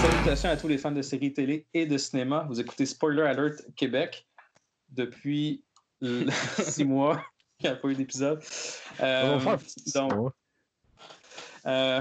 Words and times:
Salutations 0.00 0.50
à 0.50 0.56
tous 0.56 0.68
les 0.68 0.78
fans 0.78 0.92
de 0.92 1.02
séries 1.02 1.32
télé 1.32 1.66
et 1.74 1.86
de 1.86 1.98
cinéma. 1.98 2.46
Vous 2.48 2.60
écoutez 2.60 2.86
Spoiler 2.86 3.22
Alert 3.22 3.64
Québec 3.74 4.24
depuis 4.90 5.64
six 6.58 6.84
mois. 6.84 7.24
Il 7.58 7.64
n'y 7.64 7.70
a 7.70 7.76
pas 7.76 7.88
eu 7.88 7.94
d'épisode. 7.94 8.40
Euh, 9.00 9.40
donc, 9.94 10.32
euh, 11.66 12.00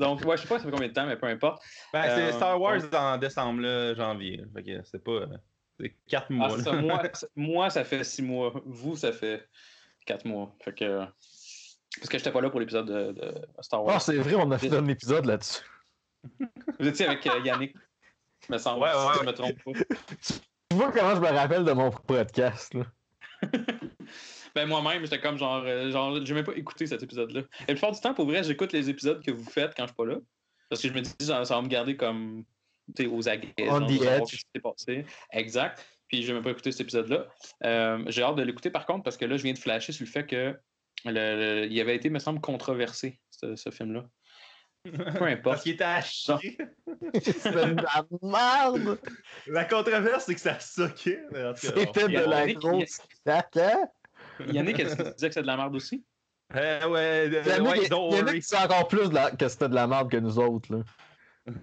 donc, 0.00 0.24
ouais, 0.24 0.36
je 0.36 0.42
sais 0.42 0.48
pas 0.48 0.58
ça 0.58 0.64
fait 0.64 0.70
combien 0.70 0.88
de 0.88 0.92
temps, 0.92 1.06
mais 1.06 1.16
peu 1.16 1.26
importe. 1.26 1.62
Ben, 1.92 2.02
c'est 2.02 2.22
Euh, 2.28 2.32
Star 2.32 2.60
Wars 2.60 2.78
donc- 2.80 2.94
en 2.94 3.18
décembre, 3.18 3.60
là, 3.62 3.94
janvier. 3.94 4.42
Fait 4.54 4.62
que 4.62 4.82
c'est 4.84 5.02
pas. 5.04 5.12
euh, 5.12 5.26
C'est 5.78 5.96
4 6.08 6.26
Ah, 6.30 6.32
mois. 6.34 6.58
ça, 6.62 6.72
moi, 6.72 7.02
ça- 7.14 7.26
moi, 7.36 7.70
ça 7.70 7.84
fait 7.84 8.04
six 8.04 8.20
mois. 8.22 8.52
Vous, 8.66 8.96
ça 8.96 9.12
fait 9.12 9.48
quatre 10.04 10.24
mois. 10.26 10.54
Fait 10.62 10.74
que. 10.74 11.04
Parce 11.96 12.08
que 12.08 12.18
j'étais 12.18 12.30
pas 12.30 12.40
là 12.40 12.50
pour 12.50 12.60
l'épisode 12.60 12.86
de, 12.86 13.12
de 13.12 13.34
Star 13.60 13.82
Wars. 13.84 13.94
Ah, 13.96 14.00
c'est 14.00 14.16
vrai, 14.16 14.34
on 14.34 14.50
a 14.50 14.58
fait 14.58 14.72
un 14.74 14.86
épisode 14.88 15.24
là-dessus. 15.26 15.62
Vous 16.78 16.86
étiez 16.86 17.06
avec 17.06 17.26
euh, 17.26 17.40
Yannick, 17.44 17.74
me 18.48 18.58
semble, 18.58 18.82
Ouais, 18.82 18.90
si 18.92 18.96
ouais, 19.06 19.14
je 19.20 19.26
me 19.26 19.32
trompe 19.32 19.56
pas. 19.64 19.72
Tu 20.70 20.76
vois 20.76 20.92
comment 20.92 21.16
je 21.16 21.20
me 21.20 21.26
rappelle 21.28 21.64
de 21.64 21.72
mon 21.72 21.90
podcast, 21.90 22.74
là? 22.74 22.84
Ben 24.54 24.66
moi-même, 24.66 25.02
j'étais 25.04 25.20
comme 25.20 25.38
genre, 25.38 25.62
euh, 25.64 25.90
genre 25.90 26.24
j'ai 26.24 26.34
même 26.34 26.44
pas 26.44 26.54
écouté 26.54 26.86
cet 26.86 27.02
épisode-là. 27.02 27.40
Et 27.40 27.44
la 27.68 27.74
plupart 27.74 27.92
du 27.92 28.00
temps, 28.00 28.14
pour 28.14 28.26
vrai, 28.26 28.42
j'écoute 28.42 28.72
les 28.72 28.88
épisodes 28.90 29.24
que 29.24 29.30
vous 29.30 29.48
faites 29.48 29.74
quand 29.76 29.84
je 29.84 29.88
suis 29.88 29.96
pas 29.96 30.06
là. 30.06 30.16
Parce 30.68 30.82
que 30.82 30.88
je 30.88 30.92
me 30.94 31.00
dis, 31.00 31.12
genre, 31.20 31.46
ça 31.46 31.56
va 31.56 31.62
me 31.62 31.68
garder 31.68 31.96
comme 31.96 32.44
aux 33.08 33.28
aguets. 33.28 33.52
On 33.58 33.78
genre, 33.80 33.86
the 33.88 34.02
edge. 34.02 34.26
ce 34.26 34.36
qui 34.36 34.42
s'est 34.54 34.60
passé. 34.60 35.04
Exact. 35.32 35.86
Puis 36.08 36.22
j'ai 36.22 36.32
même 36.32 36.42
pas 36.42 36.50
écouté 36.50 36.72
cet 36.72 36.80
épisode-là. 36.82 37.26
Euh, 37.64 38.02
j'ai 38.08 38.22
hâte 38.22 38.36
de 38.36 38.42
l'écouter 38.42 38.70
par 38.70 38.84
contre, 38.86 39.04
parce 39.04 39.16
que 39.16 39.24
là, 39.24 39.36
je 39.36 39.42
viens 39.44 39.52
de 39.52 39.58
flasher 39.58 39.92
sur 39.92 40.04
le 40.04 40.10
fait 40.10 40.26
que 40.26 40.56
le, 41.04 41.12
le- 41.12 41.66
il 41.70 41.80
avait 41.80 41.94
été, 41.96 42.10
me 42.10 42.18
semble, 42.18 42.40
controversé, 42.40 43.20
ce, 43.30 43.54
ce 43.56 43.70
film-là. 43.70 44.04
Peu 44.82 44.90
Parce 45.04 45.22
importe. 45.22 45.62
qu'il 45.62 45.72
était 45.72 45.84
à 45.84 46.00
chier. 46.00 46.58
C'était 47.22 47.50
de 47.50 47.82
la 47.82 48.06
merde! 48.22 48.98
La 49.46 49.64
controverse, 49.66 50.24
c'est 50.24 50.34
que 50.34 50.40
ça 50.40 50.58
soquait. 50.58 51.20
C'était 51.56 52.08
de 52.08 52.18
la 52.28 52.52
grosse 52.54 53.00
caca! 53.24 53.76
Yannick, 54.52 54.78
est-ce 54.80 54.96
que 54.96 55.02
tu 55.02 55.14
disais 55.14 55.28
que 55.28 55.34
c'est 55.34 55.42
de 55.42 55.46
la 55.46 55.56
merde 55.56 55.74
aussi? 55.74 56.04
Euh, 56.54 56.88
ouais, 56.88 57.30
euh, 57.32 57.42
Yannick, 57.46 57.68
ouais, 57.82 57.88
don't 57.88 58.10
Yannick, 58.12 58.26
worry. 58.26 58.42
c'est 58.42 58.56
encore 58.58 58.88
plus 58.88 59.08
de 59.08 59.14
la- 59.14 59.30
que 59.30 59.48
c'était 59.48 59.68
de 59.68 59.74
la 59.74 59.86
merde 59.86 60.10
que 60.10 60.16
nous 60.16 60.38
autres, 60.38 60.74
là. 60.74 60.82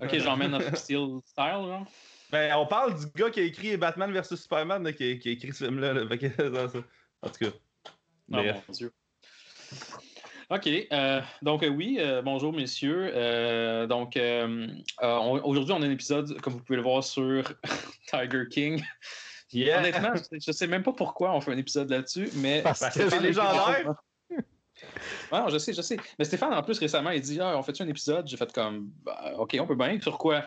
Ok, 0.01 0.17
j'emmène 0.17 0.51
notre 0.51 0.75
style 0.77 1.19
style, 1.25 1.45
genre. 1.51 1.85
Ben, 2.31 2.53
on 2.57 2.65
parle 2.65 2.97
du 2.99 3.05
gars 3.15 3.29
qui 3.29 3.39
a 3.39 3.43
écrit 3.43 3.77
Batman 3.77 4.11
vs 4.11 4.35
Superman, 4.35 4.83
là, 4.83 4.91
qui, 4.91 5.11
a, 5.11 5.15
qui 5.15 5.29
a 5.29 5.31
écrit 5.31 5.53
ce 5.53 5.65
film-là. 5.65 5.93
là. 5.93 6.01
En 7.21 7.29
tout 7.29 7.45
cas. 7.45 7.51
Oh 7.87 7.89
Bref. 8.27 8.63
mon 8.67 8.73
Dieu. 8.73 8.91
OK. 10.49 10.69
euh, 10.91 11.21
donc, 11.41 11.63
euh, 11.63 11.67
oui, 11.69 11.97
euh, 11.99 12.21
bonjour, 12.21 12.53
messieurs. 12.53 13.11
Euh, 13.13 13.85
donc, 13.87 14.15
euh, 14.15 14.67
euh, 15.03 15.15
on- 15.17 15.43
aujourd'hui, 15.43 15.73
on 15.73 15.81
a 15.81 15.85
un 15.85 15.91
épisode, 15.91 16.39
comme 16.41 16.53
vous 16.53 16.59
pouvez 16.63 16.77
le 16.77 16.83
voir, 16.83 17.03
sur 17.03 17.43
Tiger 18.07 18.43
King. 18.49 18.83
Yeah. 19.53 19.79
Honnêtement, 19.79 20.13
je 20.31 20.35
ne 20.47 20.53
sais 20.53 20.67
même 20.67 20.83
pas 20.83 20.93
pourquoi 20.93 21.33
on 21.33 21.39
fait 21.41 21.51
un 21.53 21.57
épisode 21.57 21.89
là-dessus, 21.89 22.29
mais. 22.35 22.61
Parce 22.61 22.79
que 22.81 23.09
c'est 23.09 23.19
légendaire. 23.19 23.93
Non, 25.31 25.49
je 25.49 25.57
sais, 25.57 25.73
je 25.73 25.81
sais. 25.81 25.97
Mais 26.19 26.25
Stéphane, 26.25 26.53
en 26.53 26.61
plus, 26.61 26.77
récemment, 26.79 27.09
il 27.11 27.21
dit 27.21 27.39
Ah, 27.41 27.57
on 27.57 27.63
fait-tu 27.63 27.81
un 27.83 27.87
épisode? 27.87 28.27
J'ai 28.27 28.37
fait 28.37 28.51
comme 28.53 28.89
Bah, 29.03 29.33
OK, 29.37 29.57
on 29.59 29.65
peut 29.65 29.75
bien. 29.75 29.99
Sur 30.01 30.17
quoi? 30.17 30.43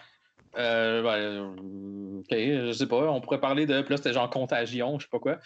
Euh, 0.56 1.02
ben, 1.02 2.20
OK, 2.20 2.28
je 2.30 2.72
sais 2.72 2.86
pas. 2.86 3.10
On 3.10 3.20
pourrait 3.20 3.40
parler 3.40 3.66
de. 3.66 3.80
Puis 3.82 3.90
là, 3.90 3.96
c'était 3.96 4.12
genre 4.12 4.28
contagion, 4.30 4.98
je 4.98 5.04
sais 5.04 5.10
pas 5.10 5.18
quoi. 5.18 5.36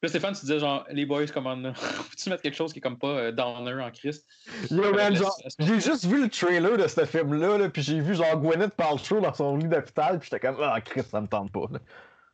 Puis 0.00 0.08
Stéphane, 0.08 0.34
tu 0.34 0.40
disais 0.42 0.58
genre 0.58 0.84
Les 0.90 1.06
boys, 1.06 1.26
comment. 1.32 1.56
Peux-tu 1.62 2.30
mettre 2.30 2.42
quelque 2.42 2.56
chose 2.56 2.72
qui 2.72 2.78
est 2.78 2.82
comme 2.82 2.98
pas 2.98 3.08
euh, 3.08 3.32
downer 3.32 3.82
en 3.82 3.90
Christ? 3.90 4.26
Yo, 4.70 4.92
man, 4.94 5.12
Laisse- 5.12 5.22
genre, 5.22 5.36
laisse- 5.44 5.56
j'ai 5.58 5.80
juste 5.80 6.06
vu 6.06 6.22
le 6.22 6.28
trailer 6.28 6.76
de 6.76 6.86
ce 6.88 7.04
film-là, 7.04 7.58
là, 7.58 7.68
puis 7.68 7.82
j'ai 7.82 8.00
vu 8.00 8.14
genre 8.14 8.36
Gwyneth 8.40 8.74
Paltrow 8.74 9.20
dans 9.20 9.34
son 9.34 9.56
lit 9.56 9.68
d'hôpital, 9.68 10.18
puis 10.18 10.28
j'étais 10.30 10.44
comme, 10.44 10.56
ah, 10.62 10.80
Chris, 10.80 11.02
ça 11.08 11.20
me 11.20 11.26
tente 11.28 11.52
pas, 11.52 11.66
là. 11.70 11.78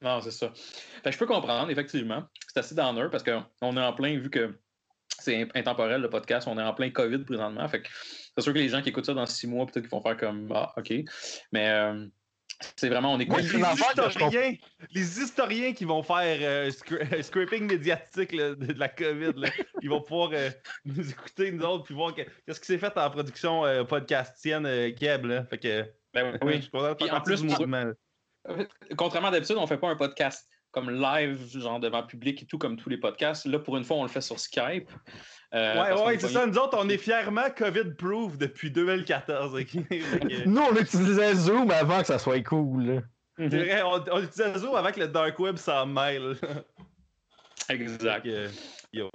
Non, 0.02 0.20
c'est 0.20 0.30
ça. 0.30 0.50
Fait 0.54 1.10
que 1.10 1.12
je 1.12 1.18
peux 1.18 1.26
comprendre, 1.26 1.70
effectivement. 1.70 2.24
C'est 2.48 2.58
assez 2.60 2.74
downer 2.74 3.06
parce 3.10 3.22
qu'on 3.22 3.76
est 3.76 3.80
en 3.80 3.92
plein, 3.92 4.18
vu 4.18 4.30
que 4.30 4.58
c'est 5.18 5.46
intemporel 5.54 6.00
le 6.00 6.08
podcast, 6.08 6.48
on 6.48 6.58
est 6.58 6.62
en 6.62 6.72
plein 6.72 6.90
COVID 6.90 7.18
présentement. 7.24 7.68
Fait 7.68 7.82
que 7.82 7.88
c'est 8.36 8.40
sûr 8.42 8.52
que 8.54 8.58
les 8.58 8.68
gens 8.70 8.80
qui 8.80 8.88
écoutent 8.88 9.04
ça 9.06 9.12
dans 9.14 9.26
six 9.26 9.46
mois, 9.46 9.66
peut-être 9.66 9.82
qu'ils 9.84 9.90
vont 9.90 10.00
faire 10.00 10.16
comme 10.16 10.50
Ah, 10.54 10.72
OK. 10.78 10.92
Mais 11.52 11.68
euh, 11.68 12.06
c'est 12.76 12.88
vraiment, 12.88 13.12
on 13.12 13.20
est 13.20 13.26
Moi, 13.26 13.40
Les 13.42 13.48
je 13.48 13.56
historiens, 13.58 14.54
les 14.92 15.20
historiens 15.20 15.72
qui 15.74 15.84
vont 15.84 16.02
faire 16.02 16.38
euh, 16.40 16.70
scra- 16.70 17.22
scraping 17.22 17.66
médiatique 17.66 18.32
là, 18.32 18.54
de, 18.54 18.72
de 18.72 18.78
la 18.78 18.88
COVID, 18.88 19.32
là, 19.36 19.48
ils 19.82 19.90
vont 19.90 20.00
pouvoir 20.00 20.30
euh, 20.32 20.48
nous 20.86 21.10
écouter, 21.10 21.52
nous 21.52 21.64
autres, 21.64 21.84
puis 21.84 21.94
voir 21.94 22.14
que- 22.14 22.22
qu'est-ce 22.46 22.60
qui 22.60 22.66
s'est 22.66 22.78
fait 22.78 22.96
en 22.96 23.10
production 23.10 23.66
euh, 23.66 23.84
podcastienne 23.84 24.64
euh, 24.64 24.90
Keb. 24.92 25.26
Là. 25.26 25.44
Fait 25.44 25.58
que, 25.58 25.84
Ben 26.14 26.38
je 26.40 26.46
oui. 26.46 26.62
suis 26.62 26.70
content 26.70 26.88
de 26.90 26.94
Puis 26.94 27.06
faire 27.08 27.14
en 27.16 27.20
plus, 27.20 27.42
du 27.42 27.48
pour- 27.48 27.58
mouvement. 27.60 27.92
Contrairement 28.96 29.28
à 29.28 29.30
d'habitude, 29.32 29.56
on 29.58 29.66
fait 29.66 29.78
pas 29.78 29.88
un 29.88 29.96
podcast 29.96 30.48
comme 30.72 30.88
live, 30.90 31.58
genre 31.58 31.80
devant 31.80 32.04
public 32.04 32.42
et 32.42 32.46
tout, 32.46 32.56
comme 32.56 32.76
tous 32.76 32.88
les 32.88 32.96
podcasts. 32.96 33.44
Là, 33.46 33.58
pour 33.58 33.76
une 33.76 33.82
fois, 33.84 33.96
on 33.96 34.02
le 34.04 34.08
fait 34.08 34.20
sur 34.20 34.38
Skype. 34.38 34.88
Euh, 35.52 35.74
Ouais, 35.74 36.00
ouais, 36.04 36.14
est 36.14 36.18
c'est 36.20 36.28
ça. 36.28 36.46
Nous 36.46 36.56
autres, 36.58 36.78
on 36.80 36.88
est 36.88 36.96
fièrement 36.98 37.50
COVID-proof 37.56 38.38
depuis 38.38 38.70
2014. 38.70 39.54
ok? 39.56 39.66
Fait 39.88 39.98
que- 40.20 40.48
Nous, 40.48 40.60
on 40.62 40.76
utilisait 40.76 41.34
Zoom 41.34 41.70
avant 41.72 42.00
que 42.00 42.06
ça 42.06 42.18
soit 42.20 42.40
cool. 42.44 43.02
C'est 43.36 43.48
vrai, 43.48 43.82
on, 43.82 44.04
on 44.12 44.22
utilisait 44.22 44.58
Zoom 44.58 44.76
avec 44.76 44.96
le 44.96 45.08
Dark 45.08 45.36
Web 45.40 45.56
sans 45.56 45.86
mail. 45.86 46.36
Exact. 47.68 48.22
Fait 48.24 48.30
que, 48.30 48.48
yo. 48.92 49.10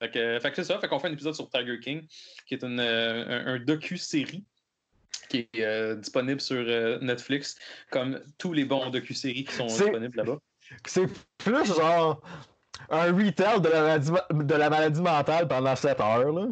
Fait 0.00 0.10
que, 0.10 0.38
fait 0.40 0.50
que 0.50 0.56
c'est 0.56 0.64
ça. 0.64 0.78
Fait 0.78 0.88
qu'on 0.88 0.98
fait 0.98 1.08
un 1.08 1.12
épisode 1.12 1.34
sur 1.34 1.48
Tiger 1.48 1.78
King, 1.80 2.02
qui 2.46 2.54
est 2.54 2.62
une, 2.62 2.80
euh, 2.80 3.44
un, 3.46 3.54
un 3.54 3.58
docu-série 3.58 4.44
qui 5.28 5.48
est 5.54 5.60
euh, 5.60 5.94
disponible 5.96 6.40
sur 6.40 6.64
euh, 6.66 6.98
Netflix, 7.00 7.56
comme 7.90 8.20
tous 8.38 8.52
les 8.52 8.64
bons 8.64 8.90
docu-séries 8.90 9.44
qui 9.44 9.54
sont 9.54 9.66
disponibles 9.66 10.16
là-bas. 10.16 10.38
C'est 10.86 11.06
plus 11.38 11.66
genre 11.66 12.20
un 12.90 13.12
retail 13.12 13.60
de 13.60 13.68
la 13.68 13.82
maladie, 13.82 14.10
de 14.32 14.54
la 14.54 14.70
maladie 14.70 15.00
mentale 15.00 15.48
pendant 15.48 15.76
7 15.76 16.00
heures, 16.00 16.32
là. 16.32 16.46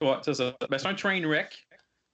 Ouais, 0.00 0.16
c'est 0.22 0.34
ça. 0.34 0.56
Ben, 0.70 0.78
c'est 0.78 0.86
un 0.86 0.94
train 0.94 1.20
wreck 1.26 1.67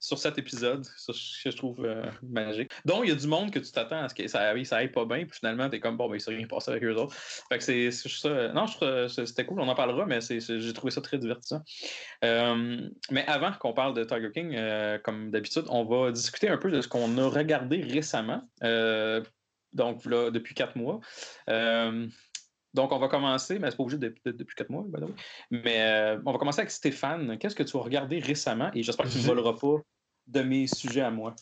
sur 0.04 0.18
cet 0.18 0.36
épisode, 0.36 0.84
ça, 0.96 1.12
que 1.12 1.50
je 1.50 1.56
trouve 1.56 1.84
euh, 1.84 2.04
magique. 2.22 2.70
Donc, 2.84 3.04
il 3.04 3.08
y 3.08 3.12
a 3.12 3.14
du 3.14 3.26
monde 3.26 3.50
que 3.50 3.58
tu 3.58 3.72
t'attends 3.72 4.02
à 4.02 4.08
ce 4.10 4.14
que 4.14 4.28
ça 4.28 4.50
aille, 4.50 4.66
ça 4.66 4.76
aille 4.76 4.92
pas 4.92 5.06
bien, 5.06 5.24
puis 5.24 5.38
finalement, 5.38 5.70
t'es 5.70 5.80
comme, 5.80 5.96
bon, 5.96 6.08
ben, 6.08 6.16
il 6.16 6.20
s'est 6.20 6.30
rien 6.30 6.46
passé 6.46 6.70
avec 6.70 6.84
eux 6.84 6.94
autres. 6.94 7.14
Fait 7.14 7.56
que 7.56 7.64
c'est 7.64 7.90
ça. 7.90 8.52
Non, 8.52 8.66
trouve 8.66 9.08
ça- 9.08 9.24
c'était 9.24 9.46
cool, 9.46 9.60
on 9.60 9.68
en 9.68 9.74
parlera, 9.74 10.04
mais 10.04 10.18
j'ai 10.20 10.72
trouvé 10.74 10.90
ça 10.90 11.00
très 11.00 11.16
divertissant. 11.16 11.62
Euh, 12.22 12.86
mais 13.10 13.24
avant 13.26 13.52
qu'on 13.52 13.72
parle 13.72 13.94
de 13.94 14.04
Tiger 14.04 14.30
King, 14.32 14.54
euh, 14.54 14.98
comme 14.98 15.30
d'habitude, 15.30 15.64
on 15.68 15.84
va 15.84 16.12
discuter 16.12 16.48
un 16.48 16.58
peu 16.58 16.70
de 16.70 16.82
ce 16.82 16.88
qu'on 16.88 17.16
a 17.16 17.26
regardé 17.28 17.80
récemment. 17.80 18.42
Euh, 18.62 19.22
donc, 19.72 20.04
là, 20.04 20.30
depuis 20.30 20.54
quatre 20.54 20.76
mois. 20.76 21.00
Euh, 21.48 22.06
donc, 22.74 22.90
on 22.90 22.98
va 22.98 23.06
commencer, 23.06 23.58
mais 23.60 23.70
c'est 23.70 23.76
pas 23.76 23.84
obligé 23.84 23.98
d'être 23.98 24.18
depuis 24.24 24.56
quatre 24.56 24.70
mois. 24.70 24.84
Mais 25.50 25.80
euh, 25.80 26.18
on 26.26 26.32
va 26.32 26.38
commencer 26.38 26.60
avec 26.60 26.72
Stéphane. 26.72 27.38
Qu'est-ce 27.38 27.54
que 27.54 27.62
tu 27.62 27.76
as 27.76 27.80
regardé 27.80 28.18
récemment? 28.18 28.70
Et 28.74 28.82
j'espère 28.82 29.06
que 29.06 29.12
tu 29.12 29.18
ne 29.18 29.22
voleras 29.22 29.52
pas 29.52 29.76
de 30.26 30.42
mes 30.42 30.66
sujets 30.66 31.02
à 31.02 31.10
moi. 31.10 31.34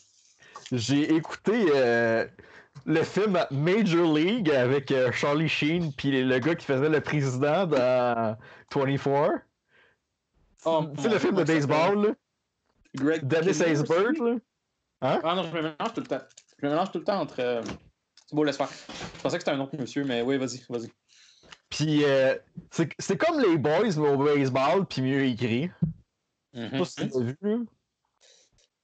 J'ai 0.71 1.13
écouté 1.13 1.65
euh, 1.75 2.25
le 2.85 3.03
film 3.03 3.39
Major 3.51 4.13
League 4.13 4.49
avec 4.49 4.91
euh, 4.91 5.11
Charlie 5.11 5.49
Sheen 5.49 5.93
puis 5.93 6.23
le 6.23 6.39
gars 6.39 6.55
qui 6.55 6.65
faisait 6.65 6.89
le 6.89 7.01
président 7.01 7.65
dans 7.67 8.37
24. 8.73 9.41
Oh, 10.65 10.85
sais, 10.97 11.09
le 11.09 11.19
film 11.19 11.35
de 11.35 11.43
baseball, 11.43 12.07
là? 12.07 12.13
Greg 12.95 13.25
aussi? 13.49 13.59
là? 14.21 14.35
Ah 15.23 15.35
non, 15.35 15.43
je 15.43 15.49
me 15.49 15.61
mélange 15.61 15.93
tout 15.93 16.01
le 16.01 16.07
temps. 16.07 16.21
Je 16.57 16.65
me 16.65 16.71
mélange 16.71 16.91
tout 16.91 16.99
le 16.99 17.03
temps 17.03 17.19
entre. 17.19 17.39
euh, 17.39 17.61
C'est 18.27 18.35
beau, 18.35 18.43
laisse 18.43 18.57
faire. 18.57 18.69
Je 18.69 19.21
pensais 19.21 19.37
que 19.37 19.43
c'était 19.43 19.55
un 19.55 19.59
autre 19.59 19.77
monsieur, 19.77 20.05
mais 20.05 20.21
oui, 20.21 20.37
vas-y, 20.37 20.63
vas-y. 20.69 20.89
Puis 21.69 22.05
euh, 22.05 22.37
c'est 22.71 22.89
c'est 22.99 23.17
comme 23.17 23.39
les 23.41 23.57
boys, 23.57 23.81
mais 23.97 24.09
au 24.09 24.17
baseball, 24.17 24.85
puis 24.85 25.01
mieux 25.01 25.25
écrit. 25.25 25.69
Je 26.53 26.61
sais 26.69 26.77
pas 26.77 26.85
si 26.85 26.95
tu 26.95 27.07
l'as 27.07 27.19
vu, 27.19 27.37
là. 27.41 27.57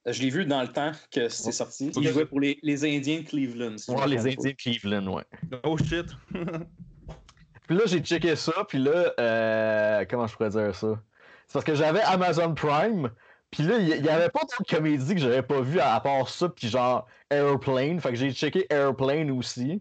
Je 0.06 0.22
l'ai 0.22 0.30
vu 0.30 0.46
dans 0.46 0.62
le 0.62 0.68
temps 0.68 0.92
que 1.10 1.28
c'est 1.28 1.52
sorti. 1.52 1.90
Il 1.96 2.08
jouait 2.08 2.24
pour 2.24 2.40
les, 2.40 2.58
les 2.62 2.84
Indiens 2.84 3.20
de 3.20 3.26
Cleveland. 3.26 3.76
si 3.76 3.90
Ouais, 3.90 4.06
les. 4.06 4.18
Indiens 4.26 4.50
de 4.50 4.56
Cleveland, 4.56 5.06
ouais. 5.08 5.24
Oh 5.64 5.76
shit. 5.76 6.06
Puis 7.66 7.78
là, 7.78 7.84
j'ai 7.86 8.00
checké 8.00 8.34
ça, 8.34 8.64
puis 8.68 8.78
là, 8.78 9.14
euh, 9.20 10.04
comment 10.10 10.26
je 10.26 10.34
pourrais 10.34 10.50
dire 10.50 10.74
ça? 10.74 11.00
C'est 11.46 11.52
parce 11.52 11.64
que 11.64 11.76
j'avais 11.76 12.00
Amazon 12.00 12.52
Prime, 12.52 13.10
puis 13.52 13.62
là, 13.62 13.78
il 13.78 13.86
y, 13.86 13.90
y 13.90 14.08
avait 14.08 14.28
pas 14.28 14.40
d'autres 14.40 14.68
comédies 14.68 15.14
que 15.14 15.20
j'avais 15.20 15.42
pas 15.42 15.60
vues 15.60 15.78
à, 15.78 15.94
à 15.94 16.00
part 16.00 16.28
ça, 16.28 16.48
puis 16.48 16.66
genre 16.68 17.06
Airplane, 17.30 18.00
fait 18.00 18.08
que 18.08 18.16
j'ai 18.16 18.32
checké 18.32 18.66
Airplane 18.70 19.30
aussi. 19.30 19.80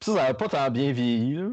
Puis 0.00 0.10
ça, 0.10 0.14
ça 0.14 0.22
avait 0.24 0.34
pas 0.38 0.48
tant 0.48 0.70
bien 0.70 0.90
vieilli, 0.92 1.34
là. 1.34 1.48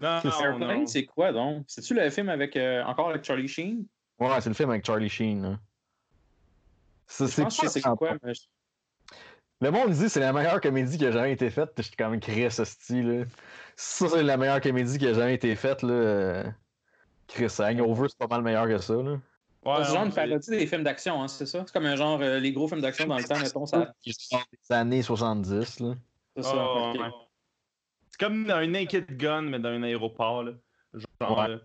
Non, 0.00 0.30
Airplane, 0.40 0.86
c'est 0.86 1.04
quoi 1.04 1.32
donc? 1.32 1.64
C'est-tu 1.66 1.92
le 1.92 2.08
film 2.08 2.30
avec 2.30 2.56
euh, 2.56 2.82
encore 2.84 3.10
avec 3.10 3.24
Charlie 3.24 3.48
Sheen? 3.48 3.84
Ouais, 4.18 4.40
c'est 4.40 4.48
le 4.48 4.54
film 4.54 4.70
avec 4.70 4.86
Charlie 4.86 5.10
Sheen, 5.10 5.42
là. 5.42 5.48
Ça, 5.50 5.58
Je 5.58 5.58
pense 5.58 5.58
que 5.58 6.88
je 6.88 6.94
sais 6.94 6.97
c'est 7.08 7.80
quoi, 7.82 8.14
mais 8.22 8.34
je- 8.34 8.42
Le 9.60 9.70
monde 9.72 9.90
dit 9.90 10.02
que 10.02 10.08
c'est 10.08 10.20
la 10.20 10.32
meilleure 10.32 10.60
comédie 10.60 10.98
qui 10.98 11.06
a 11.06 11.10
jamais 11.10 11.32
été 11.32 11.50
faite. 11.50 11.70
J'étais 11.76 11.96
comme 12.04 12.20
Chris, 12.20 12.50
ce 12.50 12.64
style. 12.64 13.26
Ça, 13.74 14.08
c'est 14.08 14.22
la 14.22 14.36
meilleure 14.36 14.60
comédie 14.60 14.98
qui 14.98 15.06
a 15.08 15.14
jamais 15.14 15.34
été 15.34 15.54
faite. 15.56 15.82
Là. 15.82 15.92
euh, 15.92 16.44
Chris, 17.26 17.52
Hangover, 17.58 18.08
c'est 18.08 18.18
pas 18.18 18.28
mal 18.28 18.42
meilleur 18.42 18.66
que 18.68 18.78
ça. 18.78 18.94
Là. 18.94 19.18
Ouais, 19.64 19.84
c'est 19.84 19.92
genre 19.92 20.04
une 20.04 20.12
parodie 20.12 20.50
des 20.50 20.66
films 20.66 20.84
d'action, 20.84 21.20
hein, 21.22 21.26
c'est 21.28 21.44
ça? 21.44 21.64
C'est 21.66 21.72
comme 21.72 21.86
un 21.86 21.96
genre, 21.96 22.20
euh, 22.22 22.38
les 22.38 22.52
gros 22.52 22.68
films 22.68 22.80
d'action 22.80 23.06
dans 23.06 23.18
le 23.18 23.24
temps, 23.24 23.38
mettons, 23.38 23.66
ça. 23.66 23.92
Des 24.06 24.12
années 24.70 25.02
70. 25.02 25.80
Là. 25.80 25.94
C'est 26.36 26.42
ça. 26.44 26.52
Oh, 26.56 26.92
ouais. 26.96 27.10
C'est 28.10 28.20
comme 28.20 28.48
un 28.48 28.66
naked 28.68 29.16
gun, 29.16 29.42
mais 29.42 29.58
dans 29.58 29.70
un 29.70 29.82
aéroport. 29.82 30.44
Là. 30.44 30.52
Genre, 31.20 31.38
Ouais. 31.38 31.48
là. 31.48 31.58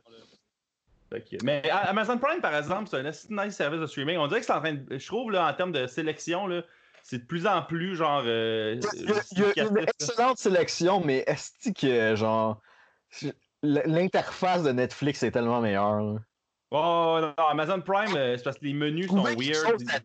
Mais 1.44 1.69
Amazon 1.69 2.18
Prime, 2.18 2.42
par 2.42 2.56
exemple, 2.56 2.89
c'est 2.89 2.98
un 2.98 3.06
assez 3.06 3.27
nice 3.30 3.56
service 3.56 3.80
de 3.81 3.86
streaming. 3.88 4.18
On 4.18 4.27
dirait 4.27 4.39
que 4.39 4.45
c'est 4.45 4.54
en 4.54 4.60
train 4.62 4.74
de. 4.74 4.98
Je 4.98 5.07
trouve, 5.07 5.31
là, 5.31 5.48
en 5.50 5.54
termes 5.54 5.71
de 5.71 5.88
sélection, 5.88 6.48
là, 6.48 6.63
c'est 7.04 7.19
de 7.19 7.25
plus 7.25 7.45
en 7.48 7.62
plus 7.63 7.95
genre. 7.95 8.24
euh, 8.25 8.75
Il 8.75 8.83
y 8.83 8.88
a, 8.88 8.89
il 8.94 9.01
y 9.07 9.12
a 9.12 9.15
une 9.15 9.21
significatif, 9.21 9.71
là. 9.75 9.81
excellente 10.00 10.38
sélection, 10.38 11.01
mais 11.04 11.24
est-ce 11.27 11.71
que, 11.71 12.15
genre, 12.15 12.62
l'interface 13.62 14.63
de 14.63 14.71
Netflix 14.71 15.24
est 15.24 15.31
tellement 15.31 15.62
meilleure? 15.62 16.01
là. 16.01 16.19
Oh, 16.71 17.19
non, 17.21 17.45
Amazon 17.50 17.81
Prime, 17.81 18.16
euh, 18.16 18.36
c'est 18.36 18.44
parce 18.44 18.57
que 18.57 18.66
les 18.66 18.74
menus 18.74 19.07
sont 19.07 19.18
Trouver 19.18 19.36
weird. 19.36 19.54
chose 19.71 19.86
là- 19.86 20.00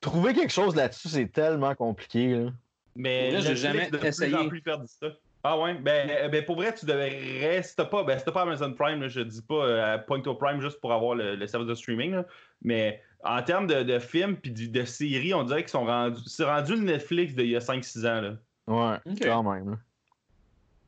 trouver 0.00 0.32
quelque 0.34 0.52
chose 0.52 0.74
là-dessus, 0.74 1.08
c'est 1.08 1.26
tellement 1.30 1.74
compliqué. 1.74 2.28
Là. 2.34 2.50
Mais 2.96 3.30
vrai, 3.32 3.40
j'ai 3.42 3.56
jamais 3.56 3.90
de 3.90 3.96
plus 3.98 4.08
essayé. 4.08 4.34
en 4.34 4.48
plus 4.48 4.62
perdre 4.62 4.84
ça. 4.86 5.08
Ah 5.46 5.58
ouais, 5.60 5.74
ben, 5.74 6.08
euh, 6.10 6.28
ben 6.28 6.42
pour 6.44 6.56
vrai, 6.56 6.74
tu 6.74 6.86
devrais. 6.86 7.62
Si 7.62 7.76
t'as 7.76 7.84
pas, 7.84 8.02
ben, 8.02 8.18
si 8.18 8.24
pas 8.24 8.42
Amazon 8.42 8.72
Prime, 8.72 9.00
là, 9.02 9.08
je 9.08 9.20
dis 9.20 9.42
pas 9.42 9.66
euh, 9.66 9.98
point 9.98 10.22
au 10.22 10.34
Prime 10.34 10.60
juste 10.60 10.80
pour 10.80 10.92
avoir 10.92 11.14
le, 11.14 11.36
le 11.36 11.46
service 11.46 11.68
de 11.68 11.74
streaming, 11.74 12.12
là, 12.12 12.26
mais 12.62 13.02
en 13.22 13.42
termes 13.42 13.66
de, 13.66 13.82
de 13.82 13.98
films 13.98 14.36
puis 14.38 14.50
du- 14.50 14.68
de 14.70 14.84
séries, 14.84 15.34
on 15.34 15.44
dirait 15.44 15.60
qu'ils 15.62 15.70
sont 15.70 15.84
rendus. 15.84 16.22
C'est 16.26 16.44
rendu 16.44 16.72
le 16.76 16.82
Netflix 16.82 17.34
d'il 17.34 17.48
y 17.50 17.56
a 17.56 17.60
5-6 17.60 18.06
ans. 18.06 18.20
Là. 18.22 18.36
Ouais, 18.66 18.98
Ok. 19.04 19.18
quand 19.22 19.42
même. 19.42 19.78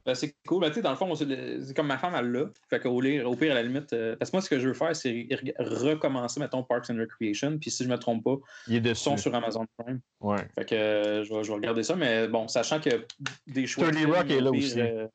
Ben, 0.06 0.14
c'est 0.14 0.34
cool. 0.46 0.60
Ben, 0.60 0.68
tu 0.68 0.74
sais, 0.76 0.82
dans 0.82 0.90
le 0.90 0.96
fond, 0.96 1.12
c'est 1.16 1.74
comme 1.74 1.88
ma 1.88 1.98
femme, 1.98 2.14
elle 2.16 2.30
l'a. 2.30 2.44
Fait 2.70 2.78
qu'au 2.80 2.90
au 2.90 3.34
pire, 3.36 3.50
à 3.50 3.54
la 3.56 3.62
limite. 3.64 3.92
euh, 3.92 4.14
parce 4.16 4.30
que 4.30 4.36
moi, 4.36 4.40
ce 4.40 4.48
que 4.48 4.58
je 4.60 4.68
veux 4.68 4.74
faire, 4.74 4.94
c'est 4.94 5.10
re- 5.12 5.52
recommencer, 5.58 6.38
mettons, 6.38 6.62
Parks 6.62 6.88
and 6.90 6.96
Recreation. 6.98 7.58
Puis 7.58 7.70
si 7.72 7.82
je 7.84 7.88
me 7.88 7.98
trompe 7.98 8.22
pas, 8.24 8.36
Il 8.68 8.76
est 8.76 8.90
ils 8.90 8.94
sont 8.96 9.16
sur 9.16 9.34
Amazon 9.34 9.66
Prime. 9.76 10.00
Ouais. 10.20 10.46
Fait 10.54 10.64
que 10.64 10.74
euh, 10.76 11.24
je, 11.24 11.34
vais, 11.34 11.42
je 11.42 11.48
vais 11.48 11.54
regarder 11.56 11.82
ça. 11.82 11.96
Mais 11.96 12.28
bon, 12.28 12.46
sachant 12.48 12.80
que 12.80 13.04
des 13.48 13.66
choix. 13.66 13.86
de 13.88 13.90
30 13.90 13.98
films, 14.00 14.14
Rock 14.14 14.30
est 14.30 14.40
là 14.40 14.50
pire, 14.52 14.60
aussi. 14.60 14.80
euh, 14.80 15.06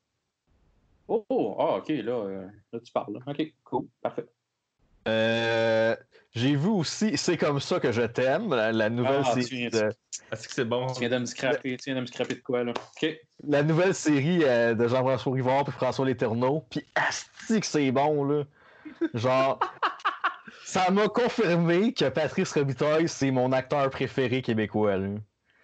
Oh, 1.08 1.26
oh, 1.30 1.56
ah, 1.60 1.78
ok, 1.78 1.90
là, 1.90 2.48
là, 2.72 2.80
tu 2.80 2.92
parles. 2.94 3.20
Ok, 3.28 3.54
cool, 3.64 3.86
parfait. 4.02 4.26
J'ai 6.34 6.56
vu 6.56 6.68
aussi 6.70 7.18
C'est 7.18 7.38
comme 7.38 7.60
ça 7.60 7.80
que 7.80 7.92
je 7.92 8.04
t'aime, 8.04 8.54
la, 8.54 8.72
la 8.72 8.90
nouvelle 8.90 9.22
Ah, 9.26 9.32
tu 9.36 9.44
série 9.44 9.68
viens- 9.68 9.82
de, 9.90 9.94
Est-ce 10.32 10.48
que 10.48 10.54
c'est 10.54 10.66
bon? 10.66 10.88
Tu 10.94 11.02
viens 11.02 11.10
de 11.10 11.18
me 11.20 11.26
scraper, 11.26 11.78
tu 11.78 11.86
viens 11.86 11.96
de 11.96 12.02
me 12.02 12.06
scraper 12.06 12.36
de 12.36 12.40
quoi, 12.42 12.64
là? 12.64 12.74
Ok. 12.96 13.18
la 13.48 13.64
nouvelle 13.64 13.94
série 13.94 14.44
euh, 14.44 14.74
de 14.74 14.88
Jean-François 14.88 15.34
Rivard 15.34 15.66
et 15.68 15.72
François 15.72 16.06
Léterneau. 16.06 16.66
Puis 16.70 16.86
asti 16.96 17.60
que 17.60 17.66
c'est 17.66 17.92
bon, 17.92 18.24
là. 18.24 18.44
Genre, 19.14 19.60
ça 20.66 20.90
m'a 20.92 21.08
confirmé 21.10 21.94
que 21.94 22.08
Patrice 22.10 22.54
Robitaille, 22.54 23.10
c'est 23.10 23.32
mon 23.32 23.52
acteur 23.52 23.90
préféré 23.90 24.42
québécois, 24.42 24.98
là. 24.98 25.10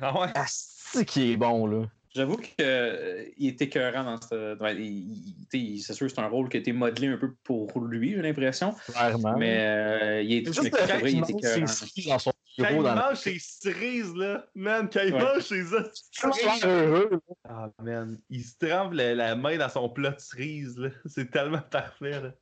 Ah 0.01 0.19
ouais? 0.19 0.27
Asti 0.35 1.05
qui 1.05 1.31
est 1.33 1.37
bon, 1.37 1.65
là. 1.67 1.85
J'avoue 2.17 2.37
qu'il 2.37 3.47
était 3.47 3.65
écœurant 3.65 4.03
dans 4.03 4.19
ce. 4.19 4.57
ouais, 4.61 4.75
il- 4.75 5.45
il- 5.53 5.79
c'est 5.81 5.93
sûr 5.93 6.07
que 6.07 6.13
c'est 6.13 6.19
un 6.21 6.27
rôle 6.27 6.49
qui 6.49 6.57
a 6.57 6.59
été 6.59 6.73
modelé 6.73 7.07
un 7.07 7.17
peu 7.17 7.33
pour 7.43 7.79
lui, 7.79 8.11
j'ai 8.15 8.21
l'impression. 8.21 8.73
Clairement. 8.91 9.37
Mais 9.37 9.57
euh, 9.59 10.21
il 10.23 10.33
est 10.33 10.45
Juste 10.45 10.63
mais 10.63 10.69
fait 10.71 10.85
vrai, 10.85 10.99
qu'il 10.99 11.09
il 11.09 11.23
était 11.23 11.33
mange 11.33 11.43
écœurant. 11.43 11.67
ses 11.67 12.09
dans 12.09 12.19
son 12.19 12.31
Quand 12.57 12.63
il 12.63 12.67
bureau 12.69 12.83
dans 12.83 12.95
la... 12.95 13.01
mange 13.09 13.17
ses 13.19 13.37
cerises, 13.39 14.15
là, 14.15 14.47
man, 14.55 14.89
quand 14.91 15.01
il 15.05 15.13
Ouais. 15.13 15.19
mange 15.21 15.43
ses 15.43 15.73
autres 15.73 15.91
Il. 16.23 17.19
Ah, 17.47 17.69
man, 17.83 18.19
il 18.29 18.43
se 18.43 18.53
trempe 18.59 18.93
la, 18.93 19.13
la 19.15 19.35
main 19.35 19.57
dans 19.57 19.69
son 19.69 19.89
plat 19.89 20.11
de 20.11 20.19
cerises, 20.19 20.77
là. 20.77 20.89
C'est 21.05 21.29
tellement 21.29 21.61
parfait, 21.61 22.19
là. 22.21 22.33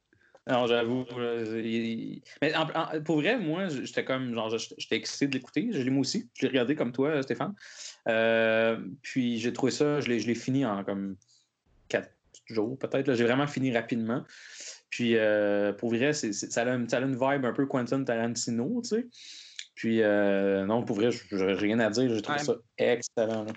Non, 0.48 0.68
j'avoue. 0.68 1.06
il- 1.56 2.22
Mais 2.39 2.56
en- 2.56 2.69
en- 2.75 3.01
pour 3.01 3.16
vrai, 3.19 3.38
moi, 3.39 3.68
j'étais 3.68 4.06
comme. 4.06 4.31
Genre, 4.36 4.56
j'étais 4.57 4.75
j'étais 4.77 4.95
excité 4.98 5.27
de 5.27 5.33
l'écouter. 5.33 5.69
Je 5.72 5.80
l'ai 5.81 5.89
moi 5.89 6.01
aussi. 6.01 6.30
Je 6.36 6.44
l'ai 6.44 6.50
regardé 6.50 6.75
comme 6.75 6.92
toi, 6.92 7.19
Stéphane. 7.24 7.56
Euh, 8.07 8.78
puis 9.02 9.40
j'ai 9.40 9.54
trouvé 9.54 9.72
ça. 9.72 10.00
Je 10.00 10.07
l'ai 10.10 10.36
fini 10.36 10.66
en 10.66 10.84
comme 10.84 11.16
quatre 11.88 12.12
jours, 12.48 12.78
peut-être. 12.78 13.13
J'ai 13.13 13.24
vraiment 13.24 13.48
fini 13.48 13.74
rapidement. 13.74 14.24
Puis 14.90 15.16
euh, 15.18 15.74
pour 15.74 15.90
vrai, 15.90 16.13
ça, 16.13 16.62
a 16.62 16.69
une, 16.75 16.88
ça 16.88 16.98
a 16.98 17.02
une 17.02 17.13
vibe 17.16 17.46
un 17.46 17.54
peu 17.54 17.66
Quentin 17.66 18.04
Tarantino, 18.04 18.81
tu 18.84 18.90
sais. 18.90 19.07
Puis 19.75 20.02
euh, 20.02 20.66
non, 20.66 20.84
pour 20.84 20.96
vrai, 20.96 21.10
j'ai 21.12 21.54
rien 21.54 21.80
à 21.80 21.90
dire. 21.90 22.13
J'ai 22.13 22.22
trouvé 22.22 22.40
Ouais. 22.40 22.44
ça 22.46 22.56
excellent. 22.78 23.44
là. 23.46 23.52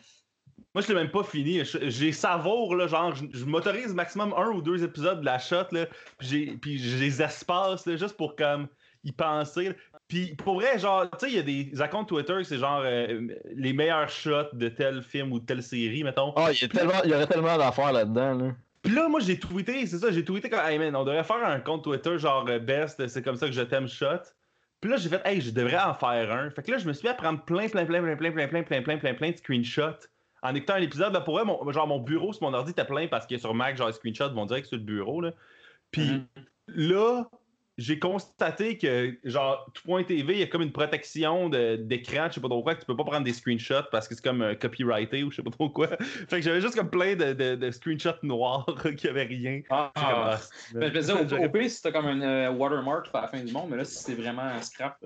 Moi, 0.74 0.82
je 0.82 0.88
l'ai 0.88 0.94
même 0.94 1.10
pas 1.10 1.22
fini. 1.24 1.60
J'ai 1.64 2.12
savoure, 2.12 2.74
là, 2.76 2.86
genre, 2.88 3.14
je, 3.14 3.24
je 3.32 3.44
m'autorise 3.44 3.94
maximum 3.94 4.34
un 4.36 4.48
ou 4.50 4.60
deux 4.60 4.82
épisodes 4.84 5.20
de 5.20 5.24
la 5.24 5.38
shot, 5.38 5.64
là, 5.72 5.86
puis 6.18 6.28
j'ai- 6.28 6.46
puis 6.60 6.78
je 6.78 6.98
les 6.98 7.22
espace, 7.22 7.86
là, 7.86 7.96
juste 7.96 8.16
pour, 8.16 8.36
comme, 8.36 8.68
y 9.04 9.12
penser. 9.12 9.70
Puis 10.08 10.34
pour 10.36 10.54
vrai, 10.54 10.78
genre, 10.78 11.08
tu 11.10 11.18
sais, 11.20 11.30
il 11.30 11.36
y 11.36 11.38
a 11.38 11.42
des 11.42 11.82
accounts 11.82 12.04
Twitter, 12.04 12.42
c'est 12.42 12.56
genre 12.58 12.80
euh, 12.84 13.28
les 13.54 13.72
meilleurs 13.74 14.08
shots 14.08 14.54
de 14.54 14.68
tel 14.68 15.02
film 15.02 15.32
ou 15.32 15.38
de 15.40 15.44
telle 15.44 15.62
série, 15.62 16.02
mettons. 16.02 16.32
Ah, 16.34 16.48
il 16.50 16.60
y, 16.60 16.64
a 16.64 16.68
tellement- 16.68 17.02
il 17.04 17.10
y 17.10 17.14
aurait 17.14 17.26
tellement 17.26 17.58
d'affaires 17.58 17.92
là-dedans, 17.92 18.34
là. 18.34 18.52
Puis 18.82 18.94
là, 18.94 19.08
moi, 19.08 19.20
j'ai 19.20 19.38
tweeté, 19.38 19.86
c'est 19.86 19.98
ça, 19.98 20.10
j'ai 20.10 20.24
tweeté 20.24 20.48
comme, 20.48 20.60
hey 20.64 20.78
man, 20.78 20.96
on 20.96 21.04
devrait 21.04 21.24
faire 21.24 21.44
un 21.44 21.60
compte 21.60 21.84
Twitter 21.84 22.18
genre 22.18 22.46
euh, 22.48 22.58
best, 22.58 23.06
c'est 23.06 23.22
comme 23.22 23.36
ça 23.36 23.46
que 23.46 23.52
je 23.52 23.60
t'aime 23.62 23.86
shot. 23.88 24.20
Puis 24.80 24.90
là, 24.90 24.96
j'ai 24.96 25.08
fait, 25.08 25.20
hey, 25.26 25.40
je 25.40 25.50
devrais 25.50 25.78
en 25.78 25.92
faire 25.92 26.30
un. 26.32 26.50
Fait 26.50 26.62
que 26.62 26.70
là, 26.70 26.78
je 26.78 26.86
me 26.86 26.92
suis 26.92 27.06
mis 27.06 27.10
à 27.10 27.14
prendre 27.14 27.44
plein, 27.44 27.68
plein, 27.68 27.84
plein, 27.84 28.00
plein, 28.00 28.16
plein, 28.16 28.30
plein, 28.32 28.46
plein, 28.48 28.62
plein, 28.62 28.80
plein, 28.80 28.96
plein, 28.98 29.14
plein 29.14 29.30
de 29.32 29.36
screenshots. 29.36 30.06
En 30.40 30.54
écoutant 30.54 30.74
un 30.74 30.82
épisode, 30.82 31.12
là, 31.12 31.20
pour 31.20 31.34
vrai, 31.34 31.44
mon, 31.44 31.70
genre, 31.72 31.88
mon 31.88 31.98
bureau, 31.98 32.32
sur 32.32 32.44
mon 32.44 32.54
ordi 32.54 32.70
était 32.70 32.84
plein 32.84 33.08
parce 33.08 33.26
que 33.26 33.36
sur 33.36 33.52
Mac, 33.54 33.76
genre, 33.76 33.88
les 33.88 33.92
screenshots 33.92 34.32
vont 34.32 34.46
direct 34.46 34.68
sur 34.68 34.76
le 34.78 34.84
bureau, 34.84 35.20
là. 35.20 35.32
Puis 35.90 36.08
Mhm. 36.12 36.26
là, 36.68 37.24
j'ai 37.78 37.98
constaté 38.00 38.76
que, 38.76 39.16
genre, 39.24 39.70
tout.tv, 39.72 40.32
il 40.34 40.40
y 40.40 40.42
a 40.42 40.46
comme 40.46 40.62
une 40.62 40.72
protection 40.72 41.48
d'écran, 41.48 42.26
je 42.28 42.34
sais 42.34 42.40
pas 42.40 42.48
trop 42.48 42.62
quoi, 42.62 42.74
que 42.74 42.80
tu 42.80 42.86
peux 42.86 42.96
pas 42.96 43.04
prendre 43.04 43.24
des 43.24 43.32
screenshots 43.32 43.88
parce 43.92 44.08
que 44.08 44.14
c'est 44.16 44.22
comme 44.24 44.42
euh, 44.42 44.54
copyrighté 44.56 45.22
ou 45.22 45.30
je 45.30 45.36
sais 45.36 45.42
pas 45.42 45.50
trop 45.50 45.70
quoi. 45.70 45.88
fait 46.28 46.36
que 46.36 46.42
j'avais 46.42 46.60
juste 46.60 46.74
comme 46.74 46.90
plein 46.90 47.14
de, 47.14 47.32
de- 47.32 47.54
de 47.54 47.70
screenshots 47.70 48.18
noirs 48.24 48.66
qui 48.96 49.06
avaient 49.08 49.22
rien. 49.24 49.62
Ah, 49.70 49.92
C'est 49.96 50.02
comme, 50.02 50.12
ah, 50.12 50.38
Ben, 50.74 50.88
je 50.92 50.94
me 50.96 51.00
disais, 51.00 51.12
au, 51.40 51.44
au 51.44 51.48
pire, 51.52 51.70
t'as 51.82 51.92
comme 51.92 52.06
un 52.06 52.20
euh, 52.22 52.50
watermark 52.50 53.08
à 53.14 53.22
la 53.22 53.28
fin 53.28 53.40
du 53.42 53.52
monde, 53.52 53.70
mais 53.70 53.76
là, 53.76 53.84
si 53.84 54.02
c'est 54.02 54.14
vraiment 54.14 54.42
un 54.42 54.60
scrap, 54.60 54.98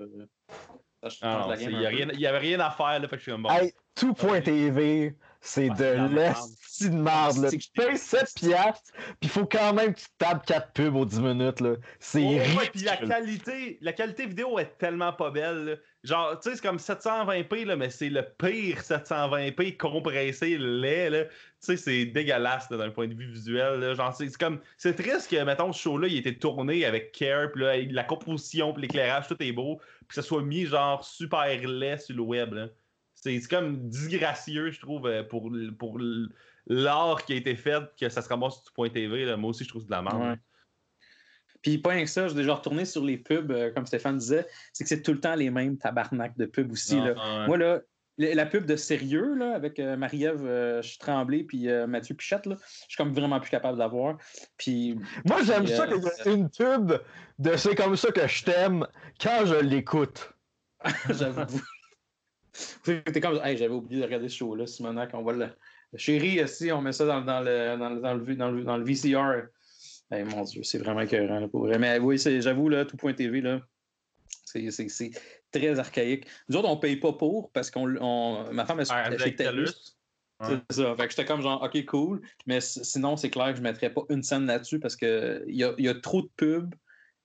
ah, 1.21 1.55
il 1.59 2.17
n'y 2.17 2.25
avait 2.25 2.37
rien 2.37 2.59
à 2.59 2.71
faire, 2.71 2.99
là, 2.99 3.07
fait 3.07 3.09
que 3.09 3.17
je 3.17 3.23
suis 3.23 3.31
un 3.31 3.39
bon. 3.39 3.49
Hey, 3.49 3.73
tout 3.95 4.13
point 4.13 4.41
TV, 4.41 5.13
ah, 5.13 5.25
c'est 5.41 5.69
de 5.69 6.15
l'esti 6.15 6.89
de 6.89 6.95
merde. 6.95 7.37
Là. 7.37 7.49
Tu 7.49 7.59
payes 7.75 7.97
7 7.97 8.33
piastres, 8.35 8.91
puis 8.93 9.15
il 9.23 9.29
faut 9.29 9.45
quand 9.45 9.73
même 9.73 9.93
que 9.93 9.99
tu 9.99 10.07
tapes 10.17 10.45
4 10.45 10.71
pubs 10.71 10.95
aux 10.95 11.05
10 11.05 11.19
minutes. 11.19 11.59
Là. 11.59 11.75
C'est 11.99 12.23
oh, 12.23 12.59
ouais, 12.59 12.71
la 12.83 12.97
qualité, 12.97 13.77
la 13.81 13.93
qualité 13.93 14.25
vidéo 14.25 14.57
est 14.59 14.77
tellement 14.77 15.13
pas 15.13 15.31
belle. 15.31 15.81
Genre, 16.03 16.37
tu 16.39 16.49
sais, 16.49 16.55
c'est 16.57 16.61
comme 16.61 16.77
720p, 16.77 17.65
là, 17.65 17.77
mais 17.77 17.89
c'est 17.89 18.09
le 18.09 18.23
pire 18.23 18.77
720p 18.79 19.77
compressé, 19.77 20.57
laid. 20.57 21.09
là. 21.09 21.25
Tu 21.25 21.31
sais, 21.59 21.77
c'est 21.77 22.05
dégueulasse 22.05 22.67
d'un 22.69 22.89
point 22.89 23.07
de 23.07 23.13
vue 23.13 23.31
visuel. 23.31 23.95
Genre, 23.95 24.13
c'est 24.13 24.35
comme. 24.37 24.59
C'est 24.77 24.95
triste 24.95 25.31
que, 25.31 25.41
mettons, 25.43 25.71
ce 25.71 25.81
show-là, 25.81 26.07
il 26.07 26.17
été 26.17 26.37
tourné 26.37 26.85
avec 26.85 27.13
care, 27.13 27.51
puis 27.53 27.87
la 27.87 28.03
composition, 28.03 28.73
puis 28.73 28.81
l'éclairage, 28.81 29.29
tout 29.29 29.41
est 29.41 29.53
beau, 29.53 29.77
puis 29.99 30.07
que 30.09 30.15
ça 30.15 30.21
soit 30.21 30.43
mis, 30.43 30.65
genre, 30.65 31.05
super 31.05 31.45
laid 31.45 31.97
sur 31.99 32.17
le 32.17 32.21
web. 32.21 32.53
C'est 33.13 33.39
comme 33.49 33.87
disgracieux, 33.87 34.71
je 34.71 34.81
trouve, 34.81 35.07
euh, 35.07 35.23
pour, 35.23 35.49
pour 35.79 35.97
l'art 36.67 37.23
qui 37.23 37.31
a 37.31 37.35
été 37.37 37.55
fait, 37.55 37.81
que 37.97 38.09
ça 38.09 38.21
se 38.21 38.27
ramasse 38.27 38.61
sur 38.61 38.73
point 38.73 38.89
TV. 38.89 39.23
Là. 39.23 39.37
Moi 39.37 39.51
aussi, 39.51 39.63
je 39.63 39.69
trouve 39.69 39.83
c'est 39.83 39.87
de 39.87 39.91
la 39.91 40.01
merde. 40.01 40.37
Puis 41.63 41.79
pas 41.79 41.91
rien 41.91 42.03
que 42.03 42.09
ça, 42.09 42.27
j'ai 42.27 42.35
déjà 42.35 42.53
retourné 42.53 42.85
sur 42.85 43.03
les 43.03 43.17
pubs, 43.17 43.51
euh, 43.51 43.71
comme 43.71 43.87
Stéphane 43.87 44.17
disait, 44.19 44.45
c'est 44.71 44.83
que 44.83 44.89
c'est 44.89 45.01
tout 45.01 45.13
le 45.13 45.19
temps 45.19 45.33
les 45.33 45.49
mêmes 45.49 45.77
tabarnak 45.77 46.37
de 46.37 46.45
pubs 46.45 46.71
aussi. 46.71 46.97
là. 46.97 47.15
Ah, 47.17 47.39
ouais. 47.39 47.47
Moi, 47.47 47.57
là, 47.57 47.79
la 48.17 48.35
la 48.35 48.45
pub 48.45 48.65
de 48.65 48.75
sérieux, 48.75 49.33
là, 49.35 49.55
avec 49.55 49.79
euh, 49.79 49.97
Marie-Ève 49.97 50.45
euh, 50.45 50.81
Tremblay 50.99 51.43
puis 51.43 51.69
euh, 51.69 51.87
Mathieu 51.87 52.15
Pichette, 52.15 52.45
là, 52.45 52.57
je 52.59 52.89
suis 52.89 52.97
comme 52.97 53.13
vraiment 53.13 53.39
plus 53.39 53.49
capable 53.49 53.77
d'avoir. 53.77 54.17
Puis, 54.57 54.97
Moi, 55.25 55.41
j'aime 55.43 55.65
ça 55.67 55.87
qu'il 55.87 55.97
y 55.97 56.29
ait 56.29 56.33
une 56.35 56.49
pub 56.49 56.99
de 57.39 57.57
C'est 57.57 57.75
comme 57.75 57.95
ça 57.95 58.11
que 58.11 58.27
je 58.27 58.43
t'aime 58.43 58.85
quand 59.19 59.45
je 59.45 59.55
l'écoute. 59.55 60.31
j'avoue. 61.09 61.61
T'es 62.83 63.21
comme, 63.21 63.39
hey, 63.43 63.57
j'avais 63.57 63.73
oublié 63.73 64.01
de 64.01 64.05
regarder 64.05 64.29
ce 64.29 64.37
show-là, 64.37 64.67
Simonac, 64.67 65.11
on 65.13 65.23
va 65.23 65.33
le. 65.33 65.49
Chérie, 65.95 66.47
si 66.47 66.71
on 66.71 66.81
met 66.81 66.91
ça 66.91 67.05
dans, 67.05 67.21
dans 67.21 67.39
le, 67.39 67.77
dans, 67.77 67.89
le, 67.89 68.01
dans, 68.01 68.13
le, 68.15 68.35
dans, 68.35 68.51
le, 68.51 68.63
dans 68.63 68.77
le 68.77 68.83
VCR. 68.83 69.47
Hey, 70.11 70.23
mon 70.23 70.43
Dieu, 70.43 70.63
c'est 70.63 70.77
vraiment 70.77 71.01
écœurant, 71.01 71.39
là, 71.39 71.47
pour 71.47 71.61
vrai. 71.61 71.79
Mais 71.79 71.97
oui, 71.99 72.19
c'est- 72.19 72.41
j'avoue, 72.41 72.69
là, 72.69 72.85
tout.tv, 72.85 73.41
là, 73.41 73.61
c'est- 74.45 74.69
c'est 74.71 74.89
c'est 74.89 75.11
très 75.51 75.79
archaïque. 75.79 76.27
Nous 76.49 76.57
autres, 76.57 76.69
on 76.69 76.77
paye 76.77 76.97
pas 76.97 77.13
pour 77.13 77.51
parce 77.51 77.71
qu'on. 77.71 77.95
on- 77.99 78.51
ma 78.53 78.65
femme, 78.65 78.79
elle 78.79 78.85
Ah, 78.89 79.01
elle- 79.07 79.13
avec 79.13 79.19
chez 79.21 79.35
TELUS. 79.35 79.97
C'est 80.69 80.75
ça. 80.75 80.95
Fait 80.97 81.03
que 81.05 81.09
j'étais 81.11 81.25
comme 81.25 81.41
genre, 81.41 81.63
OK, 81.63 81.85
cool. 81.85 82.21
Mais 82.47 82.59
sinon, 82.59 83.15
c'est 83.15 83.29
clair 83.29 83.47
que 83.51 83.55
je 83.55 83.61
ne 83.61 83.63
mettrais 83.63 83.93
pas 83.93 84.01
une 84.09 84.23
scène 84.23 84.45
là-dessus 84.45 84.79
parce 84.79 84.95
qu'il 84.97 85.43
y 85.47 85.63
a, 85.63 85.73
y 85.77 85.87
a 85.87 85.93
trop 85.95 86.21
de 86.21 86.29
pubs. 86.35 86.73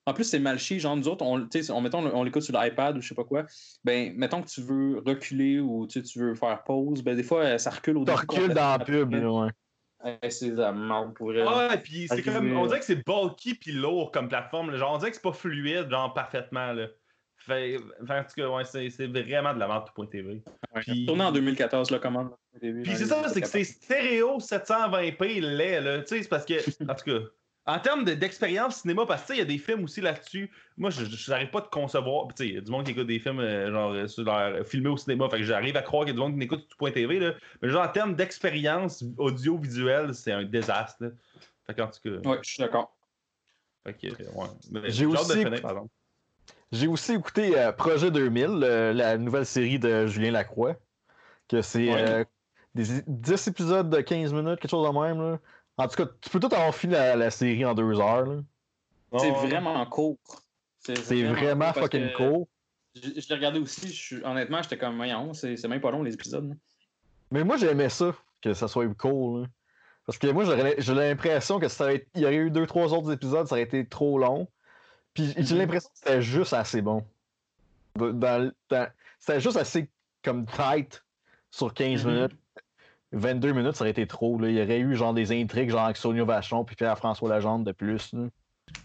En 0.05 0.13
plus, 0.13 0.23
c'est 0.23 0.39
mal 0.39 0.57
chier. 0.57 0.79
Genre, 0.79 0.95
nous 0.95 1.07
autres, 1.09 1.25
on, 1.25 1.47
on, 1.69 1.81
mettons, 1.81 2.05
on 2.15 2.23
l'écoute 2.23 2.43
sur 2.43 2.57
l'iPad 2.57 2.97
ou 2.97 3.01
je 3.01 3.09
sais 3.09 3.15
pas 3.15 3.25
quoi. 3.25 3.45
Ben, 3.83 4.13
mettons 4.15 4.41
que 4.41 4.47
tu 4.47 4.61
veux 4.61 5.03
reculer 5.05 5.59
ou 5.59 5.85
tu 5.85 6.01
veux 6.15 6.33
faire 6.33 6.63
pause, 6.63 7.03
ben, 7.03 7.15
des 7.15 7.23
fois, 7.23 7.57
ça 7.57 7.71
recule 7.71 7.97
au 7.97 8.05
début. 8.05 8.17
Tu 8.17 8.35
recules 8.35 8.53
dans 8.53 8.77
la 8.77 8.79
pub, 8.79 9.13
ouais. 9.13 9.49
Merde 10.03 11.13
pour 11.13 11.27
vrai. 11.27 11.43
Ouais, 11.43 11.77
puis 11.77 12.07
c'est 12.07 12.21
comme. 12.21 12.55
On 12.55 12.65
dirait 12.65 12.79
que 12.79 12.85
c'est 12.85 13.05
bulky 13.05 13.55
puis 13.55 13.71
lourd 13.71 14.11
comme 14.11 14.29
plateforme. 14.29 14.75
Genre, 14.75 14.93
on 14.93 14.97
dirait 14.97 15.11
que 15.11 15.17
c'est 15.17 15.23
pas 15.23 15.33
fluide, 15.33 15.89
genre, 15.89 16.13
parfaitement, 16.13 16.73
là. 16.73 16.87
Fait, 17.37 17.77
en 17.77 18.23
tout 18.23 18.33
cas, 18.35 18.49
ouais, 18.49 18.65
c'est 18.65 19.07
vraiment 19.07 19.53
de 19.53 19.59
la 19.59 19.67
merde, 19.67 19.85
tout 19.87 19.93
point 19.93 20.07
TV. 20.07 20.43
puis... 20.75 21.05
Tourné 21.05 21.23
en 21.23 21.31
2014, 21.31 21.89
là, 21.89 21.99
comment 21.99 22.37
Puis 22.59 22.95
c'est 22.95 23.05
ça, 23.05 23.27
c'est 23.29 23.41
que 23.41 23.47
c'est 23.47 23.63
stéréo 23.63 24.39
720p 24.39 25.39
laid, 25.41 25.81
là. 25.81 25.99
Tu 25.99 26.07
sais, 26.07 26.23
c'est 26.23 26.29
parce 26.29 26.45
que. 26.45 26.55
En 26.89 26.95
tout 26.95 27.05
cas. 27.05 27.25
En 27.65 27.79
termes 27.79 28.03
d'expérience 28.03 28.77
cinéma, 28.77 29.05
parce 29.05 29.23
que 29.25 29.33
il 29.33 29.39
y 29.39 29.41
a 29.41 29.45
des 29.45 29.59
films 29.59 29.83
aussi 29.83 30.01
là-dessus. 30.01 30.49
Moi, 30.77 30.89
je 30.89 31.29
n'arrive 31.29 31.51
pas 31.51 31.61
de 31.61 31.67
concevoir. 31.67 32.27
Il 32.39 32.53
y 32.53 32.57
a 32.57 32.61
du 32.61 32.71
monde 32.71 32.85
qui 32.85 32.91
écoute 32.91 33.05
des 33.05 33.19
films 33.19 33.39
euh, 33.39 33.71
genre 33.71 33.91
euh, 33.91 34.07
sur 34.07 34.23
leur, 34.23 34.37
euh, 34.37 34.63
filmés 34.63 34.89
au 34.89 34.97
cinéma. 34.97 35.29
Fait 35.29 35.37
que 35.37 35.43
j'arrive 35.43 35.77
à 35.77 35.83
croire 35.83 36.05
qu'il 36.05 36.15
y 36.15 36.17
a 36.17 36.19
du 36.19 36.19
monde 36.19 36.39
qui 36.39 36.45
écoute 36.45 36.67
tout 36.67 36.77
point 36.77 36.91
TV. 36.91 37.19
Là. 37.19 37.33
Mais 37.61 37.69
genre 37.69 37.83
en 37.83 37.91
termes 37.91 38.15
d'expérience 38.15 39.03
audiovisuelle, 39.17 40.15
c'est 40.15 40.31
un 40.31 40.43
désastre. 40.43 41.03
Là. 41.03 41.09
Fait 41.67 41.75
qu'en 41.75 41.87
tout 41.87 41.99
cas. 42.03 42.29
Ouais, 42.29 42.39
je 42.41 42.49
suis 42.49 42.63
d'accord. 42.63 42.95
Fait 43.83 43.93
que, 43.93 44.07
ouais. 44.07 44.81
J'ai 44.89 45.05
aussi... 45.05 45.45
J'ai 46.71 46.87
aussi 46.87 47.13
écouté 47.13 47.71
Projet 47.77 48.09
2000, 48.11 48.45
la 48.49 49.17
nouvelle 49.17 49.45
série 49.45 49.79
de 49.79 50.07
Julien 50.07 50.31
Lacroix. 50.31 50.75
Que 51.47 51.61
c'est 51.61 52.25
des 52.75 53.01
10 53.07 53.47
épisodes 53.47 53.89
de 53.89 54.01
15 54.01 54.33
minutes, 54.33 54.59
quelque 54.59 54.69
chose 54.69 54.87
de 54.87 54.99
même. 54.99 55.21
Là. 55.21 55.39
En 55.79 55.87
tout 55.87 55.95
cas, 55.95 56.11
tu 56.19 56.29
peux 56.29 56.41
tout 56.41 56.53
avoir 56.53 56.75
fini 56.75 56.93
la, 56.93 57.31
série 57.31 57.63
en 57.63 57.73
deux 57.73 57.99
heures. 58.01 58.43
C'est 59.17 59.31
vraiment 59.31 59.85
court. 59.85 60.17
C'est 60.77 61.23
vraiment, 61.23 61.71
fucking 61.71 62.11
court. 62.11 62.47
Je, 62.95 63.29
l'ai 63.29 63.35
regardé 63.35 63.59
aussi, 63.59 63.93
je, 63.93 64.21
honnêtement, 64.23 64.61
j'étais 64.61 64.77
comme, 64.77 64.97
voyons, 64.97 65.33
c'est 65.33 65.63
même 65.67 65.79
pas 65.79 65.91
long 65.91 66.03
les 66.03 66.13
épisodes. 66.13 66.53
Mais 67.31 67.45
moi, 67.45 67.55
j'aimais 67.55 67.87
ça, 67.87 68.13
que 68.41 68.53
ça 68.53 68.67
soit 68.67 68.93
court. 68.93 69.45
Parce 70.05 70.17
que 70.17 70.27
moi, 70.27 70.43
j'ai 70.77 70.93
l'impression 70.93 71.59
que 71.59 71.69
ça 71.69 71.93
il 71.93 72.03
y 72.15 72.25
aurait 72.25 72.35
eu 72.35 72.51
deux, 72.51 72.67
trois 72.67 72.93
autres 72.93 73.13
épisodes, 73.13 73.47
ça 73.47 73.55
aurait 73.55 73.63
été 73.63 73.85
trop 73.85 74.19
long. 74.19 74.49
Puis 75.13 75.33
j'ai 75.37 75.53
mhm. 75.53 75.61
l'impression 75.61 75.89
que 75.91 75.97
c'était 75.97 76.21
juste 76.21 76.51
assez 76.51 76.81
bon. 76.81 77.05
c'était 77.97 79.39
juste 79.39 79.57
assez 79.57 79.89
comme 80.23 80.45
tight 80.45 81.05
sur 81.51 81.73
15 81.73 82.05
mhm. 82.05 82.11
minutes 82.11 82.37
22 83.11 83.53
minutes, 83.53 83.75
ça 83.75 83.83
aurait 83.83 83.91
été 83.91 84.05
trop. 84.07 84.37
Là. 84.39 84.49
Il 84.49 84.57
y 84.57 84.61
aurait 84.61 84.79
eu 84.79 84.95
genre 84.95 85.13
des 85.13 85.31
intrigues 85.31 85.69
genre 85.69 85.85
avec 85.85 85.97
Sonia 85.97 86.23
Vachon 86.23 86.63
puis 86.63 86.75
Pierre-François 86.75 87.29
Lagende 87.29 87.65
de 87.65 87.71
plus. 87.71 88.13
Là. 88.13 88.27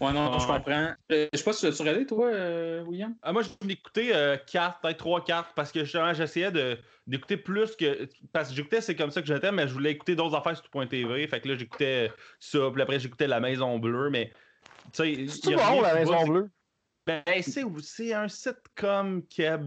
Ouais, 0.01 0.11
non, 0.11 0.37
je 0.39 0.47
comprends. 0.47 0.93
Euh, 1.11 1.27
je 1.31 1.37
sais 1.37 1.43
pas 1.43 1.53
si 1.53 1.59
tu 1.61 1.67
as 1.67 1.83
regardé, 1.83 2.05
toi, 2.05 2.27
euh, 2.27 2.83
William? 2.83 3.15
Ah, 3.21 3.31
moi, 3.31 3.43
j'ai 3.43 3.71
écouté 3.71 4.11
4, 4.47 4.81
peut-être 4.81 4.97
3, 4.97 5.23
4, 5.23 5.53
parce 5.55 5.71
que 5.71 5.85
j'essayais 5.85 6.51
d'écouter 7.05 7.37
plus 7.37 7.75
que. 7.75 8.07
Parce 8.33 8.49
que 8.49 8.55
j'écoutais 8.55 8.81
C'est 8.81 8.95
comme 8.95 9.11
ça 9.11 9.21
que 9.21 9.27
j'étais, 9.27 9.51
mais 9.51 9.67
je 9.67 9.73
voulais 9.73 9.91
écouter 9.91 10.15
d'autres 10.15 10.35
affaires 10.35 10.57
sur 10.57 10.67
tout.tv. 10.69 11.27
Fait 11.27 11.39
que 11.39 11.47
là, 11.47 11.55
j'écoutais 11.55 12.11
ça, 12.39 12.59
puis 12.73 12.81
après, 12.81 12.99
j'écoutais 12.99 13.27
La 13.27 13.39
Maison 13.39 13.79
Bleue, 13.79 14.09
mais. 14.09 14.31
C'est 14.91 15.27
bon, 15.55 15.81
La 15.81 15.93
Maison 15.93 16.25
Bleue? 16.25 16.49
Ben, 17.07 17.21
c'est 17.41 18.13
un 18.13 18.27
sitcom 18.27 19.21
qui 19.27 19.45
a. 19.45 19.59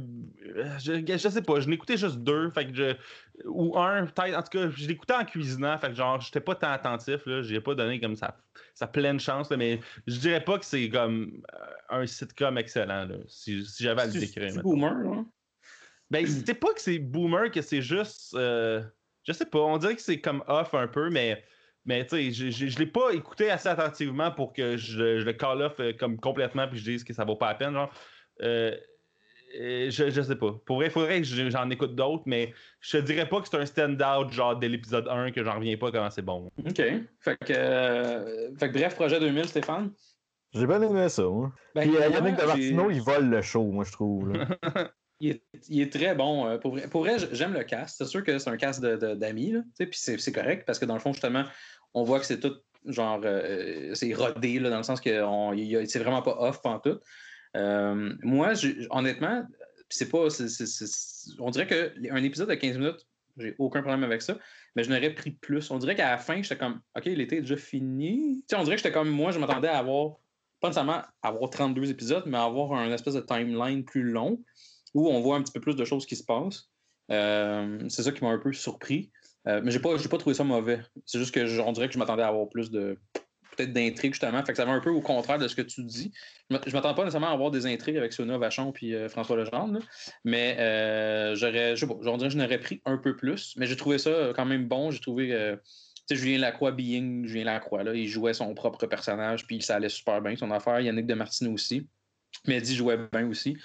Je, 0.81 1.05
je 1.07 1.29
sais 1.29 1.43
pas, 1.43 1.61
je 1.61 1.69
n'écoutais 1.69 1.97
juste 1.97 2.19
deux, 2.19 2.50
fait 2.50 2.67
que 2.67 2.75
je, 2.75 2.97
ou 3.45 3.78
un, 3.78 4.07
peut-être. 4.07 4.37
En 4.37 4.42
tout 4.42 4.59
cas, 4.59 4.71
je 4.71 4.88
l'écoutais 4.88 5.14
en 5.14 5.25
cuisinant, 5.25 5.78
fait 5.78 5.88
que 5.88 5.95
genre, 5.95 6.21
j'étais 6.21 6.40
pas 6.40 6.54
tant 6.54 6.71
attentif, 6.71 7.25
là. 7.26 7.42
J'ai 7.42 7.61
pas 7.61 7.75
donné 7.75 8.00
comme 8.00 8.16
ça, 8.16 8.37
sa 8.75 8.87
pleine 8.87 9.21
chance, 9.21 9.50
mais 9.50 9.80
je 10.07 10.18
dirais 10.18 10.42
pas 10.42 10.59
que 10.59 10.64
c'est 10.64 10.88
comme 10.88 11.42
euh, 11.54 12.00
un 12.00 12.07
sitcom 12.07 12.59
excellent, 12.59 13.07
là, 13.07 13.16
si, 13.26 13.64
si 13.64 13.83
j'avais 13.83 14.02
à 14.02 14.07
le 14.07 14.12
décrire. 14.12 14.52
C'est 14.52 14.62
boomer, 14.62 14.95
là. 14.95 15.25
Ben, 16.11 16.26
c'est 16.26 16.54
pas 16.54 16.73
que 16.73 16.80
c'est 16.80 16.99
boomer, 16.99 17.50
que 17.50 17.61
c'est 17.61 17.83
juste. 17.83 18.35
Euh, 18.35 18.83
je 19.25 19.33
sais 19.33 19.45
pas, 19.45 19.59
on 19.59 19.76
dirait 19.76 19.95
que 19.95 20.00
c'est 20.00 20.21
comme 20.21 20.42
off 20.49 20.73
un 20.75 20.88
peu, 20.88 21.11
mais 21.11 21.45
mais 21.85 22.04
tu 22.07 22.33
sais, 22.33 22.50
je 22.50 22.64
ne 22.66 22.78
l'ai 22.78 22.87
pas 22.87 23.12
écouté 23.12 23.50
assez 23.50 23.68
attentivement 23.68 24.30
pour 24.30 24.52
que 24.52 24.76
je, 24.76 25.23
le 25.23 25.33
call 25.33 25.62
off 25.62 25.80
euh, 25.80 25.92
comme 25.99 26.18
complètement 26.18 26.68
puis 26.68 26.78
je 26.78 26.85
dise 26.85 27.04
que 27.04 27.14
ça 27.14 27.25
vaut 27.25 27.37
pas 27.37 27.49
la 27.49 27.54
peine. 27.54 27.73
Genre. 27.73 27.90
Euh, 28.42 28.76
je, 29.55 30.11
je 30.11 30.23
sais 30.23 30.37
pas. 30.37 30.52
Pour 30.64 30.76
vrai, 30.76 30.87
il 30.87 30.90
faudrait 30.90 31.21
que 31.21 31.50
j'en 31.50 31.71
écoute 31.71 31.95
d'autres, 31.95 32.25
mais 32.26 32.52
je 32.81 32.99
te 32.99 33.02
dirais 33.02 33.28
pas 33.28 33.40
que 33.40 33.49
c'est 33.49 33.57
un 33.57 33.67
stand-out 33.67 34.31
genre 34.33 34.57
dès 34.57 34.69
l'épisode 34.69 35.09
1 35.09 35.31
que 35.31 35.45
j'en 35.45 35.57
reviens 35.57 35.76
pas 35.76 35.90
comment 35.90 36.11
c'est 36.11 36.23
bon. 36.23 36.50
OK. 36.59 36.83
Fait 37.21 37.37
que, 37.45 37.52
euh, 37.52 38.55
fait 38.57 38.69
que 38.69 38.78
bref, 38.78 38.95
projet 38.95 39.21
2000, 39.21 39.47
Stéphane? 39.47 39.93
J'ai 40.52 40.67
bien 40.67 40.81
aimé 40.81 41.09
ça, 41.09 41.23
moi. 41.25 41.52
Ben, 41.75 41.83
Puis 41.83 41.93
Yannick 41.93 42.37
de 42.37 42.45
Martino, 42.45 42.90
il 42.90 43.02
vole 43.02 43.28
le 43.28 43.43
show, 43.43 43.64
moi, 43.64 43.85
je 43.85 43.93
trouve. 43.93 44.33
il, 45.21 45.40
est, 45.71 45.93
très 45.93 46.14
bon. 46.14 46.59
Pour 46.59 46.73
vrai, 46.73 46.88
pour 46.88 47.02
vrai 47.02 47.17
j'aime 47.33 47.52
le 47.52 47.64
cast. 47.64 47.99
C'est 47.99 48.07
sûr 48.07 48.23
que 48.23 48.38
c'est 48.38 48.50
un 48.50 48.57
cast 48.57 48.83
d'amis, 48.83 49.52
de, 49.52 49.85
puis 49.85 49.99
c'est 49.99 50.33
correct 50.33 50.64
parce 50.67 50.78
que 50.78 50.85
dans 50.85 50.95
le 50.95 51.00
fond, 51.00 51.12
justement, 51.12 51.45
on 51.95 52.05
voit 52.05 52.21
que 52.21 52.26
c'est 52.26 52.40
tout 52.40 52.55
genre 52.87 53.21
euh, 53.25 53.95
c'est 53.95 54.12
rodé 54.14 54.59
là, 54.59 54.71
dans 54.71 54.78
le 54.78 54.83
sens 54.83 55.00
que 55.00 55.11
c'est 55.87 55.99
vraiment 55.99 56.23
pas 56.23 56.37
off 56.38 56.61
en 56.64 56.78
tout. 56.78 56.99
Euh, 57.57 58.14
moi, 58.23 58.52
honnêtement, 58.90 59.45
c'est 59.88 60.09
pas. 60.09 60.28
on 61.38 61.50
dirait 61.50 61.67
qu'un 61.67 62.23
épisode 62.23 62.49
de 62.49 62.55
15 62.55 62.78
minutes, 62.78 63.07
j'ai 63.38 63.55
aucun 63.59 63.81
problème 63.81 64.05
avec 64.05 64.23
ça, 64.23 64.38
mais 64.75 64.85
je 64.85 64.90
n'aurais 64.90 65.14
pris 65.14 65.31
plus. 65.31 65.71
On 65.71 65.78
dirait 65.78 65.95
qu'à 65.95 66.11
la 66.11 66.19
fin, 66.19 66.43
j'étais 66.43 66.59
comme 66.59 66.81
OK, 66.97 67.05
l'été 67.07 67.38
est 67.38 67.43
déjà 67.43 67.57
fini. 67.57 68.45
on 68.55 68.64
dirait 68.64 68.76
que 68.76 68.83
j'étais 68.83 68.93
comme 68.93 69.11
moi, 69.11 69.31
je 69.31 69.38
m'attendais 69.38 69.69
à 69.69 69.78
avoir, 69.78 70.17
pas 70.61 70.69
nécessairement 70.69 71.02
avoir 71.23 71.50
32 71.50 71.90
épisodes, 71.90 72.25
mais 72.26 72.38
avoir 72.38 72.73
un 72.73 72.93
espèce 72.93 73.14
de 73.14 73.21
timeline 73.21 73.85
plus 73.85 74.02
long 74.02 74.43
où 74.95 75.09
on 75.09 75.21
voit 75.21 75.37
un 75.37 75.43
petit 75.43 75.52
peu 75.52 75.61
plus 75.61 75.76
de 75.76 75.85
choses 75.85 76.07
qui 76.07 76.17
se 76.17 76.25
passent. 76.25 76.71
Euh, 77.11 77.78
c'est 77.88 78.02
ça 78.02 78.12
qui 78.12 78.25
m'a 78.25 78.31
un 78.31 78.38
peu 78.38 78.52
surpris. 78.52 79.11
Euh, 79.47 79.61
mais 79.62 79.71
j'ai 79.71 79.81
pas, 79.81 79.97
pas 79.97 80.19
trouvé 80.19 80.35
ça 80.35 80.45
mauvais. 80.45 80.81
C'est 81.07 81.19
juste 81.19 81.35
que 81.35 81.61
on 81.61 81.73
dirait 81.73 81.88
que 81.88 81.95
je 81.95 81.99
m'attendais 81.99 82.23
à 82.23 82.28
avoir 82.28 82.49
plus 82.49 82.71
de 82.71 82.99
peut-être 83.59 83.73
d'intrigues 83.73 84.15
justement. 84.15 84.43
Fait 84.45 84.53
que 84.53 84.57
ça 84.57 84.65
va 84.65 84.73
un 84.73 84.81
peu 84.81 84.91
au 84.91 85.00
contraire 85.00 85.38
de 85.38 85.49
ce 85.49 85.57
que 85.57 85.62
tu 85.62 85.83
dis. 85.83 86.12
Je 86.50 86.73
m'attends 86.73 86.95
pas 86.95 87.03
nécessairement 87.05 87.29
à 87.29 87.33
avoir 87.33 87.50
des 87.50 87.67
intrigues 87.67 87.97
avec 87.97 88.12
Sonia 88.12 88.38
Vachon 88.38 88.73
et 88.81 88.95
euh, 88.95 89.09
François 89.09 89.37
Legendre, 89.37 89.81
mais 90.25 90.57
euh, 90.59 91.35
j'aurais, 91.35 91.77
je 91.77 91.85
sais 91.85 91.87
pas, 91.87 92.29
je 92.29 92.37
n'aurais 92.37 92.59
pris 92.59 92.81
un 92.87 92.97
peu 92.97 93.17
plus. 93.17 93.55
Mais 93.59 93.67
j'ai 93.67 93.77
trouvé 93.77 93.99
ça 93.99 94.33
quand 94.35 94.47
même 94.47 94.67
bon. 94.67 94.91
J'ai 94.91 95.00
trouvé 95.00 95.57
tu 96.09 96.17
sais, 96.17 96.23
Julien 96.23 96.38
Lacroix, 96.38 96.73
Being, 96.73 97.27
Julien 97.27 97.45
Lacroix, 97.45 97.83
là, 97.83 97.93
il 97.93 98.09
jouait 98.09 98.33
son 98.33 98.55
propre 98.55 98.87
personnage, 98.87 99.47
puis 99.47 99.61
ça 99.61 99.77
allait 99.77 99.91
super 99.91 100.23
bien, 100.23 100.35
son 100.37 100.50
affaire. 100.50 100.81
Yannick 100.81 101.07
de 101.07 101.12
Martino 101.15 101.53
aussi. 101.53 101.87
Mehdi 102.47 102.75
jouait 102.75 102.99
bien 103.12 103.29
aussi. 103.29 103.59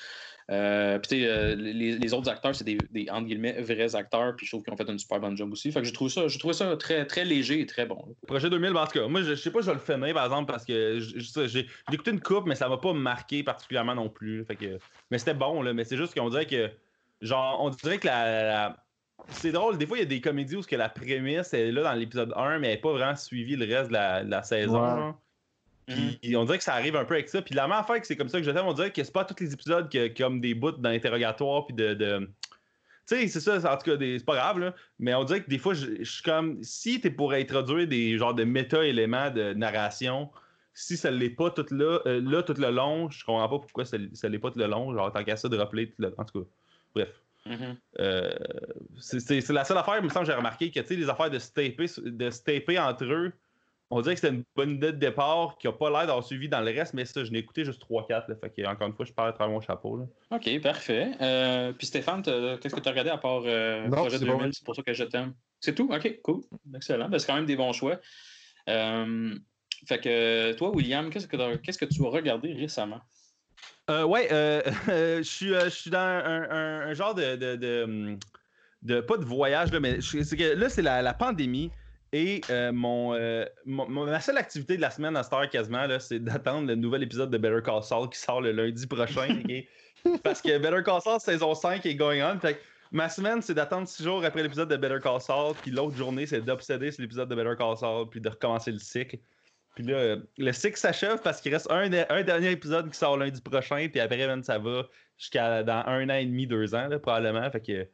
Euh, 0.52 1.00
puis 1.00 1.26
euh, 1.26 1.56
les, 1.56 1.98
les, 1.98 2.14
autres 2.14 2.30
acteurs, 2.30 2.54
c'est 2.54 2.64
des, 2.64 2.78
des, 2.92 3.10
entre 3.10 3.28
guillemets, 3.28 3.62
vrais 3.62 3.96
acteurs, 3.96 4.36
puis 4.36 4.46
je 4.46 4.52
trouve 4.52 4.64
qu'ils 4.64 4.74
ont 4.74 4.78
fait 4.78 4.90
une 4.90 5.00
super 5.00 5.20
bonne 5.20 5.38
job 5.38 5.52
aussi. 5.52 5.72
Fait 5.72 5.82
que 5.82 5.88
je 5.88 5.94
trouve 5.94 6.10
ça, 6.10 6.28
je 6.28 6.38
trouve 6.38 6.54
ça 6.54 6.76
très, 6.76 7.06
très 7.06 7.24
léger 7.24 7.62
et 7.62 7.66
très 7.66 7.86
bon. 7.86 8.16
Projet 8.28 8.50
2000, 8.50 8.76
en 8.76 8.86
tout 8.86 9.00
cas, 9.00 9.08
moi, 9.08 9.22
je, 9.22 9.36
sais 9.36 9.52
pas 9.52 9.62
si 9.62 9.68
je 9.68 9.72
vais 9.72 9.78
le 9.78 9.94
finir, 9.94 10.14
par 10.14 10.26
exemple, 10.26 10.52
parce 10.52 10.66
que 10.66 11.00
j'ai 11.00 11.68
écouté 11.92 12.12
une 12.12 12.22
coupe, 12.22 12.46
mais 12.46 12.56
ça 12.56 12.68
m'a 12.68 12.78
pas 12.78 12.94
marqué 12.94 13.44
particulièrement 13.44 13.96
non 13.96 14.10
plus. 14.10 14.44
Fait 14.46 14.56
que, 14.56 14.78
mais 15.12 15.18
c'était 15.18 15.34
bon, 15.34 15.62
là, 15.62 15.74
mais 15.74 15.86
c'est 15.86 15.98
juste 15.98 16.14
qu'on 16.14 16.30
dirait 16.30 16.46
que, 16.46 16.70
genre, 17.22 17.60
on 17.62 17.70
dirait 17.70 18.00
que 18.00 18.08
la, 18.08 18.84
c'est 19.30 19.52
drôle, 19.52 19.78
des 19.78 19.86
fois, 19.86 19.98
il 19.98 20.02
y 20.02 20.04
a 20.04 20.08
des 20.08 20.22
comédies 20.22 20.56
où 20.56 20.62
que 20.62 20.76
la 20.76 20.90
prémisse 20.90 21.54
est 21.54 21.72
là 21.72 21.84
dans 21.84 21.94
l'épisode 21.94 22.34
1, 22.36 22.60
mais 22.60 22.68
elle 22.68 22.74
n'est 22.76 22.82
pas 22.82 22.92
vraiment 22.92 23.16
suivi 23.16 23.56
le 23.56 23.66
reste 23.74 23.90
de 23.90 24.30
la, 24.30 24.44
saison. 24.44 25.16
Puis 25.86 26.20
mhm. 26.24 26.36
on 26.38 26.46
dirait 26.46 26.58
que 26.58 26.64
ça 26.64 26.74
arrive 26.74 26.96
un 26.96 27.06
peu 27.06 27.16
avec 27.16 27.30
ça. 27.30 27.42
Puis 27.42 27.56
la 27.56 27.68
même 27.68 27.78
affaire 27.78 28.00
que 28.00 28.08
c'est 28.08 28.16
comme 28.16 28.30
ça 28.30 28.40
que 28.40 28.46
je 28.46 28.52
t'aime, 28.52 28.66
on 28.66 28.74
dirait 28.74 28.92
que 28.92 29.04
c'est 29.04 29.12
pas 29.12 29.26
tous 29.26 29.42
les 29.44 29.54
épisodes 29.54 29.90
comme 30.18 30.40
des 30.42 30.54
bouts 30.54 30.72
d'interrogatoire 30.72 31.66
puis 31.66 31.76
de. 31.76 31.94
de... 31.94 32.30
Tu 33.06 33.18
sais, 33.18 33.28
c'est 33.28 33.42
ça, 33.42 33.58
en 33.58 33.78
tout 33.78 33.92
cas, 33.92 33.98
c'est 34.00 34.26
pas 34.26 34.36
grave, 34.36 34.60
là. 34.60 34.74
Mais 34.98 35.14
on 35.14 35.26
dirait 35.26 35.44
que 35.44 35.50
des 35.50 35.58
fois, 35.58 35.74
je, 35.74 36.04
suis 36.04 36.24
comme. 36.24 36.64
Si 36.64 37.02
t'es 37.02 37.12
pour 37.12 37.34
introduire 37.34 37.88
des 37.88 38.18
genres 38.18 38.34
de 38.34 38.46
méta-éléments 38.46 39.30
de 39.30 39.54
narration, 39.54 40.30
si 40.74 40.96
ça 40.96 41.12
l'est 41.12 41.30
pas 41.30 41.50
tout 41.52 41.66
là, 41.72 42.00
euh, 42.06 42.22
là, 42.22 42.44
tout 42.44 42.56
le 42.58 42.72
long, 42.72 43.10
je 43.10 43.26
comprends 43.26 43.50
pas 43.50 43.60
pourquoi 43.60 43.86
ça, 43.86 43.98
ça 44.14 44.30
l'est 44.30 44.40
pas 44.40 44.52
tout 44.52 44.60
le 44.60 44.68
long. 44.68 44.94
Genre, 44.94 45.12
tant 45.12 45.24
qu'à 45.24 45.36
ça 45.36 45.50
de 45.50 45.58
rappeler 45.58 45.90
tout 45.90 46.02
le 46.02 46.16
En 46.18 46.24
tout 46.24 46.42
cas, 46.42 46.48
bref. 46.96 47.10
Mhm. 47.46 47.76
Euh, 48.00 48.32
c'est 49.00 49.50
la 49.50 49.66
seule 49.66 49.78
affaire, 49.78 49.98
il 49.98 50.04
me 50.04 50.10
semble, 50.10 50.26
j'ai 50.26 50.34
remarqué 50.34 50.72
que, 50.72 50.80
tu 50.80 50.88
sais, 50.88 50.96
les 50.96 51.10
affaires 51.10 51.30
de 51.30 51.40
se 51.40 51.52
de 52.00 52.30
se 52.30 52.80
entre 52.80 53.04
eux, 53.04 53.34
on 53.90 54.02
dirait 54.02 54.16
que 54.16 54.22
c'était 54.22 54.34
une 54.34 54.44
bonne 54.56 54.72
idée 54.72 54.92
de 54.92 54.98
départ 54.98 55.58
qui 55.60 55.68
n'a 55.68 55.74
pas 55.74 55.90
l'air 55.90 56.08
d'avoir 56.08 56.24
suivi 56.24 56.50
dans 56.50 56.62
le 56.62 56.72
reste, 56.72 56.94
mais 56.94 57.06
ça, 57.06 57.24
je 57.24 57.32
n'ai 57.32 57.40
écouté 57.40 57.64
juste 57.64 57.82
3-4. 57.84 58.40
Fait 58.40 58.50
que, 58.50 58.66
encore 58.68 58.88
une 58.88 58.94
fois, 58.94 59.06
je 59.06 59.14
parle 59.14 59.30
à 59.30 59.34
travers 59.34 59.54
mon 59.54 59.62
chapeau. 59.62 59.98
Là. 59.98 60.06
OK, 60.32 60.62
parfait. 60.62 61.12
Euh, 61.22 61.74
puis 61.74 61.88
Stéphane, 61.88 62.24
qu'est-ce 62.24 62.74
que 62.74 62.80
tu 62.80 62.88
as 62.88 62.92
regardé 62.92 63.12
à 63.12 63.18
part 63.18 63.44
euh, 63.46 63.88
Projet 63.90 64.20
2000 64.20 64.54
C'est 64.54 64.66
pour 64.66 64.76
ça 64.76 64.82
que 64.82 64.94
je 64.94 65.04
t'aime. 65.04 65.34
C'est 65.60 65.76
tout? 65.76 65.90
OK, 65.94 66.22
cool. 66.24 66.42
Excellent. 66.76 67.10
Ben, 67.10 67.20
c'est 67.20 67.28
quand 67.28 67.36
même 67.36 67.46
des 67.46 67.56
bons 67.56 67.74
choix. 67.74 68.00
Euh, 68.70 69.36
fait 69.88 70.00
que 70.00 70.54
toi, 70.54 70.70
William, 70.70 71.10
qu'est-ce 71.10 71.28
que, 71.28 71.56
qu'est-ce 71.58 71.78
que 71.78 71.86
tu 71.86 72.04
as 72.04 72.10
regardé 72.10 72.54
récemment? 72.54 73.02
Euh, 73.90 74.06
ouais, 74.06 74.28
je 74.88 75.22
suis, 75.22 75.50
je 75.50 75.70
suis 75.70 75.92
dans 75.92 76.00
un, 76.00 76.94
genre 76.94 77.14
de, 77.14 77.36
de, 77.36 78.18
de, 78.82 79.02
Pas 79.02 79.18
de 79.18 79.26
voyage, 79.26 79.72
là, 79.72 79.80
mais 79.80 80.00
c'est 80.02 80.38
que 80.38 80.56
là, 80.56 80.70
c'est 80.70 80.82
la, 80.82 81.02
la 81.02 81.14
pandémie. 81.14 81.70
Et 82.16 82.42
euh, 82.52 82.72
mon, 82.72 83.16
euh, 83.16 83.44
mon- 83.66 83.88
ma 84.06 84.20
seule 84.22 84.38
activité 84.38 84.78
de 84.78 84.82
la 84.82 84.92
semaine 84.92 85.18
à 85.18 85.24
cette 85.24 85.34
heure 85.34 85.50
quasiment, 85.50 85.88
c'est 86.00 86.20
d'attendre 86.20 86.68
le 86.68 86.76
nouvel 86.76 87.02
épisode 87.04 87.32
de 87.32 87.38
Better 87.40 87.62
Call 87.66 87.82
Saul 87.82 88.08
qui 88.10 88.20
sort 88.20 88.40
le 88.40 88.52
lundi 88.52 88.86
prochain. 88.88 89.42
Parce 90.24 90.42
que 90.42 90.58
Better 90.60 90.84
Call 90.86 91.02
Saul 91.02 91.20
saison 91.20 91.56
5 91.56 91.86
est 91.86 91.96
going 91.96 92.22
on. 92.24 92.40
Fait 92.40 92.54
que 92.54 92.60
ma 92.92 93.10
semaine, 93.10 93.42
c'est 93.42 93.56
d'attendre 93.56 93.88
six 93.88 94.04
jours 94.04 94.24
après 94.24 94.44
l'épisode 94.44 94.70
de 94.70 94.78
Better 94.78 95.00
Call 95.02 95.20
Saul. 95.22 95.56
Puis 95.62 95.72
l'autre 95.72 95.96
journée, 95.98 96.28
c'est 96.28 96.42
d'obséder 96.42 96.92
sur 96.92 97.02
l'épisode 97.02 97.30
de 97.30 97.36
Better 97.36 97.56
Call 97.58 97.78
Saul. 97.78 98.08
Puis 98.10 98.22
de 98.22 98.30
recommencer 98.30 98.72
le 98.72 98.80
cycle. 98.80 99.18
Puis 99.74 99.84
là, 99.86 100.18
le 100.38 100.52
cycle 100.52 100.78
s'achève 100.78 101.20
parce 101.24 101.42
qu'il 101.42 101.52
reste 101.52 101.72
un, 101.72 101.90
un 102.10 102.22
dernier 102.22 102.52
épisode 102.52 102.92
qui 102.92 102.98
sort 102.98 103.18
lundi 103.18 103.42
prochain. 103.42 103.88
Puis 103.92 104.00
après, 104.00 104.28
man, 104.28 104.44
ça 104.44 104.60
va 104.60 104.84
jusqu'à 105.18 105.64
dans 105.64 105.84
un 105.88 106.08
an 106.12 106.16
et 106.16 106.26
demi, 106.26 106.46
deux 106.46 106.76
ans, 106.76 106.88
là, 106.88 107.00
probablement. 107.00 107.50
Fait 107.50 107.62
que. 107.62 107.88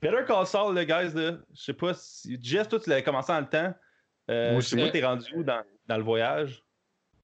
Better 0.00 0.24
Call 0.26 0.46
Saul, 0.46 0.76
les 0.76 0.86
guys, 0.86 1.12
là, 1.14 1.38
je 1.54 1.62
sais 1.62 1.72
pas 1.72 1.92
si. 1.94 2.38
Jess, 2.40 2.68
toi, 2.68 2.78
tu 2.78 2.88
l'avais 2.88 3.02
commencé 3.02 3.32
en 3.32 3.40
le 3.40 3.48
temps. 3.48 3.74
Euh, 4.30 4.52
Moi 4.52 4.60
je 4.60 4.66
sais 4.66 4.76
pas, 4.76 4.90
t'es 4.90 5.04
rendu 5.04 5.26
où 5.34 5.42
dans, 5.42 5.62
dans 5.86 5.96
le 5.96 6.02
voyage? 6.02 6.62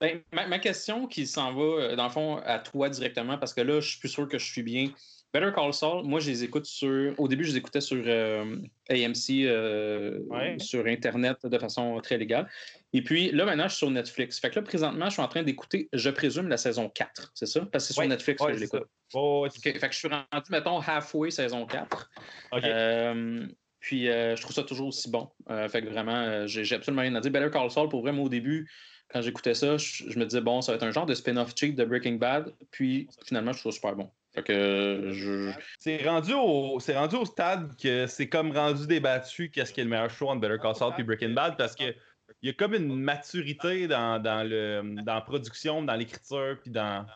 Ben, 0.00 0.22
ma, 0.32 0.46
ma 0.46 0.58
question 0.58 1.06
qui 1.06 1.26
s'en 1.26 1.54
va, 1.54 1.62
euh, 1.62 1.96
dans 1.96 2.04
le 2.04 2.10
fond, 2.10 2.38
à 2.44 2.58
toi 2.58 2.88
directement, 2.88 3.38
parce 3.38 3.54
que 3.54 3.60
là, 3.60 3.80
je 3.80 3.90
suis 3.90 4.00
plus 4.00 4.08
sûr 4.08 4.28
que 4.28 4.38
je 4.38 4.44
suis 4.50 4.62
bien. 4.62 4.90
Better 5.34 5.50
Call 5.52 5.74
Saul, 5.74 6.04
moi, 6.04 6.20
je 6.20 6.30
les 6.30 6.44
écoute 6.44 6.64
sur. 6.64 7.12
Au 7.18 7.26
début, 7.26 7.42
je 7.42 7.50
les 7.50 7.56
écoutais 7.56 7.80
sur 7.80 8.00
euh, 8.06 8.56
AMC, 8.88 9.30
euh, 9.44 10.20
Ouais. 10.28 10.56
sur 10.60 10.86
Internet, 10.86 11.44
de 11.44 11.58
façon 11.58 12.00
très 12.00 12.16
légale. 12.18 12.48
Et 12.92 13.02
puis 13.02 13.32
là, 13.32 13.44
maintenant, 13.44 13.64
je 13.64 13.70
suis 13.70 13.78
sur 13.78 13.90
Netflix. 13.90 14.38
Fait 14.38 14.50
que 14.50 14.54
là, 14.54 14.62
présentement, 14.62 15.06
je 15.06 15.14
suis 15.14 15.22
en 15.22 15.26
train 15.26 15.42
d'écouter, 15.42 15.88
je 15.92 16.08
présume, 16.10 16.46
la 16.48 16.56
saison 16.56 16.88
4, 16.88 17.32
c'est 17.34 17.46
ça? 17.46 17.66
Parce 17.72 17.88
que 17.88 17.88
c'est 17.88 18.00
sur 18.00 18.06
Netflix 18.08 18.40
ouais, 18.42 18.52
que 18.52 18.58
je 18.58 18.62
l'écoute. 18.62 18.84
Oh, 19.12 19.44
Fait 19.60 19.72
que 19.72 19.90
je 19.90 19.98
suis 19.98 20.06
rendu, 20.08 20.50
mettons, 20.50 20.78
halfway 20.80 21.32
saison 21.32 21.66
4. 21.66 22.10
ok. 22.52 22.62
Euh, 22.64 23.44
puis 23.80 24.04
je 24.06 24.40
trouve 24.40 24.54
ça 24.54 24.62
toujours 24.62 24.86
aussi 24.86 25.10
bon. 25.10 25.28
Fait 25.68 25.82
que 25.82 25.88
vraiment, 25.88 26.46
j'ai 26.46 26.76
absolument 26.76 27.02
rien 27.02 27.14
à 27.16 27.20
dire. 27.20 27.32
Better 27.32 27.50
Call 27.52 27.72
Saul, 27.72 27.88
pour 27.88 28.02
vrai, 28.02 28.12
moi, 28.12 28.26
au 28.26 28.28
début, 28.28 28.70
quand 29.08 29.20
j'écoutais 29.20 29.54
ça, 29.54 29.76
je, 29.78 30.04
je 30.08 30.16
me 30.16 30.24
disais, 30.26 30.40
bon, 30.40 30.62
ça 30.62 30.70
va 30.70 30.76
être 30.76 30.84
un 30.84 30.92
genre 30.92 31.06
de 31.06 31.14
spin-off 31.14 31.54
cheap 31.58 31.74
de 31.74 31.84
Breaking 31.84 32.14
Bad. 32.14 32.54
Puis 32.70 33.08
finalement, 33.26 33.52
je 33.52 33.58
trouve 33.58 33.72
ça 33.72 33.76
super 33.76 33.96
bon. 33.96 34.08
Euh. 34.50 35.52
C'est 35.78 36.08
rendu, 36.08 36.32
au, 36.32 36.80
c'est 36.80 36.96
rendu 36.96 37.16
au 37.16 37.24
stade 37.24 37.76
que 37.80 38.06
c'est 38.06 38.28
comme 38.28 38.50
rendu 38.50 38.86
débattu 38.86 39.50
qu'est-ce 39.50 39.72
qui 39.72 39.80
est 39.80 39.84
le 39.84 39.90
meilleur 39.90 40.10
show 40.10 40.28
entre 40.28 40.40
Better 40.40 40.58
Call 40.60 40.74
Saul 40.74 40.92
et 40.98 41.02
Breaking 41.04 41.30
Bad 41.30 41.56
parce 41.56 41.74
que 41.76 41.94
il 42.42 42.48
y 42.48 42.50
a 42.50 42.52
comme 42.52 42.74
une 42.74 42.94
maturité 42.94 43.86
dans, 43.86 44.20
dans, 44.20 44.46
le, 44.46 45.02
dans 45.02 45.14
la 45.14 45.20
production, 45.20 45.82
dans 45.82 45.94
l'écriture, 45.94 46.58
puis 46.62 46.70
dans, 46.70 47.06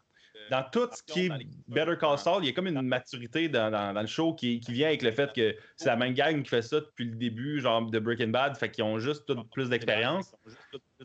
dans 0.50 0.62
tout 0.70 0.88
ce 0.92 1.02
qui 1.02 1.26
est 1.26 1.32
Better 1.66 1.96
Call 2.00 2.18
Saul. 2.18 2.44
Il 2.44 2.46
y 2.46 2.50
a 2.50 2.52
comme 2.52 2.66
une 2.66 2.80
maturité 2.82 3.48
dans 3.48 4.00
le 4.00 4.06
show 4.06 4.34
qui, 4.34 4.60
qui 4.60 4.72
vient 4.72 4.88
avec 4.88 5.02
le 5.02 5.12
fait 5.12 5.32
que 5.32 5.54
c'est 5.76 5.88
la 5.88 5.96
même 5.96 6.14
gang 6.14 6.42
qui 6.42 6.48
fait 6.48 6.62
ça 6.62 6.80
depuis 6.80 7.06
le 7.06 7.16
début, 7.16 7.60
genre 7.60 7.90
de 7.90 7.98
Breaking 7.98 8.28
Bad, 8.28 8.56
fait 8.56 8.70
qu'ils 8.70 8.84
ont 8.84 8.98
juste 8.98 9.26
tout 9.26 9.42
plus 9.52 9.68
d'expérience. 9.68 10.34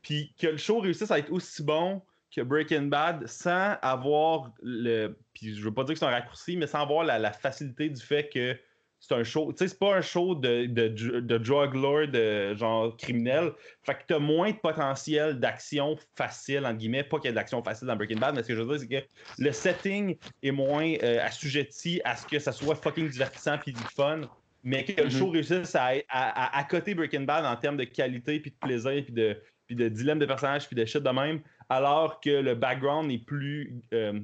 Puis 0.03 0.33
que 0.39 0.47
le 0.47 0.57
show 0.57 0.79
réussisse 0.79 1.11
à 1.11 1.19
être 1.19 1.31
aussi 1.31 1.63
bon 1.63 2.01
que 2.35 2.41
Breaking 2.41 2.83
Bad 2.87 3.27
sans 3.27 3.75
avoir 3.81 4.53
le. 4.61 5.17
Puis 5.33 5.55
je 5.55 5.63
veux 5.63 5.73
pas 5.73 5.83
dire 5.83 5.93
que 5.93 5.99
c'est 5.99 6.05
un 6.05 6.09
raccourci, 6.09 6.57
mais 6.57 6.67
sans 6.67 6.81
avoir 6.81 7.03
la, 7.03 7.19
la 7.19 7.31
facilité 7.31 7.89
du 7.89 8.01
fait 8.01 8.29
que 8.29 8.57
c'est 8.99 9.13
un 9.15 9.23
show. 9.23 9.51
Tu 9.51 9.57
sais, 9.57 9.67
c'est 9.67 9.79
pas 9.79 9.97
un 9.97 10.01
show 10.01 10.33
de, 10.33 10.65
de, 10.65 10.87
de 11.19 11.37
drug 11.37 11.73
lord, 11.75 12.07
de 12.07 12.55
genre 12.55 12.95
criminel. 12.95 13.51
Fait 13.85 13.95
que 13.95 13.99
t'as 14.07 14.19
moins 14.19 14.51
de 14.51 14.57
potentiel 14.57 15.39
d'action 15.39 15.97
facile, 16.15 16.65
entre 16.65 16.77
guillemets. 16.77 17.03
Pas 17.03 17.17
qu'il 17.19 17.27
y 17.27 17.31
ait 17.31 17.35
d'action 17.35 17.61
facile 17.61 17.87
dans 17.87 17.97
Breaking 17.97 18.17
Bad, 18.19 18.33
mais 18.35 18.43
ce 18.43 18.47
que 18.47 18.55
je 18.55 18.61
veux 18.61 18.77
dire, 18.77 18.79
c'est 18.79 18.87
que 18.87 19.07
le 19.39 19.51
setting 19.51 20.17
est 20.41 20.51
moins 20.51 20.93
euh, 21.03 21.19
assujetti 21.21 21.99
à 22.05 22.15
ce 22.15 22.25
que 22.25 22.39
ça 22.39 22.53
soit 22.53 22.75
fucking 22.75 23.09
divertissant 23.09 23.57
puis 23.57 23.73
du 23.73 23.83
fun. 23.83 24.21
Mais 24.65 24.85
que 24.85 25.01
le 25.01 25.09
Mhm. 25.09 25.11
show 25.11 25.29
réussisse 25.29 25.75
à, 25.75 25.87
à, 25.87 25.97
à, 26.07 26.57
à 26.59 26.63
côté 26.63 26.95
Breaking 26.95 27.23
Bad 27.23 27.43
en 27.45 27.57
termes 27.57 27.75
de 27.75 27.83
qualité, 27.83 28.39
puis 28.39 28.51
de 28.51 28.55
plaisir, 28.55 29.03
puis 29.03 29.13
de, 29.13 29.37
puis 29.67 29.75
de 29.75 29.89
dilemme 29.89 30.19
de 30.19 30.25
personnages, 30.25 30.67
puis 30.67 30.75
de 30.75 30.85
shit 30.85 31.01
de 31.01 31.09
même, 31.09 31.41
alors 31.69 32.19
que 32.19 32.29
le 32.29 32.55
background 32.55 33.11
est 33.11 33.25
plus 33.25 33.81
euh, 33.93 34.19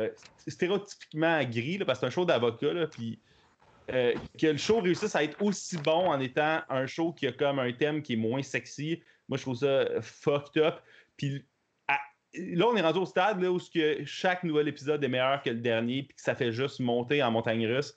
euh, 0.00 0.08
stéréotypiquement 0.46 1.42
gris, 1.44 1.78
là, 1.78 1.84
parce 1.84 1.98
que 1.98 2.00
c'est 2.00 2.06
un 2.06 2.10
show 2.10 2.24
d'avocat, 2.24 2.86
puis 2.90 3.18
euh, 3.92 4.14
que 4.38 4.46
le 4.46 4.56
show 4.56 4.80
réussisse 4.80 5.14
à 5.14 5.24
être 5.24 5.40
aussi 5.42 5.76
bon 5.78 6.08
en 6.08 6.20
étant 6.20 6.60
un 6.68 6.86
show 6.86 7.12
qui 7.12 7.26
a 7.26 7.32
comme 7.32 7.58
un 7.58 7.72
thème 7.72 8.02
qui 8.02 8.14
est 8.14 8.16
moins 8.16 8.42
sexy. 8.42 9.02
Moi, 9.28 9.38
je 9.38 9.42
trouve 9.42 9.56
ça 9.56 9.86
fucked 10.00 10.62
up. 10.62 10.76
Puis 11.16 11.44
là, 12.34 12.66
on 12.68 12.76
est 12.76 12.80
rendu 12.80 13.00
au 13.00 13.06
stade 13.06 13.42
là, 13.42 13.50
où 13.50 13.58
que 13.58 14.04
chaque 14.04 14.44
nouvel 14.44 14.68
épisode 14.68 15.02
est 15.02 15.08
meilleur 15.08 15.42
que 15.42 15.50
le 15.50 15.56
dernier, 15.56 16.04
puis 16.04 16.16
que 16.16 16.22
ça 16.22 16.34
fait 16.34 16.52
juste 16.52 16.80
monter 16.80 17.22
en 17.22 17.30
montagne 17.30 17.66
russe. 17.66 17.94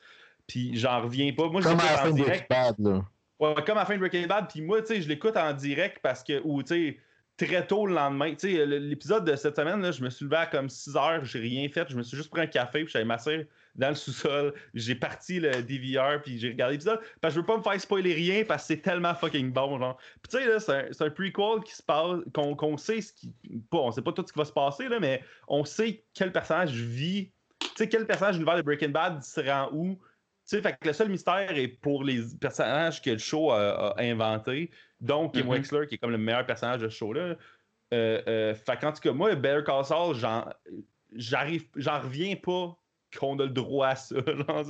Puis 0.47 0.77
j'en 0.77 1.01
reviens 1.01 1.31
pas. 1.33 1.47
Moi, 1.49 1.61
fin 1.61 1.73
en 1.73 2.11
direct. 2.11 2.49
Breaking 2.49 2.73
Bad, 2.75 2.75
là. 2.79 3.05
Ouais, 3.39 3.53
comme 3.65 3.77
à 3.77 3.81
la 3.81 3.85
fin 3.85 3.95
de 3.95 3.99
Breaking 3.99 4.27
Bad. 4.27 4.49
Puis 4.49 4.61
moi, 4.61 4.81
tu 4.81 4.87
sais, 4.87 5.01
je 5.01 5.09
l'écoute 5.09 5.35
en 5.35 5.53
direct 5.53 5.99
parce 6.01 6.23
que, 6.23 6.41
ou 6.43 6.63
tu 6.63 6.67
sais, 6.69 6.97
très 7.37 7.65
tôt 7.67 7.85
le 7.85 7.93
lendemain. 7.93 8.33
Tu 8.35 8.55
sais, 8.55 8.65
l'épisode 8.65 9.25
de 9.25 9.35
cette 9.35 9.55
semaine, 9.55 9.81
là, 9.81 9.91
je 9.91 10.01
me 10.01 10.09
suis 10.09 10.25
levé 10.25 10.37
à 10.37 10.45
comme 10.45 10.69
6 10.69 10.95
heures, 10.95 11.25
j'ai 11.25 11.39
rien 11.39 11.67
fait. 11.69 11.89
Je 11.89 11.97
me 11.97 12.03
suis 12.03 12.15
juste 12.15 12.29
pris 12.29 12.41
un 12.41 12.47
café, 12.47 12.83
puis 12.83 12.91
j'allais 12.91 13.05
m'asseoir 13.05 13.41
dans 13.75 13.89
le 13.89 13.95
sous-sol. 13.95 14.53
J'ai 14.73 14.95
parti 14.95 15.39
le 15.39 15.51
DVR, 15.61 16.21
puis 16.21 16.39
j'ai 16.39 16.49
regardé 16.49 16.73
l'épisode. 16.73 16.99
Parce 17.19 17.33
que 17.33 17.35
je 17.35 17.41
veux 17.41 17.45
pas 17.45 17.57
me 17.57 17.63
faire 17.63 17.79
spoiler 17.79 18.13
rien, 18.13 18.45
parce 18.45 18.63
que 18.63 18.67
c'est 18.67 18.81
tellement 18.81 19.13
fucking 19.13 19.51
bon, 19.51 19.77
genre. 19.79 19.97
Puis 20.21 20.31
tu 20.31 20.37
sais, 20.37 20.47
là, 20.47 20.59
c'est 20.59 21.03
un, 21.03 21.07
un 21.07 21.09
prequel 21.09 21.63
qui 21.65 21.75
se 21.75 21.83
passe, 21.83 22.19
qu'on 22.33 22.55
qu'on 22.55 22.77
sait 22.77 23.01
ce 23.01 23.11
qui. 23.11 23.33
Pas, 23.69 23.79
on 23.79 23.91
sait 23.91 24.01
pas 24.01 24.13
tout 24.13 24.23
ce 24.25 24.31
qui 24.31 24.39
va 24.39 24.45
se 24.45 24.53
passer, 24.53 24.87
là, 24.87 24.99
mais 24.99 25.21
on 25.47 25.65
sait 25.65 26.03
quel 26.13 26.31
personnage 26.31 26.71
vit. 26.71 27.31
Tu 27.59 27.67
sais, 27.75 27.89
quel 27.89 28.07
personnage 28.07 28.35
de 28.35 28.39
l'univers 28.39 28.57
de 28.57 28.61
Breaking 28.61 28.89
Bad 28.89 29.21
se 29.23 29.41
rend 29.41 29.69
où. 29.73 29.99
Tu 30.47 30.55
sais, 30.57 30.61
fait 30.61 30.73
que 30.79 30.87
le 30.87 30.93
seul 30.93 31.09
mystère 31.09 31.51
est 31.57 31.67
pour 31.67 32.03
les 32.03 32.21
personnages 32.39 33.01
que 33.01 33.09
le 33.09 33.17
show 33.17 33.51
a, 33.51 33.93
a 33.97 34.01
inventé. 34.03 34.69
Donc, 35.01 35.33
Kim 35.33 35.45
Mhm. 35.45 35.51
Wexler, 35.51 35.87
qui 35.87 35.95
est 35.95 35.97
comme 35.97 36.11
le 36.11 36.17
meilleur 36.19 36.45
personnage 36.45 36.81
de 36.81 36.89
ce 36.89 36.95
show-là. 36.95 37.35
Euh, 37.93 38.21
euh, 38.27 38.53
fait 38.55 38.77
qu'en 38.79 38.91
tout 38.91 39.01
cas, 39.01 39.11
moi, 39.11 39.33
Better 39.35 39.63
Call 39.65 39.85
Saul, 39.85 40.15
j'en, 40.15 40.45
j'arrive, 41.15 41.65
j'en 41.75 41.99
reviens 41.99 42.35
pas 42.35 42.77
qu'on 43.17 43.39
a 43.39 43.43
le 43.43 43.49
droit 43.49 43.87
à 43.87 43.95
ça. 43.95 44.15
Genre, 44.27 44.63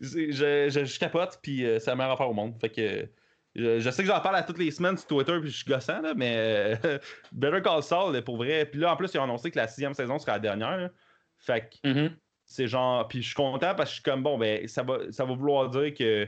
je, 0.00 0.70
je, 0.70 0.84
je 0.84 0.98
capote, 0.98 1.38
puis 1.42 1.64
euh, 1.64 1.78
c'est 1.78 1.90
la 1.90 1.96
meilleure 1.96 2.12
affaire 2.12 2.28
au 2.30 2.34
monde. 2.34 2.54
Fait 2.60 2.68
que 2.70 3.08
je, 3.54 3.78
je 3.80 3.90
sais 3.90 4.02
que 4.02 4.08
j'en 4.08 4.20
parle 4.20 4.36
à 4.36 4.42
toutes 4.42 4.58
les 4.58 4.70
semaines 4.70 4.96
sur 4.98 5.06
Twitter, 5.06 5.38
puis 5.40 5.50
je 5.50 5.56
suis 5.56 5.64
gossant, 5.64 6.02
là, 6.02 6.12
mais 6.14 6.76
euh, 6.84 6.98
Better 7.32 7.62
Call 7.62 7.82
Saul, 7.82 8.22
pour 8.22 8.36
vrai. 8.36 8.66
Puis 8.66 8.80
là, 8.80 8.92
en 8.92 8.96
plus, 8.96 9.12
ils 9.14 9.18
ont 9.18 9.24
annoncé 9.24 9.50
que 9.50 9.58
la 9.58 9.66
sixième 9.68 9.94
saison 9.94 10.18
sera 10.18 10.32
la 10.32 10.38
dernière. 10.40 10.76
là. 10.76 10.90
Fait 11.38 11.70
que 11.82 11.88
Mhm. 11.88 12.16
C'est 12.46 12.68
genre. 12.68 13.06
Puis 13.08 13.22
je 13.22 13.26
suis 13.26 13.34
content 13.34 13.74
parce 13.74 13.90
que 13.90 13.96
je 13.96 14.00
suis 14.00 14.02
comme 14.02 14.22
bon, 14.22 14.38
ben 14.38 14.66
ça 14.68 14.82
va, 14.82 15.10
ça 15.10 15.24
va 15.24 15.34
vouloir 15.34 15.68
dire 15.68 15.92
que 15.92 16.26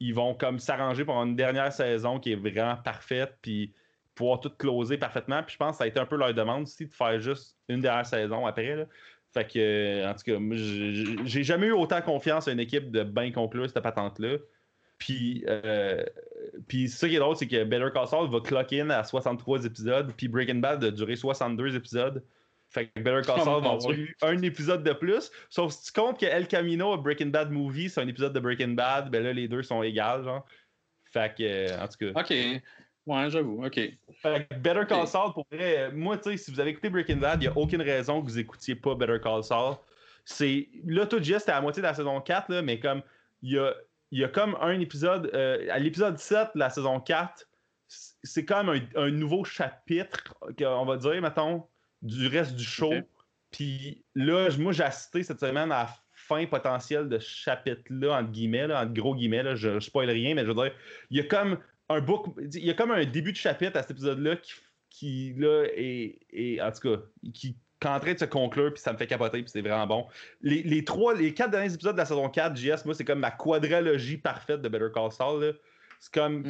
ils 0.00 0.14
vont 0.14 0.34
comme 0.34 0.58
s'arranger 0.58 1.04
pour 1.04 1.14
une 1.16 1.36
dernière 1.36 1.72
saison 1.72 2.18
qui 2.18 2.32
est 2.32 2.36
vraiment 2.36 2.76
parfaite, 2.76 3.36
puis 3.42 3.72
pouvoir 4.14 4.40
tout 4.40 4.50
closer 4.50 4.96
parfaitement. 4.96 5.42
Puis 5.42 5.54
je 5.54 5.58
pense 5.58 5.72
que 5.72 5.78
ça 5.78 5.84
a 5.84 5.86
été 5.86 6.00
un 6.00 6.06
peu 6.06 6.16
leur 6.16 6.34
demande 6.34 6.62
aussi 6.62 6.86
de 6.86 6.92
faire 6.92 7.20
juste 7.20 7.56
une 7.68 7.80
dernière 7.80 8.06
saison 8.06 8.46
après. 8.46 8.76
Là. 8.76 8.84
Fait 9.34 9.46
que, 9.46 10.06
en 10.06 10.14
tout 10.14 10.24
cas, 10.24 11.24
j'ai 11.24 11.44
jamais 11.44 11.66
eu 11.66 11.72
autant 11.72 12.00
confiance 12.00 12.48
à 12.48 12.52
une 12.52 12.60
équipe 12.60 12.90
de 12.90 13.02
bien 13.02 13.30
conclure 13.30 13.68
cette 13.68 13.82
patente-là. 13.82 14.38
Puis, 14.96 15.44
euh, 15.46 16.02
puis 16.66 16.88
ça 16.88 17.08
qui 17.08 17.16
est 17.16 17.18
drôle, 17.18 17.36
c'est 17.36 17.46
que 17.46 17.62
Better 17.64 17.88
Call 17.92 18.08
Saul 18.08 18.30
va 18.30 18.40
clock 18.40 18.72
in 18.72 18.90
à 18.90 19.04
63 19.04 19.64
épisodes, 19.64 20.12
puis 20.16 20.28
Breaking 20.28 20.56
Bad 20.56 20.82
a 20.82 20.90
duré 20.90 21.14
62 21.14 21.76
épisodes. 21.76 22.24
Fait 22.70 22.88
que 22.88 23.00
Better 23.00 23.22
Call 23.26 23.36
Oh, 23.40 23.44
Saul 23.44 23.62
va 23.62 23.70
avoir 23.70 23.92
eu 23.92 24.16
un 24.22 24.42
épisode 24.42 24.82
de 24.84 24.92
plus. 24.92 25.30
Sauf 25.48 25.72
si 25.72 25.84
tu 25.86 25.92
comptes 26.00 26.20
que 26.20 26.26
El 26.26 26.46
Camino, 26.48 26.96
Breaking 26.98 27.28
Bad 27.28 27.50
Movie, 27.50 27.88
c'est 27.88 28.00
un 28.00 28.08
épisode 28.08 28.32
de 28.32 28.40
Breaking 28.40 28.74
Bad, 28.74 29.10
ben 29.10 29.22
là, 29.22 29.32
les 29.32 29.48
deux 29.48 29.62
sont 29.62 29.82
égales, 29.82 30.24
genre. 30.24 30.44
Fait 31.10 31.34
que, 31.36 31.42
euh, 31.42 31.82
en 31.82 31.88
tout 31.88 32.12
cas. 32.12 32.20
OK. 32.20 32.30
Ouais, 33.06 33.30
j'avoue. 33.30 33.64
OK. 33.64 33.74
Fait 34.20 34.46
que 34.50 34.54
Better 34.56 34.82
Call. 34.86 35.06
Saul, 35.06 35.32
pour 35.32 35.46
vrai, 35.50 35.90
moi, 35.92 36.18
tu 36.18 36.30
sais, 36.30 36.36
si 36.36 36.50
vous 36.50 36.60
avez 36.60 36.70
écouté 36.70 36.90
Breaking 36.90 37.16
Bad, 37.16 37.42
il 37.42 37.46
n'y 37.48 37.52
a 37.52 37.56
aucune 37.56 37.80
raison 37.80 38.20
que 38.20 38.26
vous 38.26 38.38
écoutiez 38.38 38.74
pas 38.74 38.94
Better 38.94 39.18
Call 39.22 39.42
Saul. 39.42 39.76
C'est. 40.26 40.68
Là, 40.84 41.06
tout 41.06 41.22
juste, 41.22 41.40
c'était 41.40 41.52
à 41.52 41.56
la 41.56 41.60
moitié 41.62 41.80
de 41.80 41.86
la 41.86 41.94
saison 41.94 42.20
4, 42.20 42.50
là, 42.52 42.60
mais 42.62 42.78
comme. 42.78 43.02
Il 43.40 43.52
y 43.52 43.58
a, 43.58 43.72
y 44.10 44.24
a 44.24 44.28
comme 44.28 44.56
un 44.60 44.78
épisode. 44.80 45.30
euh, 45.32 45.66
à 45.70 45.78
l'épisode 45.78 46.18
7 46.18 46.48
de 46.54 46.58
la 46.58 46.68
saison 46.70 47.00
4, 47.00 47.48
c- 47.86 48.14
c'est 48.22 48.44
comme 48.44 48.68
un, 48.68 48.80
un 48.96 49.10
nouveau 49.10 49.44
chapitre, 49.44 50.34
on 50.60 50.84
va 50.84 50.96
dire, 50.98 51.22
mettons, 51.22 51.66
du 52.02 52.26
reste 52.28 52.54
du 52.56 52.64
show. 52.64 52.92
Puis 53.50 54.04
là, 54.14 54.48
moi, 54.58 54.72
j'ai 54.72 54.82
assisté 54.84 55.22
cette 55.22 55.40
semaine 55.40 55.72
à 55.72 55.84
la 55.84 55.88
fin 56.12 56.44
potentielle 56.46 57.08
de 57.08 57.18
ce 57.18 57.28
chapitre-là, 57.28 58.18
entre 58.20 58.30
guillemets, 58.30 58.66
là, 58.66 58.82
entre 58.82 58.92
gros 58.92 59.14
guillemets, 59.14 59.42
là, 59.42 59.54
je, 59.54 59.74
je 59.80 59.86
spoil 59.86 60.10
rien, 60.10 60.34
mais 60.34 60.42
je 60.42 60.48
veux 60.48 60.54
dire, 60.54 60.72
il 61.10 61.16
y 61.16 61.20
a 61.20 61.24
comme 61.24 61.58
un 61.88 62.00
book, 62.00 62.26
il 62.52 62.64
y 62.64 62.70
a 62.70 62.74
comme 62.74 62.90
un 62.90 63.04
début 63.06 63.32
de 63.32 63.36
chapitre 63.38 63.78
à 63.78 63.82
cet 63.82 63.92
épisode-là 63.92 64.36
qui, 64.36 64.52
qui 64.90 65.34
là, 65.38 65.64
est, 65.74 66.18
est- 66.30 66.60
en 66.60 66.70
tout 66.72 66.80
cas, 66.96 67.02
qui, 67.32 67.56
est 67.80 67.86
en 67.86 67.98
train 68.00 68.12
de 68.12 68.18
se 68.18 68.24
conclure, 68.26 68.74
puis 68.74 68.82
ça 68.82 68.92
me 68.92 68.98
fait 68.98 69.06
capoter, 69.06 69.40
puis 69.42 69.50
c'est 69.50 69.62
vraiment 69.62 69.86
bon. 69.86 70.06
Les, 70.42 70.62
les 70.64 70.84
trois, 70.84 71.14
les 71.14 71.32
quatre 71.32 71.50
derniers 71.52 71.72
épisodes 71.72 71.94
de 71.94 71.98
la 72.00 72.04
saison 72.04 72.28
4, 72.28 72.56
JS, 72.56 72.84
moi, 72.84 72.94
c'est 72.94 73.04
comme 73.04 73.20
ma 73.20 73.30
quadralogie 73.30 74.18
parfaite 74.18 74.60
de 74.60 74.68
Better 74.68 74.88
Call 74.92 75.12
Saul, 75.12 75.42
là. 75.44 75.52
C'est 76.00 76.12
comme. 76.12 76.44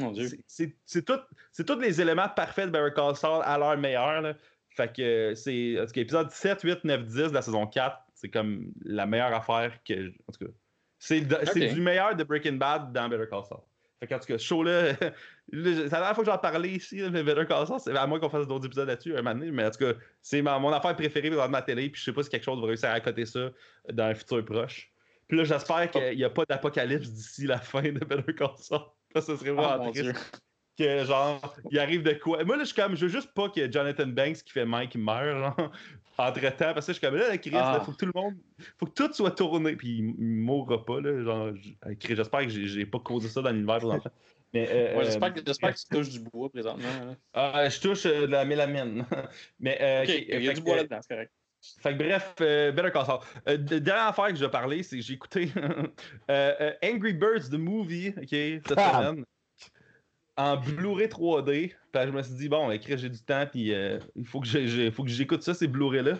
C'est 0.82 1.64
tous 1.64 1.78
les 1.78 2.00
éléments 2.00 2.28
parfaits 2.28 2.66
de 2.66 2.70
Better 2.72 2.94
Call 2.96 3.14
Saul 3.14 3.42
à 3.44 3.56
leur 3.58 3.76
meilleur, 3.78 4.22
là. 4.22 4.34
Fait 4.78 4.94
que 4.94 5.34
c'est. 5.34 5.76
En 5.80 5.86
tout 5.86 5.92
cas, 5.92 6.00
épisode 6.00 6.30
7, 6.30 6.62
8, 6.62 6.84
9, 6.84 7.04
10 7.04 7.14
de 7.16 7.34
la 7.34 7.42
saison 7.42 7.66
4, 7.66 7.98
c'est 8.14 8.28
comme 8.28 8.72
la 8.84 9.06
meilleure 9.06 9.34
affaire 9.34 9.72
que. 9.84 10.08
En 10.28 10.32
tout 10.32 10.44
cas. 10.46 10.52
C'est 11.00 11.20
du 11.20 11.80
meilleur 11.80 12.14
de 12.14 12.22
Breaking 12.22 12.54
Bad 12.54 12.92
dans 12.92 13.08
Better 13.08 13.26
Call 13.28 13.44
Saul. 13.44 13.58
Fait 13.98 14.06
qu'en 14.06 14.20
tout 14.20 14.26
cas, 14.26 14.38
ce 14.38 14.44
show-là, 14.44 14.82
là, 14.92 14.94
c'est 15.52 15.56
la 15.56 15.88
dernière 15.88 16.14
fois 16.14 16.24
que 16.24 16.30
j'en 16.30 16.38
parlais 16.38 16.68
ici, 16.70 17.02
mais 17.10 17.24
Better 17.24 17.44
Call 17.46 17.66
Saul, 17.66 17.80
c'est 17.80 17.96
à 17.96 18.06
moins 18.06 18.20
qu'on 18.20 18.28
fasse 18.28 18.46
d'autres 18.46 18.66
épisodes 18.66 18.86
là-dessus 18.86 19.14
un 19.14 19.22
moment 19.22 19.34
donné, 19.34 19.50
mais 19.50 19.64
en 19.66 19.70
tout 19.72 19.78
cas, 19.84 19.92
c'est 20.22 20.40
ma- 20.42 20.58
mon 20.60 20.72
affaire 20.72 20.94
préférée 20.94 21.30
dans 21.30 21.48
ma 21.48 21.62
télé, 21.62 21.90
puis 21.90 21.98
je 22.00 22.04
sais 22.04 22.12
pas 22.12 22.22
si 22.22 22.30
quelque 22.30 22.44
chose 22.44 22.60
va 22.60 22.66
réussir 22.68 22.90
à 22.90 23.00
côté 23.00 23.26
ça 23.26 23.50
dans 23.92 24.04
un 24.04 24.14
futur 24.14 24.44
proche. 24.44 24.92
Puis 25.26 25.36
là, 25.36 25.42
j'espère 25.44 25.90
qu'il 25.90 26.16
n'y 26.16 26.22
a 26.24 26.30
pas 26.30 26.44
d'apocalypse 26.48 27.10
d'ici 27.10 27.46
la 27.46 27.58
fin 27.58 27.82
de 27.82 27.98
Better 27.98 28.32
Call 28.34 28.50
Saul. 28.58 28.80
Ça, 29.14 29.20
ce 29.22 29.36
serait 29.36 29.50
Ah, 29.58 29.76
vraiment 29.78 29.90
triste. 30.12 30.42
Que 30.78 31.04
genre 31.04 31.56
il 31.70 31.78
arrive 31.78 32.02
de 32.02 32.12
quoi? 32.12 32.44
Moi 32.44 32.56
là 32.56 32.62
je 32.64 32.68
suis 32.72 32.76
comme 32.80 32.94
je 32.96 33.06
veux 33.06 33.12
juste 33.12 33.32
pas 33.34 33.48
que 33.48 33.70
Jonathan 33.70 34.06
Banks 34.06 34.42
qui 34.44 34.52
fait 34.52 34.64
Mike 34.64 34.94
meure 34.96 35.38
genre 35.56 35.72
entre 36.18 36.40
temps 36.56 36.74
parce 36.74 36.86
que 36.86 36.92
je 36.92 36.98
suis 36.98 37.06
comme 37.06 37.16
là 37.16 37.36
Chris 37.38 37.50
Ah. 37.54 37.74
là, 37.78 37.80
faut 37.84 37.92
que 37.92 37.96
tout 37.98 38.06
le 38.06 38.12
monde 38.14 38.34
faut 38.78 38.86
que 38.86 38.92
tout 38.92 39.12
soit 39.12 39.30
tourné 39.32 39.76
puis 39.76 39.98
il, 39.98 40.04
mourra 40.26 40.84
pas 40.84 41.00
là 41.00 41.22
genre 41.22 41.46
euh, 41.86 41.94
j'espère 42.00 42.40
que 42.42 42.48
j'ai 42.48 42.86
pas 42.86 42.98
causé 43.00 43.28
ça 43.28 43.42
dans 43.42 43.50
l'univers 43.50 43.78
pour 43.80 43.94
mais 44.54 44.66
euh, 44.70 44.94
Ouais, 44.96 45.00
euh, 45.00 45.04
j'espère, 45.04 45.34
que, 45.34 45.40
j'espère 45.46 45.74
que 45.74 45.78
tu 45.78 45.84
touches 45.90 46.08
du 46.08 46.20
bois 46.20 46.48
présentement. 46.50 46.88
là. 47.06 47.14
ah, 47.34 47.68
je 47.68 47.80
touche 47.80 48.06
euh, 48.06 48.22
de 48.26 48.32
la 48.32 48.44
mélamine 48.46 49.04
mais 49.60 49.78
euh, 49.80 50.04
il 50.06 50.42
y 50.44 50.48
a 50.48 50.54
du 50.54 50.60
bois 50.62 50.76
là-dedans, 50.76 51.00
c'est 51.02 51.14
correct. 51.14 51.32
fait 51.82 51.92
que 51.92 51.98
bref, 51.98 52.34
euh, 52.40 52.72
Better 52.72 52.90
Call 52.92 53.04
Saul. 53.04 53.18
Euh, 53.48 53.56
dernière 53.58 54.06
affaire 54.06 54.28
que 54.28 54.36
je 54.36 54.44
vais 54.44 54.50
parler, 54.50 54.82
c'est 54.82 54.96
que 54.96 55.02
j'ai 55.02 55.14
écouté 55.14 55.50
euh, 55.56 55.84
euh, 56.60 56.72
Angry 56.82 57.12
Birds, 57.12 57.50
the 57.50 57.54
movie, 57.58 58.08
ok, 58.16 58.28
cette 58.30 58.72
Ah. 58.76 59.10
semaine, 59.10 59.24
en 60.38 60.56
Blu-ray 60.56 61.08
3D. 61.08 61.74
Puis 61.92 62.02
je 62.02 62.10
me 62.10 62.22
suis 62.22 62.34
dit, 62.34 62.48
bon, 62.48 62.70
écrit, 62.70 62.96
j'ai 62.96 63.10
du 63.10 63.20
temps, 63.20 63.44
puis 63.50 63.74
euh, 63.74 63.98
il 64.16 64.24
faut 64.24 64.40
que 64.40 64.46
j'écoute 65.08 65.42
ça, 65.42 65.52
ces 65.52 65.66
Blu-ray-là. 65.66 66.14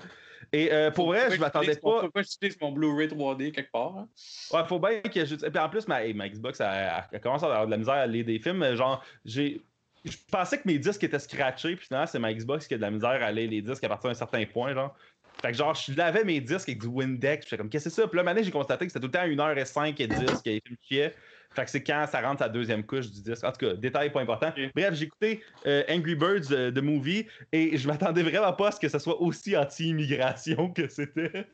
Et 0.52 0.72
euh, 0.72 0.90
pour 0.90 1.06
vrai, 1.08 1.30
je 1.30 1.40
m'attendais 1.40 1.76
pas. 1.76 2.00
Pourquoi 2.00 2.22
j'utilise 2.22 2.60
mon 2.60 2.72
Blu-ray 2.72 3.08
3D 3.08 3.52
quelque 3.52 3.70
part? 3.70 3.96
hein? 3.96 4.08
Ouais, 4.52 4.64
faut 4.66 4.78
bien 4.78 5.00
que 5.00 5.24
je. 5.24 5.36
Puis 5.36 5.58
en 5.58 5.68
plus, 5.68 5.86
ma, 5.88 6.04
hey, 6.04 6.14
ma 6.14 6.28
Xbox, 6.28 6.60
elle, 6.60 6.90
elle 7.12 7.20
commence 7.20 7.42
à 7.42 7.46
avoir 7.46 7.66
de 7.66 7.70
la 7.70 7.76
misère 7.76 7.94
à 7.94 8.06
lire 8.06 8.24
des 8.24 8.38
films. 8.38 8.74
Genre, 8.74 9.04
j'ai. 9.24 9.60
Je 10.04 10.16
pensais 10.30 10.58
que 10.58 10.62
mes 10.66 10.78
disques 10.78 11.04
étaient 11.04 11.18
scratchés, 11.18 11.76
puis 11.76 11.86
finalement, 11.86 12.06
c'est 12.06 12.20
ma 12.20 12.32
Xbox 12.32 12.66
qui 12.66 12.74
a 12.74 12.76
de 12.76 12.82
la 12.82 12.90
misère 12.90 13.22
à 13.22 13.30
lire 13.32 13.50
les 13.50 13.60
disques 13.60 13.84
à 13.84 13.88
partir 13.88 14.08
d'un 14.08 14.14
certain 14.14 14.44
point, 14.46 14.72
genre. 14.72 14.96
Fait 15.42 15.52
que 15.52 15.56
genre, 15.56 15.74
je 15.74 15.92
lavais 15.92 16.24
mes 16.24 16.40
disques 16.40 16.68
avec 16.68 16.80
du 16.80 16.86
Windex, 16.86 17.44
puis 17.44 17.50
j'étais 17.50 17.58
comme, 17.58 17.68
qu'est-ce 17.68 17.84
que 17.84 17.90
c'est 17.90 18.02
ça? 18.02 18.08
Puis 18.08 18.16
là, 18.16 18.22
maintenant, 18.22 18.42
j'ai 18.42 18.50
constaté 18.50 18.86
que 18.86 18.92
c'était 18.92 19.06
tout 19.06 19.12
le 19.12 19.36
temps 19.36 19.52
1h05 19.52 19.94
et 19.98 20.06
10 20.06 20.16
que 20.16 20.50
les 20.50 20.62
films 20.64 20.76
chiaient. 20.80 21.14
Fait 21.54 21.64
que 21.64 21.70
c'est 21.70 21.82
quand 21.82 22.06
ça 22.10 22.20
rentre 22.20 22.40
sa 22.40 22.48
deuxième 22.48 22.84
couche 22.84 23.10
du 23.10 23.22
disque. 23.22 23.42
En 23.42 23.50
tout 23.52 23.66
cas, 23.66 23.74
détail 23.74 24.12
pas 24.12 24.20
important. 24.20 24.52
Bref, 24.74 24.94
j'ai 24.94 25.06
écouté 25.06 25.42
euh, 25.66 25.82
Angry 25.88 26.14
Birds, 26.14 26.52
euh, 26.52 26.70
The 26.70 26.78
Movie, 26.82 27.26
et 27.52 27.76
je 27.76 27.88
m'attendais 27.88 28.22
vraiment 28.22 28.52
pas 28.52 28.68
à 28.68 28.72
ce 28.72 28.78
que 28.80 28.88
ça 28.88 28.98
soit 28.98 29.20
aussi 29.20 29.56
anti-immigration 29.56 30.70
que 30.72 30.88
c'était. 30.88 31.46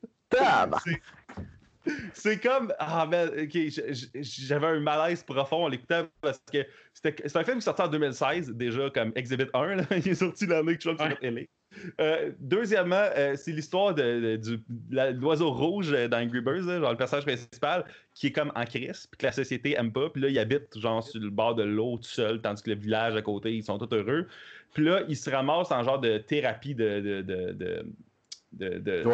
C'est 2.15 2.39
comme. 2.43 2.73
Ah, 2.79 3.07
man, 3.07 3.29
ok, 3.29 3.51
j- 3.53 3.71
j- 3.91 4.11
j'avais 4.23 4.67
un 4.69 4.81
malaise 4.81 5.23
profond 5.23 5.65
en 5.65 5.69
l'écoutant 5.69 6.07
parce 6.23 6.41
que 6.51 6.67
c'était 6.95 7.29
c'est 7.29 7.37
un 7.39 7.45
film 7.45 7.57
qui 7.57 7.59
est 7.59 7.65
sorti 7.65 7.83
en 7.83 7.89
2016, 7.89 8.51
déjà 8.53 8.89
comme 8.91 9.13
Exhibit 9.15 9.47
1. 9.53 9.77
là. 9.77 9.83
Il 9.99 10.09
est 10.09 10.15
sorti 10.15 10.47
l'année 10.47 10.77
que 10.79 10.83
Trump 10.83 10.99
s'est 10.99 11.09
Ouais. 11.31 11.49
Euh, 12.01 12.33
deuxièmement, 12.39 13.09
euh, 13.17 13.35
c'est 13.37 13.53
l'histoire 13.53 13.95
de, 13.95 14.41
l'oiseau 14.91 15.53
rouge 15.53 15.93
euh, 15.93 16.09
dans 16.09 16.19
Angry 16.19 16.41
Birds, 16.41 16.67
là, 16.67 16.81
genre 16.81 16.91
le 16.91 16.97
personnage 16.97 17.25
principal, 17.25 17.85
qui 18.15 18.29
est 18.29 18.33
comme 18.33 18.53
en 18.55 18.65
crise, 18.65 19.07
puis 19.07 19.19
que 19.19 19.27
la 19.27 19.33
société 19.33 19.75
aime 19.79 19.93
pas, 19.93 20.11
puis 20.11 20.23
là, 20.23 20.29
il 20.29 20.39
habite 20.39 20.79
genre 20.79 21.03
sur 21.03 21.21
le 21.21 21.31
bord 21.31 21.55
de 21.55 21.63
l'eau 21.63 21.97
tout 21.97 22.05
seul, 22.05 22.41
tandis 22.41 22.63
que 22.63 22.71
le 22.71 22.77
village 22.77 23.17
à 23.17 23.23
côté, 23.23 23.55
ils 23.55 23.65
sont 23.65 23.79
tous 23.79 23.95
heureux. 23.95 24.27
Puis 24.73 24.85
là, 24.85 25.03
il 25.09 25.17
se 25.17 25.31
ramasse 25.31 25.71
en 25.71 25.83
genre 25.83 26.01
de 26.01 26.19
thérapie 26.19 26.75
de. 26.75 27.01
de, 27.01 27.23
de, 27.23 27.85
de, 28.53 29.05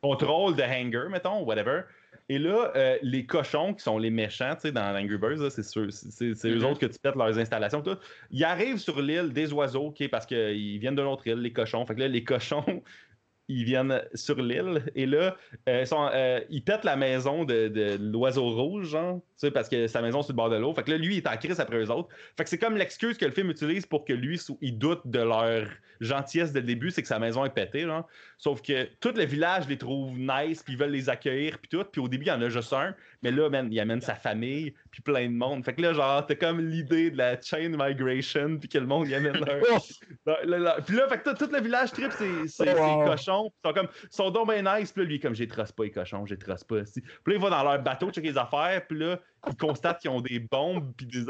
contrôle 0.00 0.54
de 0.54 0.62
hanger, 0.62 1.08
mettons, 1.10 1.42
whatever. 1.42 1.82
Et 2.30 2.38
là, 2.38 2.72
euh, 2.74 2.98
les 3.02 3.26
cochons 3.26 3.74
qui 3.74 3.82
sont 3.82 3.98
les 3.98 4.10
méchants, 4.10 4.54
tu 4.54 4.62
sais, 4.62 4.72
dans 4.72 4.96
Angry 4.96 5.18
Birds, 5.18 5.50
c'est 5.50 5.76
eux 5.76 6.56
Mhm. 6.56 6.64
autres 6.64 6.80
que 6.80 6.86
tu 6.86 6.98
pètes 6.98 7.16
leurs 7.16 7.38
installations. 7.38 7.82
Tout. 7.82 7.98
Ils 8.30 8.44
arrivent 8.44 8.78
sur 8.78 9.00
l'île 9.02 9.32
des 9.32 9.52
oiseaux, 9.52 9.92
parce 10.10 10.24
qu'ils 10.24 10.78
viennent 10.78 10.96
d'une 10.96 11.04
autre 11.04 11.26
île, 11.26 11.40
les 11.40 11.52
cochons. 11.52 11.84
Fait 11.84 11.94
que 11.94 12.00
là, 12.00 12.08
les 12.08 12.24
cochons, 12.24 12.64
ils 13.48 13.64
viennent 13.64 14.02
sur 14.14 14.36
l'île 14.40 14.82
et 14.94 15.06
là, 15.06 15.36
euh, 15.68 15.80
ils, 15.82 15.86
sont, 15.86 16.08
euh, 16.12 16.40
ils 16.50 16.62
pètent 16.62 16.84
la 16.84 16.96
maison 16.96 17.44
de, 17.44 17.68
de 17.68 17.98
l'oiseau 18.00 18.48
rouge, 18.50 18.88
genre, 18.88 19.16
tu 19.16 19.22
sais, 19.36 19.50
parce 19.50 19.68
que 19.68 19.86
sa 19.86 20.00
maison 20.00 20.20
est 20.20 20.24
sur 20.24 20.32
le 20.32 20.36
bord 20.36 20.50
de 20.50 20.56
l'eau. 20.56 20.72
Fait 20.74 20.82
que 20.82 20.90
là, 20.90 20.96
lui, 20.96 21.16
il 21.16 21.18
est 21.18 21.26
en 21.28 21.36
crise 21.36 21.60
après 21.60 21.76
eux 21.82 21.90
autres. 21.90 22.08
Fait 22.36 22.44
que 22.44 22.50
c'est 22.50 22.58
comme 22.58 22.76
l'excuse 22.76 23.18
que 23.18 23.24
le 23.26 23.32
film 23.32 23.50
utilise 23.50 23.84
pour 23.86 24.04
que 24.04 24.12
lui, 24.12 24.40
il 24.60 24.78
doute 24.78 25.02
de 25.04 25.18
leur 25.20 25.66
gentillesse 26.00 26.52
dès 26.52 26.60
le 26.60 26.66
début, 26.66 26.90
c'est 26.90 27.02
que 27.02 27.08
sa 27.08 27.18
maison 27.18 27.44
est 27.44 27.50
pétée, 27.54 27.82
genre. 27.82 28.06
Sauf 28.38 28.60
que 28.62 28.84
tout 29.00 29.12
le 29.14 29.24
village 29.24 29.68
les 29.68 29.78
trouve 29.78 30.18
nice, 30.18 30.62
puis 30.62 30.74
ils 30.74 30.78
veulent 30.78 30.90
les 30.90 31.08
accueillir, 31.08 31.58
puis 31.58 31.68
tout. 31.68 31.84
Puis 31.84 32.00
au 32.00 32.08
début, 32.08 32.24
il 32.24 32.28
y 32.28 32.32
en 32.32 32.42
a 32.42 32.48
juste 32.48 32.72
un, 32.72 32.94
mais 33.22 33.30
là, 33.30 33.48
man, 33.48 33.68
il 33.70 33.78
amène 33.80 34.00
sa 34.00 34.14
famille, 34.14 34.74
puis 34.90 35.00
plein 35.02 35.26
de 35.26 35.32
monde. 35.34 35.64
Fait 35.64 35.72
que 35.72 35.80
là, 35.82 35.92
genre, 35.92 36.26
t'as 36.26 36.34
comme 36.34 36.60
l'idée 36.60 37.10
de 37.10 37.16
la 37.16 37.40
chain 37.40 37.68
migration, 37.70 38.58
puis 38.58 38.68
que 38.68 38.78
le 38.78 38.86
monde 38.86 39.08
y 39.08 39.14
amène 39.14 39.34
leur. 39.34 39.60
Oh, 40.26 40.32
leur- 40.44 40.76
Puis 40.84 40.96
là, 40.96 41.06
fait 41.08 41.18
que 41.18 41.34
tout, 41.36 41.50
le 41.52 41.60
village 41.60 41.92
trip, 41.92 42.10
c'est 42.16 42.24
Wow. 42.24 42.48
c'est 42.48 42.74
cochons. 43.34 43.52
Ils 43.64 43.68
sont 43.68 43.74
comme, 43.74 43.88
ils 44.02 44.08
sont 44.16 44.30
donc 44.30 44.50
bien 44.50 44.78
nice. 44.78 44.92
Puis 44.92 45.02
là, 45.02 45.08
lui, 45.08 45.20
comme, 45.20 45.34
j'ai 45.34 45.48
trosse 45.48 45.72
pas 45.72 45.84
les 45.84 45.90
cochons, 45.90 46.26
j'ai 46.26 46.38
trosse 46.38 46.64
pas. 46.64 46.84
si. 46.84 47.00
Puis 47.00 47.12
là, 47.26 47.34
il 47.34 47.40
va 47.40 47.50
dans 47.50 47.62
leur 47.62 47.82
bateau 47.82 48.10
checker 48.10 48.30
les 48.30 48.38
affaires, 48.38 48.86
puis 48.86 48.98
là, 48.98 49.18
il 49.48 49.56
constate 49.56 50.00
qu'ils 50.00 50.10
ont 50.10 50.20
des 50.20 50.38
bombes, 50.40 50.92
puis 50.96 51.06
des. 51.06 51.24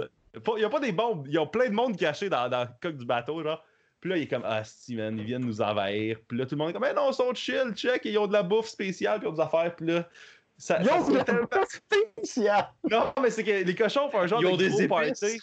Il 0.57 0.61
y 0.61 0.65
a 0.65 0.69
pas 0.69 0.81
des 0.81 0.93
bombes, 0.93 1.27
ils 1.29 1.39
ont 1.39 1.47
plein 1.47 1.69
de 1.69 1.75
monde 1.75 1.97
caché 1.97 2.29
dans, 2.29 2.49
dans 2.49 2.63
le 2.63 2.69
coque 2.83 2.97
du 2.97 3.05
bateau, 3.07 3.43
genre. 3.43 3.65
Puis 4.01 4.11
là, 4.11 4.17
il 4.19 4.25
est 4.25 4.29
comme, 4.29 4.43
ah, 4.45 4.63
si, 4.65 4.97
man, 4.97 5.17
ils 5.19 5.25
viennent 5.25 5.47
nous 5.47 5.63
envahir. 5.63 6.19
Puis 6.29 6.37
là, 6.37 6.45
tout 6.45 6.57
le 6.57 6.59
monde 6.59 6.71
est 6.71 6.73
comme, 6.75 6.87
eh 6.91 6.93
non, 6.93 7.11
ils 7.11 7.15
sont 7.15 7.33
chill, 7.35 7.73
check, 7.75 8.05
ils 8.05 8.19
ont 8.19 8.27
de 8.27 8.35
la 8.35 8.43
bouffe 8.43 8.67
spéciale, 8.67 9.19
puis 9.19 9.29
ils 9.29 9.31
ont 9.31 9.35
des 9.35 9.41
affaires. 9.41 9.75
Puis 9.75 9.87
là, 9.87 10.07
ça, 10.59 10.79
Ils 10.83 10.91
ont 10.91 11.09
de 11.09 11.15
la 11.17 11.65
spéciale. 11.67 12.69
non, 12.91 13.13
mais 13.23 13.31
c'est 13.31 13.43
que 13.45 13.65
les 13.65 13.75
cochons 13.75 14.11
font 14.11 14.21
un 14.21 14.27
genre 14.27 14.43
Ils 14.43 14.47
ont 14.47 14.57
de 14.57 14.65
des 14.65 14.69
gros 14.69 14.81
épices. 14.81 14.89
party. 14.89 15.41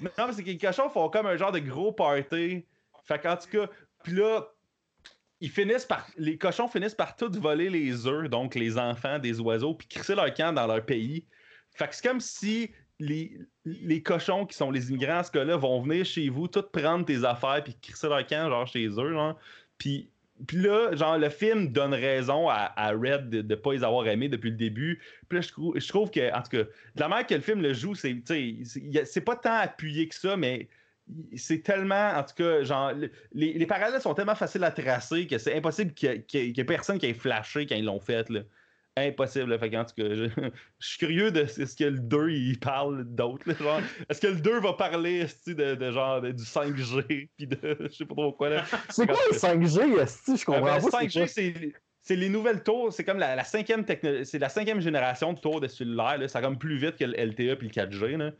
Non, 0.00 0.26
mais 0.26 0.32
c'est 0.32 0.42
que 0.44 0.48
les 0.50 0.58
cochons 0.58 0.90
font 0.90 1.08
comme 1.08 1.26
un 1.26 1.36
genre 1.36 1.50
de 1.52 1.60
gros 1.60 1.92
party. 1.92 2.66
Fait 3.04 3.18
qu'en 3.20 3.36
tout 3.36 3.48
cas, 3.48 3.68
puis 4.02 4.12
là, 4.12 4.46
ils 5.40 5.50
finissent 5.50 5.84
par. 5.84 6.06
Les 6.16 6.36
cochons 6.36 6.68
finissent 6.68 6.94
par 6.94 7.16
tout 7.16 7.30
voler 7.40 7.70
les 7.70 8.06
œufs, 8.06 8.28
donc 8.28 8.54
les 8.54 8.76
enfants 8.78 9.18
des 9.18 9.40
oiseaux, 9.40 9.74
puis 9.74 9.86
crisser 9.86 10.14
leur 10.14 10.32
camp 10.34 10.52
dans 10.52 10.66
leur 10.66 10.84
pays. 10.84 11.24
Fait 11.74 11.88
que 11.88 11.94
c'est 11.94 12.06
comme 12.06 12.20
si 12.20 12.70
les, 12.98 13.38
les 13.64 14.02
cochons 14.02 14.46
qui 14.46 14.56
sont 14.56 14.70
les 14.70 14.90
immigrants, 14.90 15.20
en 15.20 15.22
ce 15.22 15.30
cas-là, 15.30 15.56
vont 15.56 15.80
venir 15.80 16.04
chez 16.04 16.28
vous, 16.28 16.48
tout 16.48 16.62
prendre 16.62 17.04
tes 17.04 17.24
affaires, 17.24 17.62
puis 17.62 17.76
crisser 17.80 18.08
leur 18.08 18.26
camp, 18.26 18.48
genre 18.48 18.66
chez 18.66 18.86
eux, 18.86 19.12
genre. 19.12 19.38
Puis. 19.78 20.10
Puis 20.46 20.58
là, 20.58 20.94
genre, 20.94 21.18
le 21.18 21.30
film 21.30 21.72
donne 21.72 21.92
raison 21.92 22.48
à, 22.48 22.72
à 22.76 22.92
Red 22.92 23.28
de 23.28 23.42
ne 23.42 23.54
pas 23.56 23.72
les 23.72 23.82
avoir 23.82 24.06
aimés 24.06 24.28
depuis 24.28 24.50
le 24.50 24.56
début. 24.56 25.02
Puis 25.28 25.38
là, 25.38 25.40
je 25.40 25.48
trouve, 25.48 25.76
je 25.76 25.88
trouve 25.88 26.12
que, 26.12 26.32
en 26.32 26.40
tout 26.42 26.50
cas, 26.50 26.62
de 26.62 27.00
la 27.00 27.08
manière 27.08 27.26
que 27.26 27.34
le 27.34 27.40
film 27.40 27.60
le 27.60 27.72
joue, 27.72 27.96
c'est 27.96 29.24
pas 29.24 29.34
tant 29.34 29.54
appuyé 29.54 30.06
que 30.06 30.14
ça, 30.14 30.36
mais 30.36 30.68
c'est 31.36 31.62
tellement, 31.62 32.10
en 32.16 32.22
tout 32.22 32.34
cas, 32.36 32.62
genre, 32.64 32.92
le- 32.92 33.10
les, 33.32 33.52
les 33.54 33.66
parallèles 33.66 34.00
sont 34.00 34.14
tellement 34.14 34.34
faciles 34.34 34.64
à 34.64 34.70
tracer 34.70 35.26
que 35.26 35.38
c'est 35.38 35.56
impossible 35.56 35.92
qu'il 35.94 36.24
y 36.32 36.60
ait- 36.60 36.64
personne 36.64 36.98
qui 36.98 37.06
ait 37.06 37.14
flashé 37.14 37.66
quand 37.66 37.76
ils 37.76 37.84
l'ont 37.84 38.00
fait, 38.00 38.28
là. 38.30 38.40
Impossible, 38.96 39.50
là. 39.50 39.58
Fait 39.58 39.70
qu'en 39.70 39.84
tout 39.84 39.94
cas, 39.96 40.12
je, 40.12 40.24
je 40.80 40.86
suis 40.86 40.98
curieux 40.98 41.30
de 41.30 41.44
ce 41.46 41.76
que 41.76 41.84
le 41.84 41.98
2 42.00 42.30
il 42.30 42.58
parle 42.58 43.04
d'autre. 43.04 43.44
Est-ce 44.08 44.20
que 44.20 44.26
le 44.26 44.36
2 44.40 44.60
va 44.60 44.72
parler, 44.72 45.24
de, 45.46 45.74
de 45.76 45.90
genre, 45.92 46.20
de- 46.20 46.32
du 46.32 46.42
5G, 46.42 47.28
puis 47.36 47.46
de, 47.46 47.76
je 47.80 47.88
sais 47.88 48.04
pas 48.04 48.14
trop 48.14 48.32
quoi, 48.32 48.48
là. 48.50 48.64
C'est 48.88 49.06
quoi 49.06 49.16
le 49.30 49.36
5G, 49.36 49.98
esti? 50.00 50.36
Je 50.36 50.42
Euh, 50.42 50.44
comprends 50.46 50.62
ben, 50.80 50.90
pas. 50.90 51.02
5G, 51.04 51.26
c'est 51.28 51.72
c'est 52.00 52.16
les 52.16 52.28
nouvelles 52.30 52.62
tours, 52.62 52.90
c'est 52.92 53.04
comme 53.04 53.18
la, 53.18 53.36
la 53.36 53.44
cinquième 53.44 53.84
techno- 53.84 54.24
c'est 54.24 54.38
la 54.38 54.48
cinquième 54.48 54.80
génération 54.80 55.34
de 55.34 55.38
tours 55.40 55.60
de 55.60 55.68
cellulaire. 55.68 56.16
Là. 56.16 56.26
Ça 56.26 56.40
va 56.40 56.46
comme 56.46 56.58
plus 56.58 56.78
vite 56.78 56.96
que 56.96 57.04
le 57.04 57.12
LTE 57.14 57.56
puis 57.58 57.68
le 57.68 57.72
4G. 57.74 58.16
Là. 58.16 58.30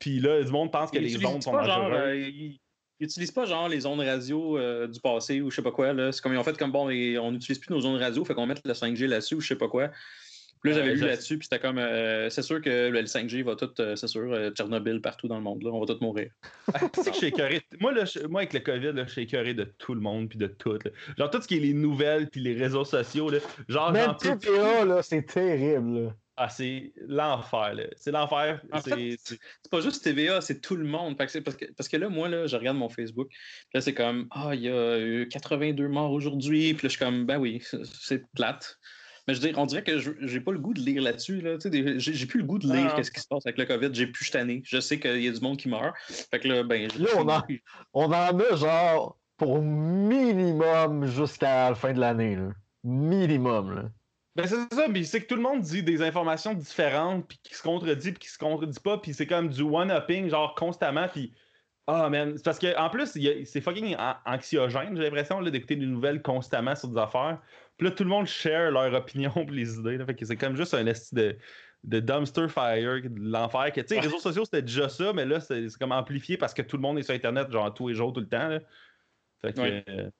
Puis 0.00 0.18
là, 0.18 0.42
du 0.42 0.50
monde 0.50 0.72
pense 0.72 0.90
que 0.90 0.98
les 0.98 1.24
ondes 1.24 1.42
sont 1.42 1.52
dangereuses. 1.52 1.92
euh, 1.94 2.16
ils, 2.16 2.58
ils 2.98 3.04
utilisent 3.04 3.30
pas 3.32 3.44
genre 3.46 3.68
les 3.68 3.86
ondes 3.86 4.00
radio 4.00 4.58
euh, 4.58 4.86
du 4.88 4.98
passé 5.00 5.40
ou 5.40 5.50
je 5.50 5.56
sais 5.56 5.62
pas 5.62 5.70
quoi. 5.72 5.92
là. 5.92 6.10
C'est 6.12 6.20
comme 6.20 6.32
ils 6.32 6.38
ont 6.38 6.42
fait 6.44 6.56
comme 6.58 6.72
bon, 6.72 6.88
les- 6.88 7.18
on 7.18 7.30
n'utilise 7.32 7.58
plus 7.60 7.72
nos 7.72 7.86
ondes 7.86 8.00
radio, 8.00 8.24
fait 8.24 8.34
qu'on 8.34 8.46
met 8.46 8.54
le 8.64 8.72
5G 8.74 9.06
là-dessus 9.06 9.36
ou 9.36 9.40
je 9.40 9.46
sais 9.48 9.56
pas 9.56 9.68
quoi. 9.68 9.90
Puis 10.62 10.72
là, 10.72 10.76
j'avais 10.76 10.94
lu 10.94 11.00
là-dessus, 11.06 11.38
puis 11.38 11.48
c'était 11.50 11.62
comme 11.62 11.78
euh, 11.78 12.28
c'est 12.28 12.42
sûr 12.42 12.60
que 12.60 12.90
le 12.90 13.02
5G 13.06 13.42
va 13.42 13.56
tout, 13.56 13.70
euh, 13.80 13.96
c'est 13.96 14.08
sûr, 14.08 14.30
euh, 14.30 14.50
Tchernobyl 14.50 15.00
partout 15.00 15.26
dans 15.26 15.36
le 15.36 15.42
monde, 15.42 15.62
là, 15.62 15.70
on 15.72 15.80
va 15.80 15.86
tous 15.86 15.98
mourir. 16.02 16.28
Tu 16.92 17.00
sais 17.02 17.08
que 17.08 17.12
je 17.14 17.16
suis 17.18 17.26
écœuré. 17.28 17.62
Moi, 17.80 17.92
là, 17.92 18.04
je- 18.04 18.26
moi, 18.26 18.42
avec 18.42 18.52
le 18.52 18.60
COVID, 18.60 18.92
là, 18.92 19.04
je 19.06 19.10
suis 19.12 19.22
écœuré 19.22 19.54
de 19.54 19.64
tout 19.78 19.94
le 19.94 20.02
monde 20.02 20.28
puis 20.28 20.38
de 20.38 20.48
tout. 20.48 20.72
là. 20.74 20.90
Genre, 21.16 21.30
tout 21.30 21.40
ce 21.40 21.48
qui 21.48 21.56
est 21.56 21.60
les 21.60 21.72
nouvelles 21.72 22.28
puis 22.28 22.42
les 22.42 22.52
réseaux 22.52 22.84
sociaux. 22.84 23.30
Là. 23.30 23.38
Genre, 23.70 23.90
Même. 23.92 24.14
TVA, 24.20 24.84
là, 24.84 25.02
c'est 25.02 25.22
terrible. 25.22 26.14
Ah, 26.42 26.48
c'est 26.48 26.94
l'enfer. 27.06 27.74
là. 27.74 27.82
C'est 27.96 28.10
l'enfer. 28.12 28.62
En 28.72 28.80
C'est- 28.80 29.38
pas 29.70 29.80
juste 29.82 30.02
TVA, 30.02 30.40
c'est 30.40 30.60
tout 30.62 30.74
le 30.74 30.86
monde. 30.86 31.18
Parce, 31.18 31.34
que, 31.34 31.38
parce 31.40 31.88
que 31.88 31.96
là, 31.98 32.08
moi, 32.08 32.30
là, 32.30 32.46
je 32.46 32.56
regarde 32.56 32.78
mon 32.78 32.88
Facebook. 32.88 33.28
Puis 33.28 33.38
là, 33.74 33.82
c'est 33.82 33.92
comme, 33.92 34.26
ah, 34.30 34.54
il 34.54 34.62
y 34.62 34.68
a 34.70 34.98
eu 34.98 35.28
82 35.28 35.88
morts 35.88 36.12
aujourd'hui. 36.12 36.72
Puis 36.72 36.86
là, 36.86 36.88
je 36.88 36.96
suis 36.96 36.98
comme, 36.98 37.26
ben 37.26 37.36
oui, 37.38 37.62
c'est- 37.84 38.24
plate. 38.34 38.78
Mais 39.28 39.34
je 39.34 39.40
veux 39.42 39.48
dire, 39.48 39.58
on 39.58 39.66
dirait 39.66 39.84
que 39.84 39.98
je- 39.98 40.12
j'ai 40.22 40.40
pas 40.40 40.52
le 40.52 40.58
goût 40.58 40.72
de 40.72 40.80
lire 40.80 41.02
là-dessus. 41.02 41.42
Là. 41.42 41.56
Tu 41.56 41.60
sais, 41.60 41.70
des- 41.70 42.00
J'ai 42.00 42.24
plus 42.26 42.40
le 42.40 42.46
goût 42.46 42.58
de 42.58 42.66
lire 42.72 42.94
qu'est-ce 42.96 43.10
qui 43.10 43.20
se 43.20 43.28
passe 43.28 43.44
avec 43.44 43.58
le 43.58 43.66
COVID. 43.66 43.90
J'ai 43.92 44.06
plus 44.06 44.30
tanné. 44.30 44.62
Je 44.64 44.80
sais 44.80 44.98
qu'il 44.98 45.20
y 45.22 45.28
a 45.28 45.30
du 45.32 45.40
monde 45.40 45.58
qui 45.58 45.68
meurt. 45.68 45.94
Fait 46.30 46.40
que 46.40 46.48
là, 46.48 46.62
ben. 46.62 46.88
je- 46.90 47.02
Là, 47.02 47.10
on 47.18 47.28
a- 47.28 47.46
On 47.92 48.06
en 48.06 48.38
a 48.40 48.56
genre 48.56 49.18
pour 49.36 49.60
minimum 49.62 51.04
jusqu'à 51.06 51.68
la 51.70 51.74
fin 51.74 51.92
de 51.92 52.00
l'année. 52.00 52.36
là. 52.36 52.48
Minimum. 52.82 53.74
Là. 53.74 53.90
Ben 54.36 54.46
c'est 54.46 54.74
ça, 54.74 54.88
puis 54.88 55.04
c'est 55.04 55.22
que 55.22 55.26
tout 55.26 55.34
le 55.34 55.42
monde 55.42 55.60
dit 55.60 55.82
des 55.82 56.02
informations 56.02 56.54
différentes, 56.54 57.26
puis 57.26 57.38
qui 57.42 57.54
se 57.54 57.62
contredit, 57.62 58.12
puis 58.12 58.20
qui 58.20 58.28
se 58.28 58.38
contredit 58.38 58.78
pas, 58.78 58.98
puis 58.98 59.12
c'est 59.12 59.26
comme 59.26 59.48
du 59.48 59.62
one-upping, 59.62 60.28
genre 60.28 60.54
constamment, 60.54 61.08
puis. 61.08 61.32
Ah, 61.86 62.08
man. 62.08 62.36
C'est 62.36 62.44
parce 62.44 62.60
qu'en 62.60 62.88
plus, 62.88 63.18
c'est 63.44 63.60
fucking 63.60 63.96
anxiogène, 64.24 64.96
j'ai 64.96 65.02
l'impression, 65.02 65.42
d'écouter 65.42 65.74
des 65.74 65.86
nouvelles 65.86 66.22
constamment 66.22 66.76
sur 66.76 66.88
des 66.88 67.00
affaires. 67.00 67.40
Puis 67.76 67.88
là, 67.88 67.94
tout 67.94 68.04
le 68.04 68.10
monde 68.10 68.26
share 68.26 68.70
leur 68.70 68.94
opinion 68.94 69.32
et 69.36 69.50
les 69.50 69.74
idées. 69.76 69.96
Là, 69.96 70.06
fait 70.06 70.14
que 70.14 70.24
c'est 70.24 70.36
comme 70.36 70.54
juste 70.54 70.74
un 70.74 70.86
esti 70.86 71.14
de, 71.16 71.36
de 71.82 71.98
dumpster 71.98 72.48
fire, 72.48 73.02
de 73.02 73.10
l'enfer. 73.16 73.72
Tu 73.74 73.80
sais, 73.80 73.94
les 73.94 74.00
réseaux 74.00 74.20
sociaux, 74.20 74.44
c'était 74.44 74.62
déjà 74.62 74.88
ça, 74.88 75.12
mais 75.12 75.24
là, 75.24 75.40
c'est 75.40 75.66
comme 75.80 75.90
amplifié 75.90 76.36
parce 76.36 76.54
que 76.54 76.62
tout 76.62 76.76
le 76.76 76.82
monde 76.82 76.98
est 76.98 77.02
sur 77.02 77.14
Internet, 77.14 77.50
genre 77.50 77.74
tous 77.74 77.88
les 77.88 77.94
jours, 77.94 78.12
tout 78.12 78.20
le 78.20 78.28
temps. 78.28 78.48
Là. 78.48 78.60
Fait 79.40 79.52
que. 79.52 79.90
Euh, 79.90 80.10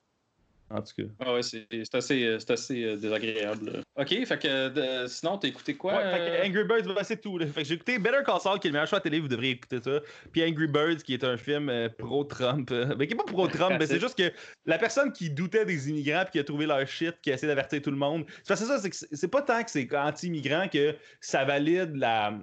en 0.71 0.83
tout 0.83 0.93
cas. 0.97 1.09
Ah 1.19 1.35
ouais, 1.35 1.43
c'est 1.43 1.67
assez, 1.95 2.25
euh, 2.25 2.39
assez 2.49 2.85
euh, 2.85 2.97
désagréable. 2.97 3.83
OK, 3.97 4.09
fait 4.09 4.39
que 4.39 4.47
euh, 4.47 5.07
sinon, 5.09 5.37
t'as 5.37 5.49
écouté 5.49 5.75
quoi? 5.75 5.95
Ouais, 5.97 6.13
fait 6.13 6.19
que 6.19 6.49
Angry 6.49 6.65
Birds, 6.65 6.95
bah, 6.95 7.03
c'est 7.03 7.21
tout. 7.21 7.39
Fait 7.39 7.63
que 7.63 7.69
j'ai 7.69 7.75
écouté 7.75 7.99
Better 7.99 8.23
Call 8.25 8.41
Saul, 8.41 8.61
qui 8.61 8.69
est 8.69 8.71
le 8.71 8.75
meilleur 8.75 8.87
choix 8.87 8.99
à 8.99 9.01
télé, 9.01 9.19
vous 9.19 9.29
devriez 9.29 9.53
écouter 9.53 9.81
ça. 9.83 10.01
Puis 10.33 10.45
Angry 10.45 10.69
Birds, 10.69 11.03
qui 11.05 11.15
est 11.15 11.25
un 11.25 11.37
film 11.37 11.73
pro-Trump. 11.99 12.71
mais 12.97 13.07
qui 13.07 13.15
est 13.15 13.17
pas 13.17 13.25
pro-Trump, 13.25 13.77
mais 13.79 13.87
c'est 13.87 14.01
juste 14.01 14.17
que 14.17 14.33
la 14.65 14.79
personne 14.79 15.13
qui 15.13 15.31
doutait 15.31 15.65
des 15.65 15.91
immigrants 15.91 16.23
puis 16.23 16.33
qui 16.33 16.39
a 16.39 16.45
trouvé 16.45 16.67
leur 16.67 16.87
shit, 16.87 17.21
qui 17.21 17.33
a 17.33 17.35
essayé 17.35 17.49
d'avertir 17.49 17.83
tout 17.83 17.91
le 17.91 17.97
monde. 17.97 18.25
C'est 18.45 18.57
ça, 18.57 18.79
c'est 18.79 18.91
c'est 19.13 19.29
pas 19.29 19.43
tant 19.43 19.63
que 19.65 19.71
c'est 19.71 19.89
anti-immigrant 19.95 20.69
que 20.69 20.95
ça 21.21 21.45
valide 21.45 21.97
la. 21.97 22.39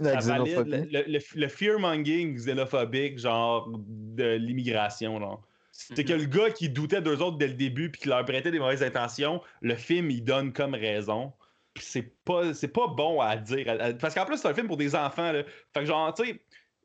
Ça 0.00 0.20
valide 0.20 0.88
le, 0.92 1.04
le, 1.06 1.18
le 1.34 1.48
fear-mongering 1.48 2.36
xénophobique, 2.36 3.18
genre, 3.18 3.70
de 3.76 4.34
l'immigration, 4.34 5.18
genre. 5.18 5.42
C'est 5.76 6.04
que 6.04 6.12
le 6.12 6.24
gars 6.24 6.50
qui 6.50 6.68
doutait 6.68 7.02
d'eux 7.02 7.18
autres 7.18 7.36
dès 7.36 7.48
le 7.48 7.54
début 7.54 7.90
puis 7.90 8.02
qui 8.02 8.08
leur 8.08 8.24
prêtait 8.24 8.50
des 8.50 8.58
mauvaises 8.58 8.82
intentions, 8.82 9.42
le 9.60 9.74
film, 9.74 10.10
il 10.10 10.24
donne 10.24 10.52
comme 10.52 10.74
raison. 10.74 11.32
c'est 11.78 12.14
pas, 12.24 12.54
c'est 12.54 12.68
pas 12.68 12.88
bon 12.88 13.20
à 13.20 13.36
dire. 13.36 13.66
Parce 14.00 14.14
qu'en 14.14 14.24
plus, 14.24 14.38
c'est 14.38 14.48
un 14.48 14.54
film 14.54 14.66
pour 14.66 14.78
des 14.78 14.94
enfants. 14.94 15.32
Là. 15.32 15.42
Fait 15.74 15.80
que 15.80 15.86
genre, 15.86 16.12
tu 16.14 16.24
sais, 16.24 16.40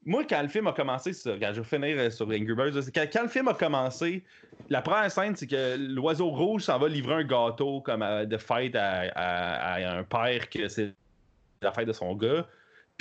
moi, 0.06 0.23
quand 0.27 0.41
le 0.41 0.47
film 0.47 0.67
a 0.67 0.73
commencé, 0.73 1.13
je 1.13 1.30
vais 1.30 1.63
finir 1.63 1.97
euh, 1.97 2.10
sur 2.10 2.25
Angry 2.27 2.54
Birds, 2.56 2.91
quand, 2.93 3.06
quand, 3.12 3.21
le 3.21 3.27
film 3.27 3.47
a 3.47 3.54
commencé, 3.54 4.23
la 4.69 4.82
première 4.82 5.12
scène, 5.12 5.36
c'est 5.36 5.47
que 5.47 5.77
l'oiseau 5.77 6.30
rouge 6.30 6.63
s'en 6.63 6.80
va 6.80 6.88
livrer 6.88 7.15
un 7.15 7.23
gâteau 7.23 7.82
comme 7.82 8.01
euh, 8.01 8.25
de 8.25 8.38
fête 8.38 8.75
à, 8.75 9.12
à, 9.15 9.97
un 9.97 10.04
père 10.04 10.49
que 10.49 10.67
c'est 10.67 10.93
la 11.62 11.71
fête 11.71 11.88
de 11.88 11.93
son 11.93 12.15
gars. 12.15 12.47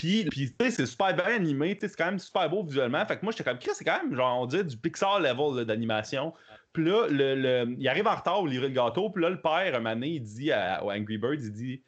Puis, 0.00 0.24
tu 0.30 0.46
sais, 0.58 0.70
c'est 0.70 0.86
super 0.86 1.14
bien 1.14 1.26
animé, 1.26 1.76
c'est 1.78 1.94
quand 1.94 2.06
même 2.06 2.18
super 2.18 2.48
beau 2.48 2.62
visuellement. 2.62 3.04
Fait 3.04 3.18
que 3.18 3.22
moi, 3.22 3.34
j'étais 3.36 3.44
comme, 3.44 3.58
c'est 3.60 3.84
quand 3.84 4.02
même, 4.02 4.16
genre, 4.16 4.40
on 4.40 4.46
dirait 4.46 4.64
du 4.64 4.74
Pixar 4.74 5.20
level 5.20 5.66
d'animation. 5.66 6.32
Puis 6.72 6.84
là, 6.86 7.06
le, 7.10 7.74
il 7.78 7.86
arrive 7.86 8.06
en 8.06 8.14
retard 8.14 8.40
au 8.40 8.46
livrer 8.46 8.68
le 8.68 8.74
gâteau. 8.74 9.10
Puis 9.10 9.22
là, 9.22 9.28
le 9.28 9.42
père, 9.42 9.74
un 9.74 9.80
moment 9.80 10.00
il 10.00 10.22
dit 10.22 10.52
à, 10.52 10.82
Angry 10.82 11.18
Birds, 11.18 11.42
il 11.42 11.52
dit, 11.52 11.82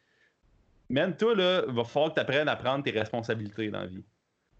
man, 0.90 1.16
toi, 1.16 1.34
là, 1.34 1.62
va 1.68 1.84
falloir 1.84 2.10
que 2.10 2.16
tu 2.16 2.20
apprennes 2.20 2.48
à 2.48 2.56
prendre 2.56 2.84
tes 2.84 2.90
responsabilités 2.90 3.70
dans 3.70 3.80
la 3.80 3.86
vie. 3.86 4.04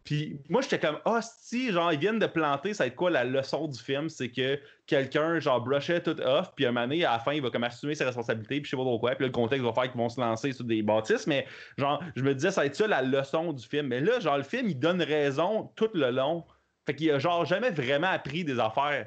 Puis 0.04 0.40
moi, 0.48 0.62
j'étais 0.62 0.80
comme, 0.80 0.98
ah, 1.04 1.20
si, 1.22 1.70
genre, 1.70 1.92
ils 1.92 1.98
viennent 1.98 2.18
de 2.18 2.26
planter, 2.26 2.74
ça 2.74 2.84
va 2.84 2.88
être 2.88 2.96
quoi 2.96 3.10
la 3.10 3.22
leçon 3.22 3.68
du 3.68 3.78
film? 3.78 4.08
C'est 4.08 4.30
que 4.30 4.58
quelqu'un, 4.86 5.38
genre, 5.38 5.60
brushait 5.60 6.02
tout 6.02 6.20
off, 6.20 6.52
puis 6.56 6.66
un 6.66 6.72
moment 6.72 6.86
donné, 6.86 7.04
à 7.04 7.12
la 7.12 7.18
fin, 7.20 7.32
il 7.32 7.42
va 7.42 7.50
comme 7.50 7.62
assumer 7.62 7.94
ses 7.94 8.04
responsabilités, 8.04 8.60
puis 8.60 8.64
je 8.64 8.70
sais 8.70 8.76
pas 8.76 8.82
pourquoi, 8.82 9.12
puis 9.12 9.22
là, 9.22 9.26
le 9.28 9.32
contexte 9.32 9.64
va 9.64 9.72
faire 9.72 9.90
qu'ils 9.90 10.00
vont 10.00 10.08
se 10.08 10.20
lancer 10.20 10.52
sur 10.52 10.64
des 10.64 10.82
bâtisses, 10.82 11.26
mais 11.28 11.46
genre, 11.78 12.02
je 12.16 12.22
me 12.22 12.34
disais, 12.34 12.50
ça 12.50 12.62
va 12.62 12.66
être 12.66 12.74
ça 12.74 12.88
la 12.88 13.02
leçon 13.02 13.52
du 13.52 13.64
film. 13.64 13.86
Mais 13.86 14.00
là, 14.00 14.18
genre, 14.18 14.38
le 14.38 14.42
film, 14.42 14.68
il 14.68 14.78
donne 14.78 15.00
raison 15.00 15.70
tout 15.76 15.90
le 15.94 16.10
long. 16.10 16.44
Fait 16.84 16.96
qu'il 16.96 17.10
a, 17.12 17.20
genre, 17.20 17.44
jamais 17.44 17.70
vraiment 17.70 18.08
appris 18.08 18.44
des 18.44 18.58
affaires. 18.58 19.06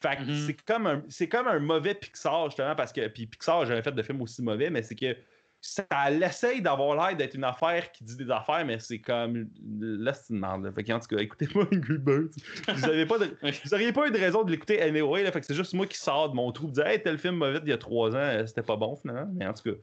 Fait 0.00 0.16
que 0.16 0.22
mm-hmm. 0.22 0.46
c'est 0.46 0.64
comme, 0.64 0.86
un, 0.86 1.02
comme 1.30 1.48
un 1.48 1.58
mauvais 1.58 1.94
Pixar, 1.94 2.46
justement, 2.46 2.76
parce 2.76 2.92
que, 2.92 3.08
puis 3.08 3.26
Pixar, 3.26 3.64
j'avais 3.64 3.82
fait 3.82 3.92
de 3.92 4.02
films 4.02 4.20
aussi 4.20 4.42
mauvais, 4.42 4.68
mais 4.68 4.82
c'est 4.82 4.94
que 4.94 5.16
ça 5.60 5.84
l'essaye 6.10 6.62
d'avoir 6.62 6.94
l'air 6.94 7.16
d'être 7.16 7.34
une 7.34 7.44
affaire 7.44 7.90
qui 7.92 8.04
dit 8.04 8.16
des 8.16 8.30
affaires, 8.30 8.64
mais 8.64 8.78
c'est 8.78 9.00
comme. 9.00 9.48
Là, 9.80 10.12
c'est 10.12 10.32
une 10.32 10.40
merde. 10.40 10.72
Fait 10.74 10.92
en 10.92 11.00
tout 11.00 11.08
cas, 11.08 11.22
écoutez-moi 11.22 11.66
Angry 11.72 11.98
Birds. 11.98 12.30
Vous 12.68 12.86
n'auriez 12.86 13.06
pas, 13.06 13.18
de... 13.18 13.26
pas 13.92 14.06
eu 14.06 14.10
de 14.10 14.18
raison 14.18 14.44
de 14.44 14.50
l'écouter 14.50 14.80
anyway. 14.80 15.22
Là, 15.22 15.32
fait 15.32 15.40
que 15.40 15.46
c'est 15.46 15.54
juste 15.54 15.74
moi 15.74 15.86
qui 15.86 15.98
sors 15.98 16.30
de 16.30 16.34
mon 16.34 16.52
trou. 16.52 16.70
Dire, 16.70 16.86
hey, 16.86 17.02
tel 17.02 17.18
film 17.18 17.36
mauvais 17.36 17.60
il 17.62 17.68
y 17.68 17.72
a 17.72 17.78
trois 17.78 18.12
ans, 18.12 18.18
euh, 18.18 18.46
c'était 18.46 18.62
pas 18.62 18.76
bon 18.76 18.94
finalement. 18.96 19.28
Mais 19.34 19.46
en 19.46 19.54
tout 19.54 19.64
cas, 19.64 19.78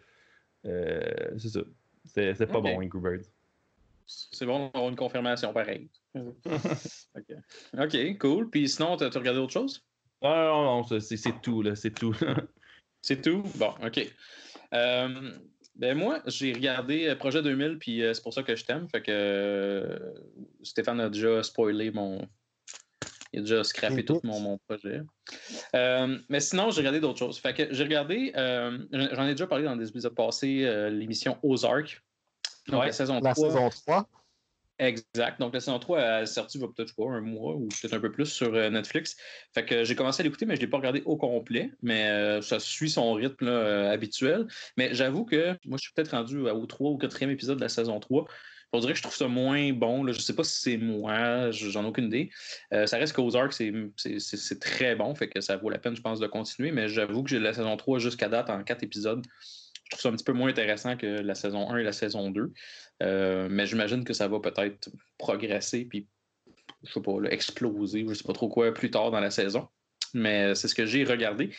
euh, 0.67 1.38
c'est 1.38 1.49
ça. 1.49 1.61
C'est 2.05 2.47
pas 2.47 2.61
bon, 2.61 2.77
Angry 2.77 2.99
Birds. 2.99 3.25
C'est 4.05 4.45
bon 4.45 4.67
d'avoir 4.67 4.89
une 4.89 4.95
confirmation 4.95 5.51
pareille. 5.51 5.89
OK. 6.15 7.35
OK, 7.77 8.17
cool. 8.19 8.49
Puis 8.49 8.69
sinon, 8.69 8.95
t'as 8.97 9.09
regardé 9.09 9.39
autre 9.39 9.53
chose? 9.53 9.83
Ah, 10.21 10.49
non, 10.51 10.63
non, 10.63 10.88
non, 10.89 10.99
c'est 10.99 11.41
tout, 11.41 11.61
là. 11.61 11.75
C'est 11.75 11.91
tout. 11.91 12.15
c'est 13.01 13.21
tout? 13.21 13.43
Bon, 13.55 13.73
OK. 13.83 14.07
Euh, 14.73 15.31
ben 15.75 15.97
moi, 15.97 16.21
j'ai 16.25 16.53
regardé 16.53 17.07
euh, 17.07 17.15
Projet 17.15 17.41
2000, 17.41 17.77
puis 17.79 18.01
euh, 18.01 18.13
c'est 18.13 18.23
pour 18.23 18.33
ça 18.33 18.43
que 18.43 18.55
je 18.55 18.63
t'aime. 18.63 18.88
Fait 18.89 19.01
que 19.01 19.11
euh, 19.11 19.97
Stéphane 20.63 20.99
a 21.01 21.09
déjà 21.09 21.43
spoilé 21.43 21.91
mon. 21.91 22.25
Il 23.33 23.39
a 23.39 23.41
déjà 23.41 23.63
scrappé 23.65 24.05
tout 24.05 24.21
mon, 24.23 24.39
mon 24.39 24.57
projet. 24.69 25.01
mais 26.29 26.39
sinon, 26.39 26.71
j'ai 26.71 26.79
regardé 26.79 27.01
d'autres 27.01 27.19
choses. 27.19 27.38
Fait 27.38 27.53
que 27.53 27.73
j'ai 27.73 27.83
regardé, 27.83 28.31
j'en 28.35 29.27
ai 29.27 29.31
déjà 29.31 29.47
parlé 29.47 29.65
dans 29.65 29.75
des 29.75 29.89
épisodes 29.89 30.15
passés, 30.15 30.89
l'émission 30.89 31.38
Ozark. 31.43 32.01
Donc 32.69 32.85
la 32.85 32.93
saison 32.93 33.19
3. 33.19 33.29
La 33.29 33.35
saison 33.35 33.69
3. 33.69 34.09
Exact. 34.77 35.39
Donc, 35.39 35.53
la 35.53 35.61
saison 35.61 35.79
3 35.79 36.21
est 36.23 36.25
sortie, 36.25 36.57
va 36.57 36.67
peut-être, 36.67 36.93
un 36.99 37.21
mois 37.21 37.55
ou 37.55 37.69
peut-être 37.69 37.93
un 37.93 37.99
peu 37.99 38.11
plus 38.11 38.25
sur 38.25 38.53
euh, 38.53 38.69
Netflix. 38.69 39.15
Fait 39.53 39.65
que 39.65 39.85
j'ai 39.85 39.95
commencé 39.95 40.21
à 40.21 40.23
l'écouter, 40.23 40.45
mais 40.45 40.55
je 40.55 40.59
ne 40.61 40.65
l'ai 40.65 40.69
pas 40.69 40.77
regardé 40.77 41.01
au 41.05 41.15
complet. 41.15 41.71
Mais 41.81 42.09
euh, 42.09 42.41
ça 42.41 42.59
suit 42.59 42.89
son 42.89 43.13
rythme 43.13 43.47
euh, 43.47 43.89
habituel. 43.91 44.47
Mais 44.75 44.93
j'avoue 44.93 45.23
que 45.23 45.57
moi, 45.65 45.77
je 45.77 45.83
suis 45.83 45.93
peut-être 45.93 46.11
rendu 46.11 46.39
au 46.39 46.65
3 46.65 46.91
ou 46.91 46.97
4e 46.97 47.29
épisode 47.29 47.57
de 47.57 47.63
la 47.63 47.69
saison 47.69 47.99
3. 48.01 48.25
On 48.73 48.79
dirait 48.79 48.91
que 48.91 48.97
je 48.97 49.03
trouve 49.03 49.15
ça 49.15 49.29
moins 49.29 49.71
bon. 49.71 50.05
Je 50.07 50.17
ne 50.17 50.21
sais 50.21 50.35
pas 50.35 50.43
si 50.43 50.59
c'est 50.59 50.77
moi, 50.77 51.51
j'en 51.51 51.83
ai 51.83 51.88
aucune 51.88 52.05
idée. 52.05 52.29
ça 52.71 52.97
reste 52.97 53.13
qu'Ozark, 53.13 53.53
c'est 53.53 54.59
très 54.59 54.95
bon, 54.97 55.15
fait 55.15 55.29
que 55.29 55.39
ça 55.39 55.55
vaut 55.55 55.69
la 55.69 55.77
peine, 55.77 55.95
je 55.95 56.01
pense, 56.01 56.19
de 56.19 56.27
continuer. 56.27 56.71
Mais 56.71 56.89
j'avoue 56.89 57.23
que 57.23 57.29
j'ai 57.29 57.39
la 57.39 57.53
saison 57.53 57.77
3 57.77 57.99
jusqu'à 57.99 58.27
date 58.27 58.49
en 58.49 58.61
4 58.61 58.83
épisodes 58.83 59.25
je 59.86 59.98
trouve 59.98 60.02
ça 60.02 60.10
un 60.10 60.13
petit 60.13 60.24
peu 60.24 60.34
moins 60.34 60.50
intéressant 60.50 60.98
que 60.98 61.06
la 61.06 61.36
saison 61.36 61.69
1 61.69 61.78
et 61.78 61.84
la 61.84 61.93
saison 61.93 62.32
2. 62.32 62.52
Euh, 63.04 63.48
mais 63.50 63.65
j'imagine 63.65 64.04
que 64.04 64.13
ça 64.13 64.28
va 64.28 64.39
peut-être 64.39 64.89
progresser 65.17 65.86
puis, 65.86 66.08
je 66.84 66.91
sais 66.91 67.02
pas, 67.02 67.17
exploser, 67.30 68.06
je 68.08 68.13
sais 68.13 68.24
pas 68.24 68.34
trop 68.34 68.50
quoi, 68.50 68.74
plus 68.74 68.89
tard 68.89 69.12
dans 69.12 69.19
la 69.19 69.32
saison. 69.32 69.67
Mais 70.13 70.56
c'est 70.56 70.67
ce 70.67 70.76
que 70.76 70.86
j'ai 70.86 71.04
regardé. 71.04 71.52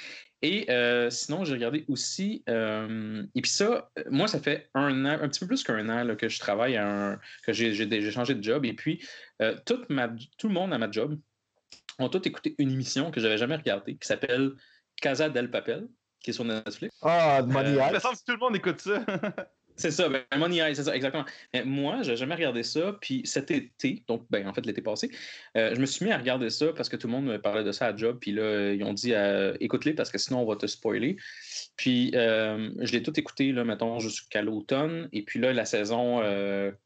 Et 0.43 0.71
euh, 0.71 1.11
sinon, 1.11 1.45
j'ai 1.45 1.53
regardé 1.53 1.85
aussi. 1.89 2.43
Euh, 2.49 3.25
et 3.35 3.43
puis 3.43 3.51
ça, 3.51 3.91
moi, 4.11 4.29
ça 4.29 4.41
fait 4.41 4.71
un 4.75 5.05
an, 5.05 5.19
un 5.23 5.29
petit 5.29 5.41
peu 5.41 5.47
plus 5.47 5.63
qu'un 5.63 5.89
an 5.89 6.17
que 6.17 6.29
je 6.29 6.39
travaille 6.39 6.81
que 7.45 7.53
j'ai 7.53 8.11
changé 8.11 8.35
de 8.35 8.43
job. 8.43 8.65
Et 8.65 8.73
puis, 8.73 9.07
tout 9.65 9.85
le 9.89 10.49
monde 10.49 10.73
à 10.73 10.79
ma 10.79 10.91
job 10.91 11.19
ont 11.99 12.09
tous 12.09 12.27
écouté 12.27 12.55
une 12.59 12.71
émission 12.73 13.11
que 13.11 13.21
j'avais 13.21 13.39
jamais 13.39 13.57
regardée 13.57 13.97
qui 13.97 14.07
s'appelle 14.07 14.53
Casa 15.01 15.29
del 15.29 15.51
Papel 15.51 15.89
qui 16.27 16.31
est 16.31 16.35
sur 16.35 16.45
Netflix. 16.45 16.93
Ah, 17.03 17.41
Money 17.47 17.79
Heist. 17.79 18.01
Ça 18.01 18.11
que 18.11 18.17
tout 18.27 18.33
le 18.33 18.39
monde 18.39 18.57
écoute 18.57 18.81
ça. 18.81 19.01
c'est 19.77 19.93
ça, 19.93 20.09
ben, 20.09 20.25
Money 20.37 20.59
Heist, 20.59 20.75
c'est 20.75 20.91
ça, 20.91 20.97
exactement. 20.97 21.25
Mais 21.55 21.65
moi, 21.65 22.03
j'ai 22.03 22.17
jamais 22.17 22.35
regardé 22.35 22.65
ça. 22.65 22.97
Puis 23.01 23.23
cet 23.25 23.53
été, 23.53 24.03
donc 24.09 24.27
ben, 24.29 24.49
en 24.49 24.53
fait 24.53 24.67
l'été 24.67 24.83
passé, 24.83 25.09
euh, 25.57 25.73
je 25.73 25.81
me 25.81 25.87
suis 25.87 26.05
mis 26.05 26.11
à 26.11 26.19
regarder 26.19 26.51
ça 26.51 26.73
parce 26.73 26.89
que 26.89 26.97
tout 26.97 27.07
le 27.07 27.13
monde 27.13 27.27
me 27.27 27.41
parlait 27.41 27.63
de 27.63 27.71
ça 27.71 27.87
à 27.87 27.97
job. 27.97 28.19
Puis 28.21 28.33
là, 28.33 28.73
ils 28.73 28.83
ont 28.83 28.93
dit 28.93 29.13
écoute-les 29.61 29.95
parce 29.95 30.11
que 30.11 30.19
sinon 30.19 30.41
on 30.41 30.47
va 30.47 30.57
te 30.57 30.67
spoiler. 30.67 31.17
Puis 31.77 32.11
euh, 32.17 32.71
je 32.81 32.91
l'ai 32.91 33.05
tout 33.05 33.19
écouté, 33.21 33.53
là, 33.53 33.63
mettons, 33.63 34.01
jusqu'à 34.01 34.43
l'automne. 34.43 35.09
Et 35.13 35.23
puis 35.23 35.39
là, 35.39 35.53
la 35.53 35.65
saison 35.65 36.23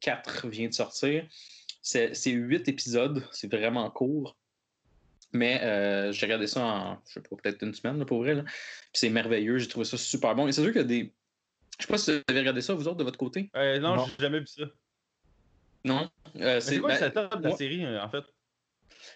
4 0.00 0.42
euh, 0.44 0.48
vient 0.50 0.68
de 0.68 0.74
sortir. 0.74 1.24
C'est 1.80 2.30
huit 2.30 2.68
épisodes, 2.68 3.24
c'est 3.32 3.50
vraiment 3.50 3.90
court. 3.90 4.36
Mais 5.32 5.60
euh, 5.62 6.12
j'ai 6.12 6.26
regardé 6.26 6.46
ça 6.46 6.64
en, 6.64 6.98
je 7.06 7.14
sais 7.14 7.20
pas, 7.20 7.36
peut-être 7.36 7.62
une 7.62 7.74
semaine 7.74 8.04
pour 8.04 8.18
vrai. 8.18 8.42
Puis 8.42 8.52
c'est 8.92 9.10
merveilleux, 9.10 9.58
j'ai 9.58 9.68
trouvé 9.68 9.84
ça 9.84 9.96
super 9.96 10.34
bon. 10.34 10.48
Et 10.48 10.52
c'est 10.52 10.62
sûr 10.62 10.72
qu'il 10.72 10.82
y 10.82 10.84
a 10.84 10.88
des. 10.88 11.12
Je 11.78 11.86
sais 11.86 11.92
pas 11.92 11.98
si 11.98 12.10
vous 12.12 12.22
avez 12.28 12.40
regardé 12.40 12.60
ça, 12.60 12.74
vous 12.74 12.88
autres, 12.88 12.96
de 12.96 13.04
votre 13.04 13.18
côté. 13.18 13.50
Euh, 13.56 13.78
non, 13.78 14.04
j'ai 14.06 14.12
jamais 14.18 14.40
vu 14.40 14.46
ça. 14.46 14.64
Non? 15.84 16.10
Euh, 16.36 16.60
c'est 16.60 16.78
quoi 16.78 16.94
le 16.94 17.00
ben, 17.00 17.12
setup 17.12 17.38
de 17.38 17.48
la 17.48 17.56
série, 17.56 17.98
en 17.98 18.08
fait? 18.10 18.24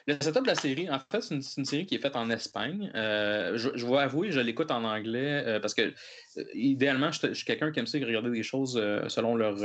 Le 0.06 0.14
setup 0.14 0.42
de 0.42 0.46
la 0.46 0.54
série, 0.54 0.88
en 0.88 0.98
fait, 0.98 1.20
c'est 1.20 1.34
une, 1.34 1.64
série 1.64 1.84
qui 1.84 1.96
est 1.96 1.98
faite 1.98 2.16
en 2.16 2.30
Espagne. 2.30 2.90
je, 2.94 3.70
je 3.74 3.86
vais 3.86 3.98
avouer, 3.98 4.30
je 4.30 4.40
l'écoute 4.40 4.70
en 4.70 4.84
anglais 4.84 5.58
parce 5.60 5.74
que, 5.74 5.92
idéalement, 6.54 7.10
je, 7.10 7.28
je 7.28 7.34
suis 7.34 7.44
quelqu'un 7.44 7.70
qui 7.70 7.80
aime 7.80 7.86
ça 7.86 7.98
regarder 7.98 8.30
des 8.30 8.42
choses 8.42 8.74
selon 9.08 9.36
leur 9.36 9.58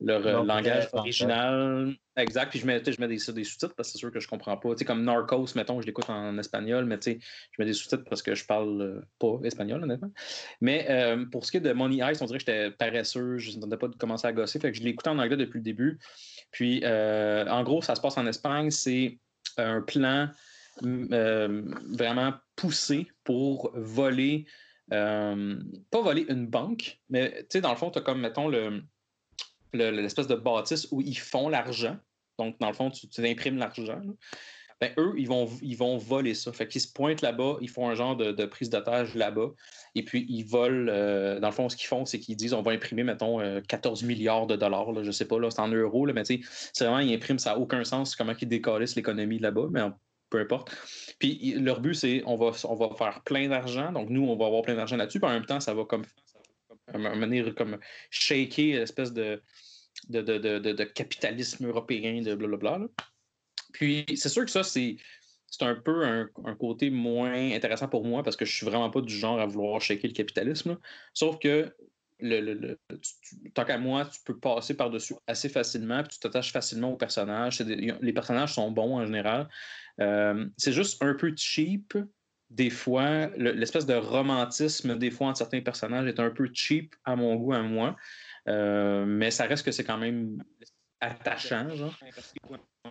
leur 0.00 0.26
euh, 0.26 0.44
langage 0.44 0.88
original. 0.92 1.94
Exact. 2.16 2.50
Puis 2.50 2.58
je 2.58 2.66
mets, 2.66 2.82
je 2.84 3.00
mets 3.00 3.08
des, 3.08 3.16
des 3.16 3.44
sous-titres 3.44 3.74
parce 3.74 3.88
que 3.88 3.92
c'est 3.92 3.98
sûr 3.98 4.12
que 4.12 4.20
je 4.20 4.28
comprends 4.28 4.56
pas. 4.56 4.76
sais, 4.76 4.84
comme 4.84 5.04
Narcos, 5.04 5.46
mettons, 5.56 5.80
je 5.80 5.86
l'écoute 5.86 6.08
en 6.08 6.36
espagnol, 6.38 6.84
mais 6.84 6.98
je 7.04 7.10
mets 7.58 7.64
des 7.64 7.72
sous-titres 7.72 8.04
parce 8.08 8.22
que 8.22 8.34
je 8.34 8.44
parle 8.44 8.80
euh, 8.80 9.00
pas 9.18 9.38
espagnol, 9.44 9.82
honnêtement. 9.82 10.10
Mais 10.60 10.86
euh, 10.90 11.24
pour 11.26 11.44
ce 11.44 11.50
qui 11.50 11.58
est 11.58 11.60
de 11.60 11.72
Money 11.72 12.00
Ice, 12.10 12.20
on 12.22 12.26
dirait 12.26 12.38
que 12.38 12.44
j'étais 12.46 12.70
paresseux, 12.70 13.38
je 13.38 13.58
ne 13.58 13.76
pas 13.76 13.88
de 13.88 13.96
commencer 13.96 14.26
à 14.26 14.32
gosser. 14.32 14.58
Fait 14.58 14.72
que 14.72 14.78
je 14.78 14.82
l'écoute 14.82 15.06
en 15.06 15.18
anglais 15.18 15.36
depuis 15.36 15.58
le 15.58 15.64
début. 15.64 15.98
Puis, 16.50 16.84
en 16.86 17.62
gros, 17.64 17.82
ça 17.82 17.94
se 17.94 18.00
passe 18.00 18.16
en 18.16 18.26
Espagne. 18.26 18.70
C'est 18.70 19.18
un 19.56 19.80
plan 19.80 20.28
vraiment 20.82 22.34
poussé 22.56 23.08
pour 23.24 23.72
voler 23.74 24.46
pas 24.88 25.34
voler 26.02 26.26
une 26.28 26.46
banque, 26.46 27.00
mais 27.08 27.32
tu 27.42 27.46
sais, 27.50 27.60
dans 27.60 27.70
le 27.70 27.76
fond, 27.76 27.90
tu 27.90 27.98
as 27.98 28.02
comme, 28.02 28.20
mettons, 28.20 28.48
le- 28.48 28.82
l'espèce 29.74 30.26
de 30.26 30.34
bâtisse 30.34 30.88
où 30.90 31.00
ils 31.00 31.18
font 31.18 31.48
l'argent. 31.48 31.96
Donc, 32.38 32.58
dans 32.58 32.68
le 32.68 32.74
fond, 32.74 32.90
tu, 32.90 33.08
imprimes 33.26 33.58
l'argent. 33.58 34.00
Ben, 34.80 34.92
eux, 34.98 35.14
ils 35.16 35.28
vont, 35.28 35.48
ils 35.62 35.76
vont 35.76 35.96
voler 35.96 36.34
ça. 36.34 36.52
Fait 36.52 36.66
qu'ils 36.66 36.80
se 36.80 36.92
pointent 36.92 37.22
là-bas, 37.22 37.58
ils 37.60 37.70
font 37.70 37.88
un 37.88 37.94
genre 37.94 38.16
de, 38.16 38.32
de 38.32 38.44
prise 38.44 38.70
d'otage 38.70 39.14
là-bas, 39.14 39.50
et 39.94 40.02
puis 40.04 40.26
ils 40.28 40.42
volent. 40.42 40.90
euh, 40.90 41.38
dans 41.38 41.48
le 41.48 41.54
fond, 41.54 41.68
ce 41.68 41.76
qu'ils 41.76 41.86
font, 41.86 42.04
c'est 42.04 42.18
qu'ils 42.18 42.36
disent 42.36 42.54
on 42.54 42.62
va 42.62 42.72
imprimer, 42.72 43.04
mettons, 43.04 43.40
euh, 43.40 43.60
14 43.68 44.02
milliards 44.02 44.46
de 44.46 44.56
dollars. 44.56 44.90
Là, 44.92 45.04
je 45.04 45.12
sais 45.12 45.26
pas, 45.26 45.38
là, 45.38 45.50
c'est 45.50 45.60
en 45.60 45.68
euros, 45.68 46.06
là, 46.06 46.12
mais 46.12 46.24
tu 46.24 46.42
sais, 46.42 46.48
c'est 46.72 46.84
vraiment, 46.84 46.98
ils 46.98 47.14
impriment, 47.14 47.38
ça 47.38 47.52
n'a 47.52 47.58
aucun 47.58 47.84
sens 47.84 48.16
comment 48.16 48.34
ils 48.38 48.48
décalissent 48.48 48.96
l'économie 48.96 49.38
là-bas, 49.38 49.68
mais 49.70 49.80
peu 50.34 50.40
importe. 50.40 50.76
Puis 51.20 51.54
leur 51.54 51.80
but, 51.80 51.94
c'est 51.94 52.22
on 52.26 52.34
va, 52.34 52.50
on 52.64 52.74
va 52.74 52.90
faire 52.96 53.22
plein 53.22 53.48
d'argent. 53.48 53.92
Donc, 53.92 54.10
nous, 54.10 54.26
on 54.26 54.36
va 54.36 54.46
avoir 54.46 54.62
plein 54.62 54.74
d'argent 54.74 54.96
là-dessus. 54.96 55.20
Puis 55.20 55.30
en 55.30 55.32
même 55.32 55.46
temps, 55.46 55.60
ça 55.60 55.72
va 55.74 55.84
comme, 55.84 56.04
à 56.92 56.96
un 56.96 57.20
donné, 57.20 57.52
comme 57.54 57.78
shaker 58.10 58.78
l'espèce 58.78 59.12
de, 59.12 59.42
de, 60.08 60.20
de, 60.22 60.38
de, 60.38 60.72
de- 60.72 60.84
capitalisme 60.84 61.66
européen, 61.66 62.22
de 62.22 62.34
blablabla. 62.34 62.78
là. 62.78 62.86
Puis 63.72 64.04
c'est 64.16 64.28
sûr 64.28 64.44
que 64.44 64.50
ça, 64.50 64.62
c'est. 64.62 64.96
C'est 65.46 65.66
un 65.66 65.76
peu 65.76 66.04
un, 66.04 66.28
côté 66.58 66.90
moins 66.90 67.52
intéressant 67.52 67.86
pour 67.86 68.04
moi 68.04 68.24
parce 68.24 68.34
que 68.34 68.44
je 68.44 68.52
suis 68.52 68.66
vraiment 68.66 68.90
pas 68.90 69.00
du 69.00 69.14
genre 69.14 69.38
à 69.38 69.46
vouloir 69.46 69.80
shaker 69.80 70.08
le 70.08 70.12
capitalisme. 70.12 70.76
Sauf 71.12 71.38
que 71.38 71.72
le, 72.18 72.40
le- 72.40 72.80
tant 73.54 73.64
qu'à 73.64 73.78
moi, 73.78 74.04
tu 74.06 74.18
peux 74.24 74.36
passer 74.36 74.74
par-dessus 74.74 75.14
assez 75.28 75.48
facilement, 75.48 76.02
puis 76.02 76.14
tu 76.14 76.18
t'attaches 76.18 76.50
facilement 76.50 76.92
aux 76.92 76.96
personnages. 76.96 77.60
Les 77.60 78.12
personnages 78.12 78.54
sont 78.54 78.72
bons 78.72 78.96
en 78.96 79.06
général. 79.06 79.48
Euh, 80.00 80.46
c'est 80.56 80.72
juste 80.72 81.00
un 81.02 81.14
peu 81.14 81.32
cheap. 81.36 81.96
Des 82.54 82.70
fois, 82.70 83.26
le- 83.36 83.50
l'espèce 83.50 83.84
de 83.84 83.94
romantisme, 83.94 84.96
des 84.96 85.10
fois, 85.10 85.26
entre 85.28 85.38
certains 85.38 85.60
personnages 85.60 86.06
est 86.06 86.20
un 86.20 86.30
peu 86.30 86.48
cheap 86.52 86.94
à 87.04 87.16
mon 87.16 87.34
goût, 87.34 87.52
à 87.52 87.62
moi. 87.62 87.96
Euh, 88.48 89.04
mais 89.06 89.30
ça 89.32 89.44
reste 89.46 89.64
que 89.64 89.72
c'est 89.72 89.82
quand 89.84 89.98
même 89.98 90.42
attachant. 91.00 91.66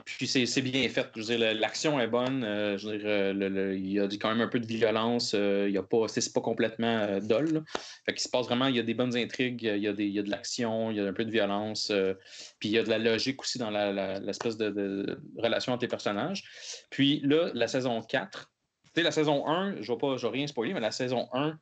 Puis 0.05 0.27
c'est 0.27 0.61
bien 0.61 0.89
fait. 0.89 1.15
L'action 1.15 1.99
est 1.99 2.07
bonne. 2.07 2.43
euh, 2.43 2.77
je 2.77 2.89
veux 2.89 2.97
dire, 2.97 3.07
euh, 3.07 3.73
il 3.77 3.91
y 3.93 3.99
a 3.99 4.07
quand 4.19 4.29
même 4.29 4.41
un 4.41 4.47
peu 4.47 4.59
de 4.59 4.65
violence. 4.65 5.33
euh, 5.33 5.69
il 5.69 5.81
pas, 5.81 6.07
c'est 6.07 6.33
pas 6.33 6.41
complètement 6.41 6.99
euh, 6.99 7.19
dol. 7.21 7.63
Fait 8.05 8.19
se 8.19 8.27
passe 8.27 8.47
vraiment, 8.47 8.67
il 8.67 8.75
y 8.75 8.79
a 8.79 8.83
des 8.83 8.95
bonnes 8.95 9.15
intrigues, 9.15 9.63
il 9.63 9.77
y 9.81 9.87
a, 9.87 9.93
de 9.93 10.29
l'action, 10.29 10.91
il 10.91 10.97
y 10.97 10.99
a 10.99 11.05
un 11.05 11.13
peu 11.13 11.23
de 11.25 11.31
violence. 11.31 11.91
puis 12.59 12.69
il 12.69 12.71
y 12.73 12.77
a 12.79 12.83
de 12.83 12.89
la 12.89 12.97
logique 12.97 13.39
aussi 13.41 13.59
dans 13.59 13.69
la- 13.69 13.93
la- 13.93 14.19
l'espèce 14.19 14.57
de, 14.57 14.69
de 14.71 15.21
relation 15.37 15.71
entre 15.71 15.83
les 15.83 15.89
personnages. 15.89 16.43
Puis 16.89 17.21
là, 17.23 17.51
la 17.53 17.67
saison 17.67 18.01
4, 18.01 18.49
tu 18.49 18.52
sais, 18.95 19.03
la 19.03 19.11
saison 19.11 19.47
1, 19.47 19.81
je 19.81 19.91
ne 19.91 20.17
vais 20.21 20.27
rien 20.29 20.47
spoiler, 20.47 20.73
mais 20.73 20.79
la 20.79 20.91
saison 20.91 21.27
1, 21.33 21.57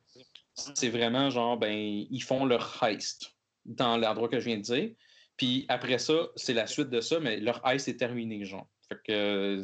c'est 0.54 0.88
vraiment 0.90 1.30
genre, 1.30 1.56
ben, 1.56 1.72
ils 1.72 2.22
font 2.22 2.44
leur 2.44 2.78
heist 2.82 3.32
dans 3.64 3.96
l'endroit 3.96 4.28
que 4.28 4.38
je 4.40 4.44
viens 4.44 4.56
de 4.56 4.62
dire. 4.62 4.90
Puis 5.36 5.64
après 5.68 5.98
ça, 5.98 6.28
c'est 6.36 6.52
la 6.54 6.66
suite 6.66 6.90
de 6.90 7.00
ça, 7.00 7.20
mais 7.20 7.38
leur 7.38 7.66
heist 7.66 7.88
est 7.88 7.96
terminé, 7.96 8.44
genre. 8.44 8.66
Fait 8.88 8.98
que 9.06 9.12
euh, 9.12 9.62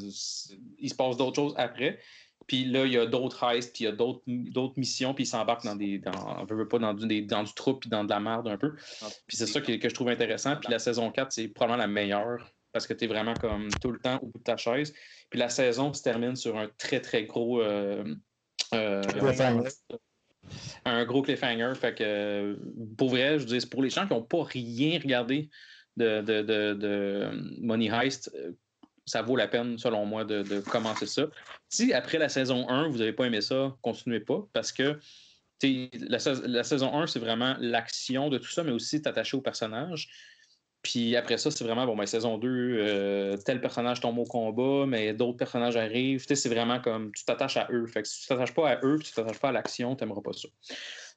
il 0.79 0.89
se 0.89 0.95
passe 0.95 1.17
d'autres 1.17 1.37
choses 1.37 1.55
après. 1.57 2.01
Puis 2.47 2.65
là, 2.65 2.87
il 2.87 2.93
y 2.93 2.97
a 2.97 3.05
d'autres 3.05 3.45
heists, 3.45 3.75
puis 3.75 3.85
il 3.85 3.89
y 3.89 3.91
a 3.91 3.93
d'autres 3.93 4.79
missions, 4.79 5.13
puis 5.13 5.25
ils 5.25 5.27
s'embarquent 5.27 5.65
dans 5.67 5.77
des. 5.77 5.99
Dans, 5.99 6.47
pas 6.47 6.79
dans 6.79 6.95
du, 6.95 7.07
des- 7.07 7.21
dans 7.23 7.43
du 7.43 7.53
trou, 7.53 7.75
puis 7.75 7.91
dans 7.91 8.05
de 8.05 8.09
la 8.09 8.21
merde 8.21 8.49
un 8.49 8.57
peu. 8.57 8.75
Puis 9.27 9.37
c'est 9.37 9.47
ça 9.47 9.61
que, 9.61 9.73
que 9.77 9.89
je 9.89 9.95
trouve 9.95 10.09
intéressant. 10.09 10.57
Puis 10.57 10.71
la 10.71 10.79
saison 10.79 11.11
4, 11.11 11.31
c'est 11.33 11.49
probablement 11.49 11.83
la 11.83 11.89
meilleure 11.89 12.51
parce 12.73 12.87
que 12.87 12.95
tu 12.95 13.05
es 13.05 13.07
vraiment 13.09 13.35
comme 13.35 13.69
tout 13.83 13.91
le 13.91 13.99
temps 13.99 14.19
au 14.23 14.27
bout 14.27 14.39
de 14.39 14.45
ta 14.45 14.57
chaise. 14.57 14.95
Puis 15.31 15.39
la 15.39 15.49
saison 15.49 15.93
se 15.93 16.03
termine 16.03 16.37
sur 16.37 16.57
un 16.57 16.69
très, 16.79 17.01
très 17.01 17.25
gros. 17.25 17.61
euh, 17.61 18.05
euh, 18.75 19.03
Cliffhanger. 19.03 19.69
un 20.85 21.05
gros 21.05 21.23
cliffhanger. 21.23 21.73
Fait 21.75 21.95
que, 21.95 22.59
pour 22.97 23.11
vrai, 23.11 23.39
je 23.39 23.47
c'est 23.59 23.69
pour 23.71 23.83
les 23.83 23.91
gens 23.91 24.07
qui 24.07 24.15
n'ont 24.15 24.23
pas 24.23 24.45
rien 24.45 24.99
regardé 24.99 25.51
de, 25.97 26.21
de, 26.23 26.43
de, 26.43 26.75
de 26.75 27.31
Money 27.61 27.91
Heist, 27.91 28.31
euh, 28.37 28.53
ça 29.05 29.23
vaut 29.23 29.37
la 29.37 29.49
peine, 29.49 29.79
selon 29.79 30.05
moi, 30.07 30.25
de, 30.25 30.43
de 30.43 30.61
commencer 30.61 31.07
ça. 31.07 31.27
Si 31.69 31.93
après 31.93 32.19
la 32.19 32.29
saison 32.29 32.69
1, 32.69 32.89
vous 32.89 32.99
n'avez 32.99 33.13
pas 33.13 33.25
aimé 33.25 33.41
ça, 33.41 33.75
continuez 33.83 34.21
pas, 34.21 34.47
parce 34.53 34.71
que 34.71 34.99
la, 35.63 36.19
la 36.47 36.63
saison 36.65 36.95
1, 36.95 37.07
c'est 37.09 37.19
vraiment 37.19 37.57
l'action 37.59 38.29
de 38.29 38.39
tout 38.39 38.51
ça, 38.51 38.63
mais 38.63 38.71
aussi 38.71 39.03
t'attacher 39.03 39.37
au 39.37 39.41
personnage. 39.41 40.09
Puis 40.91 41.17
après 41.17 41.37
ça, 41.37 41.51
c'est 41.51 41.65
vraiment, 41.65 41.85
bon, 41.85 41.95
ben, 41.95 42.07
saison 42.07 42.39
2, 42.39 42.49
euh, 42.49 43.37
tel 43.45 43.61
personnage 43.61 44.01
tombe 44.01 44.17
au 44.19 44.25
combat, 44.25 44.87
mais 44.87 45.13
d'autres 45.13 45.37
personnages 45.37 45.77
arrivent. 45.77 46.23
Tu 46.23 46.29
sais, 46.29 46.35
C'est 46.35 46.49
vraiment 46.49 46.81
comme, 46.81 47.13
tu 47.13 47.27
t'attaches 47.27 47.59
à 47.59 47.69
eux. 47.71 47.87
Fait 47.87 48.01
que 48.01 48.09
si 48.09 48.23
tu 48.23 48.27
t'attaches 48.27 48.55
pas 48.55 48.71
à 48.71 48.81
eux, 48.83 48.97
puis 48.97 49.07
tu 49.09 49.13
t'attaches 49.13 49.39
pas 49.39 49.51
à 49.51 49.53
l'action, 49.53 49.95
tu 49.95 50.03
n'aimeras 50.03 50.23
pas 50.23 50.33
ça. 50.33 50.49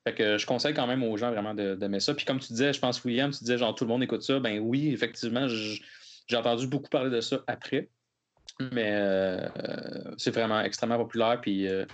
Fait 0.03 0.13
que 0.13 0.37
je 0.37 0.45
conseille 0.45 0.73
quand 0.73 0.87
même 0.87 1.03
aux 1.03 1.15
gens 1.15 1.31
vraiment 1.31 1.53
de- 1.53 1.75
d'aimer 1.75 2.01
ça. 2.01 2.13
Puis 2.13 2.25
comme 2.25 2.41
tu 2.41 2.49
disais, 2.51 2.73
je 2.73 2.81
pense, 2.81 3.01
William, 3.05 3.31
tu 3.31 3.39
disais, 3.45 3.57
genre, 3.57 3.73
tout 3.73 3.85
le 3.85 3.87
monde 3.87 4.03
écoute 4.03 4.23
ça. 4.23 4.41
Ben 4.41 4.59
oui, 4.59 4.91
effectivement, 4.91 5.47
j'ai 5.47 6.35
entendu 6.35 6.67
beaucoup 6.67 6.89
parler 6.89 7.09
de 7.09 7.21
ça 7.21 7.41
après. 7.47 7.87
Mais 8.73 8.89
euh, 8.91 9.47
c'est 10.17 10.31
vraiment 10.31 10.59
extrêmement 10.59 10.97
populaire. 10.97 11.39
Puis 11.39 11.65
euh, 11.69 11.85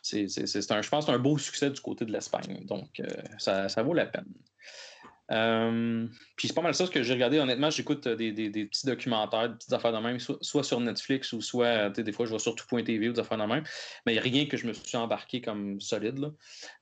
c'est, 0.00 0.24
un, 0.72 0.80
je 0.80 0.88
pense 0.88 1.06
un 1.10 1.18
beau 1.18 1.36
succès 1.36 1.68
du 1.68 1.82
côté 1.82 2.06
de 2.06 2.12
l'Espagne. 2.12 2.64
Donc, 2.64 2.98
euh, 3.00 3.06
ça, 3.36 3.68
ça 3.68 3.82
vaut 3.82 3.92
la 3.92 4.06
peine. 4.06 4.24
Euh, 5.32 6.06
puis 6.36 6.46
c'est 6.48 6.54
pas 6.54 6.62
mal 6.62 6.74
ça 6.74 6.86
ce 6.86 6.90
que 6.90 7.02
j'ai 7.02 7.12
regardé. 7.14 7.38
Honnêtement, 7.40 7.68
j'écoute 7.70 8.06
euh, 8.06 8.14
des, 8.14 8.30
des- 8.32 8.48
des 8.50 8.66
petits 8.66 8.86
documentaires, 8.86 9.48
des 9.48 9.54
petites 9.56 9.72
affaires 9.72 9.92
de 9.92 9.98
même, 9.98 10.20
soit, 10.20 10.38
soit 10.40 10.62
sur 10.62 10.78
Netflix 10.80 11.32
ou 11.32 11.40
soit, 11.40 11.66
euh, 11.66 11.90
des 11.90 12.12
fois, 12.12 12.26
je 12.26 12.32
vais 12.32 12.38
sur 12.38 12.54
tout.tv 12.54 13.08
ou 13.08 13.12
des 13.12 13.18
affaires 13.20 13.38
de 13.38 13.42
même. 13.44 13.64
Mais 14.06 14.12
il 14.12 14.14
n'y 14.14 14.20
a 14.20 14.22
rien 14.22 14.46
que 14.46 14.56
je 14.56 14.66
me 14.66 14.72
suis 14.72 14.96
embarqué 14.96 15.40
comme 15.40 15.80
solide. 15.80 16.18
Là. 16.18 16.30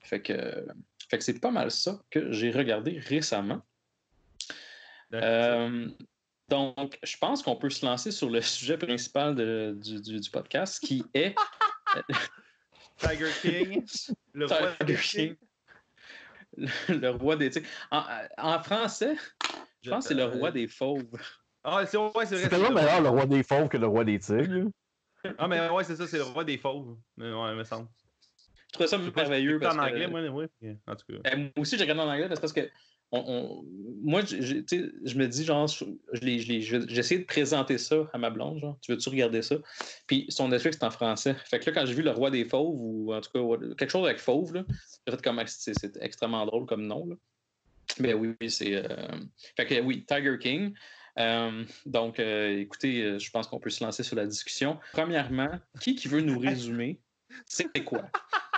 Fait 0.02 0.20
que, 0.20 0.66
fait 1.08 1.18
que 1.18 1.24
c'est 1.24 1.40
pas 1.40 1.50
mal 1.50 1.70
ça 1.70 2.00
que 2.10 2.32
j'ai 2.32 2.50
regardé 2.50 2.98
récemment. 2.98 3.62
Euh, 5.14 5.88
donc, 6.48 6.98
je 7.02 7.16
pense 7.16 7.42
qu'on 7.42 7.56
peut 7.56 7.70
se 7.70 7.84
lancer 7.86 8.10
sur 8.10 8.28
le 8.28 8.40
sujet 8.42 8.76
principal 8.76 9.34
de- 9.34 9.76
du, 9.82 10.00
du- 10.00 10.20
du 10.20 10.30
podcast 10.30 10.84
qui 10.84 11.04
est 11.14 11.34
Tiger 12.98 13.30
King. 13.40 13.84
Le 14.32 14.46
Tiger 14.46 15.00
King. 15.02 15.36
Le, 16.56 16.94
le 16.98 17.10
roi 17.10 17.36
des 17.36 17.50
tigres. 17.50 17.66
En, 17.90 18.02
en 18.38 18.62
français, 18.62 19.16
je 19.82 19.90
pense 19.90 20.04
que 20.04 20.08
c'est 20.08 20.14
le 20.14 20.24
roi 20.24 20.50
des 20.50 20.68
fauves. 20.68 21.04
Ah, 21.62 21.84
c'est 21.86 21.96
ouais, 21.96 22.10
c'est 22.26 22.34
vrai. 22.36 22.44
C'est 22.44 22.48
tellement 22.48 22.68
le- 22.68 22.74
meilleur 22.74 23.00
le 23.00 23.08
roi 23.08 23.26
des 23.26 23.42
fauves 23.42 23.68
que 23.68 23.76
le 23.76 23.86
roi 23.86 24.04
des 24.04 24.18
tigres. 24.18 24.70
Ah, 25.38 25.48
mais 25.48 25.68
ouais, 25.70 25.84
c'est 25.84 25.96
ça, 25.96 26.06
c'est 26.06 26.18
le 26.18 26.24
roi 26.24 26.44
des 26.44 26.58
fauves. 26.58 26.96
Mais 27.16 27.32
ouais, 27.32 27.52
il 27.52 27.56
me 27.56 27.64
semble. 27.64 27.88
Je 28.68 28.72
trouvais 28.72 28.88
ça 28.88 28.98
merveilleux. 28.98 29.58
C'est 29.58 29.64
Parce 29.64 29.76
en 29.76 29.80
que, 29.80 29.90
anglais, 29.90 30.08
moi, 30.08 30.20
oui. 30.20 30.46
En 30.86 30.96
tout 30.96 31.06
cas. 31.06 31.30
Euh, 31.30 31.36
moi 31.36 31.50
aussi, 31.58 31.76
j'ai 31.76 31.84
regardé 31.84 32.02
en 32.02 32.08
anglais 32.08 32.28
parce 32.28 32.40
parce 32.40 32.52
que 32.52 32.70
on, 33.14 33.24
on- 33.26 33.64
moi, 34.02 34.22
je 34.24 35.16
me 35.18 35.26
dis, 35.26 35.44
genre, 35.44 35.66
je, 35.66 35.84
je 36.12 36.20
l'ai- 36.20 36.40
je 36.40 36.48
l'ai- 36.48 36.60
je 36.60 36.76
vais- 36.76 36.86
j'ai 36.88 36.98
essayé 36.98 37.20
de 37.20 37.26
présenter 37.26 37.78
ça 37.78 38.08
à 38.12 38.18
ma 38.18 38.28
blonde, 38.30 38.58
genre, 38.58 38.76
tu 38.82 38.92
veux-tu 38.92 39.08
regarder 39.08 39.40
ça? 39.40 39.56
Puis 40.06 40.26
son 40.28 40.48
Netflix, 40.48 40.76
c'est 40.78 40.84
en 40.86 40.90
français. 40.90 41.34
Fait 41.46 41.58
que 41.60 41.70
là, 41.70 41.72
quand 41.80 41.86
j'ai 41.86 41.94
vu 41.94 42.02
Le 42.02 42.10
Roi 42.10 42.30
des 42.30 42.44
Fauves, 42.44 42.74
ou 42.78 43.14
en 43.14 43.20
tout 43.20 43.30
cas, 43.32 43.66
quelque 43.78 43.90
chose 43.90 44.04
avec 44.04 44.18
Fauve, 44.18 44.54
là, 44.54 44.64
j'ai 45.06 45.12
fait 45.14 45.22
comme, 45.22 45.38
ah, 45.38 45.46
c'est 45.46 45.72
c'est 45.78 45.96
extrêmement 46.02 46.44
drôle 46.44 46.66
comme 46.66 46.86
nom, 46.86 47.06
là. 47.06 47.16
Mais 48.00 48.14
oui, 48.14 48.34
oui, 48.40 48.50
c'est. 48.50 48.74
euh, 48.74 49.06
Fait 49.56 49.66
que 49.66 49.80
oui, 49.80 50.04
Tiger 50.06 50.36
King. 50.40 50.74
Euh, 51.18 51.64
donc, 51.86 52.18
euh, 52.18 52.58
écoutez, 52.58 53.18
je 53.20 53.30
pense 53.30 53.46
qu'on 53.46 53.60
peut 53.60 53.70
se 53.70 53.84
lancer 53.84 54.02
sur 54.02 54.16
la 54.16 54.26
discussion. 54.26 54.78
Premièrement, 54.92 55.50
qui 55.80 55.94
qui 55.94 56.08
veut 56.08 56.20
nous 56.20 56.38
résumer? 56.38 57.00
C'est 57.46 57.84
quoi? 57.84 58.02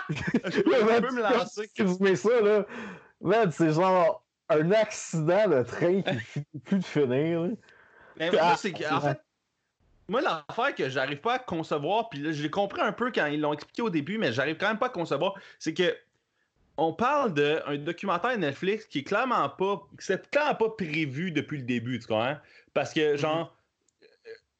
Je 0.09 0.61
peux, 0.61 0.71
je 0.71 1.01
peux 1.01 1.11
me 1.13 1.21
lancer. 1.21 1.69
Si 1.75 1.83
vous 1.83 1.97
mettez 1.99 2.15
ça, 2.15 2.41
là, 2.41 2.65
man, 3.21 3.51
c'est 3.51 3.71
genre 3.73 4.25
un 4.49 4.71
accident 4.71 5.47
de 5.47 5.63
train 5.63 6.01
qui 6.01 6.19
finit 6.19 6.59
plus 6.63 6.79
de 6.79 6.85
finir. 6.85 7.41
là. 7.41 7.49
Mais 8.17 8.31
moi, 8.31 8.55
c'est 8.57 8.71
que, 8.71 8.91
en 8.91 9.01
fait, 9.01 9.21
moi, 10.07 10.21
l'affaire 10.21 10.73
que 10.73 10.89
j'arrive 10.89 11.19
pas 11.19 11.35
à 11.35 11.39
concevoir, 11.39 12.09
puis 12.09 12.19
là, 12.19 12.31
je 12.31 12.41
l'ai 12.41 12.49
compris 12.49 12.81
un 12.81 12.93
peu 12.93 13.11
quand 13.11 13.25
ils 13.25 13.41
l'ont 13.41 13.53
expliqué 13.53 13.81
au 13.81 13.89
début, 13.89 14.17
mais 14.17 14.31
j'arrive 14.31 14.57
quand 14.57 14.67
même 14.67 14.79
pas 14.79 14.87
à 14.87 14.89
concevoir, 14.89 15.35
c'est 15.59 15.73
que 15.73 15.95
on 16.77 16.93
parle 16.93 17.33
d'un 17.33 17.77
documentaire 17.77 18.37
Netflix 18.37 18.85
qui 18.85 18.99
est 18.99 19.03
clairement 19.03 19.49
pas, 19.49 19.81
c'est 19.97 20.29
clairement 20.29 20.55
pas 20.55 20.69
prévu 20.69 21.31
depuis 21.31 21.57
le 21.57 21.63
début, 21.63 21.99
tu 21.99 22.07
comprends? 22.07 22.37
Parce 22.73 22.93
que, 22.93 23.17
genre, 23.17 23.56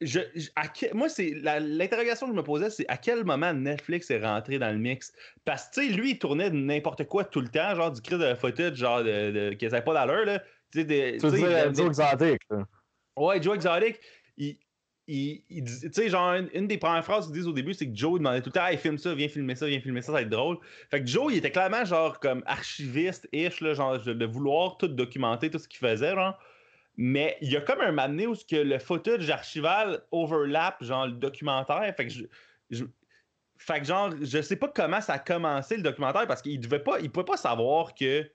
je, 0.00 0.20
je- 0.34 0.48
à 0.56 0.68
que- 0.68 0.94
moi, 0.94 1.08
c'est 1.08 1.30
la- 1.42 1.60
l'interrogation 1.60 2.26
que 2.26 2.32
je 2.32 2.36
me 2.36 2.44
posais, 2.44 2.70
c'est 2.70 2.86
à 2.88 2.96
quel 2.96 3.24
moment 3.24 3.52
Netflix 3.52 4.10
est 4.10 4.24
rentré 4.24 4.58
dans 4.58 4.70
le 4.70 4.78
mix? 4.78 5.12
Parce 5.44 5.68
que, 5.68 5.80
tu 5.80 5.88
sais, 5.88 5.92
lui, 5.92 6.12
il 6.12 6.18
tournait 6.18 6.50
n'importe 6.50 7.04
quoi 7.04 7.24
tout 7.24 7.40
le 7.40 7.48
temps, 7.48 7.74
genre 7.74 7.90
du 7.90 8.00
cri 8.00 8.18
de 8.18 8.34
footage, 8.34 8.76
genre 8.76 9.02
de, 9.02 9.30
de, 9.50 9.54
qui 9.54 9.64
n'avait 9.66 9.82
pas 9.82 9.94
d'allure, 9.94 10.24
là. 10.24 10.38
Tu 10.72 10.80
sais, 10.80 10.84
des- 10.84 11.18
Tu 11.18 11.30
des- 11.30 11.74
Joe 11.74 11.86
Exotic, 11.88 12.40
là. 12.50 12.66
Ouais, 13.16 13.42
Joe 13.42 13.56
Exotic, 13.56 13.98
il, 14.36 14.58
il, 15.08 15.42
tu 15.64 15.90
sais, 15.92 16.08
genre, 16.10 16.34
une, 16.34 16.50
une 16.52 16.66
des 16.66 16.76
premières 16.76 17.04
phrases 17.04 17.26
qu'ils 17.26 17.34
disent 17.34 17.46
au 17.48 17.52
début, 17.52 17.72
c'est 17.72 17.88
que 17.90 17.96
Joe 17.96 18.18
demandait 18.18 18.42
tout 18.42 18.50
le 18.50 18.60
temps, 18.60 18.66
hey, 18.66 18.76
filme 18.76 18.98
ça, 18.98 19.14
viens 19.14 19.28
filmer 19.28 19.54
ça, 19.54 19.66
viens 19.66 19.80
filmer 19.80 20.02
ça, 20.02 20.08
ça 20.08 20.12
va 20.12 20.22
être 20.22 20.28
drôle. 20.28 20.58
Fait 20.90 21.00
que 21.00 21.06
Joe, 21.06 21.32
il 21.32 21.38
était 21.38 21.50
clairement, 21.50 21.84
genre, 21.84 22.20
comme 22.20 22.42
archiviste-ish, 22.46 23.64
genre, 23.74 23.98
de, 24.00 24.12
de 24.12 24.26
vouloir 24.26 24.76
tout 24.76 24.86
documenter, 24.88 25.50
tout 25.50 25.58
ce 25.58 25.66
qu'il 25.66 25.80
faisait, 25.80 26.14
genre. 26.14 26.38
Mais 27.00 27.38
il 27.40 27.52
y 27.52 27.56
a 27.56 27.60
comme 27.60 27.80
un 27.80 27.92
moment 27.92 28.08
donné 28.08 28.26
où 28.26 28.34
ce 28.34 28.44
que 28.44 28.56
le 28.56 28.78
footage 28.80 29.30
archival 29.30 30.02
overlap, 30.10 30.82
genre, 30.82 31.06
le 31.06 31.12
documentaire. 31.12 31.94
Fait 31.96 32.06
que 32.06 32.12
je. 32.12 32.24
je- 32.70 32.84
fait 33.56 33.80
que 33.80 33.86
genre, 33.86 34.10
je 34.20 34.42
sais 34.42 34.56
pas 34.56 34.68
comment 34.68 35.00
ça 35.00 35.14
a 35.14 35.18
commencé 35.18 35.76
le 35.76 35.82
documentaire 35.82 36.26
parce 36.28 36.42
qu'il 36.42 36.60
devait 36.60 36.78
pas, 36.78 37.00
il 37.00 37.10
pouvait 37.10 37.24
pas 37.24 37.36
savoir 37.36 37.92
que 37.94 38.28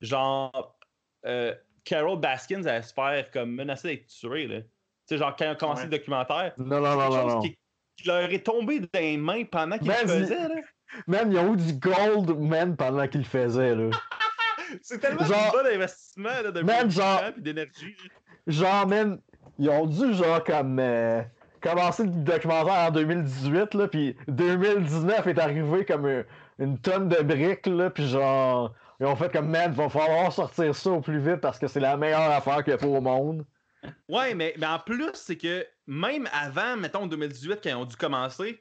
genre 0.00 0.78
euh, 1.26 1.54
Carol 1.84 2.18
Baskins 2.18 2.64
allait 2.66 2.82
se 2.82 2.92
faire 2.94 3.30
comme 3.30 3.52
menacer 3.54 3.88
d'être 3.88 4.06
tuée 4.06 4.46
là. 4.46 4.60
Tu 4.60 4.68
sais, 5.06 5.18
genre 5.18 5.34
quand 5.36 5.44
il 5.44 5.48
a 5.48 5.54
commencé 5.56 5.80
Ouais. 5.82 5.88
le 5.90 5.98
documentaire, 5.98 6.52
Non, 6.58 6.80
non, 6.80 6.96
non, 6.96 7.10
non, 7.10 7.26
non. 7.28 7.40
qui, 7.40 7.58
qui 7.98 8.08
leur 8.08 8.30
est 8.32 8.44
tombé 8.46 8.80
dans 8.80 8.88
les 8.94 9.16
mains 9.18 9.44
pendant 9.44 9.76
qu'ils 9.78 9.88
Ben, 9.88 10.02
le 10.02 10.08
faisaient 10.08 10.48
là. 10.48 10.54
Man, 11.06 11.32
ils 11.32 11.38
ont 11.38 11.54
eu 11.54 11.56
du 11.58 11.72
gold, 11.74 12.30
man, 12.38 12.76
pendant 12.76 13.06
qu'ils 13.08 13.20
le 13.20 13.26
faisaient, 13.26 13.74
là. 13.74 13.90
C'est 14.82 14.98
tellement 14.98 15.24
Genre- 15.24 15.54
un 15.58 15.62
bon 15.62 15.68
investissement 15.74 16.30
là, 16.42 16.50
de 16.50 16.60
Man, 16.62 16.90
genre- 16.90 17.20
temps 17.20 17.32
puis 17.32 17.42
d'énergie. 17.42 17.96
Genre, 18.46 18.86
man, 18.86 19.20
ils 19.58 19.68
ont 19.70 19.86
dû, 19.86 20.14
genre, 20.14 20.42
comme. 20.44 20.78
euh, 20.78 21.22
commencer 21.60 22.02
le 22.02 22.10
documentaire 22.10 22.88
en 22.88 22.90
2018, 22.90 23.74
là, 23.74 23.86
puis 23.86 24.16
2019 24.26 25.26
est 25.28 25.38
arrivé 25.38 25.84
comme 25.84 26.06
une, 26.08 26.24
une 26.58 26.78
tonne 26.78 27.08
de 27.08 27.22
briques, 27.22 27.66
là, 27.66 27.90
puis 27.90 28.06
genre. 28.08 28.74
Ils 29.00 29.06
ont 29.06 29.16
fait 29.16 29.32
comme, 29.32 29.48
man, 29.48 29.72
va 29.72 29.88
falloir 29.88 30.32
sortir 30.32 30.74
ça 30.74 30.90
au 30.90 31.00
plus 31.00 31.18
vite 31.18 31.36
parce 31.40 31.58
que 31.58 31.66
c'est 31.66 31.80
la 31.80 31.96
meilleure 31.96 32.30
affaire 32.30 32.62
qu'il 32.62 32.72
y 32.72 32.76
a 32.76 32.86
au 32.86 33.00
monde. 33.00 33.44
Ouais, 34.08 34.32
mais, 34.34 34.54
mais 34.58 34.66
en 34.66 34.78
plus, 34.78 35.10
c'est 35.14 35.36
que 35.36 35.66
même 35.88 36.28
avant, 36.32 36.76
mettons, 36.76 37.06
2018, 37.06 37.60
quand 37.62 37.70
ils 37.70 37.74
ont 37.74 37.84
dû 37.84 37.96
commencer, 37.96 38.60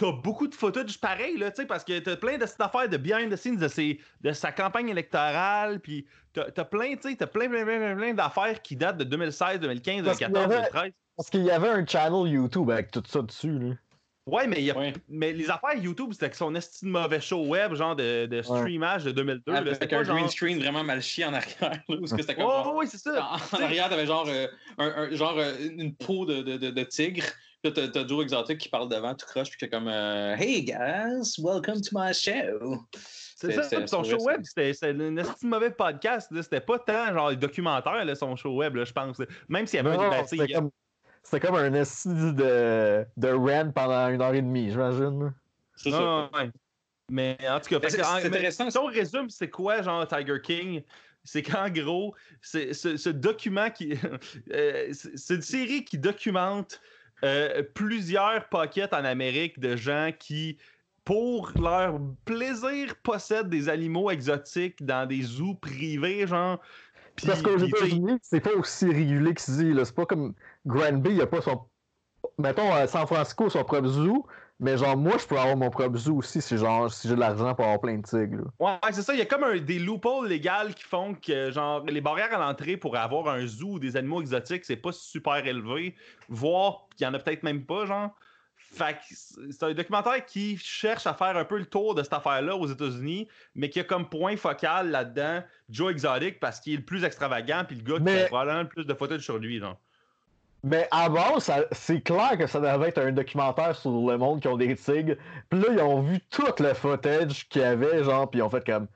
t'as 0.00 0.12
beaucoup 0.12 0.48
de 0.48 0.54
footage 0.54 0.98
pareil, 0.98 1.36
là, 1.36 1.50
tu 1.50 1.60
sais, 1.62 1.66
parce 1.66 1.84
que 1.84 1.98
t'as 1.98 2.16
plein 2.16 2.38
de 2.38 2.46
cette 2.46 2.60
affaire 2.60 2.88
de 2.88 2.96
behind 2.96 3.30
the 3.30 3.36
scenes 3.36 3.58
de, 3.58 3.68
ses, 3.68 4.00
de 4.22 4.32
sa 4.32 4.50
campagne 4.50 4.88
électorale, 4.88 5.78
puis 5.80 6.06
t'as 6.32 6.50
t'as 6.50 6.64
plein, 6.64 6.94
tu 6.96 7.10
sais, 7.10 7.16
t'as 7.16 7.26
plein, 7.26 7.48
plein, 7.48 7.64
plein, 7.64 7.78
plein, 7.78 7.96
plein 7.96 8.14
d'affaires 8.14 8.62
qui 8.62 8.76
datent 8.76 8.96
de 8.98 9.04
2016, 9.04 9.60
2015, 9.60 10.04
Parce 10.04 10.16
qu'il 10.18 10.26
y 10.26 10.30
2014, 10.30 10.52
avait- 10.56 10.70
2013. 10.70 10.92
Parce 11.16 11.28
qu'il 11.30 11.44
y 11.44 11.50
avait 11.50 11.68
un 11.68 11.84
channel 11.86 12.32
YouTube 12.32 12.70
avec 12.70 12.90
tout 12.90 13.02
ça 13.06 13.20
dessus, 13.20 13.58
là. 13.58 13.74
Ouais, 14.26 14.46
mais, 14.46 14.58
il 14.58 14.64
y 14.64 14.70
a- 14.70 14.78
Ouais. 14.78 14.92
mais 15.08 15.32
les 15.32 15.50
affaires 15.50 15.74
YouTube, 15.74 16.10
c'était 16.12 16.30
que 16.30 16.36
son 16.36 16.54
esti 16.54 16.84
de 16.84 16.90
mauvais 16.90 17.20
show 17.20 17.44
web, 17.46 17.74
genre 17.74 17.96
de, 17.96 18.26
de 18.26 18.42
streamage 18.42 19.02
de 19.04 19.10
2002. 19.10 19.50
là, 19.52 19.58
Avec 19.58 19.74
c'était 19.74 19.94
un 19.96 20.04
genre... 20.04 20.16
green 20.16 20.28
screen 20.28 20.58
vraiment 20.60 20.84
mal 20.84 21.02
chié 21.02 21.24
en 21.24 21.34
arrière. 21.34 21.56
Là, 21.88 21.96
où 21.98 22.04
est-ce 22.04 22.14
que 22.14 22.20
c'était 22.22 22.36
comme 22.36 22.44
Ouais, 22.44 22.50
genre- 22.50 22.72
ouais, 22.72 22.78
ouais, 22.80 22.86
c'est 22.86 22.98
ça. 22.98 23.22
En, 23.52 23.56
en 23.58 23.62
arrière, 23.62 23.88
t'avais 23.88 24.06
genre, 24.06 24.26
euh, 24.28 24.46
un, 24.78 24.86
un- 24.88 25.10
genre 25.14 25.36
euh, 25.38 25.54
une 25.76 25.94
peau 25.96 26.26
de, 26.26 26.42
de, 26.42 26.56
de, 26.58 26.70
de 26.70 26.82
tigre. 26.84 27.24
Là, 27.62 27.70
t'as- 27.72 27.88
t'as 27.88 28.06
Joe 28.06 28.22
Exotic 28.24 28.58
qui 28.58 28.68
parle 28.70 28.88
devant, 28.88 29.14
tout 29.14 29.26
croche, 29.26 29.50
puis 29.50 29.58
qui 29.58 29.64
est 29.66 29.68
comme 29.68 29.86
euh, 29.88 30.34
Hey 30.38 30.64
guys, 30.64 31.34
welcome 31.38 31.80
to 31.82 31.90
my 31.92 32.14
show. 32.14 32.86
C'est 33.36 33.48
C'est- 33.48 33.52
ça, 33.52 33.62
c'est- 33.64 33.86
son 33.86 34.02
show 34.02 34.16
web, 34.22 34.40
c'était 34.44 34.72
c'était 34.72 34.88
un 34.90 34.94
de 35.12 35.22
mauvais 35.46 35.70
podcast. 35.70 36.30
là. 36.30 36.42
C'était 36.42 36.60
pas 36.62 36.78
tant 36.78 37.12
genre 37.12 37.36
documentaire, 37.36 38.02
là, 38.04 38.14
son 38.14 38.34
show 38.36 38.56
web, 38.56 38.76
là, 38.76 38.84
je 38.84 38.92
pense. 38.92 39.18
Même 39.48 39.66
s'il 39.66 39.76
y 39.76 39.80
avait 39.80 39.94
Non, 39.94 40.04
un 40.04 40.10
non, 40.10 40.22
tu 40.22 40.28
sais, 40.28 40.36
c'était 40.38 40.52
comme, 40.54 40.70
c'était 41.22 41.46
comme 41.46 41.56
un 41.56 41.74
esti 41.74 42.08
de, 42.08 43.04
de 43.18 43.28
rant 43.28 43.70
pendant 43.74 44.08
une 44.08 44.22
heure 44.22 44.34
et 44.34 44.40
demie, 44.42 44.70
j'imagine. 44.70 45.34
C'est 45.76 45.90
ça. 45.90 46.30
Ouais. 46.32 46.50
Mais 47.10 47.36
en 47.46 47.60
tout 47.60 47.78
cas, 47.78 47.88
c'est 47.90 47.98
que, 47.98 48.02
mais 48.02 48.26
intéressant. 48.26 48.70
si 48.70 48.78
on 48.78 48.86
résume, 48.86 49.28
c'est 49.28 49.50
quoi, 49.50 49.82
genre, 49.82 50.06
Tiger 50.08 50.40
King? 50.42 50.82
C'est 51.24 51.42
qu'en 51.42 51.68
gros, 51.68 52.14
c'est 52.40 52.72
ce, 52.72 52.96
ce 52.96 53.10
document 53.10 53.68
qui. 53.68 53.92
euh, 54.54 54.88
c'est 54.92 55.18
c'est 55.18 55.34
une 55.34 55.42
série 55.42 55.84
qui 55.84 55.98
documente 55.98 56.80
euh, 57.24 57.62
plusieurs 57.74 58.48
pockets 58.48 58.92
en 58.92 59.04
Amérique 59.04 59.58
de 59.60 59.76
gens 59.76 60.10
qui, 60.18 60.58
pour 61.04 61.52
leur 61.60 61.98
plaisir, 62.24 62.94
possèdent 63.02 63.48
des 63.48 63.68
animaux 63.68 64.10
exotiques 64.10 64.84
dans 64.84 65.06
des 65.06 65.22
zoos 65.22 65.54
privés, 65.54 66.26
genre. 66.26 66.58
Puis- 67.16 67.26
Parce 67.26 67.42
qu'aux 67.42 67.58
États-Unis, 67.58 68.18
c'est 68.22 68.40
pas 68.40 68.52
aussi 68.54 68.86
régulé 68.86 69.34
qu'ici. 69.34 69.74
C'est 69.84 69.94
pas 69.94 70.06
comme 70.06 70.34
Granby, 70.66 71.10
il 71.12 71.20
a 71.20 71.26
pas 71.26 71.40
son. 71.42 71.66
Mettons, 72.38 72.72
à 72.72 72.86
San 72.86 73.06
Francisco, 73.06 73.50
son 73.50 73.64
propre 73.64 73.88
zoo. 73.88 74.26
Mais 74.60 74.76
genre, 74.76 74.94
moi, 74.94 75.16
je 75.18 75.26
peux 75.26 75.38
avoir 75.38 75.56
mon 75.56 75.70
propre 75.70 75.96
zoo 75.96 76.16
aussi 76.16 76.42
si, 76.42 76.58
genre, 76.58 76.92
si 76.92 77.08
j'ai 77.08 77.14
de 77.14 77.20
l'argent 77.20 77.54
pour 77.54 77.64
avoir 77.64 77.80
plein 77.80 77.96
de 77.96 78.02
tigres. 78.02 78.44
là. 78.60 78.78
Ouais, 78.82 78.92
c'est 78.92 79.00
ça. 79.02 79.14
Il 79.14 79.18
y 79.18 79.22
a 79.22 79.26
comme 79.26 79.42
un, 79.42 79.56
des 79.56 79.78
loopholes 79.78 80.28
légales 80.28 80.74
qui 80.74 80.84
font 80.84 81.14
que, 81.14 81.50
genre, 81.50 81.82
les 81.86 82.02
barrières 82.02 82.34
à 82.34 82.38
l'entrée 82.38 82.76
pour 82.76 82.94
avoir 82.96 83.28
un 83.28 83.46
zoo 83.46 83.72
ou 83.72 83.78
des 83.78 83.96
animaux 83.96 84.20
exotiques, 84.20 84.66
c'est 84.66 84.76
pas 84.76 84.92
super 84.92 85.46
élevé. 85.46 85.94
Voire, 86.28 86.88
qu'il 86.94 87.06
y 87.06 87.08
en 87.08 87.14
a 87.14 87.18
peut-être 87.18 87.42
même 87.42 87.64
pas, 87.64 87.86
genre. 87.86 88.10
Fait 88.72 88.94
que 88.94 89.50
c'est 89.50 89.62
un 89.64 89.72
documentaire 89.72 90.24
qui 90.26 90.56
cherche 90.58 91.06
à 91.06 91.14
faire 91.14 91.36
un 91.36 91.44
peu 91.44 91.58
le 91.58 91.66
tour 91.66 91.94
de 91.94 92.02
cette 92.02 92.12
affaire-là 92.12 92.54
aux 92.54 92.68
États-Unis, 92.68 93.26
mais 93.54 93.68
qui 93.68 93.80
a 93.80 93.84
comme 93.84 94.08
point 94.08 94.36
focal 94.36 94.90
là-dedans 94.90 95.42
Joe 95.70 95.90
Exotic 95.90 96.38
parce 96.38 96.60
qu'il 96.60 96.74
est 96.74 96.76
le 96.76 96.84
plus 96.84 97.02
extravagant, 97.02 97.64
puis 97.66 97.76
le 97.76 97.82
gars 97.82 97.98
qui 97.98 98.22
a 98.22 98.26
probablement 98.26 98.62
le 98.62 98.68
plus 98.68 98.84
de 98.84 98.94
photos 98.94 99.22
sur 99.22 99.38
lui, 99.38 99.58
genre. 99.58 99.76
Mais 100.62 100.86
à 100.90 101.08
base, 101.08 101.44
ça- 101.44 101.64
c'est 101.72 102.02
clair 102.02 102.36
que 102.38 102.46
ça 102.46 102.60
devait 102.60 102.88
être 102.88 102.98
un 102.98 103.12
documentaire 103.12 103.74
sur 103.76 103.90
le 103.90 104.18
monde 104.18 104.40
qui 104.40 104.48
ont 104.48 104.56
des 104.56 104.76
tigres. 104.76 105.16
Puis 105.48 105.60
là, 105.60 105.68
ils 105.72 105.80
ont 105.80 106.02
vu 106.02 106.20
tout 106.30 106.44
le 106.58 106.74
footage 106.74 107.48
qu'il 107.48 107.62
y 107.62 107.64
avait, 107.64 108.04
genre, 108.04 108.28
puis 108.30 108.40
ils 108.40 108.42
ont 108.42 108.50
fait 108.50 108.64
comme. 108.64 108.86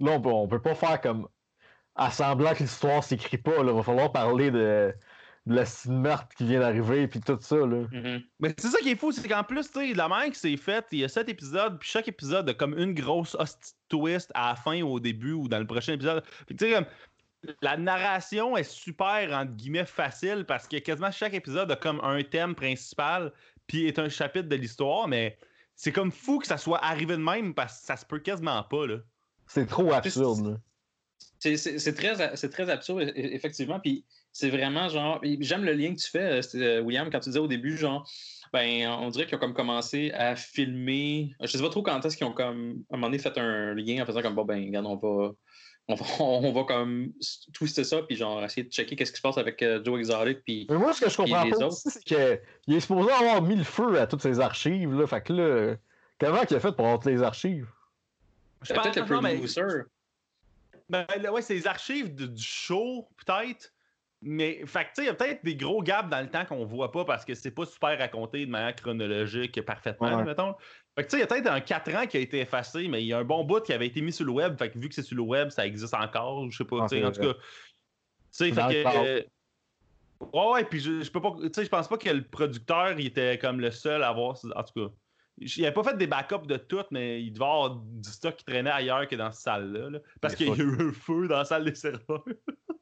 Là, 0.00 0.12
on 0.12 0.20
peut, 0.20 0.28
on 0.30 0.46
peut 0.48 0.60
pas 0.60 0.74
faire 0.74 1.00
comme. 1.00 1.28
À 1.94 2.10
semblant 2.10 2.52
que 2.52 2.58
l'histoire 2.62 3.02
s'écrit 3.02 3.38
pas, 3.38 3.62
là. 3.62 3.72
Va 3.72 3.82
falloir 3.82 4.12
parler 4.12 4.50
de, 4.50 4.94
de 5.46 5.54
la 5.54 5.64
meurtre 5.86 6.28
qui 6.36 6.44
vient 6.44 6.60
d'arriver, 6.60 7.08
puis 7.08 7.20
tout 7.20 7.38
ça, 7.40 7.56
là. 7.56 7.86
Mhm. 7.90 8.22
Mais 8.40 8.54
c'est 8.58 8.68
ça 8.68 8.78
qui 8.80 8.90
est 8.90 8.96
fou, 8.96 9.12
c'est 9.12 9.26
qu'en 9.26 9.44
plus, 9.44 9.70
tu 9.72 9.80
sais, 9.80 9.94
la 9.94 10.06
manière 10.08 10.30
que 10.30 10.36
c'est 10.36 10.56
fait, 10.58 10.84
il 10.92 10.98
y 10.98 11.04
a 11.04 11.08
sept 11.08 11.30
épisodes, 11.30 11.78
puis 11.78 11.88
chaque 11.88 12.08
épisode 12.08 12.50
a 12.50 12.54
comme 12.54 12.76
une 12.76 12.92
grosse 12.92 13.34
twist 13.88 14.30
à 14.34 14.50
la 14.50 14.56
fin 14.56 14.82
ou 14.82 14.88
au 14.92 15.00
début 15.00 15.32
ou 15.32 15.48
dans 15.48 15.58
le 15.58 15.66
prochain 15.66 15.94
épisode. 15.94 16.22
Tu 16.48 16.56
sais, 16.58 16.72
comme, 16.72 16.86
la 17.62 17.76
narration 17.76 18.56
est 18.56 18.64
super, 18.64 19.32
entre 19.32 19.52
guillemets, 19.52 19.86
facile 19.86 20.44
parce 20.46 20.66
que 20.68 20.76
quasiment 20.78 21.10
chaque 21.10 21.34
épisode 21.34 21.70
a 21.70 21.76
comme 21.76 22.00
un 22.02 22.22
thème 22.22 22.54
principal, 22.54 23.32
puis 23.66 23.86
est 23.86 23.98
un 23.98 24.08
chapitre 24.08 24.48
de 24.48 24.56
l'histoire, 24.56 25.08
mais 25.08 25.38
c'est 25.74 25.92
comme 25.92 26.10
fou 26.12 26.38
que 26.38 26.46
ça 26.46 26.56
soit 26.56 26.82
arrivé 26.84 27.16
de 27.16 27.22
même 27.22 27.54
parce 27.54 27.80
que 27.80 27.86
ça 27.86 27.96
se 27.96 28.04
peut 28.06 28.18
quasiment 28.18 28.62
pas, 28.62 28.86
là. 28.86 28.98
C'est 29.46 29.66
trop 29.66 29.92
absurde, 29.92 30.46
là. 30.46 30.56
C'est- 31.38 31.94
très, 31.94 32.36
c'est 32.36 32.50
très 32.50 32.70
absurde, 32.70 33.00
e- 33.00 33.04
e- 33.10 33.12
effectivement. 33.34 33.78
Puis 33.78 34.04
c'est 34.32 34.50
vraiment 34.50 34.88
genre. 34.88 35.20
J'aime 35.40 35.64
le 35.64 35.72
lien 35.74 35.94
que 35.94 36.00
tu 36.00 36.10
fais, 36.10 36.40
euh, 36.40 36.42
euh, 36.56 36.80
William, 36.80 37.08
quand 37.10 37.20
tu 37.20 37.28
disais 37.28 37.38
au 37.38 37.46
début, 37.46 37.76
genre, 37.76 38.08
ben, 38.52 38.88
on 38.88 39.10
dirait 39.10 39.26
qu'ils 39.26 39.36
ont 39.36 39.40
comme 39.40 39.54
commencé 39.54 40.10
à 40.12 40.34
filmer. 40.34 41.34
Je 41.40 41.46
sais 41.46 41.60
pas 41.60 41.68
trop 41.68 41.82
quand 41.82 42.04
est-ce 42.04 42.16
qu'ils 42.16 42.26
ont 42.26 42.32
comme, 42.32 42.84
à 42.90 42.94
un 42.94 42.96
moment 42.96 43.06
donné, 43.08 43.18
fait 43.18 43.36
un 43.38 43.74
lien 43.74 44.02
en 44.02 44.06
faisant 44.06 44.22
comme, 44.22 44.34
bon, 44.34 44.44
ben, 44.44 44.64
regarde, 44.64 44.86
on 44.86 44.96
va. 44.96 45.32
On 45.88 45.94
va, 45.94 46.04
on 46.20 46.52
va 46.52 46.64
comme 46.64 47.12
twister 47.52 47.84
ça, 47.84 48.02
puis 48.02 48.16
genre 48.16 48.42
essayer 48.44 48.64
de 48.64 48.72
checker 48.72 48.96
qu'est-ce 48.96 49.12
qui 49.12 49.18
se 49.18 49.22
passe 49.22 49.38
avec 49.38 49.62
euh, 49.62 49.82
Joe 49.84 49.98
Exotic, 50.00 50.42
puis 50.44 50.66
Mais 50.68 50.76
moi, 50.78 50.92
ce 50.92 51.00
que 51.00 51.10
je 51.10 51.16
comprends 51.16 51.48
pas 51.48 51.70
c'est 51.70 52.02
qu'il 52.04 52.74
est 52.74 52.80
supposé 52.80 53.12
avoir 53.12 53.40
mis 53.42 53.56
le 53.56 53.64
feu 53.64 54.00
à 54.00 54.06
toutes 54.06 54.22
ses 54.22 54.40
archives, 54.40 54.92
là. 54.98 55.06
Fait 55.06 55.20
que 55.22 55.32
là. 55.32 55.76
Comment 56.18 56.40
il 56.48 56.56
a 56.56 56.60
fait 56.60 56.72
pour 56.72 56.86
avoir 56.86 56.98
toutes 56.98 57.12
les 57.12 57.22
archives? 57.22 57.68
Je 58.62 58.72
peut-être 58.72 58.96
le 58.96 59.04
producer. 59.04 59.62
Ben, 60.88 61.06
là, 61.20 61.32
ouais, 61.32 61.42
c'est 61.42 61.54
les 61.54 61.66
archives 61.66 62.14
de- 62.14 62.26
du 62.26 62.42
show, 62.42 63.06
peut-être. 63.24 63.72
Mais, 64.22 64.64
fait 64.66 64.84
que, 64.84 64.88
tu 64.88 64.90
sais, 64.94 65.02
il 65.02 65.06
y 65.06 65.08
a 65.10 65.14
peut-être 65.14 65.44
des 65.44 65.56
gros 65.56 65.82
gaps 65.82 66.08
dans 66.08 66.20
le 66.20 66.30
temps 66.30 66.44
qu'on 66.46 66.64
voit 66.64 66.90
pas 66.90 67.04
parce 67.04 67.24
que 67.24 67.34
c'est 67.34 67.50
pas 67.50 67.66
super 67.66 67.98
raconté 67.98 68.46
de 68.46 68.50
manière 68.50 68.74
chronologique 68.74 69.60
parfaitement, 69.62 70.16
Ouais. 70.16 70.24
mettons. 70.24 70.54
Fait 70.96 71.04
que, 71.04 71.10
tu 71.10 71.10
sais, 71.10 71.16
il 71.18 71.20
y 71.20 71.22
a 71.24 71.26
peut-être 71.26 71.46
un 71.50 71.60
4 71.60 71.94
ans 71.94 72.06
qui 72.06 72.16
a 72.16 72.20
été 72.20 72.40
effacé, 72.40 72.88
mais 72.88 73.02
il 73.02 73.06
y 73.06 73.12
a 73.12 73.18
un 73.18 73.24
bon 73.24 73.44
bout 73.44 73.60
qui 73.60 73.72
avait 73.72 73.86
été 73.86 74.00
mis 74.00 74.12
sur 74.12 74.24
le 74.24 74.32
web. 74.32 74.56
Fait 74.58 74.70
que, 74.70 74.78
vu 74.78 74.88
que 74.88 74.94
c'est 74.94 75.02
sur 75.02 75.16
le 75.16 75.22
web, 75.22 75.50
ça 75.50 75.66
existe 75.66 75.92
encore. 75.94 76.50
Je 76.50 76.56
sais 76.56 76.64
pas, 76.64 76.78
Ah, 76.82 76.86
tu 76.88 76.96
sais, 76.96 77.00
c'est 77.02 77.06
en 77.06 77.12
tout 77.12 77.20
cas. 77.20 77.34
Tu 77.34 77.40
sais, 78.30 78.52
fait 78.52 78.60
que. 78.82 78.82
euh, 79.06 79.22
Ouais, 80.32 80.50
ouais, 80.52 80.64
puis 80.64 80.80
je, 80.80 81.02
je 81.02 81.10
peux 81.10 81.20
pas. 81.20 81.34
Tu 81.42 81.50
sais, 81.54 81.64
je 81.64 81.68
pense 81.68 81.88
pas 81.88 81.98
que 81.98 82.08
le 82.08 82.24
producteur, 82.24 82.98
il 82.98 83.04
était 83.06 83.36
comme 83.38 83.60
le 83.60 83.70
seul 83.70 84.02
à 84.02 84.08
avoir. 84.08 84.34
En 84.54 84.62
tout 84.62 84.88
cas. 84.88 84.94
Il 85.38 85.62
avait 85.66 85.74
pas 85.74 85.82
fait 85.84 85.98
des 85.98 86.06
backups 86.06 86.46
de 86.46 86.56
tout, 86.56 86.82
mais 86.90 87.22
il 87.22 87.30
devait 87.30 87.44
avoir 87.44 87.76
du 87.76 88.08
stock 88.08 88.34
qui 88.36 88.44
traînait 88.46 88.70
ailleurs 88.70 89.06
que 89.06 89.14
dans 89.16 89.30
cette 89.30 89.42
salle-là. 89.42 89.90
là. 89.90 89.98
parce 90.22 90.34
qu'il 90.34 90.48
y 90.48 90.50
a 90.52 90.56
eu 90.56 90.88
un 90.88 90.92
feu 90.94 91.28
dans 91.28 91.36
la 91.36 91.44
salle 91.44 91.66
des 91.66 91.74
serveurs. 91.74 92.24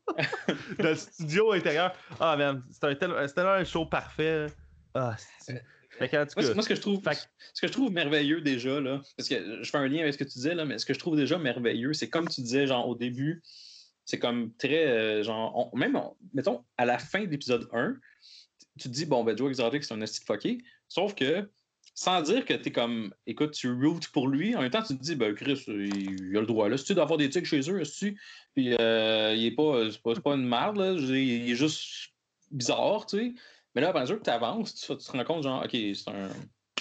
dans 0.78 0.88
le 0.90 0.94
studio 0.94 1.50
intérieur. 1.50 1.92
Ah, 2.20 2.36
man, 2.36 2.62
c'était 2.70 2.86
un, 2.86 2.94
tel- 2.94 3.46
un 3.48 3.64
show 3.64 3.84
parfait. 3.86 4.46
Ah, 4.94 5.16
c'est. 5.40 5.64
Fait 5.98 6.08
que, 6.08 6.16
en 6.16 6.26
tout 6.26 6.32
Moi, 6.36 6.42
cas, 6.42 6.48
ce- 6.48 6.54
moi, 6.54 6.62
ce 6.62 6.68
que 6.68 6.74
je 6.74 6.80
trouve, 6.80 7.02
fait 7.02 7.28
ce 7.52 7.60
que 7.60 7.66
je 7.68 7.72
trouve 7.72 7.92
merveilleux 7.92 8.40
déjà 8.40 8.80
là, 8.80 9.00
parce 9.16 9.28
que 9.28 9.62
je 9.62 9.70
fais 9.70 9.78
un 9.78 9.86
lien 9.88 10.00
avec 10.02 10.14
ce 10.14 10.18
que 10.18 10.24
tu 10.24 10.34
disais 10.34 10.54
là, 10.54 10.64
mais 10.64 10.78
ce 10.78 10.86
que 10.86 10.94
je 10.94 10.98
trouve 10.98 11.16
déjà 11.16 11.38
merveilleux, 11.38 11.92
c'est 11.92 12.08
comme 12.08 12.28
tu 12.28 12.40
disais 12.40 12.66
genre 12.66 12.88
au 12.88 12.94
début, 12.94 13.42
c'est 14.04 14.18
comme 14.18 14.52
très 14.54 14.86
euh, 14.86 15.22
genre 15.22 15.70
on- 15.72 15.76
même 15.76 15.96
on- 15.96 16.16
mettons 16.32 16.64
à 16.76 16.84
la 16.84 16.98
fin 16.98 17.20
de 17.24 17.28
l'épisode 17.30 17.68
1, 17.72 17.96
tu 18.78 18.88
te 18.88 18.94
dis 18.94 19.06
bon 19.06 19.22
ben 19.24 19.36
Joe 19.36 19.48
Exotic 19.50 19.84
c'est 19.84 19.94
un 19.94 20.00
esti 20.00 20.24
fucké, 20.24 20.58
sauf 20.88 21.14
que 21.14 21.48
sans 21.94 22.22
dire 22.22 22.44
que 22.44 22.54
tu 22.54 22.68
es 22.68 22.72
comme 22.72 23.14
écoute 23.26 23.52
tu 23.52 23.70
routes 23.72 24.08
pour 24.08 24.26
lui, 24.26 24.56
en 24.56 24.62
même 24.62 24.70
temps 24.70 24.82
tu 24.82 24.96
te 24.98 25.02
dis 25.02 25.14
ben 25.14 25.32
Chris 25.34 25.62
il, 25.68 26.30
il 26.30 26.36
a 26.36 26.40
le 26.40 26.46
droit 26.46 26.68
là, 26.68 26.76
si 26.76 26.84
tu 26.86 26.94
d'avoir 26.94 27.18
des 27.18 27.30
tics 27.30 27.46
chez 27.46 27.70
eux, 27.70 27.84
si 27.84 28.16
puis 28.54 28.74
euh, 28.80 29.32
il 29.36 29.46
est 29.46 29.52
pas 29.54 29.90
c'est 29.92 30.02
pas, 30.02 30.14
pas 30.16 30.34
une 30.34 30.46
merde 30.48 30.76
là, 30.76 30.92
il 30.92 31.50
est 31.52 31.54
juste 31.54 32.10
bizarre, 32.50 33.06
tu 33.06 33.16
sais. 33.18 33.34
Mais 33.74 33.80
là, 33.82 33.90
à 33.90 34.00
mesure 34.00 34.18
que 34.18 34.24
tu 34.24 34.30
avances, 34.30 34.74
tu, 34.74 34.96
te 34.96 35.12
rends 35.12 35.24
compte, 35.24 35.42
genre, 35.42 35.62
OK, 35.64 35.70
c'est 35.72 36.08
un, 36.08 36.28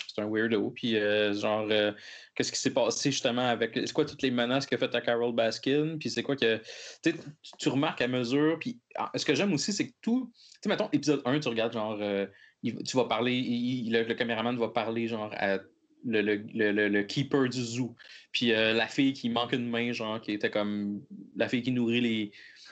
c'est 0.07 0.21
un 0.21 0.27
weirdo. 0.29 0.69
Puis, 0.71 0.95
euh, 0.97 1.33
genre, 1.33 1.67
euh, 1.69 1.91
qu'est-ce 2.35 2.51
qui 2.51 2.59
s'est 2.59 2.73
passé 2.73 3.11
justement 3.11 3.47
avec. 3.47 3.73
C'est 3.73 3.91
quoi 3.93 4.05
toutes 4.05 4.21
les 4.21 4.31
menaces 4.31 4.65
qu'a 4.65 4.77
fait 4.77 4.93
à 4.93 5.01
Carol 5.01 5.33
Baskin? 5.33 5.97
Puis, 5.99 6.09
c'est 6.09 6.23
quoi 6.23 6.35
que. 6.35 6.61
Tu 7.03 7.15
tu- 7.57 7.69
remarques 7.69 8.01
à 8.01 8.07
mesure. 8.07 8.57
Puis, 8.59 8.79
ah, 8.95 9.11
ce 9.15 9.25
que 9.25 9.33
j'aime 9.35 9.53
aussi, 9.53 9.73
c'est 9.73 9.89
que 9.89 9.95
tout. 10.01 10.31
Tu 10.35 10.59
sais, 10.63 10.69
mettons, 10.69 10.89
épisode 10.91 11.21
1, 11.25 11.39
tu 11.39 11.47
regardes, 11.49 11.73
genre, 11.73 11.97
euh, 11.99 12.27
tu 12.63 12.95
vas 12.97 13.05
parler, 13.05 13.33
il- 13.35 13.91
le, 13.91 14.03
le 14.03 14.13
caméraman 14.13 14.57
va 14.57 14.69
parler, 14.69 15.07
genre, 15.07 15.31
à 15.33 15.59
le, 16.05 16.21
le, 16.21 16.71
le, 16.71 16.87
le 16.89 17.03
keeper 17.03 17.47
du 17.49 17.61
zoo. 17.63 17.95
Puis 18.31 18.51
euh, 18.53 18.73
la 18.73 18.87
fille 18.87 19.13
qui 19.13 19.29
manque 19.29 19.53
une 19.53 19.69
main, 19.69 19.91
genre, 19.91 20.19
qui 20.21 20.31
était 20.33 20.49
comme 20.49 21.01
la 21.35 21.47
fille 21.47 21.61
qui 21.61 21.71
nourrit 21.71 22.01
les, 22.01 22.31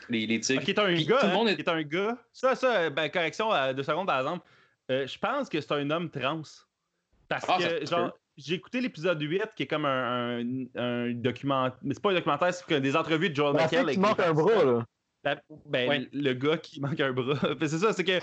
les, 0.10 0.26
les 0.28 0.40
tigres. 0.40 0.60
Ah, 0.62 0.66
qui 0.66 0.72
est 0.72 0.80
un 0.80 0.94
Puis 0.94 1.06
gars. 1.06 1.18
tout 1.20 1.26
le 1.28 1.32
hein, 1.32 1.36
monde 1.36 1.48
est- 1.50 1.56
qui 1.56 1.62
est 1.62 1.70
un 1.70 1.84
gars. 1.84 2.18
Ça, 2.34 2.56
ça, 2.56 2.90
ben, 2.90 3.10
correction 3.10 3.52
à 3.52 3.74
deux 3.74 3.84
secondes, 3.84 4.08
par 4.08 4.20
exemple. 4.20 4.46
Euh, 4.90 5.08
je 5.08 5.18
pense 5.18 5.48
que 5.50 5.62
c'est 5.62 5.72
un 5.74 5.90
homme 5.92 6.10
trans. 6.10 6.42
Parce 7.30 7.46
Ah, 7.48 7.58
que, 7.60 7.86
genre, 7.86 8.12
j'ai 8.36 8.56
écouté 8.56 8.82
l'épisode 8.82 9.22
8 9.22 9.42
qui 9.56 9.64
est 9.64 9.68
comme 9.68 9.86
un, 9.86 10.40
un, 10.42 10.66
un 10.76 11.12
document. 11.14 11.70
Mais 11.82 11.94
c'est 11.94 12.02
pas 12.04 12.12
un 12.12 12.16
documentaire, 12.16 12.54
c'est 12.54 12.82
des 12.82 12.96
entrevues 12.96 13.30
de 13.30 13.36
Joel 13.36 13.56
La 13.56 13.64
McHale. 13.66 13.92
qui 13.92 14.00
manque 14.00 14.20
un 14.20 14.34
bras, 14.34 14.64
là. 14.66 14.86
La- 15.24 15.42
ben, 15.68 15.88
Ouais. 15.88 16.10
le 16.12 16.34
gars 16.34 16.58
qui 16.58 16.82
manque 16.82 17.00
un 17.00 17.14
bras. 17.14 17.36
C'est 17.62 17.78
ça, 17.78 17.94
c'est 17.94 18.04
que 18.04 18.20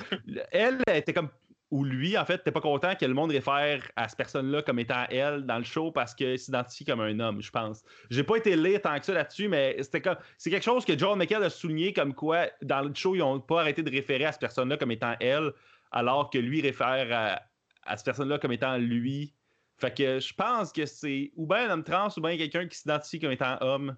elle 0.51 0.79
elle 0.87 0.97
était 0.97 1.13
comme. 1.15 1.29
Ou 1.71 1.85
lui, 1.85 2.17
en 2.17 2.25
fait, 2.25 2.39
t'es 2.39 2.51
pas 2.51 2.63
content 2.63 2.95
que 2.95 3.05
le 3.05 3.13
monde 3.13 3.31
réfère 3.31 3.83
à 3.95 4.09
cette 4.09 4.17
personne-là 4.17 4.63
comme 4.63 4.79
étant 4.79 5.05
elle 5.11 5.45
dans 5.45 5.59
le 5.59 5.65
show 5.65 5.93
parce 5.93 6.15
qu'il 6.15 6.39
s'identifie 6.39 6.87
comme 6.87 7.01
un 7.01 7.21
homme, 7.21 7.43
je 7.43 7.51
pense. 7.51 7.85
J'ai 8.09 8.25
pas 8.25 8.37
été 8.37 8.57
lire 8.57 8.81
tant 8.81 8.99
que 8.99 9.05
ça 9.05 9.13
là-dessus, 9.13 9.49
mais 9.49 9.77
c'était 9.83 10.01
comme. 10.01 10.17
C'est 10.39 10.51
quelque 10.51 10.65
chose 10.65 10.87
que 10.87 10.99
Joel 10.99 11.19
McHale 11.19 11.45
a 11.45 11.51
souligné 11.51 11.93
comme 11.93 12.15
quoi, 12.15 12.47
dans 12.63 12.81
le 12.81 12.95
show, 12.95 13.15
ils 13.15 13.23
ont 13.23 13.39
pas 13.41 13.61
arrêté 13.61 13.83
de 13.83 13.91
référer 13.91 14.25
à 14.25 14.33
cette 14.33 14.41
personne-là 14.41 14.79
comme 14.79 14.93
étant 14.93 15.15
elle, 15.21 15.53
alors 15.93 16.31
que 16.31 16.39
lui 16.39 16.63
réfère 16.63 17.09
à, 17.13 17.43
à 17.85 17.97
cette 17.97 18.07
personne-là 18.07 18.39
comme 18.39 18.53
étant 18.53 18.79
lui. 18.79 19.35
Fait 19.77 19.95
que 19.95 20.19
je 20.21 20.35
pense 20.35 20.73
que 20.73 20.87
c'est 20.87 21.33
ou 21.37 21.47
bien 21.47 21.69
un 21.69 21.75
homme 21.75 21.85
trans 21.85 22.09
ou 22.17 22.21
bien 22.21 22.37
quelqu'un 22.37 22.67
qui 22.67 22.79
s'identifie 22.79 23.21
comme 23.21 23.31
étant 23.31 23.59
homme. 23.61 23.95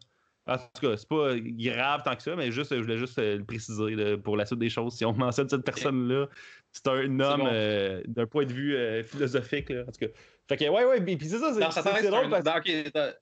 En 0.46 0.56
tout 0.58 0.80
cas, 0.80 0.96
c'est 0.96 1.08
pas 1.08 1.34
grave 1.38 2.02
tant 2.04 2.16
que 2.16 2.22
ça, 2.22 2.34
mais 2.34 2.50
juste, 2.50 2.74
je 2.74 2.80
voulais 2.80 2.96
juste 2.96 3.18
euh, 3.18 3.38
le 3.38 3.44
préciser 3.44 3.94
là, 3.94 4.16
pour 4.16 4.36
la 4.36 4.46
suite 4.46 4.58
des 4.58 4.70
choses. 4.70 4.94
Si 4.94 5.04
on 5.04 5.12
mentionne 5.12 5.48
cette 5.48 5.64
personne-là, 5.64 6.28
c'est 6.72 6.88
un 6.88 7.20
homme 7.20 7.40
bon. 7.40 7.48
euh, 7.52 8.02
d'un 8.06 8.26
point 8.26 8.44
de 8.46 8.52
vue 8.52 8.74
euh, 8.74 9.04
philosophique. 9.04 9.68
Là, 9.68 9.82
en 9.82 9.92
tout 9.92 10.06
cas. 10.06 10.12
Fait 10.48 10.56
que, 10.56 10.64
ouais, 10.64 10.84
ouais, 10.84 11.00
puis 11.00 11.18
c'est 11.28 11.38
ça, 11.38 11.52
c'est 11.54 12.10
drôle 12.10 12.24
un- 12.34 12.42
parce 12.42 12.60
que 12.64 13.14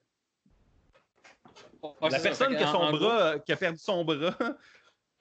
Ouais, 1.81 2.09
la 2.09 2.19
personne 2.19 2.55
qui 2.57 2.63
a 2.63 2.67
son 2.67 2.91
bras, 2.91 3.39
qui 3.39 3.51
a 3.53 3.55
perdu 3.55 3.77
son 3.79 4.03
bras, 4.03 4.35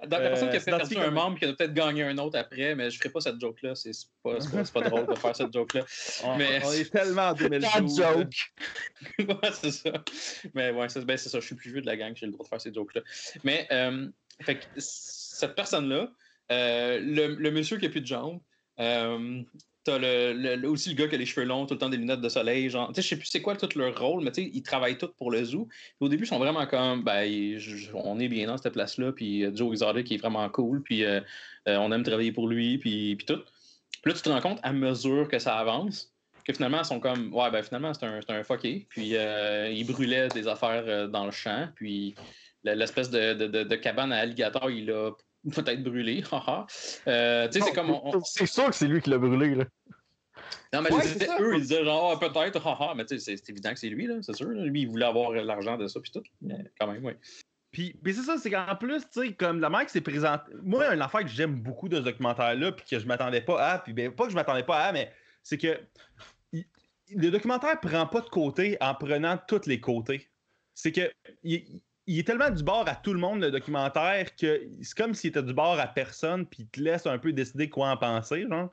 Dans 0.06 0.18
la 0.18 0.28
personne 0.28 0.50
qui 0.50 0.56
a 0.56 0.60
Euh, 0.60 0.64
perdu 0.64 0.84
s'identifie 0.84 1.00
un 1.08 1.10
membre 1.10 1.38
qui 1.38 1.44
a 1.44 1.52
peut-être 1.52 1.74
gagné 1.74 2.04
un 2.04 2.16
autre 2.18 2.38
après, 2.38 2.74
mais 2.76 2.88
je 2.90 2.98
ferai 2.98 3.10
pas 3.10 3.20
cette 3.20 3.40
joke-là. 3.40 3.74
C'est 3.74 3.90
pas, 4.22 4.36
pas, 4.38 4.62
pas 4.80 4.88
drôle 4.88 5.06
de 5.08 5.14
faire 5.16 5.34
cette 5.34 5.52
joke-là. 5.52 5.84
on, 6.24 6.36
Mais- 6.36 6.60
on 6.64 6.72
est 6.72 6.88
tellement 6.90 7.28
en 7.30 7.32
Bad 7.34 7.50
2012. 7.50 8.00
là. 8.00 8.12
joke. 8.12 8.34
ouais, 9.42 9.50
c'est 9.60 9.72
ça. 9.72 9.92
Mais 10.54 10.70
ouais, 10.70 10.88
c'est 10.88 11.04
ben, 11.04 11.16
ça. 11.16 11.40
Je 11.40 11.44
suis 11.44 11.56
plus 11.56 11.72
vieux 11.72 11.80
de 11.80 11.86
la 11.86 11.96
gang, 11.96 12.12
j'ai 12.14 12.26
le 12.26 12.32
droit 12.32 12.44
de 12.44 12.48
faire 12.48 12.60
ces 12.60 12.72
jokes-là. 12.72 13.00
Mais, 13.42 13.66
euh, 13.72 14.08
fait 14.42 14.60
que 14.60 14.64
cette 14.76 15.54
personne-là, 15.56 16.12
euh, 16.52 17.00
le, 17.00 17.34
le 17.34 17.50
monsieur 17.50 17.76
qui 17.78 17.86
a 17.86 17.88
plus 17.90 18.00
de 18.00 18.06
jambes, 18.06 18.40
euh, 18.78 19.42
aussi 19.88 20.90
le 20.90 20.94
gars 20.94 21.08
qui 21.08 21.14
a 21.14 21.18
les 21.18 21.26
cheveux 21.26 21.46
longs, 21.46 21.66
tout 21.66 21.74
le 21.74 21.78
temps 21.78 21.88
des 21.88 21.96
lunettes 21.96 22.20
de 22.20 22.28
soleil, 22.28 22.70
genre, 22.70 22.92
je 22.94 23.00
sais 23.00 23.16
plus 23.16 23.26
c'est 23.26 23.42
quoi 23.42 23.56
tout 23.56 23.68
leur 23.78 23.98
rôle, 23.98 24.22
mais 24.24 24.30
ils 24.36 24.62
travaillent 24.62 24.98
tous 24.98 25.12
pour 25.16 25.30
le 25.30 25.44
zoo. 25.44 25.68
Au 26.00 26.08
début, 26.08 26.24
ils 26.24 26.28
sont 26.28 26.38
vraiment 26.38 26.66
comme, 26.66 27.02
ben, 27.02 27.22
ils- 27.24 27.90
on 27.94 28.18
est 28.18 28.28
bien 28.28 28.46
dans 28.46 28.56
cette 28.58 28.72
place-là, 28.72 29.12
puis 29.12 29.44
euh, 29.44 29.50
Joe 29.54 29.72
Exotic 29.72 30.12
est 30.12 30.16
vraiment 30.18 30.48
cool, 30.50 30.82
puis 30.82 31.04
euh, 31.04 31.20
euh, 31.68 31.76
on 31.78 31.90
aime 31.92 32.02
travailler 32.02 32.32
pour 32.32 32.48
lui, 32.48 32.78
puis, 32.78 33.16
tout. 33.26 33.40
Puis 34.02 34.12
là, 34.12 34.14
tu 34.14 34.22
te 34.22 34.28
rends 34.28 34.40
compte, 34.40 34.60
à 34.62 34.72
mesure 34.72 35.28
que 35.28 35.38
ça 35.38 35.56
avance, 35.56 36.12
que 36.44 36.52
finalement, 36.52 36.78
ils 36.78 36.84
sont 36.84 37.00
comme, 37.00 37.34
ouais, 37.34 37.50
ben 37.50 37.62
finalement, 37.62 37.92
c'est 37.94 38.06
un, 38.06 38.20
un 38.28 38.42
fucké. 38.44 38.86
Puis 38.88 39.16
euh, 39.16 39.68
il 39.70 39.84
brûlait 39.86 40.28
des 40.28 40.46
affaires 40.48 41.08
dans 41.08 41.26
le 41.26 41.30
champ. 41.32 41.68
Puis 41.74 42.14
le- 42.64 42.74
l'espèce 42.74 43.10
de- 43.10 43.34
de 43.34 43.74
cabane 43.76 44.12
à 44.12 44.18
alligator, 44.18 44.70
il 44.70 44.90
a 44.90 45.10
peut-être 45.52 45.82
brûlé. 45.82 46.22
haha. 46.32 46.66
Euh, 47.06 47.48
tu 47.48 47.58
sais, 47.60 47.66
c'est 47.66 47.72
comme. 47.72 47.90
on- 47.90 48.16
on- 48.16 48.20
C'est 48.24 48.46
sûr 48.46 48.66
que 48.66 48.74
c'est 48.74 48.86
lui 48.88 49.00
qui 49.00 49.10
l'a 49.10 49.18
brûlé, 49.18 49.54
là. 49.54 49.64
Non, 50.72 50.82
mais 50.82 50.92
Ouais, 50.92 51.02
ça. 51.02 51.36
eux, 51.40 51.54
ils 51.56 51.60
disaient 51.62 51.84
genre, 51.84 52.12
Ah, 52.12 52.18
peut-être, 52.28 52.64
haha. 52.66 52.94
Mais 52.94 53.04
tu 53.04 53.18
sais, 53.18 53.36
c'est- 53.36 53.50
évident 53.50 53.72
que 53.72 53.78
c'est 53.78 53.88
lui, 53.88 54.06
là, 54.06 54.16
c'est 54.22 54.36
sûr. 54.36 54.48
là. 54.48 54.64
Lui, 54.64 54.82
il 54.82 54.88
voulait 54.88 55.06
avoir 55.06 55.32
l'argent 55.32 55.76
de 55.78 55.86
ça, 55.88 56.00
puis 56.00 56.10
tout. 56.10 56.22
Mais 56.42 56.70
quand 56.78 56.86
même, 56.90 57.04
oui. 57.04 57.12
Puis, 57.70 57.94
puis 58.02 58.14
c'est 58.14 58.22
ça, 58.22 58.38
c'est 58.38 58.50
qu'en 58.50 58.76
plus, 58.76 59.00
tu 59.12 59.20
sais, 59.28 59.34
comme 59.34 59.60
la 59.60 59.68
manière 59.68 59.86
que 59.86 59.92
c'est 59.92 60.00
présenté. 60.00 60.52
Moi, 60.62 60.92
une 60.94 61.02
affaire 61.02 61.20
que 61.22 61.28
j'aime 61.28 61.54
beaucoup 61.60 61.88
de 61.88 61.96
ce 61.96 62.02
documentaire-là, 62.02 62.72
puis 62.72 62.86
que 62.90 62.98
je 62.98 63.06
m'attendais 63.06 63.42
pas 63.42 63.72
à, 63.72 63.78
puis 63.78 63.92
ben, 63.92 64.10
pas 64.10 64.24
que 64.24 64.30
je 64.30 64.34
m'attendais 64.36 64.62
pas 64.62 64.78
à, 64.84 64.92
mais 64.92 65.12
c'est 65.42 65.58
que 65.58 65.78
il- 66.52 66.64
le 67.10 67.30
documentaire 67.30 67.78
prend 67.80 68.06
pas 68.06 68.20
de 68.22 68.28
côté 68.28 68.76
en 68.80 68.94
prenant 68.94 69.38
tous 69.48 69.66
les 69.66 69.80
côtés. 69.80 70.28
C'est 70.74 70.92
que 70.92 71.10
il, 71.42 71.80
il 72.08 72.18
est 72.18 72.22
tellement 72.24 72.50
du 72.50 72.62
bord 72.64 72.88
à 72.88 72.94
tout 72.96 73.12
le 73.12 73.20
monde, 73.20 73.40
le 73.42 73.50
documentaire, 73.50 74.34
que 74.34 74.62
c'est 74.82 74.96
comme 74.96 75.14
s'il 75.14 75.30
était 75.30 75.42
du 75.42 75.52
bord 75.52 75.78
à 75.78 75.86
personne, 75.86 76.46
puis 76.46 76.60
il 76.62 76.66
te 76.68 76.80
laisse 76.80 77.06
un 77.06 77.18
peu 77.18 77.32
décider 77.32 77.68
quoi 77.68 77.90
en 77.90 77.96
penser, 77.96 78.46
genre. 78.48 78.70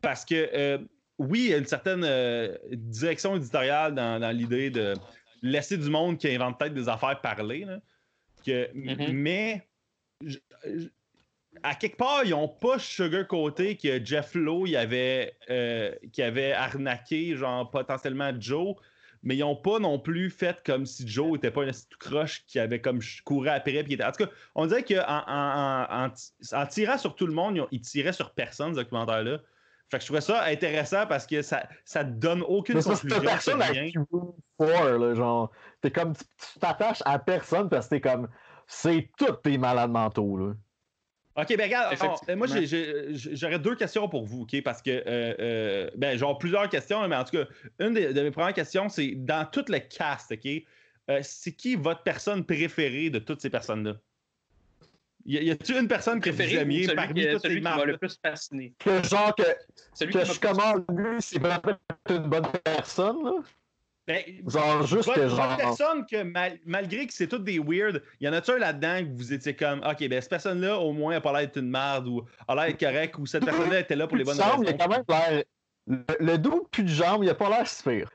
Parce 0.00 0.24
que, 0.24 0.48
euh, 0.54 0.78
oui, 1.18 1.40
il 1.44 1.50
y 1.50 1.54
a 1.54 1.58
une 1.58 1.66
certaine 1.66 2.04
euh, 2.04 2.56
direction 2.72 3.36
éditoriale 3.36 3.94
dans, 3.94 4.18
dans 4.20 4.30
l'idée 4.30 4.70
de 4.70 4.94
laisser 5.42 5.76
du 5.76 5.90
monde 5.90 6.18
qui 6.18 6.28
invente 6.34 6.58
peut-être 6.58 6.74
des 6.74 6.88
affaires 6.88 7.20
parler, 7.20 7.64
là. 7.64 7.78
Que, 8.46 8.68
Mhm. 8.72 9.12
Mais, 9.12 9.66
je- 10.24 10.38
je- 10.64 10.88
à 11.62 11.74
quelque 11.74 11.96
part, 11.96 12.22
ils 12.24 12.30
n'ont 12.30 12.48
pas 12.48 12.78
sugarcoaté 12.78 13.76
que 13.76 14.04
Jeff 14.04 14.34
Lowe 14.34 14.66
il 14.68 14.76
avait, 14.76 15.34
euh, 15.50 15.92
qui 16.12 16.22
avait 16.22 16.52
arnaqué, 16.52 17.34
genre, 17.36 17.68
potentiellement 17.70 18.30
Joe, 18.38 18.76
mais 19.22 19.36
ils 19.36 19.40
n'ont 19.40 19.56
pas 19.56 19.78
non 19.78 19.98
plus 19.98 20.30
fait 20.30 20.62
comme 20.64 20.86
si 20.86 21.06
Joe 21.06 21.36
était 21.36 21.50
pas 21.50 21.64
un 21.64 21.70
tout 21.70 21.98
croche 21.98 22.44
qui 22.46 22.58
avait 22.58 22.80
comme 22.80 23.00
couru 23.24 23.48
après. 23.48 23.82
Puis 23.82 23.94
était... 23.94 24.04
En 24.04 24.12
tout 24.12 24.24
cas, 24.24 24.30
on 24.54 24.66
dirait 24.66 24.84
qu'en 24.84 25.02
en, 25.06 25.24
en, 25.26 26.04
en 26.04 26.10
ti- 26.10 26.32
en 26.52 26.66
tirant 26.66 26.98
sur 26.98 27.14
tout 27.14 27.26
le 27.26 27.32
monde, 27.32 27.66
ils, 27.70 27.80
tiraient 27.80 28.12
sur 28.12 28.32
personne, 28.32 28.74
ce 28.74 28.80
documentaire-là. 28.80 29.38
Fait 29.90 29.96
que 29.96 30.02
je 30.02 30.06
trouvais 30.06 30.20
ça 30.20 30.44
intéressant 30.44 31.06
parce 31.06 31.26
que 31.26 31.40
ça, 31.40 31.66
ça 31.84 32.04
te 32.04 32.10
donne 32.10 32.42
aucune 32.42 32.82
conclusion. 32.82 33.20
personne 33.20 33.62
à 33.62 33.66
rien. 33.66 33.88
qui 33.90 33.98
là, 34.58 35.14
genre. 35.14 35.50
T'es 35.80 35.90
comme, 35.90 36.14
tu 36.14 36.24
tu 36.24 36.58
t'attaches 36.58 37.02
à 37.06 37.18
personne 37.18 37.68
parce 37.70 37.86
que 37.86 37.94
t'es 37.96 38.00
comme, 38.02 38.28
c'est 38.66 39.10
tous 39.16 39.32
tes 39.42 39.56
malades 39.56 39.90
mentaux, 39.90 40.36
là. 40.36 40.54
OK, 41.40 41.56
ben 41.56 41.64
regarde, 41.66 41.96
alors, 42.00 42.24
moi 42.36 42.46
j'aurais 42.48 43.58
deux 43.60 43.76
questions 43.76 44.08
pour 44.08 44.24
vous, 44.24 44.42
OK? 44.42 44.60
Parce 44.62 44.82
que, 44.82 44.90
euh, 44.90 45.34
euh, 45.38 45.90
ben, 45.96 46.18
genre 46.18 46.36
plusieurs 46.36 46.68
questions, 46.68 47.06
mais 47.06 47.14
en 47.14 47.22
tout 47.22 47.36
cas, 47.36 47.44
une 47.78 47.94
des- 47.94 48.12
de 48.12 48.22
mes 48.22 48.32
premières 48.32 48.54
questions, 48.54 48.88
c'est 48.88 49.12
dans 49.14 49.46
tout 49.48 49.64
le 49.68 49.78
cast, 49.78 50.32
OK? 50.32 50.48
euh, 51.10 51.20
c'est 51.22 51.52
qui 51.52 51.76
votre 51.76 52.02
personne 52.02 52.44
préférée 52.44 53.08
de 53.08 53.18
toutes 53.18 53.40
ces 53.40 53.50
personnes-là? 53.50 53.94
Y 55.24 55.38
a- 55.38 55.42
y 55.42 55.50
a-tu 55.50 55.78
une 55.78 55.88
personne 55.88 56.20
que 56.20 56.30
vous 56.30 56.36
parmi 56.94 57.14
qui, 57.14 57.30
toutes 57.30 57.42
celui 57.42 57.54
ces 57.54 57.60
qui 57.60 57.64
m'a 57.64 57.84
le 57.84 57.96
plus 57.98 58.18
fasciné? 58.20 58.74
Que 58.78 59.02
genre 59.04 59.34
que, 59.34 59.42
Celui 59.94 60.12
que 60.12 60.18
qui 60.20 60.32
je 60.34 60.40
commande 60.40 60.84
lui, 60.90 61.20
c'est 61.20 61.38
vraiment 61.38 61.78
une 62.10 62.28
bonne 62.28 62.46
personne, 62.64 63.22
là. 63.24 63.42
Ben, 64.08 64.22
Genre, 64.46 64.86
juste 64.86 65.04
votre, 65.04 65.14
que 65.14 65.20
votre 65.26 65.36
genre. 65.36 65.56
personne 65.58 66.06
que 66.06 66.22
mal- 66.22 66.58
malgré 66.64 67.06
que 67.06 67.12
c'est 67.12 67.26
toutes 67.28 67.44
des 67.44 67.58
weird, 67.58 68.02
y 68.22 68.26
en 68.28 68.32
a-tu 68.32 68.52
un 68.52 68.58
là-dedans 68.58 69.00
que 69.04 69.14
vous 69.14 69.32
étiez 69.34 69.54
comme 69.54 69.80
OK, 69.80 70.08
ben 70.08 70.18
cette 70.20 70.30
personne-là, 70.30 70.78
au 70.78 70.92
moins, 70.94 71.12
elle 71.12 71.18
a 71.18 71.20
pas 71.20 71.32
l'air 71.32 71.42
d'être 71.42 71.58
une 71.58 71.68
merde 71.70 72.08
ou 72.08 72.22
a 72.48 72.54
l'air 72.54 72.66
d'être 72.68 72.80
correcte 72.80 73.18
ou 73.18 73.26
cette 73.26 73.44
personne-là 73.44 73.80
était 73.80 73.94
là 73.96 74.06
pour 74.08 74.16
les 74.16 74.24
bonnes 74.24 74.40
raisons. 74.40 74.62
il 74.62 74.68
a 74.70 74.72
quand 74.72 74.88
même 74.88 75.04
l'air. 75.08 75.44
Le, 75.86 76.04
le 76.20 76.38
dos, 76.38 76.66
plus 76.70 76.84
de 76.84 76.88
jambes, 76.88 77.22
il 77.24 77.28
a 77.30 77.34
pas 77.34 77.50
l'air 77.50 77.66
si 77.68 77.82
pire. 77.82 78.10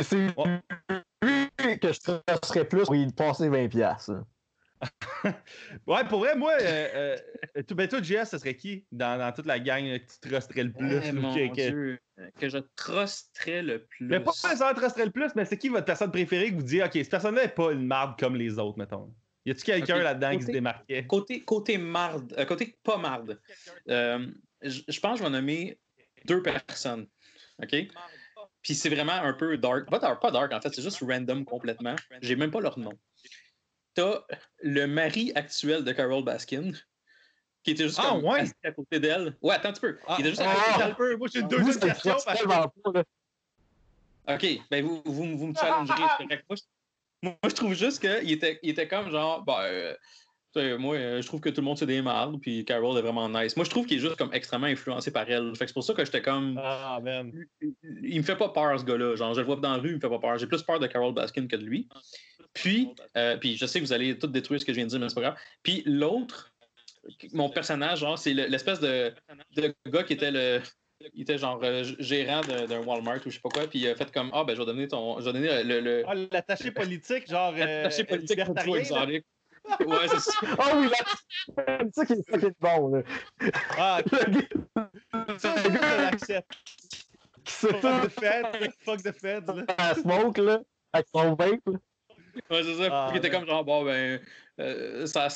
C'est 0.00 0.28
Ouais. 0.36 0.60
lui 1.22 1.78
que 1.80 1.92
je 1.92 1.98
serais 2.44 2.64
plus 2.64 2.84
pour 2.84 2.94
y 2.94 3.10
passer 3.12 3.48
20$. 3.50 3.68
piastres, 3.68 4.12
là. 4.12 4.24
Ouais, 5.86 6.04
pour 6.08 6.20
vrai, 6.20 6.36
moi, 6.36 6.52
euh, 6.60 7.16
euh, 7.56 7.62
tout, 7.66 7.74
ben, 7.74 7.88
toi, 7.88 8.00
JS, 8.00 8.26
ce 8.30 8.38
serait 8.38 8.56
qui 8.56 8.86
dans, 8.92 9.18
dans 9.18 9.32
toute 9.32 9.46
la 9.46 9.58
gang 9.58 9.84
là, 9.84 9.98
que 9.98 10.04
tu 10.04 10.20
trusterais 10.20 10.64
le 10.64 10.72
plus? 10.72 11.00
Eh, 11.04 11.10
ou 11.10 11.20
mon 11.20 11.34
que, 11.34 11.52
Dieu, 11.52 11.98
que 12.38 12.48
je 12.48 12.58
trusterais 12.76 13.62
le 13.62 13.84
plus. 13.84 14.06
Mais 14.06 14.20
pas 14.20 14.32
ça 14.32 14.74
trusterais 14.74 15.06
le 15.06 15.10
plus, 15.10 15.30
mais 15.34 15.44
c'est 15.44 15.58
qui 15.58 15.68
votre 15.68 15.86
personne 15.86 16.10
préférée 16.10 16.50
que 16.50 16.56
vous 16.56 16.62
dites, 16.62 16.82
OK, 16.82 16.92
cette 16.94 17.10
personne-là 17.10 17.42
n'est 17.42 17.48
pas 17.48 17.72
une 17.72 17.86
marde 17.86 18.18
comme 18.18 18.36
les 18.36 18.58
autres, 18.58 18.78
mettons? 18.78 19.12
Y 19.44 19.52
a-tu 19.52 19.64
quelqu'un 19.64 19.98
là-dedans 19.98 20.36
qui 20.36 20.44
se 20.44 20.52
démarquait? 20.52 21.06
Côté, 21.06 21.42
côté 21.42 21.78
marde, 21.78 22.34
euh, 22.38 22.44
côté 22.44 22.78
pas 22.82 22.98
marde, 22.98 23.40
euh, 23.88 24.26
je 24.62 24.82
je 24.86 25.00
pense 25.00 25.18
que 25.18 25.18
je 25.18 25.24
vais 25.24 25.30
nommer 25.30 25.78
deux 26.26 26.42
personnes. 26.42 27.06
OK? 27.62 27.74
Puis 28.62 28.74
c'est 28.74 28.90
vraiment 28.90 29.12
un 29.12 29.32
peu 29.32 29.56
dark. 29.56 29.88
Pas 29.88 29.98
dark, 29.98 30.20
pas 30.20 30.30
dark 30.30 30.52
en 30.52 30.60
fait, 30.60 30.74
c'est 30.74 30.82
juste 30.82 31.00
random 31.00 31.44
complètement. 31.44 31.96
J'ai 32.20 32.36
même 32.36 32.50
pas 32.50 32.60
leur 32.60 32.78
nom. 32.78 32.92
T'as 33.98 34.22
le 34.62 34.86
mari 34.86 35.32
actuel 35.34 35.82
de 35.82 35.90
Carol 35.90 36.22
Baskin, 36.22 36.70
qui 37.64 37.72
était 37.72 37.82
juste 37.82 37.98
Ah, 38.00 38.10
comme 38.10 38.24
ouais? 38.26 38.40
assis 38.42 38.54
à 38.62 38.70
côté 38.70 39.00
d'elle. 39.00 39.36
Ouais, 39.42 39.56
attends 39.56 39.70
un 39.70 39.72
petit 39.72 39.80
peu. 39.80 39.98
Ah, 40.06 40.14
il 40.16 40.20
était 40.20 40.28
juste 40.28 40.40
à 40.42 40.48
ah, 40.48 40.54
côté 40.54 40.84
d'elle. 40.84 40.94
peu, 40.94 41.16
moi, 41.16 41.28
j'ai 41.32 41.40
une 41.40 41.48
Vous, 41.48 41.56
deuxième 41.56 41.80
question. 41.80 42.16
parce. 42.24 42.44
OK, 44.28 44.46
ben 44.70 44.84
vous, 44.84 45.02
vous, 45.04 45.36
vous 45.36 45.46
me 45.48 45.54
challengerez. 45.54 45.98
Moi, 45.98 46.56
je, 46.56 46.62
moi, 47.24 47.34
je 47.42 47.54
trouve 47.54 47.74
juste 47.74 47.98
qu'il 48.00 48.30
était, 48.30 48.60
il 48.62 48.70
était 48.70 48.86
comme 48.86 49.10
genre, 49.10 49.42
ben, 49.42 49.62
euh, 49.64 50.78
moi, 50.78 50.94
euh, 50.94 51.20
je 51.20 51.26
trouve 51.26 51.40
que 51.40 51.48
tout 51.48 51.60
le 51.60 51.64
monde 51.64 51.78
c'est 51.78 51.86
des 51.86 52.00
mardes, 52.00 52.40
puis 52.40 52.64
Carol 52.64 52.96
est 52.98 53.02
vraiment 53.02 53.28
nice. 53.28 53.56
Moi, 53.56 53.64
je 53.64 53.70
trouve 53.70 53.86
qu'il 53.86 53.96
est 53.96 54.00
juste 54.00 54.14
comme 54.14 54.32
extrêmement 54.32 54.68
influencé 54.68 55.10
par 55.10 55.28
elle. 55.28 55.56
Fait 55.56 55.64
que 55.64 55.70
c'est 55.70 55.74
pour 55.74 55.82
ça 55.82 55.92
que 55.94 56.04
j'étais 56.04 56.22
comme. 56.22 56.56
Ah, 56.62 57.00
man. 57.02 57.32
Il 58.02 58.18
me 58.18 58.22
fait 58.22 58.36
pas 58.36 58.50
peur, 58.50 58.78
ce 58.78 58.84
gars-là. 58.84 59.16
Genre, 59.16 59.34
je 59.34 59.40
le 59.40 59.46
vois 59.46 59.56
dans 59.56 59.72
la 59.72 59.78
rue, 59.78 59.90
il 59.90 59.96
me 59.96 60.00
fait 60.00 60.08
pas 60.08 60.20
peur. 60.20 60.38
J'ai 60.38 60.46
plus 60.46 60.62
peur 60.62 60.78
de 60.78 60.86
Carol 60.86 61.12
Baskin 61.12 61.48
que 61.48 61.56
de 61.56 61.64
lui. 61.64 61.88
Puis, 62.62 62.94
euh, 63.16 63.36
puis 63.36 63.56
je 63.56 63.66
sais 63.66 63.80
que 63.80 63.84
vous 63.84 63.92
allez 63.92 64.18
tout 64.18 64.26
détruire 64.26 64.60
ce 64.60 64.64
que 64.66 64.72
je 64.72 64.76
viens 64.76 64.84
de 64.84 64.90
dire, 64.90 64.98
mais 65.00 65.08
c'est 65.08 65.14
pas 65.14 65.20
grave. 65.20 65.36
Puis 65.62 65.82
l'autre, 65.86 66.52
mon 67.32 67.48
personnage, 67.50 68.00
genre, 68.00 68.18
c'est 68.18 68.34
le- 68.34 68.46
l'espèce 68.46 68.80
de, 68.80 69.12
de 69.56 69.74
gars 69.86 70.02
qui 70.02 70.12
était 70.14 70.30
le. 70.30 70.60
il 71.14 71.22
était 71.22 71.38
genre 71.38 71.60
euh, 71.62 71.84
gérant 72.00 72.40
d'un 72.40 72.80
Walmart 72.80 73.18
ou 73.26 73.30
je 73.30 73.34
sais 73.36 73.40
pas 73.40 73.48
quoi, 73.50 73.66
puis 73.68 73.78
il 73.78 73.88
a 73.88 73.94
fait 73.94 74.10
comme 74.12 74.30
Ah, 74.34 74.44
ben 74.44 74.54
je 74.54 74.60
vais 74.60 74.66
donner 74.66 74.88
ton. 74.88 75.20
Je 75.20 75.24
vais 75.26 75.32
donner 75.32 75.62
le. 75.62 75.80
le, 75.80 76.04
Ah, 76.06 76.14
l'attaché 76.32 76.70
politique, 76.72 77.28
genre. 77.30 77.54
euh, 77.54 77.82
l'attaché 77.84 78.04
politique 78.04 78.44
pour 78.44 78.54
là. 78.74 78.80
Exotic. 78.80 79.24
Ouais, 79.86 80.08
c'est 80.08 80.20
ça. 80.20 80.32
Ah 80.58 80.70
oui, 80.76 80.88
là, 80.88 81.78
c'est 81.84 81.94
ça 81.94 82.06
qui 82.06 82.12
est 82.14 82.30
fucking 82.30 82.54
bon, 82.58 82.88
là. 82.96 83.02
Ah, 83.76 84.00
Le 84.12 84.32
gars 84.32 85.38
ça, 85.38 85.54
je 85.62 85.68
l'accepte. 86.02 86.52
qui 87.44 87.52
se 87.52 87.66
Fuck 87.66 88.10
fait 88.10 88.42
the 88.42 88.56
feds, 88.56 88.70
fuck 88.84 89.02
the 89.02 89.12
feds, 89.12 89.46
là. 89.46 89.64
à 89.78 89.94
smoke, 89.94 90.40
là, 90.40 90.60
avec 90.92 91.06
son 91.14 91.34
vape, 91.34 91.60
là. 91.66 91.78
Ouais, 92.50 92.62
c'est 92.62 92.74
ça. 92.74 92.88
Ah, 92.90 93.06
Puis 93.10 93.16
il 93.16 93.18
était 93.18 93.30
comme 93.30 93.46
genre, 93.46 93.64
bon, 93.64 93.84
ben, 93.84 94.20
euh, 94.60 95.06
ça, 95.06 95.28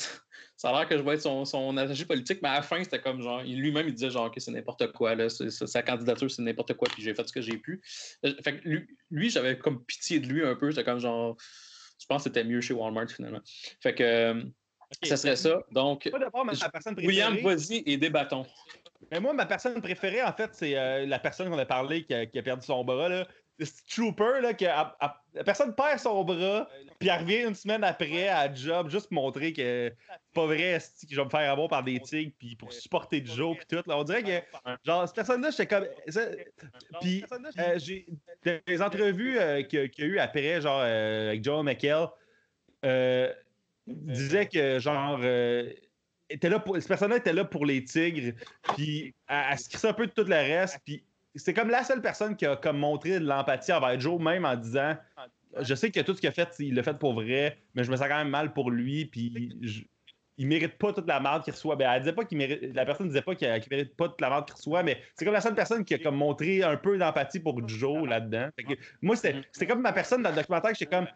ça 0.55 0.69
a 0.69 0.71
l'air 0.71 0.87
que 0.87 0.97
je 0.97 1.03
vais 1.03 1.15
être 1.15 1.21
son, 1.21 1.45
son 1.45 1.75
attaché 1.77 2.05
politique, 2.05 2.39
mais 2.41 2.49
à 2.49 2.55
la 2.55 2.61
fin, 2.61 2.83
c'était 2.83 3.01
comme 3.01 3.21
genre, 3.21 3.41
lui-même, 3.43 3.87
il 3.87 3.93
disait 3.93 4.09
genre 4.09 4.31
que 4.31 4.39
c'est 4.39 4.51
n'importe 4.51 4.91
quoi, 4.93 5.15
là, 5.15 5.27
sa 5.29 5.81
candidature, 5.83 6.29
c'est 6.29 6.41
n'importe 6.41 6.73
quoi, 6.75 6.87
puis 6.91 7.03
j'ai 7.03 7.13
fait 7.13 7.27
ce 7.27 7.33
que 7.33 7.41
j'ai 7.41 7.57
pu. 7.57 7.81
Euh, 8.25 8.33
Fait 8.43 8.59
que 8.59 8.67
lui, 8.67 8.87
lui, 9.11 9.29
j'avais 9.29 9.57
comme 9.57 9.83
pitié 9.85 10.19
de 10.19 10.27
lui 10.27 10.45
un 10.45 10.55
peu, 10.55 10.69
j'étais 10.69 10.83
comme 10.83 10.99
genre, 10.99 11.35
je 11.99 12.05
pense 12.05 12.23
que 12.23 12.29
c'était 12.29 12.43
mieux 12.43 12.61
chez 12.61 12.73
Walmart 12.73 13.09
finalement. 13.09 13.41
Fait 13.81 13.93
que 13.93 14.03
euh, 14.03 14.43
ça 15.03 15.17
serait 15.17 15.35
ça. 15.35 15.63
Donc, 15.71 16.09
ma, 16.11 16.69
personne 16.69 16.95
préférée. 16.95 17.07
William, 17.07 17.37
vas-y 17.37 17.83
et 17.85 17.97
débattons. 17.97 18.45
Mais 19.11 19.19
moi, 19.19 19.33
ma 19.33 19.45
personne 19.45 19.81
préférée, 19.81 20.23
en 20.23 20.33
fait, 20.33 20.51
c'est 20.53 20.77
euh, 20.77 21.05
la 21.05 21.19
personne 21.19 21.49
qu'on 21.49 21.57
a 21.57 21.65
parlé 21.65 22.03
qui 22.03 22.13
a, 22.13 22.25
qui 22.25 22.39
a 22.39 22.43
perdu 22.43 22.65
son 22.65 22.83
bras. 22.83 23.25
Trooper, 23.89 24.41
là, 24.41 24.53
que 24.53 24.65
la 24.65 25.43
personne 25.43 25.75
perd 25.75 25.99
son 25.99 26.23
bras, 26.23 26.67
puis 26.99 27.09
elle 27.09 27.19
revient 27.19 27.47
une 27.47 27.55
semaine 27.55 27.83
après 27.83 28.27
à 28.27 28.53
job, 28.53 28.89
juste 28.89 29.07
pour 29.07 29.21
montrer 29.21 29.53
que 29.53 29.93
c'est 30.09 30.33
pas 30.33 30.45
vrai 30.45 30.79
que 30.79 31.07
je 31.09 31.15
vais 31.15 31.25
me 31.25 31.29
faire 31.29 31.51
avoir 31.51 31.67
par 31.67 31.83
des 31.83 31.99
tigres, 31.99 32.33
puis 32.37 32.55
pour 32.55 32.73
supporter 32.73 33.23
Joe, 33.23 33.55
puis 33.57 33.65
tout. 33.67 33.83
Là. 33.87 33.97
On 33.97 34.03
dirait 34.03 34.23
que, 34.23 34.69
genre, 34.83 35.07
cette 35.07 35.15
personne-là, 35.15 35.51
j'étais 35.51 35.67
comme. 35.67 35.85
Puis, 37.01 37.23
euh, 37.59 37.77
j'ai 37.77 38.07
des 38.65 38.81
entrevues 38.81 39.39
euh, 39.39 39.61
qu'il 39.63 39.91
y 39.97 40.01
a 40.01 40.05
eu 40.05 40.19
après, 40.19 40.61
genre, 40.61 40.81
euh, 40.83 41.29
avec 41.29 41.43
Joe 41.43 41.63
McHale, 41.63 42.09
disait 43.87 44.47
que, 44.47 44.79
genre, 44.79 45.19
était 46.29 46.49
là 46.49 46.59
pour, 46.59 46.75
cette 46.75 46.87
personne-là 46.87 47.17
était 47.17 47.33
là 47.33 47.45
pour 47.45 47.65
les 47.65 47.83
tigres, 47.83 48.33
puis 48.75 49.13
elle, 49.27 49.45
elle 49.51 49.59
se 49.59 49.69
crissait 49.69 49.89
un 49.89 49.93
peu 49.93 50.07
de 50.07 50.11
tout 50.11 50.23
le 50.23 50.35
reste, 50.35 50.79
puis 50.83 51.03
c'est 51.35 51.53
comme 51.53 51.69
la 51.69 51.83
seule 51.83 52.01
personne 52.01 52.35
qui 52.35 52.45
a 52.45 52.55
comme 52.55 52.77
montré 52.77 53.19
de 53.19 53.25
l'empathie 53.25 53.73
envers 53.73 53.99
Joe, 53.99 54.21
même 54.21 54.45
en 54.45 54.55
disant 54.55 54.95
Je 55.61 55.75
sais 55.75 55.91
que 55.91 55.99
tout 55.99 56.15
ce 56.15 56.19
qu'il 56.19 56.29
a 56.29 56.31
fait, 56.31 56.49
il 56.59 56.73
l'a 56.73 56.81
fait 56.83 56.97
pour 56.97 57.13
vrai, 57.13 57.57
mais 57.75 57.83
je 57.83 57.91
me 57.91 57.95
sens 57.95 58.07
quand 58.07 58.17
même 58.17 58.29
mal 58.29 58.53
pour 58.53 58.71
lui, 58.71 59.05
puis 59.05 59.55
je- 59.61 59.83
il 60.39 60.47
mérite 60.47 60.79
pas 60.79 60.91
toute 60.93 61.07
la 61.07 61.19
merde 61.19 61.43
qu'il 61.43 61.53
reçoit. 61.53 61.75
Ben, 61.75 61.91
elle 61.91 61.99
disait 62.01 62.13
pas 62.13 62.25
qu'il 62.25 62.39
mérite, 62.39 62.73
la 62.73 62.85
personne 62.85 63.07
disait 63.07 63.21
pas 63.21 63.35
qu'il 63.35 63.47
qu'il 63.59 63.69
mérite 63.69 63.95
pas 63.95 64.09
toute 64.09 64.19
la 64.19 64.29
merde 64.31 64.45
qu'il 64.45 64.55
reçoit, 64.55 64.81
mais 64.81 64.99
c'est 65.15 65.25
comme 65.25 65.33
la 65.35 65.41
seule 65.41 65.53
personne 65.53 65.85
qui 65.85 65.93
a 65.93 65.99
comme 65.99 66.15
montré 66.15 66.63
un 66.63 66.75
peu 66.75 66.97
d'empathie 66.97 67.39
pour 67.39 67.67
Joe 67.67 68.07
là-dedans. 68.09 68.49
Moi, 69.03 69.15
c'était 69.15 69.33
c'était 69.51 69.67
comme 69.67 69.81
ma 69.81 69.93
personne 69.93 70.23
dans 70.23 70.31
le 70.31 70.35
documentaire 70.37 70.71
que 70.71 70.77
j'étais 70.79 70.95
comme 70.95 71.07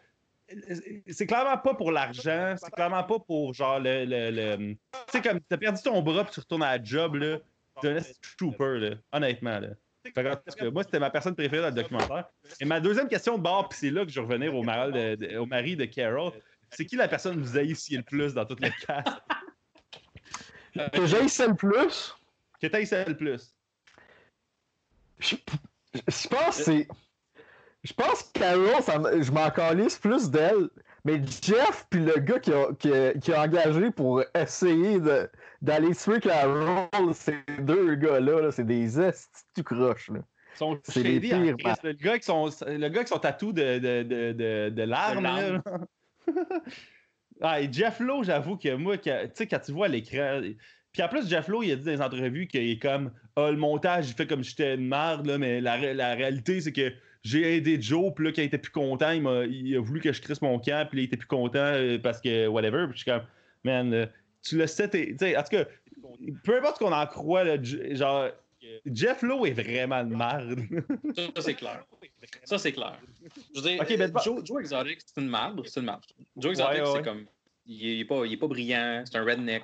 c'est 1.08 1.26
clairement 1.26 1.58
pas 1.58 1.74
pour 1.74 1.90
l'argent, 1.92 2.54
c'est 2.56 2.70
clairement 2.70 3.02
pas 3.04 3.18
pour 3.18 3.52
genre 3.54 3.78
le. 3.80 4.04
le, 4.04 4.30
le- 4.30 4.74
Tu 4.74 4.78
sais, 5.08 5.20
comme 5.20 5.40
t'as 5.40 5.56
perdu 5.58 5.82
ton 5.82 6.00
bras 6.00 6.24
puis 6.24 6.32
tu 6.32 6.40
retournes 6.40 6.62
à 6.62 6.78
la 6.78 6.82
job, 6.84 7.16
là. 7.16 7.38
T'es 7.82 7.88
un 7.88 8.00
trooper, 8.38 8.78
là. 8.78 8.90
Honnêtement, 9.12 9.58
là. 9.58 9.68
Que, 10.12 10.68
moi, 10.68 10.82
c'était 10.82 10.98
ma 10.98 11.10
personne 11.10 11.34
préférée 11.34 11.62
dans 11.62 11.74
le 11.74 11.82
documentaire. 11.82 12.28
Et 12.60 12.64
ma 12.64 12.80
deuxième 12.80 13.08
question 13.08 13.36
de 13.36 13.42
bord, 13.42 13.68
puis 13.68 13.78
c'est 13.78 13.90
là 13.90 14.04
que 14.04 14.10
je 14.10 14.20
vais 14.20 14.26
revenir 14.26 14.54
au, 14.54 14.62
mari 14.62 15.16
de, 15.16 15.36
au 15.38 15.46
mari 15.46 15.76
de 15.76 15.84
Carol. 15.84 16.32
C'est 16.70 16.84
qui 16.84 16.96
la 16.96 17.08
personne 17.08 17.36
que 17.36 17.40
vous 17.40 17.56
haïssiez 17.56 17.96
le 17.96 18.02
plus 18.02 18.34
dans 18.34 18.44
toute 18.44 18.60
le 18.60 18.70
cast? 18.86 19.08
Que 20.92 21.06
j'haïssais 21.06 21.48
le 21.48 21.56
plus, 21.56 22.14
Que 22.60 22.68
t'haïssais 22.68 23.04
le 23.06 23.16
plus? 23.16 23.52
je, 25.18 25.34
je 25.94 26.28
pense 26.28 26.58
que 26.58 26.62
c'est. 26.62 26.88
Je 27.82 27.92
pense 27.92 28.22
que 28.22 28.38
Carol, 28.38 28.82
ça 28.82 29.00
je 29.20 29.32
m'en 29.32 29.50
calisse 29.50 29.98
plus 29.98 30.30
d'elle. 30.30 30.68
Mais 31.08 31.22
Jeff, 31.42 31.86
puis 31.88 32.00
le 32.00 32.18
gars 32.18 32.38
qui 32.38 32.52
a, 32.52 32.66
qui 32.78 32.92
a- 32.92 33.14
qui 33.14 33.32
a 33.32 33.42
engagé 33.42 33.90
pour 33.90 34.22
essayer 34.34 34.98
d'aller 35.62 35.94
tuer 35.94 36.20
Carol, 36.20 36.86
ces 37.14 37.38
deux 37.60 37.94
gars-là, 37.94 38.42
là, 38.42 38.52
c'est 38.52 38.66
des 38.66 39.00
estis 39.00 39.42
tout 39.56 39.62
croches. 39.62 40.10
Là. 40.10 40.20
Ils 40.54 40.58
sont 40.58 40.78
C'est 40.84 41.02
les 41.02 41.14
shady 41.14 41.34
en 41.52 41.56
pires, 41.56 41.76
Le 41.82 41.92
gars 41.94 42.18
qui 42.18 42.26
sont, 42.26 42.50
le 42.66 42.88
gars 42.88 43.04
qui 43.04 43.08
sont 43.08 43.18
tatou 43.18 43.54
de, 43.54 43.78
de, 43.78 44.02
de, 44.02 44.32
de, 44.32 44.68
de 44.68 44.82
larmes. 44.82 45.62
ah, 47.40 47.62
et 47.62 47.72
Jeff 47.72 48.00
Lowe, 48.00 48.24
j'avoue 48.24 48.58
que 48.58 48.74
moi, 48.74 48.98
tu 48.98 49.08
sais, 49.32 49.46
quand 49.46 49.60
tu 49.60 49.72
vois 49.72 49.86
à 49.86 49.88
l'écran. 49.88 50.42
Puis 50.92 51.02
en 51.02 51.08
plus, 51.08 51.26
Jeff 51.26 51.48
Lowe, 51.48 51.62
il 51.62 51.72
a 51.72 51.76
dit 51.76 51.84
dans 51.84 51.92
les 51.92 52.02
entrevues 52.02 52.48
qu'il 52.48 52.68
est 52.68 52.82
comme 52.82 53.12
Ah, 53.34 53.50
le 53.50 53.56
montage, 53.56 54.10
il 54.10 54.14
fait 54.14 54.26
comme 54.26 54.44
si 54.44 54.50
j'étais 54.50 54.74
une 54.74 54.86
merde, 54.86 55.24
là, 55.24 55.38
mais 55.38 55.62
la 55.62 56.14
réalité, 56.14 56.60
c'est 56.60 56.72
que 56.72 56.92
j'ai 57.22 57.56
aidé 57.56 57.80
Joe, 57.80 58.12
puis 58.14 58.24
là, 58.26 58.32
quand 58.32 58.42
il 58.42 58.46
était 58.46 58.58
plus 58.58 58.70
content, 58.72 59.10
il, 59.10 59.22
m'a- 59.22 59.44
il 59.44 59.76
a 59.76 59.80
voulu 59.80 60.00
que 60.00 60.12
je 60.12 60.20
crisse 60.22 60.40
mon 60.42 60.58
camp, 60.58 60.86
puis 60.88 60.98
là, 60.98 61.02
il 61.02 61.04
était 61.06 61.16
plus 61.16 61.26
content 61.26 61.58
euh, 61.58 61.98
parce 61.98 62.20
que 62.20 62.46
whatever. 62.46 62.84
Puis 62.88 62.98
je 62.98 63.02
suis 63.02 63.10
comme 63.10 63.22
Man, 63.64 63.92
euh, 63.92 64.06
tu 64.42 64.56
le 64.56 64.66
sais, 64.66 64.88
t'es- 64.88 65.08
tu 65.10 65.16
sais, 65.18 65.36
en 65.36 65.42
tout 65.42 65.50
cas, 65.50 65.64
peu 66.44 66.56
importe 66.58 66.76
ce 66.78 66.84
qu'on 66.84 66.92
en 66.92 67.06
croit, 67.06 67.44
là, 67.44 67.56
genre. 67.62 68.28
Jeff 68.86 69.22
Lowe 69.22 69.46
est 69.46 69.52
vraiment 69.52 70.04
de 70.04 70.14
merde. 70.14 70.60
Ça, 71.14 71.40
c'est 71.42 71.54
clair. 71.54 71.84
Ça, 72.44 72.58
c'est 72.58 72.72
clair. 72.72 72.98
Je 73.54 73.60
veux 73.60 73.68
dire, 73.68 73.80
Ok, 73.80 73.96
ben, 73.96 74.12
Joe, 74.22 74.44
Joe 74.44 74.60
Exotic, 74.60 74.98
c'est 75.06 75.20
une 75.20 75.28
marde. 75.28 75.62
C'est 75.66 75.80
une 75.80 75.86
marde. 75.86 76.02
Joe 76.36 76.50
Exotic, 76.52 76.74
Ouais, 76.82 76.88
ouais, 76.88 76.92
c'est 76.96 77.02
comme. 77.02 77.24
Il 77.66 78.00
est, 78.00 78.04
pas, 78.04 78.26
il 78.26 78.32
est 78.32 78.36
pas 78.36 78.46
brillant, 78.46 79.02
c'est 79.06 79.16
un 79.16 79.24
redneck. 79.24 79.62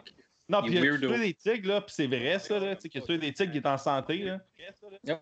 Non, 0.48 0.60
Il 0.62 0.66
puis 0.66 0.74
il 0.74 0.78
a 0.78 0.82
weirdo. 0.82 1.08
tué 1.08 1.18
des 1.18 1.34
tigres, 1.34 1.68
là, 1.68 1.80
puis 1.80 1.94
c'est 1.94 2.06
vrai, 2.06 2.38
ça, 2.38 2.58
là, 2.58 2.76
tu 2.76 2.82
sais, 2.82 2.88
qu'il 2.90 3.02
a 3.02 3.04
tué 3.06 3.18
des 3.18 3.32
tigres 3.32 3.52
qui 3.52 3.58
est 3.58 3.66
en 3.66 3.78
santé, 3.78 4.18
là. 4.18 4.40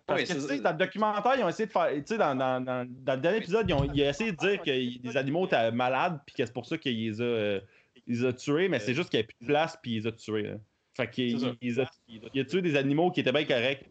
Parce 0.05 0.23
que, 0.23 0.33
tu 0.33 0.39
sais, 0.41 0.59
dans 0.59 0.71
le 0.71 0.77
documentaire, 0.77 1.35
ils 1.37 1.43
ont 1.43 1.49
essayé 1.49 1.67
de 1.67 1.71
faire, 1.71 1.89
tu 1.93 2.03
sais, 2.05 2.17
dans, 2.17 2.35
dans, 2.35 2.59
dans, 2.61 2.85
dans 2.89 3.15
le 3.15 3.21
dernier 3.21 3.37
épisode, 3.37 3.69
ils 3.69 3.73
ont, 3.73 3.89
il 3.93 4.03
a 4.03 4.09
essayé 4.09 4.33
de 4.33 4.37
dire 4.37 4.61
que 4.61 4.69
les 4.69 5.17
animaux 5.17 5.45
étaient 5.45 5.71
malades, 5.71 6.19
puis 6.25 6.35
que 6.35 6.45
c'est 6.45 6.53
pour 6.53 6.65
ça 6.65 6.77
qu'il 6.77 6.97
les 6.97 7.21
a, 7.21 7.23
euh, 7.23 7.61
il 8.05 8.25
a 8.25 8.33
tués, 8.33 8.67
mais 8.67 8.79
c'est 8.79 8.93
juste 8.93 9.09
qu'il 9.09 9.19
n'y 9.19 9.23
avait 9.23 9.27
plus 9.27 9.45
de 9.45 9.47
place, 9.47 9.77
puis 9.81 9.91
il 9.91 10.01
les 10.01 10.07
a 10.07 10.11
tués, 10.11 10.43
là. 10.43 10.55
Fait 10.95 11.09
qu'il 11.09 11.29
il, 11.29 11.57
les 11.61 11.79
a, 11.79 11.89
il 12.33 12.41
a 12.41 12.45
tué 12.45 12.61
des 12.61 12.75
animaux 12.75 13.09
qui 13.09 13.21
étaient 13.21 13.31
bien 13.31 13.45
corrects 13.45 13.89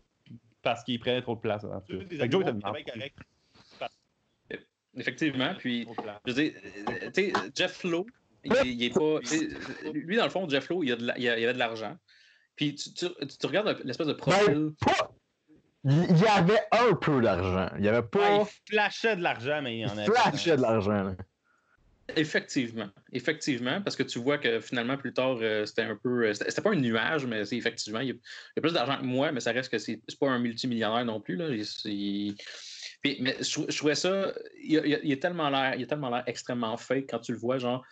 parce 0.62 0.84
qu'ils 0.84 1.00
prenaient 1.00 1.22
trop 1.22 1.34
de 1.34 1.40
place. 1.40 1.64
En 1.64 1.80
tout 1.80 1.98
cas. 1.98 2.04
Fait 2.08 2.28
que 2.28 2.30
Joe 2.30 2.44
était. 2.46 3.12
Effectivement. 4.96 5.54
Puis, 5.58 5.86
je 6.26 6.32
veux 6.32 6.42
dire, 6.42 6.52
euh, 6.88 7.10
tu 7.12 7.24
sais, 7.24 7.32
Jeff 7.54 7.82
Lowe, 7.82 8.06
il, 8.44 8.52
il 8.64 8.84
est 8.84 8.90
pas. 8.94 9.18
sais, 9.24 9.48
Lui, 9.92 10.16
dans 10.16 10.24
le 10.24 10.30
fond, 10.30 10.48
Jeff 10.48 10.68
Lowe, 10.68 10.82
il, 10.84 10.92
a 10.92 10.96
de 10.96 11.06
la- 11.06 11.18
il 11.18 11.28
a- 11.28 11.38
il 11.38 11.44
avait 11.44 11.54
de 11.54 11.58
l'argent. 11.58 11.96
Puis, 12.56 12.74
tu, 12.74 12.92
tu, 12.92 13.06
tu 13.38 13.46
regardes 13.46 13.80
l'espèce 13.84 14.06
de 14.06 14.12
profil. 14.12 14.72
Pas- 14.80 15.10
Il 15.84 16.06
il 16.10 16.18
y 16.20 16.26
avait 16.26 16.60
un 16.70 16.94
peu 16.94 17.20
d'argent. 17.20 17.68
Il 17.78 17.84
y 17.84 17.88
avait 17.88 17.98
Ouais, 17.98 18.02
pas. 18.04 18.38
il 18.42 18.46
flashait 18.72 19.16
de 19.16 19.22
l'argent, 19.22 19.60
mais 19.62 19.78
il 19.78 19.86
en 19.86 19.94
Il 19.94 20.00
avait. 20.00 20.12
flashait 20.12 20.56
de 20.56 20.62
l'argent. 20.62 21.02
là. 21.02 21.14
Effectivement. 22.16 22.88
Effectivement. 23.12 23.80
Parce 23.80 23.96
que 23.96 24.02
tu 24.02 24.18
vois 24.18 24.36
que 24.38 24.60
finalement, 24.60 24.96
plus 24.96 25.12
tard, 25.14 25.38
euh, 25.40 25.64
c'était 25.64 25.82
un 25.82 25.96
peu. 25.96 26.26
euh, 26.26 26.34
C'était 26.34 26.60
pas 26.60 26.70
un 26.72 26.76
nuage, 26.76 27.24
mais 27.26 27.44
c'est 27.44 27.56
effectivement. 27.56 28.00
Il 28.00 28.08
y 28.08 28.10
a, 28.10 28.14
il 28.14 28.52
y 28.56 28.58
a 28.58 28.60
plus 28.60 28.72
d'argent 28.74 28.98
que 28.98 29.04
moi, 29.04 29.32
mais 29.32 29.40
ça 29.40 29.52
reste 29.52 29.70
que 29.70 29.78
c'est 29.78 30.00
pas 30.20 30.28
un 30.28 30.38
multimillionnaire 30.38 31.04
non 31.04 31.20
plus. 31.20 31.36
Là. 31.36 31.48
Il- 31.84 32.34
Puis, 33.02 33.16
mais 33.20 33.36
je, 33.40 33.50
trou- 33.52 33.66
je 33.68 33.76
trouvais 33.76 33.94
ça. 33.94 34.32
Il, 34.62 34.78
a- 34.78 34.86
il 34.86 34.94
a- 34.94 34.98
il 35.02 35.12
est 35.12 35.22
tellement 35.22 35.48
l'air. 35.48 35.74
Il 35.76 35.82
a 35.84 35.86
tellement 35.86 36.10
l'air 36.10 36.22
extrêmement 36.26 36.76
fake 36.76 37.06
quand 37.08 37.18
tu 37.20 37.32
le 37.32 37.38
vois, 37.38 37.58
genre. 37.58 37.84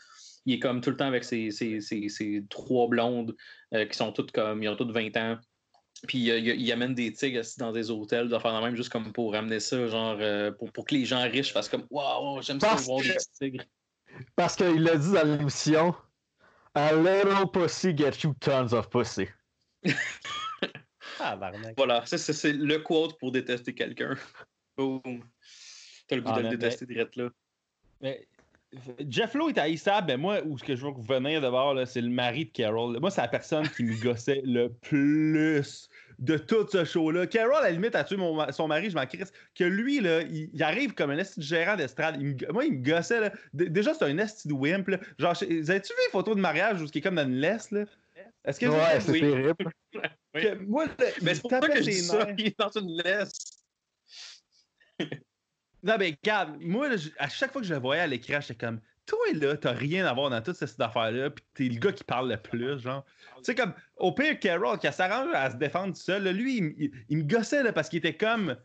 Il 0.46 0.54
est 0.54 0.58
comme 0.58 0.80
tout 0.80 0.90
le 0.90 0.96
temps 0.96 1.06
avec 1.06 1.24
ses, 1.24 1.50
ses- 1.50 1.80
ses- 1.80 2.08
ses 2.08 2.44
trois 2.48 2.88
blondes 2.88 3.36
euh, 3.74 3.84
qui 3.86 3.96
sont 3.96 4.12
toutes 4.12 4.32
comme. 4.32 4.62
Ils 4.62 4.68
ont 4.68 4.76
toutes 4.76 4.90
20 4.92 5.16
ans. 5.16 5.38
Puis 6.08 6.30
euh, 6.30 6.38
il, 6.38 6.48
il 6.60 6.72
amène 6.72 6.94
des 6.94 7.12
tigres 7.12 7.40
assis 7.40 7.58
dans 7.58 7.72
des 7.72 7.90
hôtels, 7.90 8.28
de 8.28 8.38
faire 8.38 8.52
la 8.52 8.60
même 8.62 8.74
juste 8.74 8.88
comme 8.88 9.12
pour 9.12 9.32
ramener 9.34 9.60
ça, 9.60 9.86
genre 9.86 10.16
euh, 10.20 10.50
pour, 10.50 10.72
pour 10.72 10.86
que 10.86 10.94
les 10.94 11.04
gens 11.04 11.22
riches 11.22 11.52
fassent 11.52 11.68
comme 11.68 11.86
Waouh, 11.90 12.40
j'aime 12.42 12.58
ça 12.58 12.68
Parce 12.70 12.86
voir 12.86 13.00
que- 13.02 13.08
des 13.08 13.12
petits 13.14 13.32
tigres. 13.38 13.64
Parce 14.34 14.56
qu'il 14.56 14.82
l'a 14.82 14.96
dit 14.96 15.12
dans 15.12 15.24
l'émission 15.24 15.94
A 16.74 16.94
little 16.94 17.50
pussy 17.52 17.94
gets 17.96 18.20
you 18.24 18.34
tons 18.40 18.72
of 18.72 18.88
pussy. 18.90 19.26
Ah, 21.22 21.36
barnac. 21.36 21.74
Voilà, 21.76 22.02
c'est 22.06 22.52
le 22.54 22.78
quote 22.78 23.18
pour 23.18 23.30
détester 23.30 23.74
quelqu'un. 23.74 24.14
Boom. 24.78 25.22
T'as 26.08 26.16
le 26.16 26.22
goût 26.22 26.30
Ah, 26.32 26.38
de 26.38 26.42
le 26.44 26.48
mais- 26.50 26.56
détester 26.56 26.86
direct 26.86 27.16
là. 27.16 27.28
Mais 28.00 28.26
Jeff 29.08 29.34
Lowe 29.34 29.48
est 29.50 29.58
haïssable, 29.58 30.06
mais 30.08 30.16
moi, 30.16 30.40
où 30.44 30.56
ce 30.56 30.62
que 30.64 30.76
je 30.76 30.82
veux 30.82 30.90
revenir 30.90 31.40
d'abord, 31.40 31.76
c'est 31.86 32.00
le 32.00 32.08
mari 32.08 32.44
de 32.46 32.50
Carol. 32.52 32.98
Moi, 33.00 33.10
c'est 33.10 33.20
la 33.20 33.26
personne 33.28 33.68
qui 33.68 33.82
me 33.82 34.00
gossait 34.00 34.42
le 34.44 34.68
plus 34.68 35.88
de 36.20 36.36
tout 36.36 36.66
ce 36.70 36.84
show-là. 36.84 37.26
Carol, 37.26 37.54
à 37.56 37.62
la 37.62 37.70
limite, 37.72 37.94
a 37.96 38.04
tué 38.04 38.16
mon 38.16 38.50
son 38.52 38.68
mari, 38.68 38.90
je 38.90 38.94
m'en 38.94 39.06
crisse. 39.06 39.32
Que 39.56 39.64
lui, 39.64 40.00
là, 40.00 40.22
il, 40.22 40.50
il 40.52 40.62
arrive 40.62 40.94
comme 40.94 41.10
un 41.10 41.18
esti 41.18 41.40
de 41.40 41.44
gérant 41.44 41.74
d'estrade. 41.76 42.22
Moi, 42.52 42.66
il 42.66 42.74
me 42.74 42.84
gossait. 42.84 43.20
Là. 43.20 43.32
Déjà, 43.54 43.92
c'est 43.94 44.04
un 44.04 44.18
esti 44.18 44.46
de 44.46 44.52
wimp. 44.52 44.86
Là. 44.88 44.98
Genre, 45.18 45.34
vous 45.34 45.70
avez-tu 45.70 45.92
vu 45.92 45.98
les 46.06 46.10
photos 46.12 46.36
de 46.36 46.40
mariage 46.40 46.80
où 46.80 46.84
il 46.84 46.96
est 46.96 47.00
comme 47.00 47.16
dans 47.16 47.26
une 47.26 47.36
laisse? 47.40 47.72
Là? 47.72 47.86
Est-ce 48.44 48.60
que 48.60 48.66
Ouais, 48.66 49.00
c'est 49.00 49.10
oui. 49.10 49.20
terrible. 49.20 49.56
Oui. 50.32 50.42
que 50.42 50.54
moi, 50.64 50.86
là, 50.86 51.06
Mais 51.22 51.34
c'est 51.34 51.40
pour 51.42 51.50
ça 51.50 51.60
que 51.60 51.76
je 51.78 51.82
dis 51.82 51.92
ses 51.94 52.02
ça, 52.02 52.24
nerfs. 52.24 52.34
il 52.38 52.46
est 52.46 52.58
dans 52.58 52.70
une 52.70 53.02
laisse. 53.02 53.32
Non, 55.82 55.96
mais 55.98 56.18
regarde, 56.22 56.56
moi, 56.60 56.88
à 57.18 57.28
chaque 57.28 57.52
fois 57.52 57.60
que 57.60 57.66
je 57.66 57.74
le 57.74 57.80
voyais 57.80 58.02
à 58.02 58.06
l'écran, 58.06 58.40
j'étais 58.40 58.54
comme 58.54 58.80
toi, 59.10 59.18
là, 59.34 59.56
t'as 59.56 59.72
rien 59.72 60.06
à 60.06 60.12
voir 60.12 60.30
dans 60.30 60.40
toute 60.40 60.54
cette 60.54 60.80
affaire-là, 60.80 61.30
puis 61.30 61.44
t'es 61.54 61.64
le 61.64 61.80
gars 61.80 61.92
qui 61.92 62.04
parle 62.04 62.30
le 62.30 62.36
plus, 62.36 62.78
genre. 62.78 63.04
Tu 63.38 63.44
sais, 63.44 63.54
comme, 63.54 63.72
au 63.96 64.12
pire, 64.12 64.38
Carol, 64.38 64.78
qui 64.78 64.92
s'arrange 64.92 65.34
à 65.34 65.50
se 65.50 65.56
défendre 65.56 65.96
seul, 65.96 66.22
là, 66.22 66.32
lui, 66.32 66.92
il, 67.08 67.18
me 67.18 67.22
gossait, 67.24 67.62
là, 67.62 67.72
parce 67.72 67.88
qu'il 67.88 67.98
était 67.98 68.16
comme. 68.16 68.56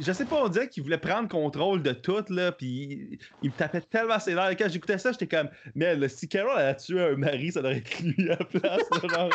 Je 0.00 0.10
sais 0.10 0.24
pas, 0.24 0.42
on 0.42 0.48
dirait 0.48 0.68
qu'il 0.68 0.82
voulait 0.82 0.98
prendre 0.98 1.28
contrôle 1.28 1.82
de 1.82 1.92
tout, 1.92 2.24
là, 2.30 2.50
puis 2.50 3.20
il, 3.42 3.50
me 3.50 3.54
tapait 3.54 3.82
tellement 3.82 4.18
ses 4.18 4.34
nerfs. 4.34 4.56
Quand 4.56 4.68
j'écoutais 4.68 4.98
ça, 4.98 5.12
j'étais 5.12 5.26
comme, 5.26 5.50
mais 5.74 6.08
si 6.08 6.26
Carol 6.28 6.58
a 6.58 6.74
tué 6.74 7.00
un 7.00 7.16
mari, 7.16 7.52
ça 7.52 7.60
devrait 7.60 7.78
être 7.78 8.00
lui 8.00 8.30
à 8.30 8.38
la 8.38 8.44
place, 8.44 9.10
genre. 9.10 9.30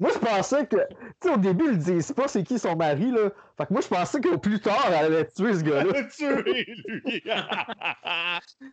Moi, 0.00 0.10
je 0.12 0.18
pensais 0.18 0.66
que. 0.66 0.76
Tu 0.76 1.28
sais, 1.28 1.30
au 1.30 1.36
début, 1.36 1.72
ils 1.72 1.78
disent 1.78 2.12
pas 2.12 2.28
c'est 2.28 2.42
qui 2.42 2.58
son 2.58 2.76
mari, 2.76 3.10
là. 3.10 3.30
Fait 3.56 3.66
que 3.66 3.72
moi, 3.72 3.82
je 3.82 3.88
pensais 3.88 4.20
que 4.20 4.36
plus 4.36 4.60
tard, 4.60 4.84
elle 4.88 5.12
allait 5.12 5.28
tuer 5.28 5.54
ce 5.54 5.62
gars-là. 5.62 5.92
a 5.98 6.04
tué, 6.04 6.64
lui! 6.86 7.22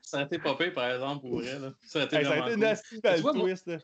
Ça 0.01 0.17
aurait 0.17 0.25
été 0.25 0.39
pas 0.39 0.55
pire, 0.55 0.73
par 0.73 0.91
exemple, 0.91 1.21
pour 1.21 1.39
vrai. 1.39 1.59
Là. 1.59 1.73
Ça 1.86 1.99
aurait 1.99 2.05
été 2.07 2.17
Hey, 2.17 2.25
ça 2.25 3.11
a 3.11 3.13
été 3.13 3.21
cool. 3.21 3.34
moi- 3.36 3.43
twist, 3.43 3.67
là. 3.67 3.77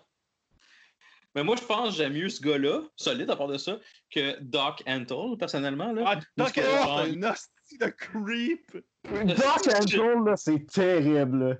Mais 1.35 1.43
moi, 1.43 1.57
je 1.57 1.65
pense 1.65 1.89
que 1.89 1.95
j'aime 1.95 2.13
mieux 2.13 2.29
ce 2.29 2.41
gars-là, 2.41 2.81
solide 2.95 3.29
à 3.29 3.35
part 3.35 3.49
de 3.49 3.57
ça, 3.57 3.77
que 4.09 4.39
Doc 4.41 4.81
Antle, 4.87 5.37
personnellement. 5.37 5.91
Là. 5.91 6.03
Ah, 6.05 6.19
Doc 6.37 6.57
Antle, 6.57 7.23
un 7.23 7.29
hostie 7.31 7.77
de 7.77 7.87
creep! 7.87 8.77
Doc 9.03 9.67
Antle, 9.67 10.25
là, 10.25 10.37
c'est 10.37 10.65
terrible, 10.65 11.49
là. 11.49 11.55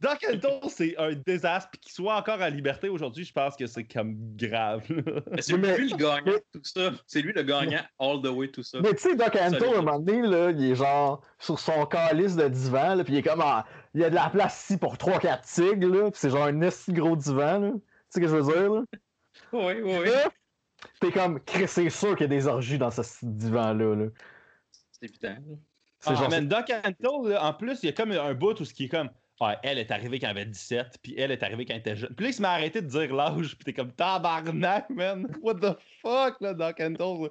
Doc 0.00 0.24
c'est 0.68 0.96
un 0.96 1.12
désastre. 1.12 1.70
Puis 1.70 1.80
qu'il 1.80 1.92
soit 1.92 2.16
encore 2.16 2.40
en 2.40 2.48
liberté 2.48 2.88
aujourd'hui, 2.88 3.24
je 3.24 3.32
pense 3.32 3.56
que 3.56 3.66
c'est 3.66 3.84
comme 3.84 4.14
grave. 4.36 4.84
Mais 5.32 5.42
c'est 5.42 5.56
Mais- 5.56 5.76
lui 5.76 5.90
le 5.90 5.96
gagnant 5.96 6.32
de 6.32 6.42
tout 6.52 6.60
ça. 6.62 6.92
C'est 7.06 7.20
lui 7.20 7.32
le 7.32 7.42
gagnant 7.42 7.82
all 7.98 8.22
the 8.22 8.28
way 8.28 8.48
tout 8.48 8.62
ça. 8.62 8.78
Mais 8.80 8.94
tu 8.94 9.00
sais, 9.00 9.16
Doc 9.16 9.34
à 9.34 9.46
un 9.46 9.50
moment 9.82 9.98
donné, 9.98 10.22
là, 10.22 10.50
il 10.50 10.70
est 10.70 10.74
genre 10.76 11.22
sur 11.38 11.58
son 11.58 11.84
calice 11.86 12.36
de 12.36 12.46
divan, 12.48 12.94
là, 12.94 13.04
pis 13.04 13.12
il 13.12 13.18
est 13.18 13.22
comme, 13.22 13.40
ah, 13.42 13.66
il 13.94 14.00
y 14.00 14.04
a 14.04 14.10
de 14.10 14.14
la 14.14 14.30
place 14.30 14.62
ici 14.64 14.76
pour 14.76 14.96
3-4 14.96 15.42
tigres, 15.42 15.88
là, 15.88 16.10
pis 16.10 16.18
c'est 16.20 16.30
genre 16.30 16.44
un 16.44 16.60
esti 16.60 16.92
gros 16.92 17.16
divan, 17.16 17.58
là. 17.58 17.70
Tu 17.72 17.78
sais 17.78 17.80
ce 18.10 18.20
que 18.20 18.28
je 18.28 18.36
veux 18.36 18.52
dire, 18.52 18.72
là? 18.72 18.82
Oui, 19.52 19.74
oui, 19.82 19.98
oui. 20.02 20.10
T'es 21.00 21.10
comme, 21.10 21.40
Chris, 21.40 21.66
c'est 21.66 21.90
sûr 21.90 22.10
qu'il 22.14 22.22
y 22.22 22.24
a 22.24 22.28
des 22.28 22.46
orgies 22.46 22.78
dans 22.78 22.90
ce 22.92 23.02
divan-là, 23.22 23.96
là. 23.96 24.06
C'est 24.92 25.06
évident. 25.10 25.28
là. 25.48 25.56
C'est 26.00 26.10
Ah, 26.10 26.14
genre, 26.14 26.30
man, 26.30 26.46
Doc 26.46 26.70
Antle, 26.70 27.30
là, 27.30 27.44
en 27.44 27.52
plus, 27.54 27.82
il 27.82 27.86
y 27.86 27.88
a 27.88 27.92
comme 27.92 28.12
un 28.12 28.34
bout 28.34 28.60
où 28.60 28.64
ce 28.64 28.72
qui 28.72 28.84
est 28.84 28.88
comme. 28.88 29.10
Ouais, 29.40 29.56
elle 29.62 29.78
est 29.78 29.90
arrivée 29.92 30.18
quand 30.18 30.26
elle 30.30 30.38
avait 30.38 30.46
17, 30.46 30.98
puis 31.00 31.14
elle 31.16 31.30
est 31.30 31.42
arrivée 31.44 31.64
quand 31.64 31.74
elle 31.74 31.80
était 31.80 31.96
jeune. 31.96 32.12
Puis 32.14 32.24
là, 32.24 32.30
il 32.30 32.34
se 32.34 32.42
met 32.42 32.48
arrêté 32.48 32.82
de 32.82 32.88
dire 32.88 33.14
l'âge, 33.14 33.54
puis 33.56 33.64
t'es 33.64 33.72
comme 33.72 33.92
tabarnak, 33.92 34.90
man. 34.90 35.28
What 35.42 35.56
the 35.56 35.76
fuck, 36.02 36.40
là, 36.40 36.54
Doc 36.54 36.78
là? 36.80 37.28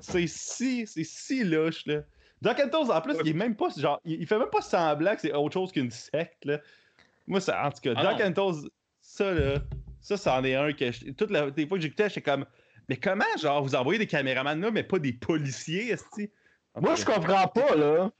C'est 0.00 0.26
si, 0.26 0.86
c'est 0.86 1.04
si 1.04 1.44
louche, 1.44 1.84
là. 1.86 2.00
Doc 2.40 2.58
Antle, 2.58 2.90
en 2.90 3.00
plus, 3.02 3.16
il 3.22 3.28
est 3.30 3.34
même 3.34 3.54
pas, 3.54 3.68
genre, 3.76 4.00
il, 4.04 4.22
il 4.22 4.26
fait 4.26 4.38
même 4.38 4.48
pas 4.48 4.62
semblant 4.62 5.14
que 5.14 5.20
c'est 5.20 5.32
autre 5.34 5.52
chose 5.52 5.70
qu'une 5.72 5.90
secte, 5.90 6.46
là. 6.46 6.60
Moi, 7.26 7.40
ça, 7.40 7.66
en 7.66 7.70
tout 7.70 7.80
cas, 7.82 7.92
Ah 7.96 8.14
Doc 8.14 8.58
ça, 9.02 9.32
là, 9.34 9.58
ça, 10.00 10.16
c'en 10.16 10.42
est 10.44 10.54
un 10.54 10.72
que, 10.72 10.90
je- 10.90 11.10
toutes 11.10 11.30
les 11.30 11.66
fois 11.66 11.76
que 11.76 11.82
j'écoutais, 11.82 12.08
j'étais 12.08 12.22
comme, 12.22 12.46
mais 12.88 12.96
comment, 12.96 13.24
genre, 13.40 13.62
vous 13.62 13.74
envoyez 13.74 13.98
des 13.98 14.06
caméramans 14.06 14.58
là, 14.60 14.70
mais 14.70 14.82
pas 14.82 14.98
des 14.98 15.12
policiers, 15.12 15.90
esti? 15.90 16.30
Moi, 16.80 16.94
je 16.94 17.04
comprends 17.04 17.48
pas, 17.48 17.74
là, 17.76 18.10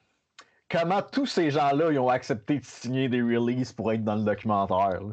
comment 0.70 1.02
tous 1.02 1.26
ces 1.26 1.50
gens-là, 1.50 1.90
ils 1.92 1.98
ont 1.98 2.08
accepté 2.08 2.58
de 2.60 2.64
signer 2.64 3.08
des 3.08 3.20
releases 3.22 3.72
pour 3.72 3.92
être 3.92 4.04
dans 4.04 4.16
le 4.16 4.24
documentaire, 4.24 5.00
là? 5.02 5.12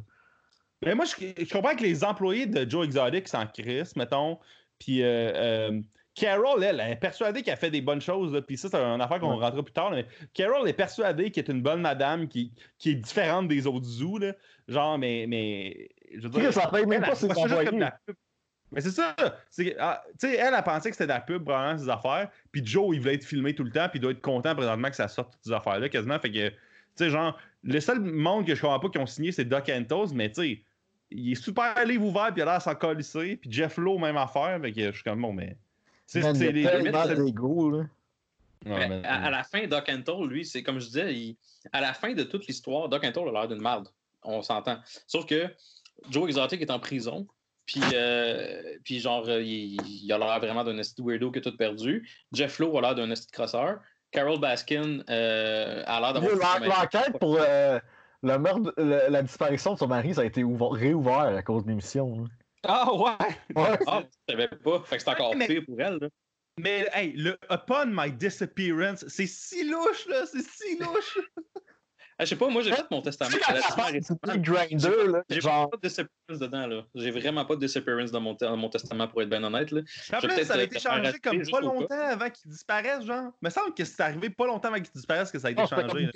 Mais 0.86 0.94
moi, 0.94 1.06
je, 1.06 1.16
je 1.44 1.52
comprends 1.52 1.76
que 1.76 1.82
les 1.82 2.04
employés 2.04 2.46
de 2.46 2.70
Joe 2.70 2.86
Exotic 2.86 3.28
s'en 3.28 3.48
crissent, 3.48 3.96
mettons. 3.96 4.38
Puis 4.78 5.02
euh, 5.02 5.32
euh, 5.34 5.82
Carol, 6.14 6.64
elle, 6.64 6.80
elle 6.80 6.92
est 6.92 6.96
persuadée 6.98 7.42
qu'elle 7.42 7.58
fait 7.58 7.72
des 7.72 7.82
bonnes 7.82 8.00
choses. 8.02 8.40
Puis 8.46 8.58
ça, 8.58 8.70
c'est 8.70 8.78
une 8.78 9.02
affaire 9.02 9.20
qu'on 9.20 9.36
Ouais. 9.38 9.44
rentrera 9.44 9.64
plus 9.64 9.74
tard. 9.74 9.90
Mais 9.90 10.06
Carol 10.36 10.70
est 10.70 10.74
persuadée 10.74 11.32
qu'elle 11.32 11.46
est 11.46 11.52
une 11.52 11.64
bonne 11.64 11.82
madame 11.82 12.28
qui, 12.28 12.54
qui 12.78 12.92
est 12.92 12.96
différente 12.96 13.48
des 13.48 13.66
autres 13.66 13.86
zoos. 13.88 14.20
Là. 14.20 14.34
Genre, 14.68 15.00
mais, 15.00 15.26
mais. 15.28 15.90
Je 16.14 16.28
veux 16.28 16.44
Chris, 16.44 16.54
ça 16.54 16.68
paye 16.68 16.86
même 16.86 17.02
pas 17.02 17.16
ses 17.16 17.32
employés. 17.32 17.72
Mais 18.72 18.82
c'est 18.82 18.92
ça. 18.92 19.16
c'est- 19.50 19.76
ah, 19.80 20.04
tu 20.20 20.28
sais, 20.28 20.36
elle 20.36 20.54
a 20.54 20.62
pensé 20.62 20.90
que 20.90 20.96
c'était 20.96 21.08
de 21.08 21.14
la 21.14 21.22
pub, 21.22 21.44
probablement, 21.44 21.78
ses 21.78 21.90
affaires. 21.90 22.30
Puis 22.52 22.66
Joe, 22.66 22.94
il 22.96 23.00
voulait 23.00 23.16
être 23.16 23.24
filmé 23.26 23.56
tout 23.56 23.64
le 23.64 23.72
temps. 23.72 23.88
Puis 23.90 24.00
il 24.00 24.02
doit 24.02 24.12
être 24.12 24.22
content 24.22 24.56
présentement 24.56 24.90
que 24.90 24.96
ça 24.96 25.08
sorte 25.08 25.32
toutes 25.34 25.44
ces 25.46 25.52
affaires-là, 25.54 25.88
quasiment. 25.90 26.20
Fait 26.20 26.32
que, 26.32 26.50
tu 26.50 26.56
sais, 26.96 27.10
genre, 27.10 27.38
le 27.64 27.80
seul 27.80 28.00
monde 28.00 28.46
que 28.46 28.56
je 28.56 28.62
comprends 28.62 28.80
pas 28.80 28.90
qui 28.90 28.98
ont 28.98 29.06
signé, 29.06 29.32
c'est 29.32 29.46
Doc 29.46 29.70
Antos. 29.70 30.08
Mais 30.14 30.30
tu 30.30 30.42
sais, 30.42 30.62
il 31.12 31.32
est 31.32 31.36
super 31.36 31.74
livre 31.86 32.04
ouvert. 32.06 32.28
Puis 32.34 32.38
il 32.38 32.42
a 32.42 32.46
l'air 32.46 32.54
à 32.56 32.60
s'en 32.60 32.76
colisser. 32.76 33.38
Puis 33.38 33.50
Jeff 33.52 33.78
Lowe, 33.78 33.98
même 34.00 34.18
affaire. 34.18 34.60
Fait 34.62 34.72
que 34.74 34.82
je 34.88 34.92
suis 34.92 35.04
comme, 35.04 35.22
bon, 35.22 35.32
mais. 35.34 35.56
C'est 36.06 36.22
les 36.52 36.64
tellement 36.64 36.80
limites, 36.80 36.94
là. 36.94 37.16
c'est- 37.16 37.22
Ouais, 38.66 38.88
Mais 38.90 38.90
mais- 39.02 39.06
à, 39.06 39.26
à 39.26 39.30
la 39.30 39.44
fin, 39.44 39.66
Doc 39.68 39.88
Antle, 39.90 40.28
lui, 40.28 40.44
c'est 40.46 40.64
comme 40.64 40.80
je 40.80 40.88
disais, 40.88 41.14
il- 41.14 41.38
à 41.72 41.80
la 41.80 41.94
fin 41.94 42.14
de 42.14 42.24
toute 42.24 42.48
l'histoire, 42.48 42.90
Doc 42.90 43.04
Antle 43.06 43.30
a 43.30 43.32
l'air 43.32 43.48
d'une 43.48 43.62
merde. 43.62 43.88
On 44.24 44.42
s'entend. 44.42 44.80
Sauf 45.06 45.26
que 45.26 45.48
Joe 46.10 46.28
Exotic 46.28 46.62
est 46.62 46.72
en 46.72 46.80
prison. 46.80 47.28
Puis, 47.68 47.82
euh, 47.94 48.62
puis 48.84 49.00
genre, 49.00 49.28
euh, 49.28 49.42
il, 49.42 49.78
il 49.86 50.12
a 50.12 50.18
l'air 50.18 50.40
vraiment 50.40 50.64
d'un 50.64 50.78
esti 50.80 51.02
weirdo 51.04 51.32
qui 51.32 51.40
a 51.40 51.42
tout 51.42 51.56
perdu. 51.56 52.10
Jeff 52.34 52.58
Lowe 52.60 52.78
a 52.78 52.82
l'air 52.82 52.96
d'un 52.96 53.12
esti 53.12 53.30
crosseur. 53.32 53.80
Carol 54.12 54.40
Baskin 54.40 55.02
euh, 55.10 55.84
a 55.86 56.00
l'air 56.02 56.14
d'avoir. 56.14 56.60
L'en- 56.60 56.66
L'enquête 56.66 57.20
pour 57.20 57.38
euh, 57.40 57.78
le 58.24 58.38
meurtre, 58.40 58.74
le- 58.78 59.10
la 59.12 59.22
disparition 59.22 59.74
de 59.74 59.80
son 59.80 59.88
mari, 59.88 60.14
ça 60.16 60.22
a 60.22 60.26
été 60.26 60.44
ouv- 60.44 60.74
réouvert 60.76 61.20
à 61.38 61.44
cause 61.44 61.64
de 61.66 61.70
l'émission. 61.70 62.22
là. 62.22 62.26
Ah, 62.64 62.92
ouais! 62.92 63.36
Ouais. 63.56 63.80
Ah, 63.86 64.02
je 64.28 64.34
savais 64.34 64.48
pas. 64.48 64.82
Fait 64.86 64.98
que 64.98 65.04
c'est 65.04 65.10
encore 65.10 65.36
Mais- 65.36 65.48
pire 65.48 65.64
pour 65.66 65.80
elle. 65.80 65.98
là. 66.02 66.08
Mais, 66.60 66.88
hey, 66.94 67.14
le 67.14 67.38
Upon 67.52 67.86
My 67.88 68.12
Disappearance, 68.12 69.06
c'est 69.10 69.28
si 69.28 69.64
louche, 69.70 70.08
là! 70.08 70.26
C'est 70.26 70.42
si 70.42 70.80
louche! 70.80 71.20
Ah, 72.20 72.26
je 72.26 72.30
sais 72.30 72.36
pas, 72.36 72.50
moi 72.50 72.64
j'ai 72.64 72.72
fait 72.72 72.86
mon 72.90 73.02
testament. 73.02 73.30
Grinder, 74.38 75.08
là, 75.08 75.24
J'ai 75.30 75.40
genre, 75.40 75.70
pas 75.70 75.78
de 75.78 75.88
disappearance 75.88 76.40
dedans, 76.40 76.66
là. 76.66 76.84
J'ai 76.96 77.12
vraiment 77.12 77.46
pas 77.46 77.56
de 77.56 77.60
disappearance 77.60 78.12
dans 78.12 78.22
mon, 78.22 78.34
te- 78.34 78.44
dans 78.46 78.58
mon 78.58 78.70
testament, 78.70 79.08
pour 79.08 79.22
être 79.22 79.30
bien 79.30 79.44
honnête, 79.44 79.70
là. 79.72 79.82
Peut-être, 79.82 80.46
ça 80.46 80.56
a 80.56 80.58
euh, 80.58 80.64
été 80.64 80.80
changé 80.80 81.20
comme 81.20 81.42
pas 81.50 81.62
longtemps 81.62 82.08
avant 82.08 82.30
qu'il 82.32 82.50
disparaisse, 82.50 83.06
genre. 83.06 83.32
Il 83.42 83.46
me 83.46 83.50
semble 83.52 83.74
que 83.76 83.86
c'est 83.86 84.02
arrivé 84.02 84.32
pas 84.32 84.48
longtemps 84.48 84.70
avant 84.70 84.82
qu'il 84.82 84.92
disparaisse 84.96 85.32
que 85.32 85.38
ça 85.38 85.50
a 85.50 85.52
été 85.52 85.64
c'était 85.64 85.82
changé. 85.82 86.10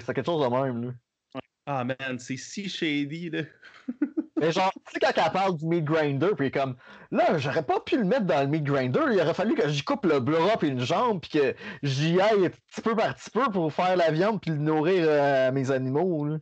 c'était 0.00 0.14
quelque 0.14 0.26
chose 0.26 0.42
de 0.42 0.62
même. 0.62 0.84
Là. 0.86 1.40
Ah 1.66 1.84
man, 1.84 2.18
c'est 2.18 2.36
si 2.36 2.68
shady, 2.68 3.30
là. 3.30 3.42
Mais 4.40 4.52
genre, 4.52 4.72
tu 4.86 4.92
sais, 4.92 5.00
quand 5.00 5.22
elle 5.24 5.32
parle 5.32 5.56
du 5.56 5.66
meat 5.66 5.84
grinder, 5.84 6.30
puis 6.36 6.50
comme, 6.50 6.76
là, 7.10 7.38
j'aurais 7.38 7.62
pas 7.64 7.80
pu 7.80 7.96
le 7.98 8.04
mettre 8.04 8.24
dans 8.26 8.40
le 8.40 8.46
meat 8.46 8.64
grinder, 8.64 9.00
il 9.12 9.20
aurait 9.20 9.34
fallu 9.34 9.54
que 9.54 9.68
j'y 9.68 9.82
coupe 9.82 10.06
le 10.06 10.20
bras 10.20 10.56
puis 10.58 10.68
une 10.68 10.80
jambe, 10.80 11.20
puis 11.20 11.30
que 11.40 11.54
j'y 11.82 12.20
aille 12.20 12.50
petit 12.50 12.80
peu 12.82 12.94
par 12.94 13.14
petit 13.14 13.30
peu 13.30 13.50
pour 13.50 13.72
faire 13.72 13.96
la 13.96 14.10
viande 14.10 14.40
puis 14.40 14.50
le 14.50 14.58
nourrir 14.58 15.04
euh, 15.08 15.48
à 15.48 15.50
mes 15.50 15.70
animaux. 15.70 16.24
Là. 16.26 16.36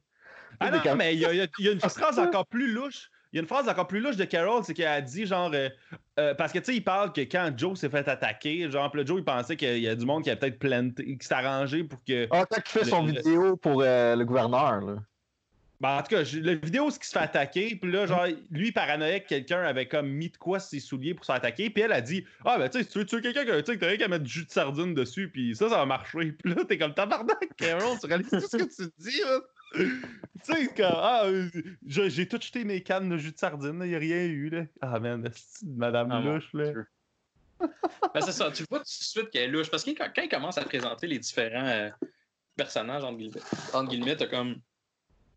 Ah 0.61 0.71
non, 0.71 0.79
mais 0.97 1.15
il 1.15 1.21
y 1.21 1.25
a, 1.27 1.33
y 1.35 1.49
y 1.59 1.69
une 1.69 1.79
Ah, 1.83 1.89
phrase 1.89 2.19
encore 2.19 2.47
plus 2.47 2.73
louche. 2.73 3.11
Il 3.33 3.37
y 3.37 3.39
a 3.41 3.43
une 3.43 3.49
phrase 3.49 3.69
encore 3.69 3.87
plus 3.89 4.01
louche 4.01 4.17
de 4.17 4.25
Carol, 4.25 4.63
c'est 4.65 4.73
qu'elle 4.73 4.87
a 4.87 5.01
dit 5.03 5.27
genre. 5.27 5.51
euh, 5.53 5.69
euh, 6.19 6.35
parce 6.35 6.53
que 6.53 6.59
tu 6.61 6.67
sais, 6.67 6.77
il 6.77 6.85
parle 6.85 7.13
que 7.13 7.21
quand 7.23 7.51
Joe 7.55 7.79
s'est 7.79 7.91
fait 7.91 8.09
attaquer, 8.09 8.71
genre, 8.71 8.91
puis 8.91 9.01
là, 9.01 9.07
Joe, 9.07 9.19
il 9.19 9.25
pensait 9.25 9.57
qu'il 9.57 9.79
y 9.81 9.89
a 9.89 9.95
du 9.95 10.07
monde 10.07 10.23
qui 10.23 10.31
a 10.31 10.37
peut-être 10.37 10.59
planté, 10.59 11.19
qui 11.19 11.27
s'est 11.27 11.35
arrangé 11.35 11.85
pour 11.85 12.03
que. 12.05 12.29
Ah, 12.31 12.45
quand 12.49 12.57
il 12.65 12.71
fait 12.71 12.85
son 12.85 13.03
Le- 13.05 13.13
le- 13.13 13.19
vidéo 13.19 13.57
pour 13.57 13.83
le 13.83 14.23
gouverneur, 14.25 14.81
là. 14.81 14.95
Ben, 15.81 15.99
en 15.99 16.03
tout 16.03 16.09
cas, 16.09 16.23
la 16.41 16.55
vidéo, 16.55 16.91
c'est 16.91 16.99
qu'il 16.99 17.07
se 17.07 17.13
fait 17.13 17.19
attaquer, 17.19 17.77
puis 17.77 17.93
là, 17.93 18.07
genre, 18.07 18.27
lui, 18.51 18.73
paranoïaque, 18.73 19.27
quelqu'un 19.27 19.63
avait 19.63 19.87
comme 19.87 20.09
mis 20.09 20.31
de 20.31 20.37
quoi 20.39 20.59
ses 20.59 20.81
souliers 20.81 21.13
pour 21.15 21.25
se 21.25 21.27
faire 21.27 21.37
attaquer, 21.37 21.69
puis 21.69 21.83
elle 21.83 21.93
a 21.93 22.01
dit 22.01 22.25
Ah, 22.45 22.57
ben, 22.59 22.69
tu 22.71 22.79
sais, 22.79 22.85
si 22.85 22.91
tu 22.91 22.99
veux 23.01 23.05
tuer 23.07 23.21
quelqu'un, 23.21 23.45
que- 23.45 23.61
tu 23.61 23.67
sais, 23.67 23.75
que 23.75 23.81
t'as 23.81 23.89
rien 23.89 23.97
qu'à 23.99 24.09
mettre 24.09 24.25
du 24.25 24.31
jus 24.31 24.47
de 24.47 24.51
sardine 24.51 24.95
dessus, 24.95 25.29
puis 25.31 25.55
ça, 25.55 25.69
ça 25.69 25.77
va 25.77 25.85
marcher. 25.87 26.33
Puis 26.33 26.55
là, 26.55 26.65
t'es 26.65 26.79
comme 26.79 26.95
tabarnak, 26.95 27.55
Carol, 27.59 27.99
tu 28.01 28.07
réalises 28.07 28.31
tout 28.31 28.41
ce 28.41 28.57
que 28.57 28.63
tu 28.83 28.91
dis, 28.99 29.21
là? 29.21 29.41
tu 29.75 29.91
sais, 30.45 30.67
comme, 30.69 30.87
ah, 30.95 31.25
euh, 31.27 31.49
j'ai 31.87 32.27
tout 32.27 32.39
jeté 32.41 32.65
mes 32.65 32.83
cannes 32.83 33.11
de 33.11 33.19
jus 33.19 33.33
de 33.33 33.39
sardine, 33.39 33.79
il 33.85 33.89
n'y 33.91 33.95
a 33.97 33.99
rien 33.99 34.25
eu, 34.25 34.49
là. 34.49 34.65
Ah, 34.81 34.99
man, 34.99 35.29
c'est 35.35 35.67
madame 35.67 36.09
Ah, 36.11 36.21
louche, 36.21 36.49
là. 36.55 36.73
Ben, 38.15 38.21
c'est 38.21 38.33
ça, 38.33 38.51
tu 38.51 38.65
vois 38.71 38.79
tout 38.79 38.85
de 38.85 38.89
suite 38.89 39.31
qu'elle 39.31 39.45
est 39.45 39.53
louche. 39.53 39.71
Parce 39.71 39.83
que 39.85 39.91
quand, 39.91 40.09
quand 40.15 40.23
il 40.23 40.29
commence 40.29 40.57
à 40.59 40.65
présenter 40.65 41.07
les 41.07 41.19
différents 41.19 41.67
euh, 41.67 41.91
personnages, 42.55 43.03
entre 43.03 43.19
guillemets, 43.19 43.41
entre 43.73 43.91
guillemets, 43.91 44.17
t'as 44.17 44.27
comme 44.27 44.57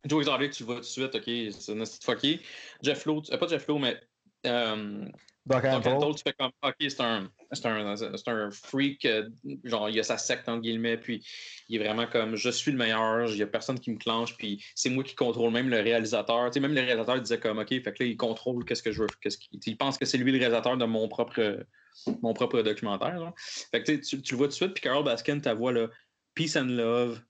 Joe 0.06 0.22
Exotic, 0.22 0.52
tu 0.52 0.64
le 0.64 0.68
vois 0.68 0.76
tout 0.76 0.82
de 0.82 0.86
suite, 0.86 1.16
ok, 1.16 1.24
c'est 1.26 1.76
petite 1.76 2.04
fucké. 2.04 2.39
Jeff 2.82 3.06
Lowe, 3.06 3.22
euh, 3.32 3.38
pas 3.38 3.47
Jeff 3.47 3.68
Lowe, 3.68 3.80
mais 3.80 4.00
euh, 4.45 5.06
Doc 5.45 5.66
Antle. 5.66 6.16
Tu 6.16 6.24
fais 6.24 6.34
comme, 6.34 6.52
ok, 6.64 6.76
c'est 6.80 7.02
un, 7.02 7.30
c'est 7.52 7.66
un, 7.66 7.95
un 8.28 8.52
freak, 8.52 9.04
euh, 9.06 9.30
genre, 9.64 9.89
il 9.89 10.00
a 10.00 10.04
sa 10.04 10.18
secte, 10.18 10.47
entre 10.47 10.62
guillemets, 10.62 10.97
puis 10.97 11.26
il 11.68 11.82
est 11.82 11.84
vraiment 11.84 12.08
comme, 12.08 12.36
je 12.36 12.50
suis 12.50 12.72
le 12.72 12.78
meilleur, 12.78 13.30
il 13.30 13.38
y 13.38 13.43
a 13.43 13.47
personne 13.47 13.80
qui 13.80 13.91
me 13.91 13.97
clenche, 13.97 14.38
puis 14.38 14.64
c'est 14.76 14.89
moi 14.89 15.04
qui 15.04 15.16
contrôle 15.16 15.52
même 15.52 15.70
le 15.70 15.82
réalisateur. 15.82 16.45
Tu 16.50 16.54
sais, 16.54 16.60
même 16.60 16.74
le 16.74 16.82
réalisateur 16.82 17.20
disait 17.22 17.39
comme, 17.39 17.60
ok, 17.60 17.70
fait 17.70 17.82
que 17.82 18.04
là, 18.04 18.10
il 18.10 18.16
contrôle 18.16 18.64
qu'est-ce 18.64 18.84
que 18.84 18.91
je 18.91 19.02
veux, 19.02 19.08
qu'est-ce 19.22 19.38
qu'il, 19.38 19.60
il 19.66 19.78
pense 19.78 19.97
que 19.97 20.06
c'est 20.06 20.18
lui 20.18 20.32
le 20.32 20.38
réalisateur 20.38 20.78
de 20.78 20.86
mon 20.86 21.08
propre, 21.10 21.66
mon 22.22 22.34
propre 22.34 22.62
documentaire. 22.62 23.18
genre. 23.18 23.34
Fait 23.38 23.84
que 23.84 23.91
tu, 23.91 24.22
tu 24.22 24.34
le 24.34 24.38
vois 24.38 24.47
tout 24.47 24.52
de 24.52 24.56
suite, 24.56 24.74
puis 24.74 24.84
Carol 24.84 25.04
Baskin, 25.04 25.39
ta 25.39 25.54
voix 25.54 25.74
là, 25.74 25.89
peace 26.36 26.56
and 26.56 26.70
love, 26.70 27.22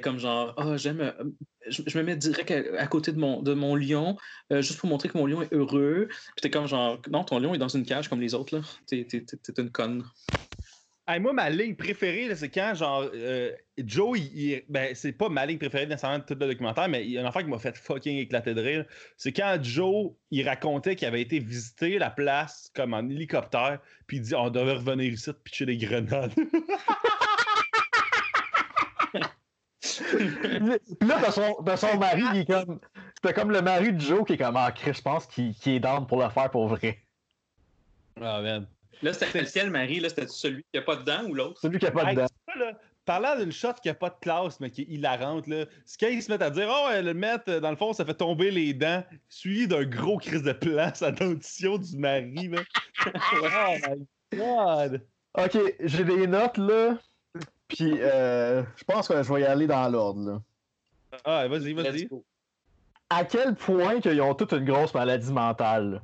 comme 0.00 0.18
genre, 0.18 0.54
ah, 0.56 0.76
j'aime, 0.76 1.00
euh, 1.00 1.12
je, 1.68 1.82
je 1.86 1.98
me 1.98 2.02
mets 2.04 2.16
direct 2.16 2.50
à, 2.50 2.80
à 2.82 2.86
côté 2.86 3.12
de 3.12 3.18
mon, 3.18 3.42
de 3.42 3.54
mon 3.54 3.74
lion, 3.76 4.16
euh, 4.52 4.62
juste 4.62 4.78
pour 4.80 4.88
montrer 4.88 5.08
que 5.08 5.18
mon 5.18 5.26
lion 5.26 5.42
est 5.42 5.52
heureux. 5.52 6.08
Puis 6.08 6.42
t'es 6.42 6.50
comme 6.50 6.66
genre, 6.66 7.00
non, 7.10 7.24
ton 7.24 7.38
lion 7.38 7.54
est 7.54 7.58
dans 7.58 7.68
une 7.68 7.84
cage 7.84 8.08
comme 8.08 8.20
les 8.20 8.34
autres, 8.34 8.56
là. 8.56 8.62
T'es, 8.86 9.04
t'es, 9.08 9.22
t'es- 9.22 9.62
une 9.62 9.70
conne. 9.70 10.04
Hey, 11.06 11.20
moi, 11.20 11.34
ma 11.34 11.50
ligne 11.50 11.76
préférée, 11.76 12.28
là, 12.28 12.34
c'est 12.34 12.48
quand, 12.48 12.74
genre, 12.74 13.04
euh, 13.14 13.52
Joe, 13.76 14.18
il, 14.18 14.38
il- 14.38 14.62
ben, 14.70 14.94
c'est 14.94 15.12
pas 15.12 15.28
ma 15.28 15.44
ligne 15.44 15.58
préférée 15.58 15.84
nécessairement 15.86 16.18
de 16.18 16.24
tout 16.24 16.32
le 16.40 16.46
documentaire, 16.46 16.88
mais 16.88 17.04
il 17.04 17.10
y 17.10 17.18
a 17.18 17.20
une 17.20 17.26
affaire 17.26 17.42
qui 17.42 17.50
m'a 17.50 17.58
fait 17.58 17.76
fucking 17.76 18.16
éclater 18.16 18.54
de 18.54 18.62
rire. 18.62 18.86
C'est 19.18 19.32
quand 19.32 19.58
Joe, 19.62 20.12
il 20.30 20.48
racontait 20.48 20.96
qu'il 20.96 21.06
avait 21.06 21.20
été 21.20 21.40
visiter 21.40 21.98
la 21.98 22.08
place 22.08 22.70
comme 22.74 22.94
en 22.94 23.06
hélicoptère, 23.06 23.80
puis 24.06 24.16
il 24.16 24.22
dit 24.22 24.34
on 24.34 24.48
devait 24.48 24.72
revenir 24.72 25.12
ici 25.12 25.30
pitcher 25.44 25.66
des 25.66 25.76
grenades. 25.76 26.32
Puis 29.84 31.08
là, 31.08 31.18
t'as 31.20 31.30
son, 31.32 31.54
t'as 31.64 31.76
son 31.76 31.98
mari, 31.98 32.22
il 32.34 32.40
est 32.40 32.46
comme. 32.46 32.80
C'était 33.16 33.34
comme 33.34 33.50
le 33.50 33.62
mari 33.62 33.92
de 33.92 34.00
Joe 34.00 34.24
qui 34.26 34.34
est 34.34 34.38
comme 34.38 34.56
Ah, 34.56 34.72
Chris, 34.72 34.94
je 34.94 35.02
pense 35.02 35.26
qu'il 35.26 35.54
qu'il 35.54 35.74
est 35.74 35.80
down 35.80 36.06
pour 36.06 36.22
le 36.22 36.28
faire 36.30 36.50
pour 36.50 36.68
vrai. 36.68 36.98
Ah, 38.20 38.40
man. 38.42 38.66
Là, 39.02 39.12
c'était 39.12 39.42
lequel, 39.42 39.70
Marie? 39.70 40.00
Là, 40.00 40.08
c'était 40.08 40.26
celui 40.28 40.62
qui 40.62 40.78
n'a 40.78 40.82
pas 40.82 40.96
de 40.96 41.02
dents 41.04 41.24
ou 41.28 41.34
l'autre? 41.34 41.60
Celui 41.60 41.78
qui 41.78 41.86
a 41.86 41.90
pas 41.90 42.04
de 42.04 42.08
Hey, 42.10 42.16
dents. 42.16 42.26
là, 42.56 42.72
Parlant 43.04 43.36
d'une 43.38 43.52
shot 43.52 43.74
qui 43.82 43.90
a 43.90 43.94
pas 43.94 44.08
de 44.08 44.16
classe, 44.20 44.60
mais 44.60 44.70
qui 44.70 44.82
est 44.82 44.86
hilarante, 44.88 45.46
là, 45.46 45.66
c'est 45.84 46.00
quand 46.00 46.08
ils 46.10 46.22
se 46.22 46.30
mettent 46.32 46.40
à 46.40 46.48
dire 46.48 46.68
Oh, 46.70 46.88
le 46.90 47.12
mettre, 47.12 47.58
dans 47.60 47.70
le 47.70 47.76
fond, 47.76 47.92
ça 47.92 48.04
fait 48.06 48.14
tomber 48.14 48.50
les 48.50 48.72
dents, 48.72 49.04
suivi 49.28 49.68
d'un 49.68 49.84
gros 49.84 50.16
crise 50.16 50.42
de 50.42 50.52
place 50.52 51.02
à 51.02 51.10
dentition 51.12 51.76
du 51.76 51.98
mari. 51.98 52.48
Là. 52.48 52.62
oh 53.14 53.76
my 54.32 54.38
god! 54.38 55.06
Ok, 55.36 55.58
j'ai 55.80 56.04
des 56.04 56.26
notes 56.26 56.56
là. 56.56 56.96
Puis 57.68 57.92
euh, 58.00 58.62
je 58.76 58.84
pense 58.84 59.08
que 59.08 59.22
je 59.22 59.32
vais 59.32 59.40
y 59.40 59.44
aller 59.44 59.66
dans 59.66 59.88
l'ordre 59.88 60.20
là. 60.32 60.42
Ah, 61.24 61.46
vas-y, 61.48 61.72
vas-y. 61.72 62.08
À 63.10 63.24
quel 63.24 63.54
point 63.54 64.00
qu'ils 64.00 64.20
ont 64.20 64.34
toute 64.34 64.52
une 64.52 64.64
grosse 64.64 64.92
maladie 64.94 65.32
mentale? 65.32 66.02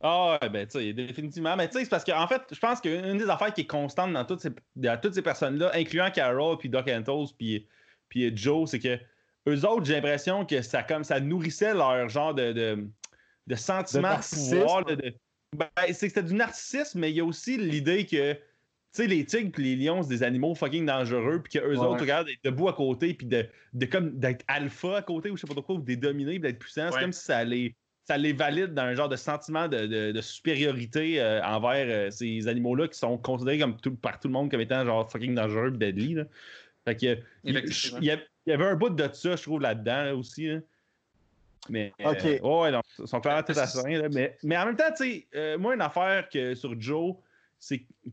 Ah, 0.00 0.38
ouais, 0.42 0.48
ben, 0.48 0.66
tu 0.66 0.78
sais, 0.80 0.92
définitivement. 0.92 1.54
Mais 1.56 1.68
tu 1.68 1.78
sais, 1.78 1.84
c'est 1.84 1.90
parce 1.90 2.02
qu'en 2.04 2.26
fait, 2.26 2.42
je 2.50 2.58
pense 2.58 2.80
qu'une 2.80 3.18
des 3.18 3.30
affaires 3.30 3.54
qui 3.54 3.60
est 3.60 3.66
constante 3.66 4.12
dans 4.12 4.24
toutes 4.24 4.40
ces, 4.40 4.50
dans 4.74 5.00
toutes 5.00 5.14
ces 5.14 5.22
personnes-là, 5.22 5.70
incluant 5.74 6.10
Carol, 6.10 6.58
puis 6.58 6.68
Doc 6.68 6.88
Antos, 6.88 7.28
puis, 7.38 7.68
puis 8.08 8.36
Joe, 8.36 8.68
c'est 8.68 8.80
que 8.80 8.98
eux 9.48 9.64
autres, 9.64 9.84
j'ai 9.84 9.94
l'impression 9.94 10.44
que 10.44 10.60
ça, 10.62 10.82
comme, 10.82 11.04
ça 11.04 11.20
nourrissait 11.20 11.74
leur 11.74 12.08
genre 12.08 12.34
de, 12.34 12.52
de, 12.52 12.88
de 13.46 13.54
sentiment 13.54 14.16
De 14.16 14.34
pouvoir. 14.34 14.84
de- 14.84 14.94
de- 14.96 15.14
Ben, 15.56 15.68
c'est 15.86 15.92
que 15.92 16.14
c'était 16.14 16.22
du 16.24 16.34
narcissisme, 16.34 16.98
mais 16.98 17.10
il 17.10 17.16
y 17.16 17.20
a 17.20 17.24
aussi 17.24 17.56
l'idée 17.56 18.04
que. 18.06 18.36
Tu 18.94 19.02
sais, 19.02 19.06
les 19.06 19.24
tigres 19.24 19.58
et 19.58 19.62
les 19.62 19.76
lions, 19.76 20.02
c'est 20.02 20.10
des 20.10 20.22
animaux 20.22 20.54
fucking 20.54 20.84
dangereux, 20.84 21.40
puis 21.42 21.58
qu'eux 21.58 21.66
Ouais. 21.78 21.78
autres 21.78 22.00
regardent 22.00 22.26
d'être 22.26 22.44
debout 22.44 22.68
à 22.68 22.74
côté, 22.74 23.14
puis 23.14 23.26
de, 23.26 23.46
de 23.72 23.86
comme 23.86 24.18
d'être 24.18 24.44
alpha 24.48 24.98
à 24.98 25.02
côté, 25.02 25.30
ou 25.30 25.36
je 25.36 25.40
sais 25.40 25.46
pas 25.46 25.54
trop 25.54 25.62
quoi, 25.62 25.74
ou 25.76 25.80
de 25.80 25.88
les 25.88 25.96
dominer, 25.96 26.32
puis 26.32 26.40
d'être 26.40 26.58
puissants. 26.58 26.88
C'est 26.90 26.96
Ouais. 26.96 27.00
comme 27.02 27.12
si 27.12 27.24
ça 27.24 27.42
les, 27.42 27.74
ça 28.04 28.18
les 28.18 28.34
valide 28.34 28.74
dans 28.74 28.82
un 28.82 28.94
genre 28.94 29.08
de 29.08 29.16
sentiment 29.16 29.66
de, 29.66 29.86
de- 29.86 30.12
de 30.12 30.20
supériorité 30.20 31.22
euh, 31.22 31.42
envers 31.42 31.86
euh, 31.88 32.10
ces 32.10 32.48
animaux-là 32.48 32.88
qui 32.88 32.98
sont 32.98 33.16
considérés 33.16 33.60
comme 33.60 33.78
tout- 33.80 33.94
par 33.96 34.20
tout 34.20 34.28
le 34.28 34.32
monde 34.34 34.50
comme 34.50 34.60
étant 34.60 34.84
genre 34.84 35.10
fucking 35.10 35.34
dangereux 35.34 35.72
et 35.74 35.78
deadly. 35.78 36.14
Là. 36.14 36.24
Fait 36.84 36.96
que, 36.96 37.18
il, 37.44 37.54
y 37.54 38.10
a- 38.10 38.18
il 38.44 38.50
y 38.50 38.52
avait 38.52 38.64
un 38.66 38.74
bout 38.74 38.90
de 38.90 39.08
ça, 39.12 39.36
je 39.36 39.42
trouve, 39.42 39.60
là-dedans 39.62 40.02
là, 40.04 40.14
aussi. 40.16 40.48
là. 40.48 40.58
Mais, 41.70 41.92
euh, 42.00 42.10
Ok. 42.10 42.24
ouais, 42.24 42.70
non, 42.72 42.80
ils 42.98 43.06
sont 43.06 43.20
clairement 43.20 43.42
tout 43.44 43.52
à 43.58 43.64
là, 43.88 44.08
mais, 44.12 44.36
mais 44.42 44.58
en 44.58 44.66
même 44.66 44.76
temps, 44.76 44.92
tu 44.94 45.24
sais, 45.32 45.56
moi, 45.56 45.74
une 45.74 45.80
affaire 45.80 46.28
que 46.28 46.54
sur 46.56 46.78
Joe, 46.78 47.14
c'est 47.14 47.22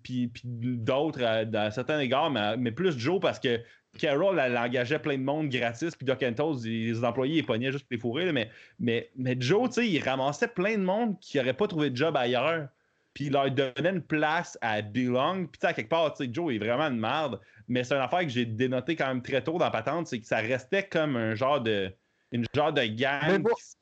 puis, 0.03 0.27
puis 0.27 0.43
d'autres 0.45 1.23
à, 1.23 1.37
à 1.59 1.71
certains 1.71 1.99
égards, 1.99 2.29
mais, 2.29 2.57
mais 2.57 2.71
plus 2.71 2.97
Joe 2.97 3.19
parce 3.19 3.39
que 3.39 3.59
Carol, 3.97 4.39
elle, 4.39 4.55
engageait 4.55 4.99
plein 4.99 5.17
de 5.17 5.23
monde 5.23 5.49
gratis, 5.49 5.95
puis 5.95 6.05
Doc 6.05 6.21
Antos, 6.23 6.63
les 6.63 7.03
employés, 7.03 7.39
ils 7.39 7.45
pognaient 7.45 7.71
juste 7.71 7.85
pour 7.85 7.91
les 7.93 7.99
fourrer, 7.99 8.25
là, 8.25 8.31
mais, 8.31 8.51
mais, 8.79 9.09
mais 9.15 9.35
Joe, 9.39 9.69
tu 9.69 9.81
sais, 9.81 9.89
il 9.89 9.99
ramassait 10.03 10.47
plein 10.47 10.77
de 10.77 10.83
monde 10.83 11.19
qui 11.19 11.37
n'aurait 11.37 11.53
pas 11.55 11.67
trouvé 11.67 11.89
de 11.89 11.95
job 11.97 12.15
ailleurs, 12.15 12.67
puis 13.15 13.25
il 13.25 13.33
leur 13.33 13.49
donnait 13.49 13.89
une 13.89 14.03
place 14.03 14.57
à 14.61 14.83
Belong, 14.83 15.47
puis 15.47 15.59
à 15.63 15.73
quelque 15.73 15.89
part, 15.89 16.13
tu 16.13 16.23
sais, 16.25 16.29
Joe 16.31 16.53
est 16.53 16.59
vraiment 16.59 16.83
une 16.83 16.99
merde, 16.99 17.39
mais 17.67 17.83
c'est 17.83 17.95
une 17.95 18.01
affaire 18.01 18.21
que 18.21 18.29
j'ai 18.29 18.45
dénoté 18.45 18.95
quand 18.95 19.07
même 19.07 19.23
très 19.23 19.43
tôt 19.43 19.57
dans 19.57 19.71
Patente, 19.71 20.05
c'est 20.07 20.19
que 20.19 20.27
ça 20.27 20.37
restait 20.37 20.83
comme 20.87 21.15
un 21.15 21.33
genre 21.33 21.59
de 21.59 21.91
une 22.31 22.45
genre 22.53 22.71
de 22.71 22.81
Mais 22.81 22.89
gang. 22.91 23.41
bon, 23.41 23.49
qui- 23.55 23.75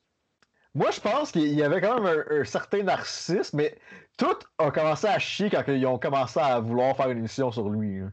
Moi 0.78 0.92
je 0.92 1.00
pense 1.00 1.32
qu'il 1.32 1.52
y 1.54 1.62
avait 1.64 1.80
quand 1.80 2.00
même 2.00 2.24
un, 2.30 2.40
un 2.40 2.44
certain 2.44 2.84
narcissisme, 2.84 3.56
mais 3.56 3.76
tout 4.16 4.36
a 4.58 4.70
commencé 4.70 5.08
à 5.08 5.18
chier 5.18 5.50
quand 5.50 5.64
ils 5.66 5.84
ont 5.86 5.98
commencé 5.98 6.38
à 6.38 6.60
vouloir 6.60 6.96
faire 6.96 7.10
une 7.10 7.18
émission 7.18 7.50
sur 7.50 7.68
lui. 7.68 7.98
là. 7.98 8.06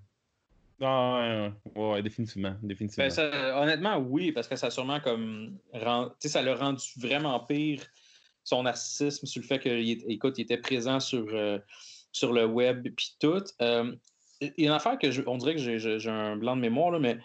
Ah, 0.82 1.20
ouais, 1.22 1.52
ouais, 1.76 1.92
ouais, 1.94 2.02
définitivement, 2.02 2.56
définitivement. 2.64 3.06
Ben, 3.06 3.12
ça- 3.12 3.62
honnêtement, 3.62 3.98
oui, 3.98 4.32
parce 4.32 4.48
que 4.48 4.56
ça 4.56 4.68
a 4.68 4.70
sûrement 4.72 5.00
comme. 5.00 5.60
rend- 5.74 6.10
tu 6.10 6.16
sais, 6.22 6.30
ça 6.30 6.42
l'a 6.42 6.56
rendu 6.56 6.84
vraiment 6.98 7.40
pire 7.40 7.84
son 8.44 8.64
narcissisme 8.64 9.28
sur 9.28 9.44
le 9.44 9.48
fait 9.48 9.60
qu'il 9.60 10.12
écoute, 10.12 10.38
il 10.40 10.42
était 10.42 10.58
présent 10.58 11.00
sur, 11.00 11.26
euh, 11.34 11.60
sur 12.12 12.34
le 12.34 12.46
web 12.48 12.88
puis 12.96 13.16
tout. 13.20 13.44
Euh, 13.62 13.96
Il 14.42 14.52
y 14.58 14.64
a 14.64 14.68
une 14.72 14.76
affaire 14.76 14.98
que 15.00 15.12
je- 15.12 15.22
on 15.28 15.38
dirait 15.38 15.54
que 15.54 15.62
j'ai- 15.62 15.80
j'ai 15.80 15.98
j'ai 16.00 16.10
un 16.10 16.36
blanc 16.36 16.56
de 16.58 16.62
mémoire, 16.62 16.92
là, 16.92 17.00
mais 17.00 17.18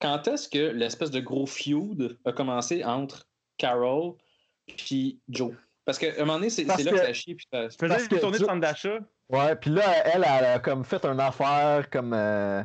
quand 0.00 0.28
est-ce 0.28 0.48
que 0.48 0.58
l'espèce 0.70 1.10
de 1.10 1.18
gros 1.20 1.46
feud 1.46 2.18
a 2.24 2.32
commencé 2.32 2.84
entre 2.84 3.26
Carol 3.56 4.12
puis 4.76 5.18
Joe? 5.28 5.52
Parce 5.84 5.98
qu'à 5.98 6.08
un 6.16 6.20
moment 6.20 6.34
donné, 6.34 6.50
c'est 6.50 6.64
là 6.64 6.76
que- 6.76 6.82
que 6.90 6.96
ça 6.96 7.12
chie. 7.12 7.34
Puis 7.34 7.46
ça- 7.52 7.68
faisais 7.70 7.88
parce 7.88 8.02
une 8.04 8.08
que 8.08 8.16
tournée 8.16 8.38
de 8.38 8.44
centre 8.44 8.60
d'achat. 8.60 8.98
Ouais, 9.28 9.56
puis 9.56 9.70
là, 9.70 9.82
elle, 10.06 10.24
elle 10.28 10.44
a 10.44 10.58
comme 10.58 10.84
fait 10.84 11.04
une 11.04 11.18
affaire 11.20 11.88
comme, 11.90 12.12
euh, 12.14 12.62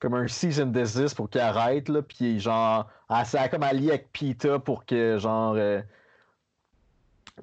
comme 0.00 0.14
un 0.14 0.26
season 0.26 0.66
desist 0.66 1.14
pour 1.14 1.28
qu'il 1.30 1.40
arrête, 1.40 1.88
là, 1.88 2.02
puis 2.02 2.40
genre, 2.40 2.88
elle 3.10 3.26
s'est 3.26 3.48
comme 3.48 3.62
alliée 3.62 3.90
avec 3.90 4.10
Peta 4.12 4.58
pour 4.58 4.84
que, 4.86 5.18
genre, 5.18 5.54
euh, 5.56 5.82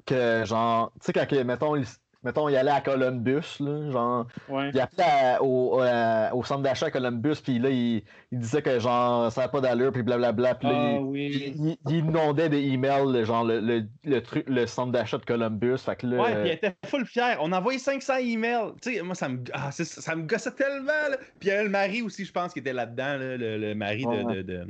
que, 0.04 0.44
genre, 0.44 0.92
tu 1.00 1.06
sais, 1.06 1.12
quand, 1.12 1.26
que, 1.26 1.42
mettons, 1.42 1.76
il, 1.76 1.86
mettons, 2.26 2.48
il 2.48 2.56
allait 2.56 2.70
à 2.72 2.80
Columbus, 2.80 3.56
là, 3.60 3.90
genre, 3.90 4.26
Ouais. 4.48 4.70
il 4.74 4.80
appelait 4.80 5.04
à- 5.04 5.42
au, 5.42 5.80
euh, 5.80 6.30
au 6.32 6.42
centre 6.44 6.62
d'achat 6.62 6.86
à 6.86 6.90
Columbus, 6.90 7.36
puis 7.42 7.58
là, 7.60 7.70
il, 7.70 8.02
il 8.32 8.38
disait 8.40 8.60
que, 8.62 8.78
genre, 8.80 9.30
ça 9.30 9.42
n'a 9.42 9.48
pas 9.48 9.60
d'allure, 9.60 9.92
puis 9.92 10.02
blablabla, 10.02 10.56
puis 10.56 10.68
là, 10.68 10.74
Ah 10.76 10.92
il- 10.94 10.98
oui. 11.04 11.54
il, 11.56 11.76
il 11.88 11.96
inondait 11.96 12.48
des 12.48 12.60
emails, 12.62 13.06
le- 13.12 13.24
genre, 13.24 13.44
le, 13.44 13.60
le, 13.60 13.84
le 14.04 14.22
truc, 14.22 14.44
le 14.48 14.66
centre 14.66 14.90
d'achat 14.92 15.18
de 15.18 15.24
Columbus, 15.24 15.78
fait 15.78 15.96
que 15.96 16.06
là... 16.08 16.22
Ouais, 16.22 16.32
euh, 16.34 16.40
puis 16.42 16.50
elle 16.50 16.56
était 16.56 16.74
full 16.86 17.06
fière. 17.06 17.38
On 17.40 17.52
a 17.52 17.58
envoyé 17.60 17.78
500 17.78 18.16
emails. 18.16 18.72
Tu 18.82 18.94
sais, 18.96 19.02
moi, 19.02 19.14
ça 19.14 19.28
me, 19.28 19.38
ah, 19.52 19.70
ça 19.70 20.14
me 20.16 20.22
gossait 20.24 20.50
tellement. 20.50 20.86
là. 21.10 21.16
Puis 21.38 21.48
il 21.48 21.48
y 21.48 21.50
avait 21.52 21.64
le 21.64 21.70
mari 21.70 22.02
aussi, 22.02 22.24
je 22.24 22.32
pense, 22.32 22.52
qui 22.52 22.58
était 22.58 22.72
là-dedans, 22.72 23.16
là, 23.18 23.36
le, 23.36 23.56
le 23.58 23.74
mari 23.74 24.02
de, 24.02 24.08
Ouais. 24.08 24.34
de, 24.36 24.42
de, 24.42 24.66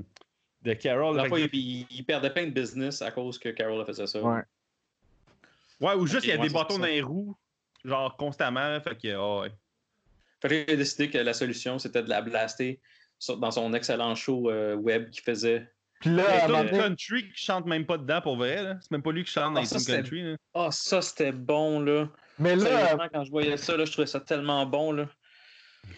de 0.62 0.72
Carol. 0.74 1.18
Fait 1.22 1.30
que- 1.30 1.56
il, 1.56 1.86
il 1.90 2.04
perdait 2.04 2.30
plein 2.30 2.44
de 2.46 2.50
business 2.50 3.00
à 3.00 3.10
cause 3.10 3.38
que 3.38 3.48
Carol 3.48 3.80
a 3.80 3.84
fait 3.86 3.94
ça. 4.06 4.20
Ouais. 4.22 4.42
Ouais, 5.80 5.94
ou 5.94 6.06
juste 6.06 6.24
il 6.24 6.30
y 6.30 6.32
a 6.32 6.38
des 6.38 6.48
bâtons 6.48 6.78
dans 6.78 6.86
les 6.86 7.02
roues, 7.02 7.36
genre 7.86 8.16
constamment. 8.16 8.68
là, 8.68 8.80
Fait 8.80 8.96
que, 8.96 9.14
ah 9.14 9.40
ouais. 9.42 9.52
Fait 10.42 10.64
qu'il 10.66 10.74
a 10.74 10.76
décidé 10.76 11.10
que 11.10 11.18
la 11.18 11.32
solution, 11.32 11.78
c'était 11.78 12.02
de 12.02 12.08
la 12.10 12.20
blaster 12.22 12.80
sur- 13.18 13.38
dans 13.38 13.50
son 13.50 13.72
excellent 13.74 14.14
show 14.14 14.50
euh, 14.50 14.74
web 14.74 15.10
qu'il 15.10 15.22
faisait. 15.22 15.66
Puis 16.00 16.10
là, 16.14 16.46
Tom 16.46 16.68
Country 16.68 17.22
qui 17.30 17.42
chante 17.42 17.64
même 17.64 17.86
pas 17.86 17.96
dedans 17.96 18.20
pour 18.20 18.36
vrai. 18.36 18.62
là. 18.62 18.76
C'est 18.82 18.90
même 18.90 19.02
pas 19.02 19.12
lui 19.12 19.24
qui 19.24 19.30
chante 19.32 19.54
dans 19.54 19.60
Ah, 19.62 19.66
Tom 19.66 19.78
c'était- 19.78 19.96
Country. 20.02 20.36
Ah, 20.52 20.68
ça, 20.70 21.00
c'était 21.00 21.32
bon, 21.32 21.80
là. 21.80 22.08
mais 22.38 22.54
là, 22.54 22.96
quand 23.12 23.24
je 23.24 23.30
voyais 23.30 23.56
ça, 23.56 23.76
là, 23.76 23.86
je 23.86 23.92
trouvais 23.92 24.06
ça 24.06 24.20
tellement 24.20 24.66
bon, 24.66 24.92
là. 24.92 25.06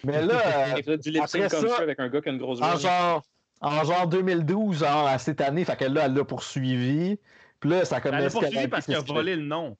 mais 0.05 0.22
là, 0.24 0.76
Il 0.78 0.84
faisait 0.84 0.99
du 0.99 1.11
lip 1.11 1.26
sync 1.26 1.51
comme 1.51 1.68
ça, 1.68 1.76
ça 1.76 1.82
avec 1.82 1.99
un 1.99 2.09
gars 2.09 2.20
qui 2.20 2.28
a 2.28 2.32
une 2.32 2.39
grosse 2.39 2.61
en 2.62 2.70
voix. 2.70 2.76
genre, 2.78 3.22
en 3.61 3.82
genre 3.84 4.07
2012, 4.07 4.78
genre 4.78 5.09
à 5.09 5.18
cette 5.18 5.41
année, 5.41 5.64
fait 5.64 5.76
que 5.76 5.86
là, 5.86 6.05
elle 6.07 6.14
l'a 6.14 6.24
poursuivi. 6.24 7.18
Puis 7.59 7.70
là, 7.70 7.84
ça 7.84 7.97
a 7.97 8.01
comme 8.01 8.14
Elle 8.14 8.22
l'a 8.24 8.30
poursuivi 8.30 8.68
parce 8.68 8.84
qu'il 8.86 8.95
a 8.95 9.01
volé 9.01 9.34
le 9.34 9.43
nom. 9.43 9.76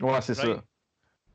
Ouais, 0.00 0.20
c'est 0.22 0.32
ça. 0.34 0.62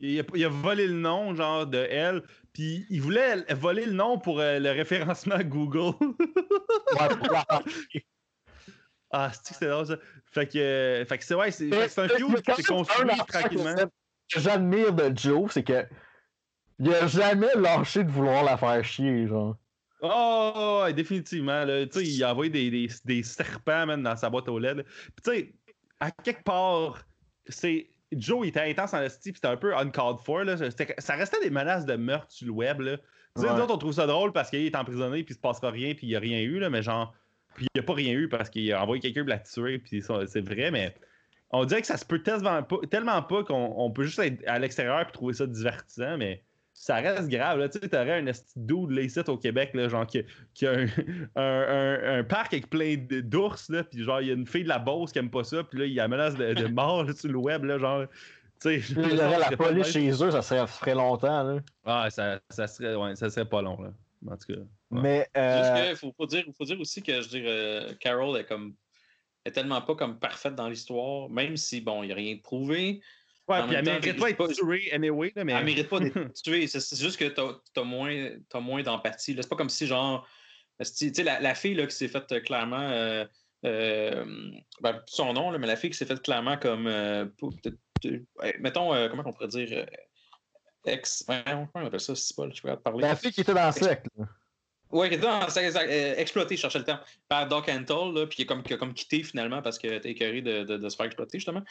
Il 0.04 0.20
a, 0.20 0.24
il 0.36 0.44
a 0.44 0.50
volé 0.50 0.88
le 0.88 0.96
nom, 0.96 1.34
genre, 1.34 1.66
de 1.66 1.78
elle. 1.78 2.24
Puis 2.52 2.86
il 2.90 3.02
voulait 3.02 3.42
voler 3.54 3.86
le 3.86 3.94
nom 3.94 4.20
pour 4.20 4.40
euh, 4.40 4.60
le 4.60 4.72
référencement 4.72 5.40
Google. 5.40 5.96
Ah, 9.16 9.32
c'est 9.32 9.54
que 9.54 9.60
c'est 9.60 9.68
drôle 9.68 9.86
ça? 9.86 9.98
Fait 10.26 10.48
que, 10.48 10.58
euh, 10.58 11.06
fait 11.06 11.20
que 11.20 11.24
c'est 11.24 11.36
ouais, 11.36 11.52
c'est 11.52 11.70
fait 11.70 11.86
que 11.86 11.88
c'est 11.88 12.02
un 12.02 12.08
feud 12.08 12.42
qui 12.42 12.64
s'est 12.64 12.74
même 12.74 12.80
construit 12.80 13.08
tranquillement. 13.28 13.76
que 13.76 14.40
J'admire 14.40 14.92
de 14.92 15.16
Joe, 15.16 15.52
c'est 15.54 15.62
que 15.62 15.86
il 16.80 16.92
a 16.92 17.06
jamais 17.06 17.54
lâché 17.56 18.04
de 18.04 18.10
vouloir 18.10 18.44
la 18.44 18.58
faire 18.58 18.84
chier, 18.84 19.28
genre. 19.28 19.56
Oh, 20.02 20.82
ouais, 20.84 20.94
définitivement. 20.94 21.64
Là. 21.64 21.86
Tu 21.86 22.00
sais, 22.00 22.06
il 22.06 22.24
a 22.24 22.32
envoyé 22.32 22.50
des, 22.50 22.72
des, 22.72 22.88
des 23.06 23.22
serpents 23.22 23.86
man, 23.86 24.02
dans 24.02 24.18
sa 24.18 24.32
boîte 24.32 24.50
aux 24.50 24.58
LED. 24.58 24.84
Puis 24.84 25.14
tu 25.24 25.32
sais, 25.32 25.54
à 26.00 26.10
quelque 26.10 26.44
part, 26.44 27.06
c'est. 27.48 27.93
Joe 28.20 28.46
il 28.46 28.50
était 28.50 28.62
intense 28.62 28.94
en 28.94 29.02
esti, 29.02 29.32
puis 29.32 29.40
c'était 29.42 29.54
un 29.54 29.58
peu 29.58 29.76
uncalled 29.76 30.20
for. 30.26 30.44
Là. 30.44 30.56
Ça 30.98 31.16
restait 31.16 31.40
des 31.42 31.50
menaces 31.50 31.86
de 31.86 31.96
meurtre 31.96 32.32
sur 32.32 32.48
le 32.48 32.54
web. 32.54 32.80
Là. 32.82 32.98
Tu 33.36 33.42
sais, 33.42 33.50
Ouais. 33.50 33.60
autres, 33.62 33.74
on 33.74 33.78
trouve 33.78 33.94
ça 33.94 34.06
drôle 34.06 34.32
parce 34.32 34.50
qu'il 34.50 34.66
est 34.66 34.76
emprisonné, 34.76 35.24
puis 35.24 35.34
il 35.34 35.36
se 35.36 35.42
passera 35.42 35.72
rien, 35.72 35.94
puis 35.96 36.06
il 36.08 36.10
n'y 36.10 36.16
a 36.16 36.20
rien 36.20 36.40
eu, 36.42 36.60
là, 36.60 36.70
mais 36.70 36.84
genre. 36.84 37.14
Puis 37.56 37.66
il 37.74 37.80
n'y 37.80 37.84
a 37.84 37.86
pas 37.86 37.94
rien 37.94 38.14
eu 38.14 38.30
parce 38.30 38.50
qu'il 38.50 38.72
a 38.74 38.82
envoyé 38.82 39.02
quelqu'un 39.02 39.22
pour 39.22 39.30
la 39.30 39.40
tuer, 39.40 39.80
puis 39.80 40.02
c'est 40.02 40.42
vrai, 40.42 40.72
mais. 40.72 40.94
On 41.56 41.66
dirait 41.66 41.82
que 41.82 41.88
ça 41.88 41.98
se 41.98 42.06
peut 42.06 42.18
tellement 42.24 42.64
pas, 42.64 42.78
tellement 42.90 43.22
pas 43.22 43.44
qu'on 43.44 43.76
on 43.78 43.92
peut 43.92 44.04
juste 44.06 44.18
être 44.18 44.42
à 44.48 44.58
l'extérieur 44.58 45.02
et 45.02 45.12
trouver 45.12 45.36
ça 45.36 45.46
divertissant, 45.46 46.18
mais 46.18 46.42
ça 46.74 46.96
reste 46.96 47.28
grave. 47.30 47.60
Là. 47.60 47.70
Tu 47.70 47.80
sais, 47.80 47.88
t'aurais 47.90 48.20
un 48.20 48.26
esti 48.28 48.52
de 48.60 48.66
dude 48.66 48.92
là, 48.92 49.02
ici 49.04 49.20
au 49.28 49.38
Québec, 49.38 49.72
là, 49.74 49.88
genre, 49.90 50.06
qui, 50.08 50.24
qui 50.54 50.66
a 50.68 50.72
un, 50.72 50.86
un, 51.36 51.42
un- 51.42 52.20
un 52.20 52.24
parc 52.24 52.54
avec 52.54 52.70
plein 52.70 52.96
de- 52.98 53.22
d'ours, 53.22 53.70
là, 53.70 53.84
puis 53.84 54.04
genre, 54.04 54.22
il 54.22 54.28
y 54.28 54.32
a 54.32 54.34
une 54.34 54.48
fille 54.48 54.64
de 54.64 54.70
la 54.70 54.80
Beauce 54.80 55.12
qui 55.12 55.20
aime 55.20 55.30
pas 55.30 55.44
ça, 55.44 55.64
puis 55.64 55.80
là, 55.80 55.86
il 55.86 55.94
y 55.94 56.00
a 56.00 56.04
la 56.04 56.08
menace 56.10 56.36
de, 56.36 56.54
de 56.54 56.68
mort 56.68 57.04
là, 57.04 57.14
sur 57.14 57.30
le 57.32 57.38
web, 57.38 57.64
là, 57.64 57.78
genre. 57.78 58.06
Tu 58.62 58.82
sais, 58.82 58.94
Il 58.96 59.16
y 59.16 59.20
aurait 59.22 59.40
la 59.40 59.58
police 59.58 59.88
chez 59.92 60.10
eux, 60.10 60.32
ça, 60.32 60.42
serait, 60.42 60.66
ferait 60.68 60.96
longtemps. 60.96 61.44
Là. 61.44 61.60
Ah, 61.86 62.10
ça, 62.10 62.40
ça, 62.50 62.68
serait, 62.68 62.96
ouais, 62.96 63.16
ça 63.16 63.30
serait 63.30 63.46
pas 63.48 63.62
long, 63.62 63.82
là. 63.82 63.94
En 64.26 64.38
tout 64.38 64.54
cas. 64.54 64.60
ouais. 64.60 65.02
Mais. 65.02 65.28
Euh, 65.36 65.96
faut, 65.98 66.14
faut 66.16 66.26
dire, 66.26 66.46
faut 66.58 66.64
dire 66.64 66.80
aussi 66.80 67.02
que 67.04 67.22
je 67.22 67.28
dire, 67.28 67.44
euh, 67.46 67.94
Carol 68.00 68.38
est 68.38 68.46
comme 68.46 68.74
est 69.46 69.52
tellement 69.52 69.82
pas 69.82 69.96
comme 69.96 70.18
parfaite 70.18 70.56
dans 70.56 70.70
l'histoire, 70.70 71.30
même 71.30 71.58
si 71.58 71.82
bon, 71.82 72.04
il 72.04 72.08
n'y 72.08 72.12
a 72.14 72.16
rien 72.16 72.36
de 72.36 72.42
prouvé. 72.42 73.02
Ouais, 73.48 73.62
puis 73.68 73.76
elle 73.76 73.84
mérite 73.86 74.18
pas 74.20 74.48
d'être 74.48 74.54
tuée 74.54 74.92
anyway, 74.94 75.34
là, 75.36 75.44
mais. 75.44 75.54
Elle 75.54 75.66
mérite 75.66 75.90
pas 75.90 76.00
d'être 76.00 76.34
tuée. 76.44 76.68
C'est 76.68 76.98
juste 77.00 77.18
que 77.18 77.26
t'as 77.26 77.82
as 77.82 77.84
moins, 77.84 78.30
t'as 78.50 78.60
moins 78.62 78.84
d'empathie. 78.84 79.34
là. 79.34 79.42
C'est 79.42 79.50
pas 79.50 79.56
comme 79.58 79.70
si 79.70 79.86
genre. 79.88 80.28
Tu 80.80 81.14
sais, 81.14 81.24
la, 81.24 81.40
la 81.40 81.54
fille 81.56 81.76
là, 81.76 81.86
qui 81.88 81.96
s'est 81.96 82.08
faite 82.08 82.44
clairement. 82.46 82.80
euh, 82.90 83.26
euh, 83.66 84.26
ben, 84.82 85.02
son 85.08 85.34
nom, 85.34 85.52
là, 85.52 85.58
mais 85.58 85.68
la 85.68 85.76
fille 85.76 85.90
qui 85.92 85.98
s'est 85.98 86.06
faite 86.06 86.22
clairement 86.22 86.58
comme. 86.58 86.88
euh, 86.88 87.26
pour- 87.38 87.54
mettons, 88.60 88.94
euh, 88.94 89.08
comment 89.10 89.24
on 89.26 89.32
pourrait 89.34 89.48
dire. 89.50 89.68
euh, 89.72 89.86
ex. 90.86 91.24
ouais, 91.30 91.42
comment 91.46 91.68
on 91.76 91.86
appelle 91.88 92.00
ça, 92.00 92.16
c'est 92.16 92.36
pas, 92.36 92.50
je 92.54 92.62
peux 92.62 92.70
pas 92.70 92.78
parler. 92.78 93.02
la 93.02 93.16
fille 93.16 93.32
qui 93.32 93.42
était 93.42 93.54
dans 93.54 93.66
le 93.68 93.72
secte. 93.74 94.08
là. 94.18 94.26
Ouais, 94.94 95.10
qui 95.10 95.16
était 95.16 95.26
dans- 95.26 95.50
c'est 95.50 95.66
exact, 95.66 95.90
euh, 95.90 96.16
exploité, 96.18 96.56
je 96.56 96.62
cherchais 96.62 96.80
le 96.80 96.86
terme, 96.86 97.00
par 97.28 97.48
Doc 97.48 97.68
Antle, 97.68 98.14
là, 98.14 98.28
puis 98.28 98.36
qui, 98.38 98.42
est 98.44 98.46
comme, 98.46 98.64
qui 98.64 98.74
a 98.74 98.78
comme 98.78 98.94
quitté 98.94 99.24
finalement 99.24 99.62
parce 99.62 99.78
qu'elle 99.80 99.94
était 99.94 100.12
écœurée 100.12 100.42
de, 100.42 100.64
de, 100.64 100.78
de 100.78 100.90
se 100.90 100.96
faire 100.96 101.08
exploiter, 101.08 101.40
justement. 101.40 101.64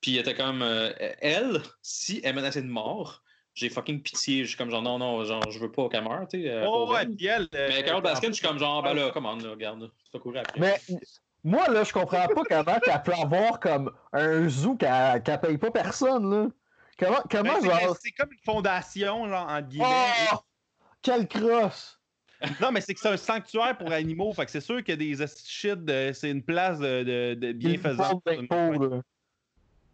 Puis 0.00 0.14
elle 0.14 0.20
était 0.20 0.34
comme, 0.34 0.62
euh, 0.62 0.92
elle, 1.20 1.62
si 1.82 2.20
elle 2.22 2.34
menacée 2.34 2.62
de 2.62 2.68
mort, 2.68 3.22
j'ai 3.54 3.70
fucking 3.70 4.02
pitié. 4.02 4.42
Je 4.44 4.48
suis 4.48 4.56
comme 4.58 4.70
genre, 4.70 4.82
non, 4.82 4.98
non, 4.98 5.24
genre, 5.24 5.50
je 5.50 5.58
veux 5.58 5.72
pas 5.72 5.88
qu'elle 5.88 6.04
meure, 6.04 6.26
tu 6.30 6.42
sais. 6.42 6.50
euh, 6.50 6.66
Oh, 6.68 6.92
ouais, 6.92 7.06
puis 7.06 7.26
elle. 7.26 7.48
euh, 7.54 7.68
Mais 7.70 7.82
Carol 7.82 8.00
en 8.00 8.02
Baskin, 8.02 8.28
je 8.28 8.32
suis 8.34 8.46
comme 8.46 8.58
genre, 8.58 8.82
ben 8.82 8.92
là, 8.94 9.10
comment, 9.12 9.34
là, 9.34 9.50
regarde, 9.50 9.90
c'est 10.04 10.12
pas 10.12 10.18
courir 10.18 10.42
après. 10.42 10.60
Mais 10.60 10.78
moi, 11.42 11.68
là, 11.68 11.82
je 11.82 11.92
comprends 11.94 12.26
pas 12.28 12.42
comment 12.46 12.78
qu'elle 12.80 13.02
peut 13.02 13.12
avoir 13.14 13.58
comme 13.58 13.90
un 14.12 14.46
zoo 14.50 14.76
qu'elle 14.76 15.22
qu'elle 15.22 15.40
paye 15.40 15.56
pas 15.56 15.70
personne. 15.70 16.30
Là. 16.30 16.48
Comment, 16.98 17.12
ben, 17.12 17.22
comment 17.30 17.60
c'est- 17.62 17.70
genre. 17.70 17.96
C'est 18.02 18.10
comme 18.12 18.32
une 18.32 18.38
fondation, 18.44 19.28
genre, 19.28 19.48
entre 19.48 19.68
guillemets. 19.68 19.86
Oh! 20.34 20.36
Quelle 21.00 21.26
crosse! 21.28 21.95
Non, 22.60 22.70
mais 22.70 22.80
c'est 22.80 22.94
que 22.94 23.00
c'est 23.00 23.08
un 23.08 23.16
sanctuaire 23.16 23.76
pour 23.78 23.90
animaux. 23.92 24.32
Fait 24.32 24.44
que 24.44 24.50
c'est 24.50 24.60
sûr 24.60 24.78
qu'il 24.84 24.90
y 24.90 24.92
a 24.92 25.16
des 25.16 25.76
de- 25.76 26.10
C'est 26.14 26.30
une 26.30 26.42
place 26.42 26.78
de, 26.78 27.02
de, 27.02 27.34
de 27.34 27.52
bienfaisance. 27.52 28.20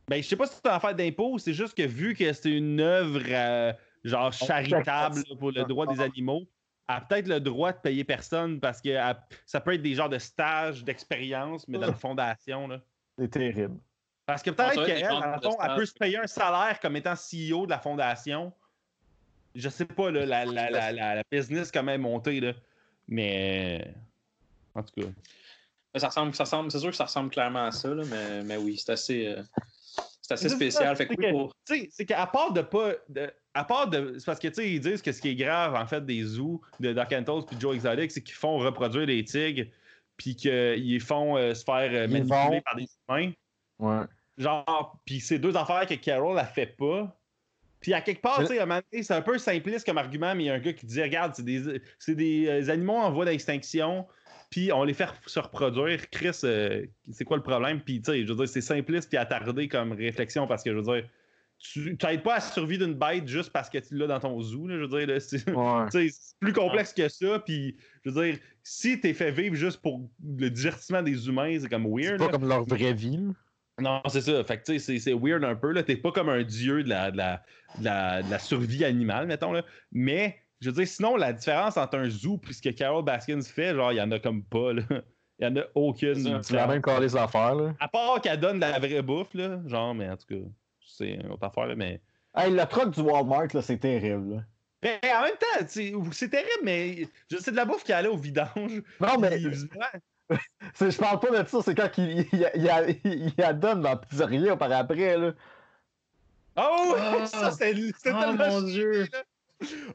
Ben, 0.09 0.20
je 0.22 0.28
sais 0.28 0.36
pas 0.36 0.47
si 0.47 0.57
c'est 0.62 0.70
en 0.70 0.80
fait 0.80 0.95
d'impôt, 0.95 1.38
c'est 1.38 1.53
juste 1.55 1.74
que 1.76 1.82
vu 1.86 2.14
que 2.14 2.32
c'est 2.32 2.51
une 2.51 2.80
œuvre 2.80 3.20
euh, 3.28 3.72
genre 4.05 4.32
charitable 4.32 5.16
là, 5.30 5.36
pour 5.38 5.53
le 5.53 5.64
droit 5.64 5.86
des 5.86 6.01
animaux, 6.03 6.43
elle 6.88 6.97
a 6.97 7.01
peut-être 7.03 7.28
le 7.28 7.40
droit 7.40 7.72
de 7.72 7.78
payer 7.78 8.03
personne 8.05 8.59
parce 8.61 8.80
que 8.82 8.88
elle- 8.88 9.16
ça 9.47 9.61
peut 9.61 9.74
être 9.74 9.82
des 9.82 9.95
genres 9.95 10.09
de 10.09 10.18
stages, 10.18 10.82
d'expérience, 10.84 11.66
mais 11.68 11.78
dans 11.78 11.86
la 11.86 11.93
fondation. 11.95 12.66
Là. 12.66 12.80
C'est 13.16 13.28
terrible. 13.30 13.76
Parce 14.26 14.43
que 14.43 14.51
Ah, 14.51 14.55
peut-être 14.55 14.74
qu'elle, 14.86 15.03
elle 15.70 15.74
peut 15.76 15.86
se 15.86 15.95
payer 15.95 16.18
un 16.18 16.26
salaire 16.26 16.80
comme 16.80 16.97
étant 16.97 17.14
CEO 17.14 17.66
de 17.66 17.70
la 17.70 17.78
fondation. 17.78 18.53
Je 19.55 19.69
sais 19.69 19.85
pas 19.85 20.11
là, 20.11 20.25
la, 20.27 20.45
la, 20.45 20.71
la, 20.71 20.93
la, 20.93 21.15
la 21.17 21.23
business 21.31 21.71
comment 21.71 21.91
elle 21.93 22.01
est 22.01 22.03
montée, 22.03 22.41
là. 22.41 22.53
mais 23.09 23.95
en 24.75 24.83
tout 24.83 25.01
cas. 25.03 25.09
Ça 25.97 26.09
ressemble, 26.09 26.35
ça 26.35 26.45
ressemble, 26.45 26.71
c'est 26.71 26.79
sûr 26.79 26.91
que 26.91 26.97
ça 26.97 27.05
ressemble 27.05 27.31
clairement 27.31 27.67
à 27.67 27.71
ça, 27.71 27.89
là, 27.95 28.03
mais, 28.11 28.43
mais 28.45 28.57
oui, 28.57 28.79
c'est 28.79 28.93
assez, 28.93 29.27
euh, 29.27 29.43
c'est 30.23 30.33
assez 30.35 30.49
spécial. 30.49 30.97
c'est 30.97 31.07
pour- 31.07 31.55
qu'à 32.07 32.27
part 32.27 32.53
de 32.55 32.63
pas. 32.63 32.93
De, 33.11 33.31
à 33.53 33.65
part 33.65 33.89
de. 33.91 34.15
C'est 34.19 34.25
parce 34.25 34.39
que, 34.39 34.49
tu 34.49 34.55
sais, 34.55 34.71
ils 34.73 34.81
disent 34.81 35.03
que 35.03 35.13
ce 35.13 35.21
qui 35.21 35.29
est 35.29 35.35
grave, 35.35 35.75
en 35.75 35.87
fait, 35.87 36.05
des 36.07 36.23
zoos 36.25 36.63
de 36.81 36.95
Doc 36.95 37.13
Antos 37.13 37.43
puis 37.43 37.57
Joe 37.61 37.75
Exotic, 37.75 38.11
c'est 38.11 38.23
qu'ils 38.23 38.35
font 38.35 38.57
reproduire 38.57 39.07
des 39.07 39.23
tigres, 39.23 39.67
puis 40.17 40.35
qu'ils 40.35 41.01
font 41.03 41.37
euh, 41.37 41.53
se 41.53 41.63
faire 41.65 41.91
euh, 41.93 42.09
manipuler 42.09 42.25
vont- 42.57 42.61
par 42.63 42.77
des 42.77 42.89
humains. 43.11 43.33
Ouais. 43.79 44.07
Genre, 44.39 44.99
puis 45.05 45.21
c'est 45.21 45.39
deux 45.39 45.55
affaires 45.59 45.87
que 45.87 45.93
Carol, 45.95 46.39
elle 46.39 46.47
fait 46.47 46.67
pas. 46.79 47.15
Puis 47.83 47.93
à 47.93 48.01
quelque 48.01 48.22
part, 48.22 48.41
c'est 48.47 49.11
un 49.12 49.22
peu 49.22 49.37
simpliste 49.39 49.85
comme 49.85 49.99
argument, 49.99 50.35
mais 50.35 50.45
il 50.45 50.47
y 50.47 50.51
a 50.51 50.55
un 50.55 50.59
gars 50.61 50.72
qui 50.72 50.87
dit 50.87 51.03
Regarde, 51.03 51.35
c'est 51.37 51.45
des, 51.45 51.80
c'est 51.99 52.14
des 52.14 52.47
euh, 52.49 52.70
animaux 52.72 52.95
en 52.97 53.12
voie 53.12 53.24
d'extinction, 53.26 54.07
puis 54.51 54.72
on 54.72 54.85
les 54.85 54.95
fait 54.95 55.09
se 55.26 55.39
reproduire. 55.41 56.09
Chris, 56.11 56.30
euh, 56.45 56.87
c'est 57.11 57.24
quoi 57.24 57.37
le 57.37 57.43
problème? 57.43 57.80
Puis, 57.80 58.01
tu 58.01 58.11
sais, 58.12 58.22
je 58.24 58.28
veux 58.33 58.37
dire, 58.37 58.49
c'est 58.49 58.61
simpliste 58.61 59.09
puis 59.09 59.18
attardé 59.18 59.66
comme 59.68 59.93
réflexion 59.93 60.47
parce 60.47 60.62
que, 60.62 60.70
je 60.70 60.76
veux 60.76 60.83
dire, 60.83 61.09
tu 61.59 61.97
n'aides 62.03 62.22
pas 62.22 62.33
à 62.33 62.35
la 62.37 62.41
survie 62.41 62.76
d'une 62.78 62.95
bête 62.95 63.28
juste 63.28 63.51
parce 63.51 63.70
que 63.70 63.78
tu 63.78 63.95
l'as 63.97 64.07
dans 64.09 64.18
ton 64.20 64.41
zoo, 64.41 64.66
là, 64.66 64.76
je 64.78 64.83
veux 64.85 64.99
dire. 64.99 65.07
là, 65.07 65.20
c'est- 65.20 65.49
Ouais. 65.51 65.87
c'est 65.91 66.11
plus 66.41 66.53
complexe 66.53 66.93
que 66.93 67.09
ça, 67.09 67.39
puis, 67.39 67.76
je 68.05 68.11
veux 68.11 68.24
dire, 68.24 68.39
si 68.62 69.01
t'es 69.01 69.14
fait 69.14 69.30
vivre 69.30 69.55
juste 69.55 69.80
pour 69.80 70.09
le 70.24 70.51
divertissement 70.51 71.03
des 71.03 71.28
humains, 71.28 71.57
c'est 71.61 71.68
comme 71.68 71.85
C'est 71.85 72.03
weird. 72.09 72.18
pas 72.18 72.26
là. 72.26 72.30
comme 72.33 72.49
leur 72.49 72.64
vraie 72.64 72.95
vie. 72.95 73.18
Non, 73.81 74.03
c'est 74.09 74.20
ça. 74.20 74.45
Fait 74.45 74.59
que, 74.59 74.64
tu 74.64 74.73
sais, 74.75 74.79
c'est- 74.79 74.99
c'est 74.99 75.12
weird 75.14 75.45
un 75.45 75.55
peu. 75.57 75.73
là. 75.73 75.83
T'es 75.83 75.97
pas 75.97 76.12
comme 76.12 76.29
un 76.29 76.43
dieu 76.43 76.83
de 76.85 76.89
la, 76.89 77.11
de 77.11 77.16
la, 77.16 77.43
de 77.79 77.85
la, 77.85 78.23
de 78.23 78.31
la 78.31 78.39
survie 78.39 78.85
animale, 78.85 79.27
mettons. 79.27 79.53
Là. 79.53 79.62
Mais, 79.91 80.39
je 80.61 80.68
veux 80.70 80.75
dire, 80.77 80.87
sinon, 80.89 81.16
la 81.16 81.33
différence 81.33 81.77
entre 81.77 81.97
un 81.99 82.09
zoo 82.11 82.41
et 82.49 82.53
ce 82.53 82.61
que 82.62 82.68
Carol 82.68 83.05
Baskins 83.05 83.43
fait, 83.43 83.75
genre, 83.75 83.93
il 83.93 83.97
y 83.97 84.01
en 84.01 84.11
a 84.12 84.18
comme 84.18 84.45
pas. 84.45 84.73
Là. 84.75 84.83
Il 85.39 85.47
y 85.47 85.49
en 85.49 85.57
a 85.57 85.64
aucune. 85.75 86.14
C'est 86.14 86.31
la 86.31 86.39
différence. 86.39 86.68
même 86.87 87.01
des 87.01 87.16
affaires. 87.16 87.55
Là. 87.57 87.75
À 87.81 87.89
part 87.89 88.20
qu'elle 88.20 88.39
donne 88.39 88.57
de 88.57 88.61
la 88.61 88.79
vraie 88.79 89.03
bouffe, 89.03 89.35
là. 89.35 89.61
Genre, 89.66 89.93
mais 89.93 90.09
en 90.09 90.16
tout 90.16 90.27
cas, 90.29 90.41
c'est 90.87 91.14
une 91.14 91.33
autre 91.33 91.43
affaire, 91.45 91.66
là, 91.66 91.75
mais. 91.75 92.01
Hey, 92.37 92.53
le 92.53 92.64
truc 92.66 92.91
du 92.95 93.01
Walmart, 93.01 93.49
là, 93.53 93.61
c'est 93.62 93.79
terrible. 93.79 94.37
là. 94.37 94.43
Mais 94.85 95.01
en 95.12 95.23
même 95.23 95.35
temps, 95.41 95.66
c'est 96.12 96.29
terrible, 96.29 96.61
mais 96.62 97.09
je- 97.29 97.39
c'est 97.39 97.51
de 97.51 97.57
la 97.57 97.64
bouffe 97.64 97.83
qui 97.83 97.93
allait 97.93 98.09
au 98.09 98.16
vidange. 98.16 98.83
Non, 99.01 99.18
mais 99.18 99.41
je 100.81 100.97
parle 100.99 101.20
pas 101.20 101.43
de 101.43 101.49
ça, 101.49 101.59
c'est 101.62 101.75
quand 101.75 101.91
il, 101.99 102.20
il, 102.33 102.51
il, 102.55 103.01
il, 103.05 103.12
il 103.27 103.33
la 103.39 103.53
donne 103.53 103.81
dans 103.83 103.91
la 103.91 103.97
pizzeria 103.97 104.57
par 104.57 104.73
après. 104.73 105.16
Là. 105.18 105.33
Oh, 106.57 106.95
Ah! 106.99 107.27
ça, 107.27 107.51
c'est 107.51 107.75
c'est 107.75 108.12
Oh, 108.14 108.20
tellement 108.20 108.49
mon 108.49 108.62
Dieu. 108.62 109.07
là. 109.12 109.23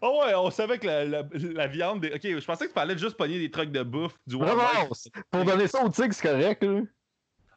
Oh 0.02 0.22
ouais, 0.24 0.34
on 0.36 0.50
savait 0.50 0.80
que 0.80 0.88
la, 0.88 1.04
la, 1.06 1.24
la 1.34 1.68
viande. 1.68 2.02
Des... 2.02 2.14
Ok, 2.14 2.22
je 2.24 2.46
pensais 2.46 2.66
que 2.66 2.70
tu 2.70 2.76
parlais 2.76 2.94
de 2.96 3.00
juste 3.00 3.18
pogner 3.18 3.38
des 3.38 3.52
trucs 3.52 3.72
de 3.72 3.84
bouffe 3.84 4.16
du 4.26 4.36
Walmart. 4.36 4.88
Pour 5.30 5.44
donner 5.44 5.68
ça 5.68 5.84
au 5.84 5.90
tigre, 5.90 6.14
c'est 6.14 6.28
correct. 6.28 6.64
Là. 6.64 6.82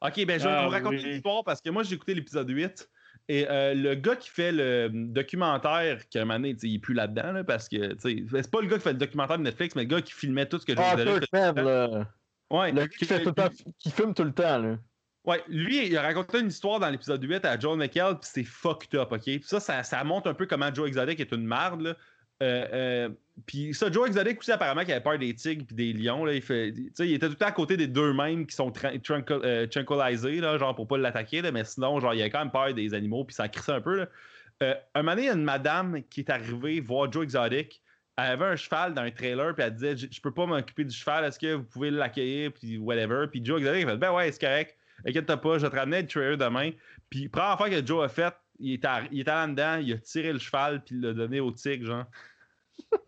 Ok, 0.03 0.25
ben 0.27 0.41
je 0.41 0.49
vais 0.49 0.55
Ah, 0.55 0.64
vous 0.64 0.71
raconter 0.71 0.97
oui. 0.97 1.05
l'histoire 1.05 1.45
parce 1.45 1.61
que 1.61 1.71
moi 1.71 1.83
j'ai 1.85 1.95
écouté 1.95 2.14
l'épisode 2.14 2.49
8 2.51 2.89
et 3.29 3.47
euh, 3.49 3.75
le 3.75 3.95
gars 3.95 4.16
qui 4.16 4.29
fait 4.29 4.51
le 4.51 4.89
documentaire, 4.93 6.09
qui 6.09 6.18
a 6.18 6.23
un 6.23 6.25
moment 6.25 6.39
donné, 6.41 6.55
tu 6.55 6.61
sais, 6.62 6.68
il 6.68 6.75
est 6.77 6.79
plus 6.81 6.95
là-dedans 6.95 7.33
là, 7.33 7.45
parce 7.45 7.68
que 7.68 7.93
tu 7.95 8.27
sais, 8.29 8.43
c'est 8.43 8.51
pas 8.51 8.61
le 8.61 8.66
gars 8.66 8.77
qui 8.79 8.83
fait 8.83 8.93
le 8.93 8.99
documentaire 8.99 9.39
de 9.39 9.45
Netflix, 9.45 9.77
mais 9.77 9.83
le 9.83 9.89
gars 9.89 10.03
qui 10.03 10.12
filmait 10.12 10.47
tout 10.49 10.59
ce 10.59 10.66
que 10.66 10.75
je 10.75 10.81
Ah, 10.81 10.95
vous 10.97 11.01
avais 11.03 11.21
Kirkman, 11.21 11.62
là. 11.62 12.09
Ouais, 12.51 12.73
Le 12.73 12.87
qui, 12.87 13.05
fait 13.05 13.23
tout 13.23 13.29
le 13.29 13.35
temps, 13.35 13.49
qui 13.79 13.91
filme 13.91 14.15
tout 14.15 14.25
le 14.25 14.33
temps. 14.33 14.59
Là. 14.59 14.77
Ouais, 15.25 15.43
lui, 15.49 15.87
il 15.87 15.97
a 15.97 16.03
raconté 16.03 16.41
une 16.41 16.49
histoire 16.49 16.81
dans 16.81 16.89
l'épisode 16.89 17.23
8 17.23 17.45
à 17.45 17.59
John 17.59 17.79
McKell, 17.79 18.17
puis 18.21 18.31
c'est 18.33 18.45
fucked 18.45 18.99
up, 18.99 19.13
OK? 19.13 19.23
Puis 19.23 19.43
ça, 19.45 19.61
ça, 19.61 19.83
ça 19.83 20.03
montre 20.03 20.29
un 20.29 20.35
peu 20.35 20.47
comment 20.47 20.73
Joe 20.73 20.89
Exotic 20.89 21.21
est 21.21 21.33
une 21.33 21.45
marde, 21.45 21.83
là. 21.83 21.97
Euh, 22.43 22.67
euh, 22.73 23.09
puis 23.45 23.75
ça, 23.75 23.93
Joe 23.93 24.09
Exotic 24.09 24.39
aussi, 24.39 24.51
apparemment, 24.51 24.83
qui 24.83 24.93
avait 24.93 25.03
peur 25.03 25.19
des 25.19 25.35
tigres 25.35 25.67
puis 25.67 25.77
des 25.77 25.93
lions, 25.93 26.25
là. 26.25 26.33
Il, 26.33 26.41
fait, 26.41 26.69
était 26.69 27.19
tout 27.19 27.27
le 27.27 27.35
temps 27.35 27.47
à 27.47 27.53
côté 27.53 27.77
des 27.77 27.87
deux 27.87 28.15
mêmes 28.15 28.47
qui 28.47 28.57
sont 28.57 28.73
euh, 28.83 30.41
là, 30.41 30.59
genre 30.59 30.75
pour 30.75 30.89
pas 30.89 30.97
l'attaquer, 30.97 31.43
là. 31.43 31.53
Mais 31.53 31.65
sinon, 31.65 32.01
genre, 32.01 32.15
il 32.15 32.21
avait 32.23 32.31
quand 32.31 32.39
même 32.39 32.51
peur 32.51 32.73
des 32.73 32.95
animaux, 32.95 33.25
puis 33.25 33.35
ça 33.35 33.49
crissait 33.49 33.73
un 33.73 33.81
peu, 33.81 33.97
là. 33.97 34.09
Euh, 34.63 34.75
un 34.95 35.03
moment 35.03 35.13
donné, 35.13 35.23
il 35.23 35.27
y 35.27 35.31
a 35.31 35.35
une 35.35 35.45
madame 35.45 36.03
qui 36.11 36.21
est 36.21 36.31
arrivée 36.31 36.81
voir 36.81 37.11
Joe 37.11 37.25
Exotic. 37.25 37.83
Elle 38.27 38.33
avait 38.33 38.45
un 38.47 38.57
cheval 38.57 38.95
dans 38.95 39.03
un 39.03 39.11
trailer, 39.11 39.55
puis 39.55 39.64
elle 39.64 39.75
disait 39.75 39.97
Je 39.97 40.07
je 40.11 40.21
peux 40.21 40.33
pas 40.33 40.47
m'occuper 40.47 40.85
du 40.85 40.95
cheval, 40.97 41.25
est-ce 41.25 41.39
que 41.39 41.55
vous 41.55 41.64
pouvez 41.64 41.91
l'accueillir, 41.91 42.53
puis 42.53 42.79
whatever. 42.79 43.27
Puis 43.31 43.45
Joe 43.45 43.61
Exotic, 43.61 43.83
il 43.83 43.89
fait 43.89 43.97
Ben 43.97 44.12
ouais, 44.12 44.31
c'est 44.33 44.41
correct. 44.41 44.77
Inquiète-toi 45.07 45.37
pas, 45.39 45.59
je 45.59 45.64
vais 45.66 45.71
te 45.71 45.77
ramener 45.77 46.03
le 46.03 46.09
trailer 46.09 46.37
demain. 46.37 46.73
Puis, 47.09 47.29
première 47.29 47.57
fois 47.57 47.71
que 47.71 47.85
Joe 47.87 48.05
a 48.05 48.09
fait, 48.09 48.35
il 48.59 48.75
était, 48.75 48.87
à- 48.87 49.03
il 49.11 49.21
était 49.21 49.31
là 49.31 49.47
dedans, 49.47 49.77
il 49.83 49.93
a 49.95 49.99
tiré 49.99 50.33
le 50.33 50.39
cheval, 50.39 50.83
puis 50.85 50.95
il 50.97 51.01
l'a 51.01 51.12
donné 51.14 51.41
au 51.41 51.51
tigre, 51.53 51.87
genre. 51.87 52.05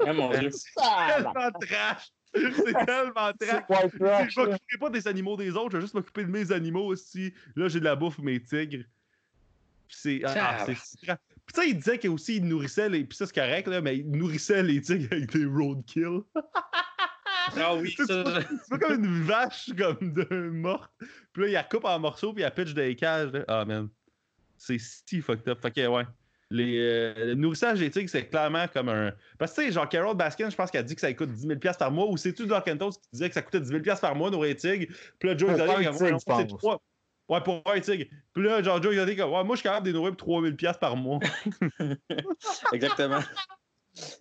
Ah, 0.06 0.12
mon 0.12 0.30
Dieu. 0.30 0.50
tellement 0.76 1.32
trash! 1.60 2.12
C'est 2.34 2.86
tellement 2.86 3.32
trash! 3.32 3.38
C'est 3.40 3.92
Je 3.92 3.98
trash. 3.98 4.36
là. 4.36 4.44
m'occuperai 4.46 4.78
pas 4.80 4.90
des 4.90 5.06
animaux 5.08 5.36
des 5.36 5.50
autres, 5.50 5.72
je 5.72 5.76
vais 5.76 5.80
juste 5.82 5.94
m'occuper 5.94 6.24
de 6.24 6.30
mes 6.30 6.50
animaux 6.50 6.86
aussi. 6.86 7.34
Là, 7.56 7.68
j'ai 7.68 7.78
de 7.80 7.84
la 7.84 7.94
bouffe 7.96 8.16
pour 8.16 8.24
mes 8.24 8.42
tigres. 8.42 8.84
C'est. 9.88 10.22
Ah, 10.24 10.64
Puis 11.52 11.62
ça, 11.62 11.64
il 11.64 11.76
disait 11.76 11.98
qu'il 11.98 12.10
aussi 12.10 12.36
il 12.36 12.44
nourrissait 12.46 12.88
les. 12.88 13.04
Puis 13.04 13.16
ça, 13.16 13.26
c'est 13.26 13.34
correct, 13.34 13.68
là, 13.68 13.80
mais 13.80 13.98
il 13.98 14.10
nourrissait 14.10 14.62
les 14.62 14.80
tigres 14.80 15.08
avec 15.12 15.30
des 15.32 15.44
roadkill. 15.44 16.20
Ah 17.56 17.74
oui, 17.74 17.92
C'est 17.96 18.06
ça. 18.06 18.22
pas, 18.22 18.40
c'est 18.40 18.70
pas 18.70 18.78
comme 18.78 19.04
une 19.04 19.22
vache 19.24 19.70
comme 19.76 20.12
de 20.14 20.48
morte. 20.50 20.90
Puis 21.32 21.42
là, 21.42 21.48
il 21.48 21.52
la 21.52 21.64
coupe 21.64 21.84
en 21.84 21.98
morceaux, 21.98 22.32
puis 22.32 22.42
il 22.42 22.44
la 22.44 22.52
pitch 22.52 22.72
des 22.72 22.94
cages. 22.94 23.32
là. 23.32 23.44
Ah, 23.48 23.64
man. 23.64 23.88
C'est 24.56 24.78
si 24.78 25.20
fucked 25.20 25.48
up. 25.48 25.60
Fait 25.60 25.72
que, 25.72 25.86
ouais. 25.88 26.04
Les, 26.50 26.78
euh, 26.78 27.14
le 27.26 27.34
nourrissage 27.34 27.80
des 27.80 27.90
tigres, 27.90 28.08
c'est 28.08 28.28
clairement 28.28 28.66
comme 28.68 28.88
un. 28.90 29.12
Parce 29.38 29.52
que, 29.54 29.62
tu 29.62 29.66
sais, 29.66 29.72
genre, 29.72 29.88
Carol 29.88 30.16
Baskin, 30.16 30.50
je 30.50 30.56
pense 30.56 30.70
qu'elle 30.70 30.84
dit 30.84 30.94
que 30.94 31.00
ça 31.00 31.12
coûte 31.14 31.32
10 31.32 31.46
000 31.48 31.58
par 31.78 31.90
mois. 31.90 32.06
Ou 32.08 32.16
c'est-tu 32.16 32.46
Doc 32.46 32.68
Antos 32.68 32.90
qui 32.92 33.08
disait 33.12 33.28
que 33.28 33.34
ça 33.34 33.42
coûtait 33.42 33.60
10 33.60 33.68
000 33.68 33.82
par 34.00 34.14
mois, 34.14 34.30
nourrir 34.30 34.50
les 34.50 34.56
tigres? 34.56 34.94
Puis 35.18 35.28
là, 35.28 35.36
Joe 35.36 35.50
non, 35.50 35.56
je 35.56 35.92
c'est 35.98 36.46
trois- 36.46 36.80
Ouais, 37.32 37.40
pour 37.42 37.62
un 37.64 37.80
tigre. 37.80 38.04
Puis 38.34 38.42
là, 38.44 38.62
genre, 38.62 38.82
Joe 38.82 38.92
Exotic, 38.92 39.18
comme, 39.18 39.32
ouais, 39.32 39.44
moi, 39.44 39.56
je 39.56 39.60
suis 39.60 39.68
capable 39.68 39.86
de 39.86 39.92
nourrir 39.92 40.10
pour 40.16 40.26
3 40.28 40.42
000 40.42 40.54
par 40.80 40.96
mois. 40.96 41.18
Exactement. 42.72 43.20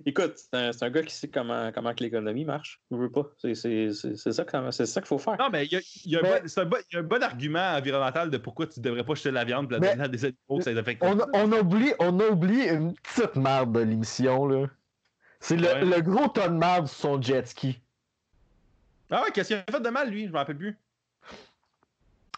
Écoute, 0.06 0.34
c'est 0.36 0.84
un, 0.84 0.90
gars 0.90 1.02
qui 1.04 1.14
sait 1.16 1.30
comment, 1.30 1.72
comment 1.74 1.94
que 1.94 2.04
l'économie 2.04 2.44
marche. 2.44 2.82
Je 2.92 2.98
veux 2.98 3.12
pas. 3.12 3.26
C'est 3.38 3.56
c'est- 3.56 3.94
c'est- 3.94 4.16
c'est 4.18 4.34
ça 4.34 4.44
que- 4.44 4.72
c'est 4.72 4.86
ça 4.86 5.00
qu'il 5.02 5.08
faut 5.08 5.18
faire. 5.18 5.38
Non, 5.40 5.50
mais 5.50 5.66
il 5.66 5.72
y 5.72 5.78
a, 5.78 5.80
il 6.06 6.12
y 6.12 6.16
a 6.18 6.20
un 6.20 6.24
Mais- 6.24 6.42
bon- 6.42 6.48
c'est 6.48 6.60
un 6.62 6.66
bon- 6.66 6.78
il 6.90 6.94
y 6.94 6.98
a 6.98 7.00
un 7.00 7.04
bon 7.04 7.24
argument 7.24 7.74
environnemental 7.78 8.30
de 8.30 8.38
pourquoi 8.38 8.68
tu 8.68 8.82
devrais 8.82 9.06
pas 9.06 9.16
jeter 9.16 9.32
la 9.32 9.46
viande 9.46 9.72
et 9.72 9.76
la 9.76 9.80
Mais- 9.80 9.90
donner 9.92 10.04
à 10.04 10.08
des 10.10 10.26
animaux 10.26 10.58
que 10.58 10.64
ça 10.64 10.72
les 10.74 10.78
affecte. 10.78 11.02
On, 11.04 11.18
a- 11.20 11.28
on, 11.34 11.52
a 11.54 11.60
oublié, 11.62 11.94
on 12.00 12.20
a 12.20 12.28
oublié 12.28 12.70
une 12.72 12.94
petite 12.96 13.36
merde 13.38 13.72
de 13.74 13.80
l'émission, 13.80 14.46
là. 14.46 14.68
C'est 15.40 15.56
le, 15.56 15.68
Ouais. 15.68 15.86
le 15.86 16.02
gros 16.02 16.28
ton 16.28 16.48
de 16.48 16.58
merde 16.58 16.88
sur 16.88 16.98
son 16.98 17.22
jet 17.22 17.48
ski. 17.48 17.80
Ah 19.10 19.24
ouais, 19.24 19.32
qu'est-ce 19.34 19.50
qu'il 19.50 19.58
a 19.58 19.64
fait 19.72 19.82
de 19.82 19.90
mal, 19.90 20.10
lui? 20.10 20.28
Je 20.28 20.32
m'en 20.32 20.40
rappelle 20.40 20.58
plus. 20.58 20.78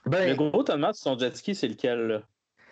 Ben, 0.05 0.29
Le 0.29 0.35
gros 0.35 0.63
tonnement 0.63 0.91
de 0.91 0.95
son 0.95 1.17
jet 1.17 1.35
ski, 1.35 1.55
c'est 1.55 1.67
lequel? 1.67 2.07
là? 2.07 2.21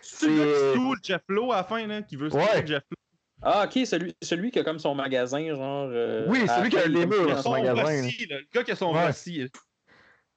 C'est 0.02 0.28
le 0.28 0.46
qui 0.46 0.80
stoule 0.80 1.00
Jeff 1.04 1.22
Lowe 1.28 1.52
à 1.52 1.58
la 1.58 1.64
fin, 1.64 1.86
là, 1.88 2.02
qui 2.02 2.16
veut 2.16 2.30
Ouais. 2.34 2.46
stouler 2.46 2.68
Jeff 2.68 2.84
Lowe. 2.90 2.98
Ah, 3.44 3.66
ok, 3.66 3.86
celui, 3.86 4.16
celui 4.22 4.52
qui 4.52 4.60
a 4.60 4.64
comme 4.64 4.80
son 4.80 4.94
magasin, 4.94 5.48
genre. 5.48 5.90
euh, 5.92 6.28
Oui, 6.28 6.48
celui 6.48 6.70
qui 6.70 6.78
a 6.78 6.88
les 6.88 7.06
murs 7.06 7.28
dans 7.28 7.42
son 7.42 7.52
magasin, 7.52 7.84
là, 8.30 8.38
le 8.40 8.48
gars 8.54 8.64
qui 8.64 8.72
a 8.72 8.76
son 8.76 8.94
Ouais. 8.94 9.12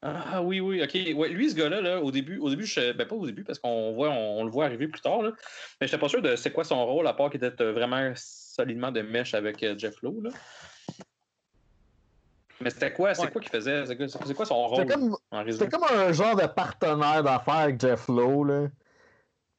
Ah 0.07 0.43
oui, 0.43 0.61
oui, 0.61 0.83
ok. 0.83 1.17
Ouais, 1.17 1.31
lui, 1.31 1.49
ce 1.49 1.55
gars-là, 1.57 1.81
là, 1.81 2.03
au 2.03 2.11
début, 2.11 2.37
au 2.37 2.51
début, 2.51 2.67
je... 2.67 2.93
ben 2.93 3.09
pas 3.09 3.17
au 3.17 3.25
début, 3.25 3.43
parce 3.43 3.59
qu'on 3.59 3.93
voit, 3.95 4.11
on, 4.11 4.41
on 4.41 4.45
le 4.45 4.51
voit 4.51 4.67
arriver 4.67 4.87
plus 4.87 5.01
tard, 5.01 5.23
là. 5.23 5.33
mais 5.81 5.87
j'étais 5.87 5.99
pas 5.99 6.11
sûr 6.11 6.21
de 6.21 6.37
c'est 6.37 6.53
quoi 6.53 6.63
son 6.63 6.85
rôle, 6.85 7.07
à 7.07 7.15
part 7.15 7.31
qu'il 7.31 7.43
était 7.43 7.63
euh, 7.63 7.73
vraiment 7.73 8.13
solidement 8.15 8.93
de 8.93 9.01
mèche 9.01 9.33
avec 9.33 9.63
euh, 9.63 9.75
Jeff 9.79 9.95
Lowe. 10.03 10.21
Là. 10.23 10.31
Mais 12.65 12.71
c'était 12.71 12.93
quoi? 12.95 13.15
C'est 13.15 13.23
Ouais. 13.23 13.31
quoi 13.31 13.41
qu'il 13.43 13.51
faisait? 13.51 13.85
C'est 13.87 14.35
quoi, 14.35 14.47
son 14.47 14.67
rôle 14.67 14.87
c'était 14.89 15.69
comme, 15.69 15.85
un 15.85 16.13
genre 16.13 16.35
de 16.35 16.47
partenaire 16.47 17.23
d'affaires 17.23 17.55
avec 17.55 17.79
Jeff 17.81 18.09
Lowe, 18.09 18.45
là. 18.45 18.69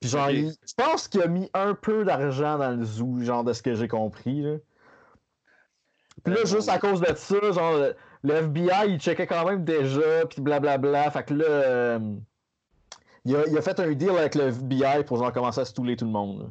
Puis 0.02 0.10
genre, 0.10 0.30
il- 0.32 0.50
je 0.68 0.74
pense 0.76 1.08
qu'il 1.08 1.22
a 1.22 1.28
mis 1.28 1.50
un 1.54 1.76
peu 1.76 2.04
d'argent 2.04 2.58
dans 2.58 2.72
le 2.72 2.84
zoo, 2.84 3.20
genre 3.22 3.44
de 3.44 3.54
ce 3.54 3.62
que 3.62 3.76
j'ai 3.76 3.88
compris, 3.88 4.42
là. 4.42 4.58
Puis 6.24 6.34
là, 6.34 6.40
Euh, 6.42 6.46
juste 6.48 6.68
à 6.70 6.80
cause 6.80 7.00
de 7.00 7.14
ça, 7.16 7.52
genre, 7.52 7.74
le, 7.78 7.96
le 8.24 8.34
FBI, 8.34 8.90
il 8.94 9.00
checkait 9.00 9.28
quand 9.28 9.46
même 9.48 9.64
déjà, 9.64 10.26
puis 10.28 10.42
blablabla. 10.42 11.12
Fait 11.12 11.24
que 11.26 11.34
là, 11.36 11.46
euh, 11.46 12.00
il, 13.24 13.36
a, 13.36 13.46
il 13.48 13.56
a 13.58 13.62
fait 13.62 13.80
un 13.80 13.92
deal 13.94 14.10
avec 14.18 14.34
le 14.34 14.48
FBI 14.48 15.04
pour 15.06 15.18
genre 15.18 15.32
commencer 15.32 15.62
à 15.62 15.66
stouler 15.66 15.96
tout 15.96 16.06
le 16.06 16.12
monde. 16.12 16.40
là. 16.42 16.48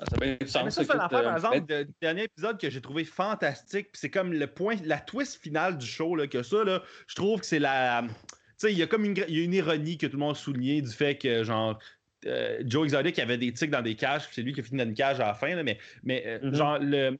Ah, 0.00 0.04
ça 0.10 0.16
fait 0.16 0.32
du 0.32 0.36
Mais 0.40 0.46
sens, 0.46 0.74
ça, 0.74 0.84
c'est 0.84 0.94
l'affaire, 0.94 1.18
euh, 1.20 1.24
par 1.24 1.36
exemple, 1.36 1.66
de- 1.66 1.82
du 1.84 1.92
dernier 2.00 2.22
épisode 2.24 2.60
que 2.60 2.70
j'ai 2.70 2.80
trouvé 2.80 3.04
fantastique. 3.04 3.92
Puis 3.92 4.00
c'est 4.00 4.10
comme 4.10 4.32
le 4.32 4.46
point, 4.46 4.76
la 4.84 4.98
twist 4.98 5.42
finale 5.42 5.76
du 5.78 5.86
show, 5.86 6.14
là, 6.14 6.26
que 6.26 6.42
ça, 6.42 6.62
là, 6.64 6.82
je 7.06 7.14
trouve 7.14 7.40
que 7.40 7.46
c'est 7.46 7.58
la. 7.58 8.04
Tu 8.06 8.14
sais, 8.58 8.72
il 8.72 8.78
y 8.78 8.82
a 8.82 8.86
comme 8.86 9.04
une, 9.04 9.16
y 9.16 9.40
a 9.40 9.44
une 9.44 9.54
ironie 9.54 9.98
que 9.98 10.06
tout 10.06 10.14
le 10.16 10.18
monde 10.20 10.36
a 10.36 10.38
souligné 10.38 10.82
du 10.82 10.90
fait 10.90 11.16
que, 11.16 11.42
genre, 11.44 11.78
euh, 12.26 12.62
Joe 12.66 12.84
Exotic 12.86 13.18
avait 13.18 13.38
des 13.38 13.52
tics 13.52 13.70
dans 13.70 13.82
des 13.82 13.94
cages, 13.94 14.24
puis 14.26 14.34
c'est 14.34 14.42
lui 14.42 14.52
qui 14.52 14.60
a 14.60 14.62
fini 14.64 14.78
dans 14.78 14.84
une 14.88 14.94
cage 14.94 15.20
à 15.20 15.26
la 15.26 15.34
fin, 15.34 15.54
là, 15.54 15.62
mais, 15.62 15.78
mais 16.02 16.24
euh, 16.26 16.38
Mhm. 16.42 16.54
genre, 16.54 16.78
le- 16.80 17.18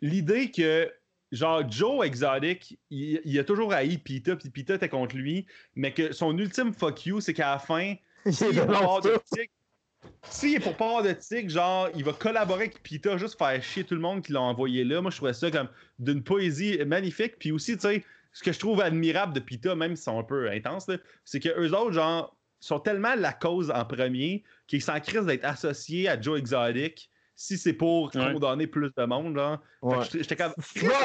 l'idée 0.00 0.50
que. 0.50 0.92
Genre, 1.30 1.70
Joe 1.70 2.06
Exotic, 2.06 2.78
il, 2.88 3.20
il 3.22 3.38
a 3.38 3.44
toujours 3.44 3.74
haï 3.74 3.98
Pita, 3.98 4.34
puis 4.34 4.48
Pita 4.48 4.76
était 4.76 4.88
contre 4.88 5.14
lui, 5.14 5.44
mais 5.74 5.92
que 5.92 6.10
son 6.12 6.36
ultime 6.38 6.72
fuck 6.72 7.04
you, 7.04 7.20
c'est 7.20 7.34
qu'à 7.34 7.50
la 7.50 7.58
fin, 7.58 7.96
Il 8.24 8.56
pas 8.66 8.78
avoir 8.78 9.02
de 9.02 9.10
tout. 9.10 9.36
S'il 10.30 10.54
est 10.54 10.60
pour 10.60 10.76
pas 10.76 10.86
avoir 10.86 11.02
de 11.02 11.12
tic, 11.12 11.48
genre, 11.50 11.88
il 11.94 12.04
va 12.04 12.12
collaborer 12.12 12.64
avec 12.64 12.82
Pita, 12.82 13.16
juste 13.16 13.36
faire 13.38 13.62
chier 13.62 13.84
tout 13.84 13.94
le 13.94 14.00
monde 14.00 14.22
qui 14.22 14.32
l'a 14.32 14.40
envoyé 14.40 14.84
là. 14.84 15.00
Moi, 15.00 15.10
je 15.10 15.16
trouvais 15.16 15.32
ça 15.32 15.50
comme 15.50 15.68
d'une 15.98 16.22
poésie 16.22 16.78
magnifique. 16.86 17.38
Puis 17.38 17.50
aussi, 17.52 17.74
tu 17.76 17.80
sais, 17.82 18.04
ce 18.32 18.42
que 18.42 18.52
je 18.52 18.58
trouve 18.58 18.80
admirable 18.80 19.32
de 19.32 19.40
Pita, 19.40 19.74
même 19.74 19.96
s'ils 19.96 20.04
sont 20.04 20.18
un 20.18 20.22
peu 20.24 20.50
intenses, 20.50 20.86
c'est 21.24 21.40
que 21.40 21.48
eux 21.48 21.74
autres, 21.74 21.92
genre, 21.92 22.36
sont 22.60 22.80
tellement 22.80 23.14
la 23.16 23.32
cause 23.32 23.70
en 23.70 23.84
premier 23.84 24.42
qu'ils 24.66 24.82
s'en 24.82 24.98
crissent 25.00 25.26
d'être 25.26 25.44
associés 25.44 26.08
à 26.08 26.20
Joe 26.20 26.38
Exotic 26.38 27.08
si 27.36 27.56
c'est 27.56 27.72
pour 27.72 28.14
Ouais. 28.16 28.32
condamner 28.32 28.66
plus 28.66 28.90
de 28.96 29.04
monde, 29.04 29.36
que 29.36 29.86
Ouais. 29.86 30.04
j'étais- 30.12 30.34
comme. 30.36 30.52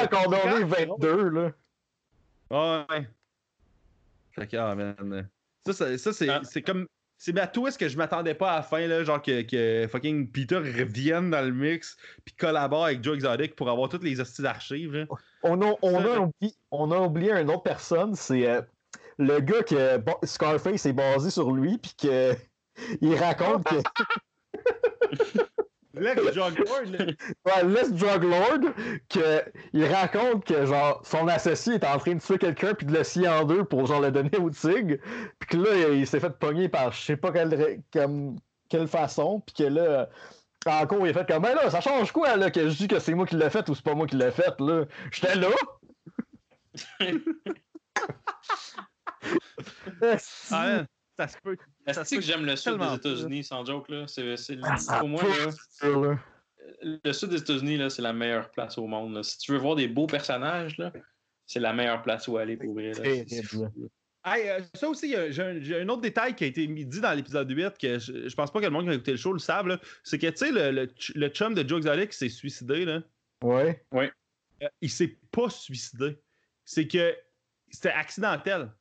À 0.00 0.06
condamner 0.08 0.64
Grave, 0.64 0.86
22, 0.98 1.28
là. 1.30 1.52
Ouais. 2.50 3.06
Fait 4.32 4.46
que, 4.48 4.56
ah, 4.56 4.74
man. 4.74 5.28
Ça, 5.64 5.72
ça, 5.72 5.96
ça, 5.98 6.12
c'est 6.12 6.28
Ah. 6.28 6.40
c'est 6.44 6.62
comme. 6.62 6.86
C'est 7.24 7.32
ma 7.32 7.46
twist 7.46 7.80
que 7.80 7.88
je 7.88 7.96
m'attendais 7.96 8.34
pas 8.34 8.52
à 8.52 8.56
la 8.56 8.62
fin, 8.62 8.86
là, 8.86 9.02
genre 9.02 9.22
que, 9.22 9.40
que 9.40 9.88
fucking 9.88 10.30
Peter 10.30 10.56
revienne 10.58 11.30
dans 11.30 11.40
le 11.40 11.52
mix 11.52 11.96
puis 12.22 12.34
collabore 12.34 12.84
avec 12.84 13.02
Joe 13.02 13.14
Exotic 13.14 13.56
pour 13.56 13.70
avoir 13.70 13.88
toutes 13.88 14.04
les 14.04 14.20
hosties 14.20 14.42
d'archives. 14.42 15.06
On 15.42 15.62
a, 15.62 15.74
on, 15.80 15.96
a 16.00 16.02
je- 16.02 16.18
oublié, 16.18 16.54
on 16.70 16.90
a 16.90 16.98
oublié 16.98 17.32
une 17.32 17.48
autre 17.48 17.62
personne, 17.62 18.14
c'est 18.14 18.46
euh, 18.46 18.60
le 19.16 19.40
gars 19.40 19.62
que 19.62 19.96
bon, 19.96 20.16
Scarface 20.22 20.84
est 20.84 20.92
basé 20.92 21.30
sur 21.30 21.50
lui, 21.50 21.78
puis 21.78 21.94
que 21.98 22.34
il 23.00 23.14
raconte 23.14 23.64
que 23.64 23.76
Lex 25.96 26.22
là. 26.34 26.48
ouais, 27.46 27.64
Les 27.64 27.90
Drug 27.92 28.24
Lord, 28.24 28.74
que 29.08 29.42
il 29.72 29.84
raconte 29.86 30.44
que 30.44 30.66
genre 30.66 31.00
son 31.04 31.28
associé 31.28 31.74
est 31.74 31.84
en 31.84 31.98
train 31.98 32.14
de 32.14 32.20
tuer 32.20 32.38
quelqu'un 32.38 32.74
puis 32.74 32.86
de 32.86 32.92
le 32.92 33.04
scier 33.04 33.28
en 33.28 33.44
deux 33.44 33.64
pour 33.64 33.86
genre 33.86 34.00
le 34.00 34.10
donner 34.10 34.36
au 34.38 34.50
tigre, 34.50 34.96
puis 35.38 35.48
que 35.50 35.56
là 35.56 35.88
il 35.90 36.06
s'est 36.06 36.20
fait 36.20 36.30
pogner 36.38 36.68
par 36.68 36.92
je 36.92 37.00
sais 37.02 37.16
pas 37.16 37.32
quelle, 37.32 37.82
comme- 37.92 38.36
quelle 38.68 38.88
façon, 38.88 39.40
puis 39.40 39.54
que 39.54 39.64
là 39.70 40.08
en 40.66 40.86
cours 40.86 41.06
il 41.06 41.10
a 41.10 41.14
fait 41.14 41.26
comme 41.30 41.42
ben 41.42 41.54
là 41.54 41.70
ça 41.70 41.80
change 41.80 42.10
quoi 42.12 42.36
là 42.36 42.50
que 42.50 42.68
je 42.68 42.76
dis 42.76 42.88
que 42.88 42.98
c'est 42.98 43.14
moi 43.14 43.26
qui 43.26 43.36
l'ai 43.36 43.50
fait 43.50 43.68
ou 43.68 43.74
c'est 43.74 43.84
pas 43.84 43.94
moi 43.94 44.06
qui 44.06 44.16
l'ai 44.16 44.30
fait 44.30 44.58
là, 44.60 44.84
j'étais 45.12 45.34
là. 45.36 45.48
Ah, 50.50 50.86
ça 51.18 51.28
se 51.28 51.36
peut. 51.42 51.56
Ça 51.86 52.00
Est-ce 52.02 52.10
se 52.10 52.14
que 52.16 52.20
j'aime 52.20 52.44
le 52.44 52.56
sud 52.56 52.78
des 52.78 52.94
États-Unis, 52.96 53.44
sans 53.44 53.64
joke, 53.64 53.88
là? 53.88 54.06
C'est, 54.08 54.36
c'est- 54.36 54.58
Ah, 54.62 54.98
pour 55.00 55.08
moi, 55.08 55.22
pas 55.22 55.88
là, 55.88 55.96
là. 56.00 56.18
le 57.04 57.12
sud 57.12 57.30
des 57.30 57.38
États-Unis, 57.40 57.76
là, 57.76 57.90
c'est 57.90 58.02
la 58.02 58.12
meilleure 58.12 58.50
place 58.50 58.78
au 58.78 58.86
monde. 58.86 59.14
là. 59.14 59.22
Si 59.22 59.38
tu 59.38 59.52
veux 59.52 59.58
voir 59.58 59.76
des 59.76 59.88
beaux 59.88 60.06
personnages, 60.06 60.76
là, 60.78 60.92
c'est 61.46 61.60
la 61.60 61.72
meilleure 61.72 62.02
place 62.02 62.26
où 62.28 62.36
aller 62.36 62.56
pour 62.56 62.74
vrai. 62.74 62.92
là. 62.92 63.00
Terrible. 63.00 63.26
C'est 63.28 63.42
fou, 63.42 63.62
là. 63.62 63.68
Hey, 64.26 64.48
euh, 64.48 64.60
ça 64.72 64.88
aussi, 64.88 65.14
j'ai 65.30 65.42
un, 65.42 65.60
j'ai 65.60 65.80
un 65.82 65.88
autre 65.90 66.00
détail 66.00 66.34
qui 66.34 66.44
a 66.44 66.46
été 66.46 66.66
mis- 66.66 66.86
dit 66.86 67.00
dans 67.02 67.12
l'épisode 67.12 67.50
8 67.50 67.76
que 67.76 67.98
je, 67.98 68.26
je 68.26 68.34
pense 68.34 68.50
pas 68.50 68.60
que 68.60 68.64
le 68.64 68.70
monde 68.70 68.84
qui 68.86 68.90
a 68.90 68.94
écouté 68.94 69.10
le 69.10 69.16
show 69.18 69.34
le 69.34 69.38
savent. 69.38 69.66
là. 69.66 69.78
C'est 70.02 70.18
que, 70.18 70.28
tu 70.28 70.36
sais, 70.46 70.50
le, 70.50 70.70
le, 70.70 70.86
ch- 70.98 71.12
le 71.14 71.28
chum 71.28 71.52
de 71.54 71.68
Joe 71.68 71.76
Exotic 71.78 72.10
qui 72.10 72.16
s'est 72.16 72.28
suicidé, 72.30 72.86
là. 72.86 73.02
Ouais. 73.42 73.84
Euh, 74.62 74.68
il 74.80 74.88
s'est 74.88 75.18
pas 75.30 75.50
suicidé. 75.50 76.16
C'est 76.64 76.88
que 76.88 77.14
c'était 77.70 77.90
accidentel. 77.90 78.72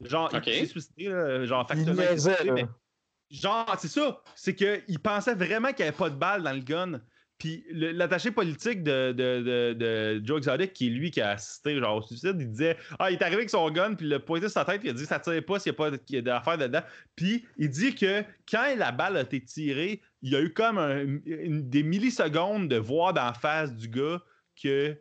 Genre, 0.00 0.30
il 0.46 0.52
s'est 0.60 0.66
suicidé, 0.66 1.08
là, 1.08 1.44
genre, 1.44 1.66
Il 1.70 1.76
factuellement, 1.76 2.02
il 2.02 2.06
s'est 2.06 2.12
niaisait, 2.12 2.34
suicidé, 2.34 2.48
là. 2.48 2.54
mais 2.54 3.36
genre, 3.36 3.76
c'est 3.78 3.88
ça. 3.88 4.22
C'est 4.34 4.54
qu'il 4.54 4.98
pensait 5.02 5.34
vraiment 5.34 5.68
qu'il 5.72 5.84
n'y 5.84 5.88
avait 5.88 5.96
pas 5.96 6.10
de 6.10 6.16
balle 6.16 6.42
dans 6.42 6.52
le 6.52 6.60
gun. 6.60 7.00
Puis 7.38 7.64
le- 7.70 7.92
l'attaché 7.92 8.32
politique 8.32 8.82
de, 8.82 9.12
de, 9.12 9.42
de, 9.42 9.72
de 9.74 10.20
Joe 10.26 10.38
Exotic, 10.38 10.72
qui 10.72 10.88
est 10.88 10.90
lui 10.90 11.12
qui 11.12 11.20
a 11.20 11.30
assisté 11.30 11.78
genre, 11.78 11.96
au 11.98 12.02
suicide, 12.02 12.36
il 12.40 12.50
disait 12.50 12.76
Ah, 12.98 13.10
il 13.12 13.14
est 13.14 13.22
arrivé 13.22 13.36
avec 13.36 13.50
son 13.50 13.70
gun, 13.70 13.94
puis 13.94 14.06
il 14.06 14.08
l'a 14.08 14.18
pointé 14.18 14.46
sur 14.48 14.54
sa 14.54 14.64
tête, 14.64 14.80
puis 14.80 14.88
il 14.88 14.90
a 14.90 14.94
dit 14.94 15.06
Ça 15.06 15.20
tire 15.20 15.44
pas 15.44 15.60
s'il 15.60 15.70
n'y 15.72 15.76
a 15.76 15.78
pas 15.78 15.92
a 15.96 16.20
d'affaires 16.20 16.58
dedans. 16.58 16.82
Puis 17.14 17.46
il 17.56 17.70
dit 17.70 17.94
que 17.94 18.24
quand 18.50 18.74
la 18.76 18.90
balle 18.90 19.16
a 19.16 19.20
été 19.20 19.40
tirée, 19.40 20.00
il 20.22 20.32
y 20.32 20.36
a 20.36 20.40
eu 20.40 20.52
comme 20.52 20.78
un- 20.78 20.98
une- 21.26 21.68
des 21.70 21.84
millisecondes 21.84 22.68
de 22.68 22.76
voir 22.76 23.12
d'en 23.14 23.32
face 23.34 23.72
du 23.72 23.88
gars 23.88 24.20
que 24.60 24.96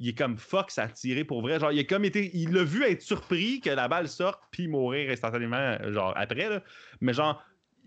il 0.00 0.08
est 0.08 0.18
comme 0.18 0.36
fuck, 0.38 0.70
ça 0.70 0.84
a 0.84 0.88
tiré 0.88 1.24
pour 1.24 1.42
vrai. 1.42 1.60
Genre, 1.60 1.70
il 1.72 1.78
a 1.78 1.84
comme 1.84 2.04
été. 2.04 2.30
Il 2.34 2.52
l'a 2.52 2.64
vu 2.64 2.82
être 2.84 3.02
surpris 3.02 3.60
que 3.60 3.70
la 3.70 3.86
balle 3.86 4.08
sorte 4.08 4.42
puis 4.50 4.66
mourir 4.66 5.10
instantanément, 5.10 5.76
genre 5.92 6.12
après, 6.16 6.48
là. 6.48 6.62
Mais 7.00 7.12
genre, 7.12 7.44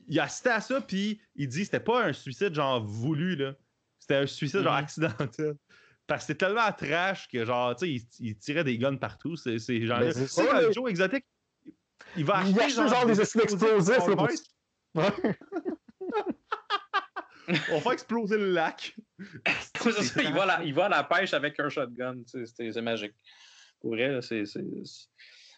il 0.08 0.20
a 0.20 0.24
assisté 0.24 0.50
à 0.50 0.62
ça, 0.62 0.80
puis 0.80 1.20
il 1.36 1.48
dit 1.48 1.66
c'était 1.66 1.80
pas 1.80 2.06
un 2.06 2.14
suicide 2.14 2.54
genre 2.54 2.86
voulu, 2.86 3.36
là. 3.36 3.54
C'était 4.00 4.16
un 4.16 4.28
suicide 4.28 4.62
genre 4.64 4.74
Mhm. 4.78 4.84
accidentel. 4.84 5.56
Parce 6.06 6.24
que 6.24 6.28
c'était 6.34 6.46
tellement 6.46 6.72
trash 6.72 7.28
que 7.30 7.46
genre, 7.46 7.76
tu 7.76 7.86
sais, 7.86 7.92
il, 8.20 8.28
il 8.28 8.38
tirait 8.38 8.64
des 8.66 8.78
guns 8.78 8.98
partout. 8.98 9.36
C'est 9.36 9.58
genre. 9.86 10.00
Ben, 10.00 10.12
c'est 10.12 10.28
ça, 10.28 10.44
le 10.62 10.68
là. 10.68 10.72
Joe 10.72 10.90
Exotic, 10.90 11.26
il 12.18 12.26
va 12.26 12.44
Il 12.46 12.50
acheter 12.60 12.82
achète 12.82 12.94
genre 12.94 13.06
des 13.06 13.20
explosifs 13.22 13.62
là, 13.62 13.96
pour- 13.98 14.08
Walmart, 14.08 14.30
Ouais. 14.96 15.36
On 17.72 17.80
va 17.80 17.94
exploser 17.94 18.38
le 18.38 18.52
lac. 18.52 18.96
C'est 19.82 19.92
ça, 19.92 20.22
il, 20.22 20.34
va 20.34 20.44
à 20.44 20.46
la, 20.46 20.64
il 20.64 20.74
va 20.74 20.86
à 20.86 20.90
la 20.90 21.04
pêche 21.04 21.34
avec 21.34 21.60
un 21.60 21.70
shotgun. 21.70 22.16
C'est, 22.26 22.82
magique. 22.82 23.14
Pour 23.82 23.92
vrai, 23.92 24.20
c'est. 24.22 24.44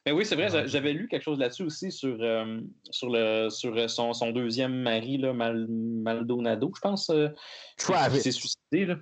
Mais 0.08 0.12
oui, 0.12 0.24
c'est 0.26 0.36
vrai, 0.36 0.50
j'a- 0.50 0.68
j'avais 0.68 0.94
lu 0.94 1.08
quelque 1.08 1.24
chose 1.24 1.40
là-dessus 1.40 1.64
aussi 1.64 1.92
sur, 1.92 2.16
euh, 2.22 2.60
sur, 2.92 3.10
le, 3.12 3.50
sur 3.50 3.90
son, 3.90 4.14
son 4.14 4.32
deuxième 4.32 4.76
mari, 4.84 5.18
là, 5.18 5.34
Mal- 5.34 5.68
Maldonado, 5.68 6.72
je 6.76 6.80
pense. 6.82 7.10
euh, 7.10 7.30
Travis. 7.78 8.18
qui 8.18 8.22
s'est 8.24 8.32
suicidé. 8.32 8.86
Là. 8.86 8.98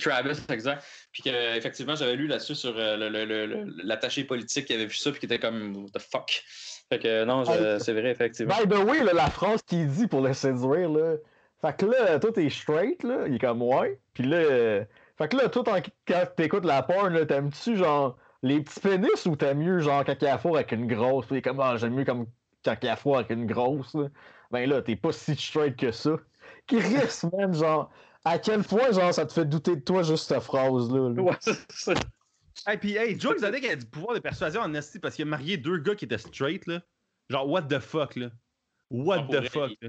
Travis, 0.00 0.38
exact. 0.48 0.84
Puis 1.12 1.22
que, 1.22 1.56
effectivement, 1.56 1.94
j'avais 1.94 2.16
lu 2.16 2.26
là-dessus 2.26 2.56
sur 2.56 2.76
euh, 2.76 2.96
le- 2.96 3.08
le- 3.08 3.24
le- 3.24 3.46
le- 3.46 3.72
l'attaché 3.84 4.24
politique 4.24 4.64
qui 4.66 4.74
avait 4.74 4.86
vu 4.86 4.94
ça, 4.96 5.10
puis 5.12 5.20
qui 5.20 5.26
était 5.26 5.38
comme 5.38 5.76
What 5.76 5.90
the 5.94 6.00
fuck? 6.00 6.42
Fait 6.88 6.98
que 6.98 7.24
non, 7.24 7.44
c'est 7.78 7.92
vrai, 7.92 8.10
effectivement. 8.10 8.54
By 8.64 8.68
the 8.68 8.78
way, 8.78 9.04
là, 9.04 9.12
la 9.12 9.30
phrase 9.30 9.62
qu'il 9.62 9.86
dit 9.88 10.06
pour 10.08 10.22
le 10.22 10.32
séduire, 10.34 10.88
là. 10.90 11.16
Fait 11.64 11.76
que 11.76 11.86
là, 11.86 12.18
toi, 12.18 12.32
t'es 12.32 12.50
straight, 12.50 13.02
là. 13.04 13.26
Il 13.28 13.36
est 13.36 13.38
comme 13.38 13.62
ouais. 13.62 14.00
Puis 14.14 14.24
là. 14.24 14.36
euh, 14.38 14.84
Fait 15.18 15.28
que 15.28 15.36
là, 15.36 15.48
toi, 15.48 15.62
en- 15.68 15.82
quand 16.06 16.24
t'écoutes 16.36 16.64
la 16.64 16.82
porn, 16.82 17.12
là, 17.12 17.24
t'aimes-tu, 17.26 17.76
genre, 17.76 18.16
les 18.42 18.60
petits 18.62 18.80
pénis 18.80 19.26
ou 19.26 19.36
t'aimes 19.36 19.58
mieux, 19.58 19.78
genre, 19.80 20.04
quand 20.04 20.16
il 20.20 20.24
y 20.24 20.28
a 20.28 20.38
four 20.38 20.56
avec 20.56 20.72
une 20.72 20.86
grosse? 20.86 21.26
Puis 21.26 21.36
il 21.36 21.38
est 21.38 21.42
comme, 21.42 21.60
ah, 21.60 21.76
j'aime 21.76 21.94
mieux 21.94 22.04
comme 22.04 22.26
quand 22.64 22.74
il 22.82 22.86
y 22.86 22.88
a 22.88 22.96
four 22.96 23.16
avec 23.18 23.30
une 23.30 23.46
grosse, 23.46 23.94
là. 23.94 24.08
Ben 24.50 24.68
là, 24.68 24.82
t'es 24.82 24.96
pas 24.96 25.12
si 25.12 25.36
straight 25.36 25.76
que 25.76 25.92
ça. 25.92 26.16
Chris, 26.66 26.80
man, 27.32 27.54
genre. 27.54 27.90
à 28.24 28.38
quel 28.38 28.62
point, 28.64 28.90
genre, 28.92 29.12
ça 29.14 29.26
te 29.26 29.32
fait 29.32 29.44
douter 29.44 29.76
de 29.76 29.80
toi, 29.82 30.02
juste 30.02 30.28
cette 30.28 30.42
phrase-là. 30.42 31.10
là? 31.10 31.22
Ouais, 31.22 31.36
c'est 31.40 31.70
ça. 31.70 31.94
Hey, 32.66 32.76
puis, 32.78 32.96
hey, 32.96 33.18
Joe 33.18 33.32
Exotic 33.34 33.64
a 33.64 33.76
du 33.76 33.86
pouvoir 33.86 34.14
de 34.14 34.20
persuasion 34.20 34.60
en 34.62 34.74
esti 34.74 34.98
parce 34.98 35.14
qu'il 35.16 35.26
a 35.26 35.28
marié 35.30 35.56
deux 35.56 35.78
gars 35.78 35.94
qui 35.94 36.04
étaient 36.04 36.18
straight, 36.18 36.66
là. 36.66 36.80
Genre, 37.30 37.48
what 37.48 37.62
the 37.62 37.78
fuck, 37.80 38.16
là? 38.16 38.30
What 38.90 39.22
Pour 39.22 39.30
the 39.34 39.36
vrai, 39.38 39.48
fuck, 39.48 39.70
il- 39.80 39.88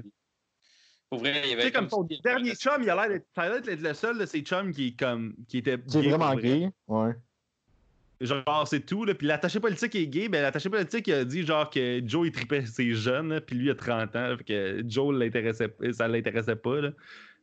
Pour 1.14 1.22
vrai, 1.22 1.42
il 1.44 1.52
y 1.52 1.56
Tu 1.56 1.62
sais, 1.62 1.72
comme 1.72 1.86
ton 1.86 2.02
dernier 2.24 2.54
chum, 2.54 2.82
il 2.82 2.90
a 2.90 2.96
l'air 2.96 3.08
d'être, 3.08 3.26
ça 3.34 3.42
a 3.42 3.48
l'air 3.50 3.62
d'être 3.62 3.80
le 3.80 3.94
seul 3.94 4.18
de 4.18 4.26
ses 4.26 4.40
chums 4.40 4.72
qui, 4.72 4.88
est 4.88 4.98
comme, 4.98 5.34
qui 5.48 5.58
était. 5.58 5.78
Qui 5.78 5.98
est 5.98 6.08
vraiment 6.08 6.34
gay. 6.34 6.70
Ouais. 6.88 7.12
Genre, 8.20 8.66
c'est 8.66 8.84
tout, 8.84 9.04
là. 9.04 9.14
Puis 9.14 9.26
l'attaché 9.26 9.60
politique 9.60 9.94
est 9.94 10.06
gay, 10.06 10.28
ben 10.28 10.42
l'attaché 10.42 10.70
politique 10.70 11.06
il 11.06 11.14
a 11.14 11.24
dit, 11.24 11.44
genre, 11.44 11.70
que 11.70 12.02
Joe, 12.04 12.26
il 12.26 12.32
tripait 12.32 12.66
ses 12.66 12.94
jeunes, 12.94 13.28
là, 13.28 13.40
puis 13.40 13.56
lui, 13.56 13.66
il 13.66 13.70
a 13.70 13.74
30 13.74 14.16
ans, 14.16 14.28
là, 14.28 14.36
fait 14.36 14.44
que 14.44 14.82
Joe, 14.86 15.14
l'intéressait, 15.14 15.74
ça 15.92 16.08
l'intéressait 16.08 16.56
pas, 16.56 16.80
là. 16.80 16.90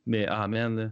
Mais, 0.05 0.25
ah, 0.27 0.47
man, 0.47 0.75
là. 0.75 0.91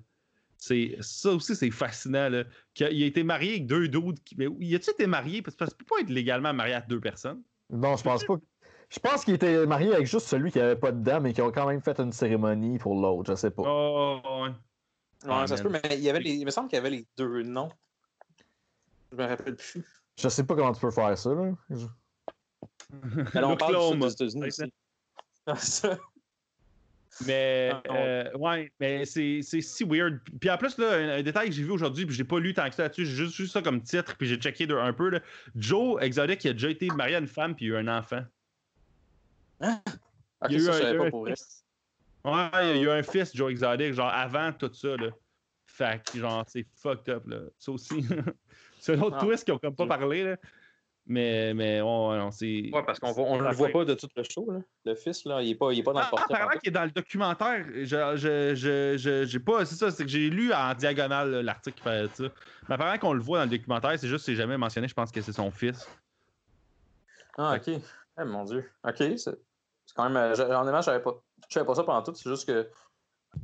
C'est, 0.57 0.97
ça 0.99 1.31
aussi, 1.31 1.55
c'est 1.55 1.71
fascinant, 1.71 2.29
là. 2.29 2.43
Qu'il 2.73 2.85
a, 2.85 2.91
il 2.91 3.03
a 3.03 3.05
été 3.05 3.23
marié 3.23 3.51
avec 3.51 3.65
deux. 3.65 3.87
Qui, 4.25 4.35
mais 4.37 4.47
il 4.59 4.75
a-tu 4.75 4.89
été 4.91 5.07
marié? 5.07 5.41
Parce 5.41 5.55
que 5.55 5.65
tu 5.65 5.75
peux 5.75 5.85
pas 5.85 6.01
être 6.01 6.09
légalement 6.09 6.53
marié 6.53 6.75
à 6.75 6.81
deux 6.81 6.99
personnes. 6.99 7.41
Non, 7.69 7.95
je 7.95 8.03
pense 8.03 8.23
pas. 8.25 8.35
Je 8.89 8.99
pense 8.99 9.23
qu'il 9.23 9.35
était 9.35 9.65
marié 9.67 9.93
avec 9.93 10.07
juste 10.07 10.27
celui 10.27 10.51
qui 10.51 10.59
avait 10.59 10.75
pas 10.75 10.91
de 10.91 11.03
dents, 11.03 11.21
mais 11.21 11.31
qui 11.33 11.41
ont 11.41 11.51
quand 11.51 11.67
même 11.67 11.81
fait 11.81 11.99
une 11.99 12.11
cérémonie 12.11 12.79
pour 12.79 12.95
l'autre, 12.99 13.31
je 13.31 13.35
sais 13.35 13.51
pas. 13.51 13.63
Oh, 13.65 14.19
ouais. 14.23 14.49
Ouais, 14.49 14.53
Ah, 15.27 15.45
ça 15.47 15.57
se 15.57 15.63
peut, 15.63 15.69
mais 15.69 15.81
il, 15.91 15.99
y 15.99 16.09
avait 16.09 16.21
les- 16.21 16.31
il 16.35 16.45
me 16.45 16.49
semble 16.51 16.69
qu'il 16.69 16.77
y 16.77 16.79
avait 16.79 16.89
les 16.89 17.05
deux 17.17 17.43
noms. 17.43 17.69
Je 19.11 19.17
me 19.17 19.25
rappelle 19.25 19.55
plus. 19.55 19.83
Je 20.17 20.27
sais 20.29 20.43
pas 20.45 20.55
comment 20.55 20.71
tu 20.73 20.81
peux 20.81 20.91
faire 20.91 21.17
ça, 21.17 21.29
là. 21.33 21.51
Je- 21.69 21.85
Mais 22.91 23.41
là, 23.41 23.47
on 23.49 23.57
parle 23.57 23.99
des 23.99 24.07
États-Unis 24.13 24.47
aussi. 24.47 24.63
Ah. 25.45 25.55
Mais, 27.25 27.71
Ah, 27.73 27.81
euh, 27.95 28.31
ouais, 28.37 28.71
mais 28.79 29.03
c'est 29.05 29.41
c'est 29.41 29.61
si 29.61 29.83
weird. 29.83 30.19
Puis 30.39 30.49
en 30.49 30.57
plus, 30.57 30.77
là, 30.77 30.93
un, 30.93 31.09
un 31.19 31.23
détail 31.23 31.49
que 31.49 31.55
j'ai 31.55 31.63
vu 31.63 31.71
aujourd'hui, 31.71 32.05
puis 32.05 32.15
je 32.15 32.21
l'ai 32.21 32.27
pas 32.27 32.39
lu 32.39 32.53
tant 32.53 32.69
que 32.69 32.75
ça 32.75 32.83
là-dessus, 32.83 33.05
j'ai 33.05 33.25
juste 33.25 33.35
vu 33.39 33.47
ça 33.47 33.61
comme 33.61 33.81
titre, 33.81 34.15
puis 34.17 34.27
j'ai 34.27 34.37
checké 34.37 34.67
de- 34.67 34.75
un 34.75 34.93
peu. 34.93 35.09
Là. 35.09 35.19
Joe 35.55 36.01
Exotic, 36.01 36.45
il 36.45 36.49
a 36.49 36.53
déjà 36.53 36.69
été 36.69 36.87
marié 36.87 37.15
à 37.15 37.19
une 37.19 37.27
femme, 37.27 37.55
puis 37.55 37.65
il 37.65 37.73
a 37.75 37.79
eu 37.79 37.87
un 37.87 37.97
enfant. 37.99 38.21
Ok, 39.61 40.49
Il 40.49 40.53
y 40.53 40.55
a 40.55 40.57
eu 40.59 40.61
ça, 40.61 40.87
un- 40.89 40.97
pas 40.97 41.09
pour 41.09 41.27
fils. 41.27 41.65
Ouais, 42.23 42.49
il 42.61 42.67
y 42.67 42.71
a 42.71 42.81
eu 42.81 42.89
un 42.89 43.03
fils, 43.03 43.35
Joe 43.35 43.51
Exotic, 43.51 43.93
genre 43.93 44.09
avant 44.09 44.51
tout 44.53 44.73
ça. 44.73 44.95
Là. 44.97 45.09
Fait 45.65 46.01
que, 46.03 46.17
genre, 46.19 46.43
c'est 46.47 46.65
fucked 46.75 47.09
up, 47.13 47.27
là. 47.27 47.39
Ça 47.57 47.71
aussi. 47.71 47.89
c'est 48.79 48.95
un 48.95 49.01
autre 49.01 49.17
Ah. 49.19 49.25
twist 49.25 49.43
qu'ils 49.45 49.53
ont 49.53 49.59
comme 49.59 49.75
pas 49.75 49.87
parlé, 49.87 50.23
là. 50.23 50.37
Mais, 51.11 51.53
mais, 51.55 51.79
non, 51.79 52.29
c'est. 52.29 52.69
Ouais, 52.71 52.83
parce 52.85 52.99
qu'on 52.99 53.11
on 53.17 53.39
le 53.39 53.51
voit 53.53 53.69
pas 53.69 53.83
de 53.83 53.95
tout 53.95 54.07
le 54.15 54.23
show, 54.23 54.51
là. 54.51 54.59
Le 54.85 54.93
fils, 54.95 55.25
là, 55.25 55.41
il 55.41 55.51
est 55.51 55.55
pas, 55.55 55.71
il 55.73 55.79
est 55.79 55.83
pas 55.83 55.93
dans 55.93 56.01
le 56.01 56.05
Ah, 56.05 56.09
portrait. 56.09 56.35
apparemment 56.35 56.59
qu'il 56.59 56.69
est 56.69 56.71
dans 56.73 56.83
le 56.83 56.91
documentaire. 56.91 57.65
Je, 57.73 57.85
je, 57.85 58.53
je, 58.55 58.97
je- 58.97 59.25
j'ai 59.25 59.39
pas. 59.39 59.65
C'est 59.65 59.75
ça, 59.75 59.89
c'est 59.89 60.03
que 60.03 60.09
j'ai 60.09 60.29
lu 60.29 60.53
en 60.53 60.73
diagonale 60.75 61.31
là, 61.31 61.41
l'article 61.41 61.77
qui 61.77 61.83
fait 61.83 62.15
ça. 62.15 62.23
Mais 62.67 62.75
apparemment 62.75 62.99
qu'on 62.99 63.13
le 63.13 63.21
voit 63.21 63.39
dans 63.39 63.45
le 63.45 63.57
documentaire, 63.57 63.97
c'est 63.97 64.07
juste 64.07 64.25
que 64.25 64.31
c'est 64.31 64.35
jamais 64.35 64.57
mentionné, 64.57 64.87
je 64.87 64.93
pense 64.93 65.11
que 65.11 65.19
c'est 65.21 65.33
son 65.33 65.49
fils. 65.49 65.87
Ah, 67.37 67.55
ok. 67.55 67.69
Eh, 68.21 68.23
mon 68.25 68.43
Dieu. 68.43 68.69
Ok, 68.83 68.97
c'est 69.17 69.35
c'est 69.89 69.95
quand 69.95 70.03
même. 70.07 70.17
euh, 70.17 70.35
je- 70.35 70.43
Honnêtement, 70.43 70.81
je 70.81 70.85
savais 70.85 71.01
pas, 71.01 71.19
je 71.49 71.53
savais 71.55 71.65
pas 71.65 71.73
ça 71.75 71.83
pendant 71.83 72.03
tout. 72.03 72.13
C'est 72.13 72.29
juste 72.29 72.45
que 72.47 72.69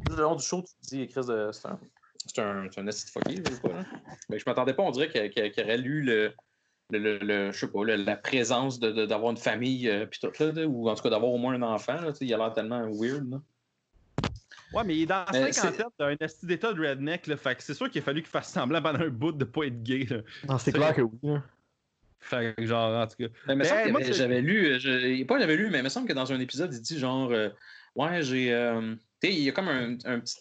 le 0.09 0.15
long 0.21 0.35
du 0.35 0.43
show, 0.43 0.61
tu 0.61 0.73
te 0.75 0.95
dis, 0.95 1.07
Chris, 1.07 1.25
de- 1.27 1.49
c'est 1.51 1.67
un. 1.67 1.79
C'est 2.27 2.41
un, 2.41 2.67
c'est 2.71 2.81
un 2.81 2.87
esti 2.87 3.05
de 3.05 3.11
fucké, 3.11 3.35
je 3.43 3.51
sais 3.55 3.61
pas. 3.61 3.69
Là. 3.69 3.83
Mais 4.29 4.39
je 4.39 4.43
m'attendais 4.47 4.73
pas, 4.73 4.83
on 4.83 4.91
dirait 4.91 5.09
qu'il 5.09 5.51
qu'il 5.51 5.63
aurait 5.63 5.77
lu 5.77 6.01
le. 6.03 6.33
Le, 6.91 6.99
le- 6.99 7.17
le- 7.17 7.51
je 7.51 7.57
sais 7.59 7.67
pas, 7.67 7.83
le- 7.83 7.95
la 7.95 8.15
présence 8.15 8.79
de- 8.79 8.91
de- 8.91 9.07
d'avoir 9.07 9.31
une 9.31 9.37
famille, 9.37 9.89
euh, 9.89 10.05
puis 10.05 10.19
tout, 10.19 10.31
là, 10.39 10.65
ou 10.67 10.87
en 10.87 10.93
tout 10.93 11.01
cas 11.01 11.09
d'avoir 11.09 11.31
au 11.31 11.37
moins 11.39 11.53
un 11.55 11.61
enfant. 11.63 11.99
Là, 11.99 12.11
il 12.21 12.31
a 12.33 12.37
l'air 12.37 12.53
tellement 12.53 12.87
weird. 12.91 13.27
Là. 13.29 13.41
Ouais, 14.73 14.83
mais 14.83 14.95
il 14.95 15.01
est 15.03 15.05
dans 15.07 15.25
la 15.31 15.51
cinquantaine 15.51 15.85
d'un 15.99 16.15
esti 16.19 16.45
d'état 16.45 16.73
de 16.73 16.79
redneck, 16.87 17.25
là. 17.27 17.37
Fait 17.37 17.55
que 17.55 17.63
c'est 17.63 17.73
sûr 17.73 17.89
qu'il 17.89 18.01
a 18.01 18.05
fallu 18.05 18.21
qu'il 18.21 18.29
fasse 18.29 18.51
semblant 18.51 18.81
pendant 18.83 18.99
un 18.99 19.09
bout 19.09 19.31
de 19.31 19.45
pas 19.45 19.63
être 19.65 19.81
gay, 19.83 20.05
là. 20.09 20.17
Non, 20.47 20.57
c'est 20.57 20.65
C'est- 20.65 20.71
clair 20.73 20.93
que 20.95 21.01
oui. 21.01 21.37
Là. 22.31 22.39
Fait 22.41 22.55
que, 22.57 22.65
genre, 22.65 23.01
en 23.01 23.07
tout 23.07 23.15
cas. 23.17 23.27
Mais 23.47 23.55
me 23.55 23.63
Ben, 23.63 23.91
moi, 23.91 24.01
j'avais 24.01 24.41
lu, 24.41 24.65
euh, 24.67 24.79
je- 24.79 25.23
pas 25.23 25.39
j'avais 25.39 25.55
lu, 25.55 25.69
mais 25.69 25.79
il 25.79 25.83
me 25.83 25.89
semble 25.89 26.07
que 26.07 26.13
dans 26.13 26.31
un 26.31 26.39
épisode, 26.39 26.73
il 26.73 26.81
dit 26.81 26.99
genre, 26.99 27.31
euh, 27.31 27.49
ouais, 27.95 28.21
j'ai, 28.23 28.53
euh, 28.53 28.95
tu 29.21 29.27
sais, 29.29 29.33
il 29.33 29.41
y 29.43 29.49
a 29.49 29.51
comme 29.51 29.67
un, 29.67 29.93
un 30.05 30.19
petit, 30.19 30.37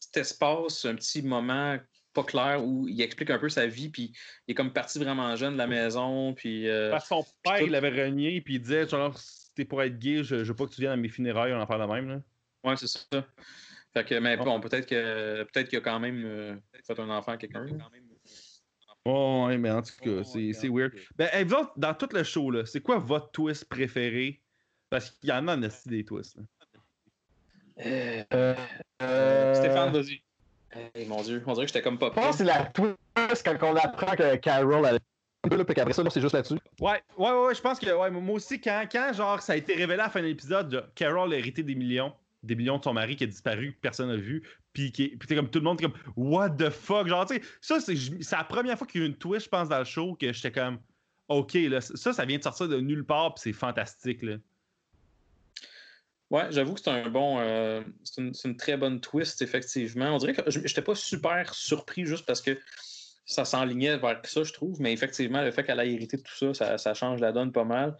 petit 0.00 0.20
espace, 0.20 0.84
un 0.84 0.94
petit 0.94 1.22
moment 1.22 1.78
pas 2.12 2.22
clair 2.22 2.64
où 2.64 2.86
il 2.86 3.00
explique 3.02 3.30
un 3.30 3.38
peu 3.40 3.48
sa 3.48 3.66
vie, 3.66 3.88
puis 3.88 4.12
il 4.46 4.52
est 4.52 4.54
comme 4.54 4.72
parti 4.72 5.00
vraiment 5.00 5.34
jeune 5.34 5.54
de 5.54 5.58
la 5.58 5.66
maison, 5.66 6.32
puis 6.32 6.68
euh, 6.68 6.90
Parce 6.92 7.04
que 7.04 7.08
son 7.08 7.24
père, 7.42 7.58
tout- 7.58 7.64
il 7.66 7.72
l'avait 7.72 8.04
renié, 8.04 8.40
puis 8.40 8.54
il 8.54 8.60
disait, 8.60 8.86
genre, 8.88 9.18
si 9.18 9.52
t'es 9.54 9.64
pour 9.64 9.82
être 9.82 9.98
gay, 9.98 10.22
je, 10.22 10.44
je 10.44 10.48
veux 10.52 10.54
pas 10.54 10.66
que 10.66 10.72
tu 10.74 10.80
viennes 10.80 10.92
à 10.92 10.96
mes 10.96 11.08
funérailles, 11.08 11.52
on 11.52 11.60
en 11.60 11.66
parle 11.66 11.82
de 11.88 11.92
même, 11.92 12.08
là. 12.08 12.22
ouais, 12.62 12.76
c'est 12.76 12.86
ça. 12.86 13.26
Fait 13.92 14.04
que, 14.04 14.14
mais 14.16 14.36
bon, 14.36 14.60
peut-être 14.60 14.86
que 14.88 15.42
peut-être 15.52 15.68
qu'il 15.68 15.78
a 15.78 15.80
quand 15.80 15.98
même 16.00 16.22
euh, 16.24 16.56
fait 16.84 16.98
un 17.00 17.10
enfant 17.10 17.32
à 17.32 17.36
quelqu'un. 17.36 17.64
là. 17.78 17.88
Oh, 19.04 19.44
ouais, 19.46 19.58
mais 19.58 19.70
en 19.70 19.82
tout 19.82 19.92
cas, 20.02 20.24
c'est 20.24 20.52
c'est 20.52 20.68
weird. 20.68 20.92
Ben, 21.16 21.28
hey, 21.32 21.44
vous 21.44 21.54
autres, 21.54 21.72
dans 21.76 21.92
tout 21.94 22.08
le 22.12 22.22
show, 22.22 22.50
là, 22.50 22.64
c'est 22.64 22.80
quoi 22.80 22.98
votre 22.98 23.30
twist 23.32 23.66
préféré? 23.66 24.40
Parce 24.88 25.10
qu'il 25.10 25.28
y 25.28 25.32
en 25.32 25.46
a 25.48 25.56
esti 25.58 25.88
des 25.88 26.04
twists. 26.04 26.36
là. 26.36 26.42
Euh, 28.32 28.54
Euh, 29.02 29.54
Stéphane, 29.54 29.92
vas-y. 29.92 30.22
Eh, 30.94 31.04
mon 31.06 31.22
Dieu, 31.22 31.42
on 31.46 31.52
dirait 31.52 31.66
que 31.66 31.72
j'étais 31.72 31.82
comme 31.82 31.98
pas 31.98 32.08
Je 32.08 32.14
pense 32.14 32.30
que 32.30 32.36
c'est 32.38 32.44
la 32.44 32.64
twist 32.66 32.96
quand 33.44 33.72
on 33.72 33.76
apprend 33.76 34.16
que 34.16 34.36
Carol 34.36 34.86
elle 34.86 34.98
là, 35.50 35.64
puis 35.64 35.74
qu'après 35.74 35.92
ça, 35.92 36.02
là, 36.02 36.10
c'est 36.10 36.20
juste 36.20 36.34
là-dessus. 36.34 36.58
Ouais, 36.80 37.02
ouais, 37.18 37.30
ouais, 37.30 37.46
ouais, 37.46 37.54
je 37.54 37.60
pense 37.60 37.78
que 37.78 37.90
ouais, 37.90 38.10
moi 38.10 38.34
aussi, 38.34 38.60
quand, 38.60 38.84
quand 38.90 39.12
genre, 39.12 39.40
ça 39.42 39.52
a 39.52 39.56
été 39.56 39.74
révélé 39.74 40.00
à 40.00 40.04
la 40.04 40.10
fin 40.10 40.20
de 40.20 40.26
l'épisode, 40.26 40.68
de 40.68 40.82
Carol 40.94 41.32
a 41.32 41.36
hérité 41.36 41.62
des 41.62 41.74
millions, 41.74 42.12
des 42.42 42.54
millions 42.54 42.78
de 42.78 42.84
son 42.84 42.94
mari 42.94 43.16
qui 43.16 43.24
a 43.24 43.26
disparu, 43.26 43.72
que 43.74 43.80
personne 43.80 44.08
n'a 44.08 44.16
vu, 44.16 44.42
puis 44.74 44.90
puis 44.90 45.16
t'es 45.26 45.34
comme 45.34 45.48
tout 45.48 45.60
le 45.60 45.64
monde, 45.64 45.80
comme 45.80 45.94
What 46.16 46.50
the 46.50 46.68
fuck? 46.68 47.08
Genre, 47.08 47.24
tu 47.24 47.36
sais, 47.36 47.42
ça, 47.62 47.80
c'est 47.80 48.32
la 48.32 48.44
première 48.44 48.76
fois 48.76 48.86
qu'il 48.86 49.00
y 49.00 49.04
a 49.04 49.06
eu 49.06 49.10
une 49.10 49.16
twist, 49.16 49.46
je 49.46 49.50
pense, 49.50 49.70
dans 49.70 49.78
le 49.78 49.84
show, 49.84 50.14
que 50.20 50.30
j'étais 50.32 50.52
comme 50.52 50.78
OK, 51.28 51.54
là, 51.54 51.80
ça, 51.80 52.12
ça 52.12 52.24
vient 52.26 52.36
de 52.36 52.42
sortir 52.42 52.68
de 52.68 52.80
nulle 52.80 53.06
part, 53.06 53.34
puis 53.34 53.42
c'est 53.44 53.52
fantastique, 53.54 54.22
là. 54.22 54.36
Ouais, 56.30 56.46
j'avoue 56.50 56.74
que 56.74 56.80
c'est 56.80 56.90
un 56.90 57.08
bon. 57.08 57.38
euh, 57.38 57.82
c'est 58.02 58.20
une, 58.20 58.32
une 58.44 58.56
très 58.56 58.76
bonne 58.76 59.00
twist, 59.00 59.40
effectivement. 59.40 60.14
On 60.14 60.18
dirait 60.18 60.34
que 60.34 60.50
je 60.50 60.58
n'étais 60.58 60.82
pas 60.82 60.94
super 60.94 61.54
surpris 61.54 62.06
juste 62.06 62.26
parce 62.26 62.40
que 62.40 62.58
ça 63.24 63.44
s'enlignait 63.44 63.98
vers 63.98 64.20
ça, 64.24 64.42
je 64.42 64.52
trouve. 64.52 64.80
Mais 64.80 64.92
effectivement, 64.92 65.42
le 65.42 65.52
fait 65.52 65.64
qu'elle 65.64 65.80
ait 65.80 65.92
hérité 65.92 66.16
de 66.16 66.22
tout 66.22 66.34
ça, 66.34 66.54
ça, 66.54 66.78
ça 66.78 66.94
change 66.94 67.20
la 67.20 67.30
donne 67.30 67.52
pas 67.52 67.64
mal. 67.64 67.96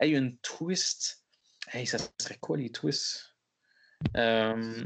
Hey, 0.00 0.12
une 0.12 0.36
twist. 0.38 1.24
Hey, 1.72 1.86
ça 1.86 1.98
serait 2.20 2.38
quoi 2.38 2.56
les 2.56 2.70
twists? 2.70 3.34
Euh, 4.16 4.84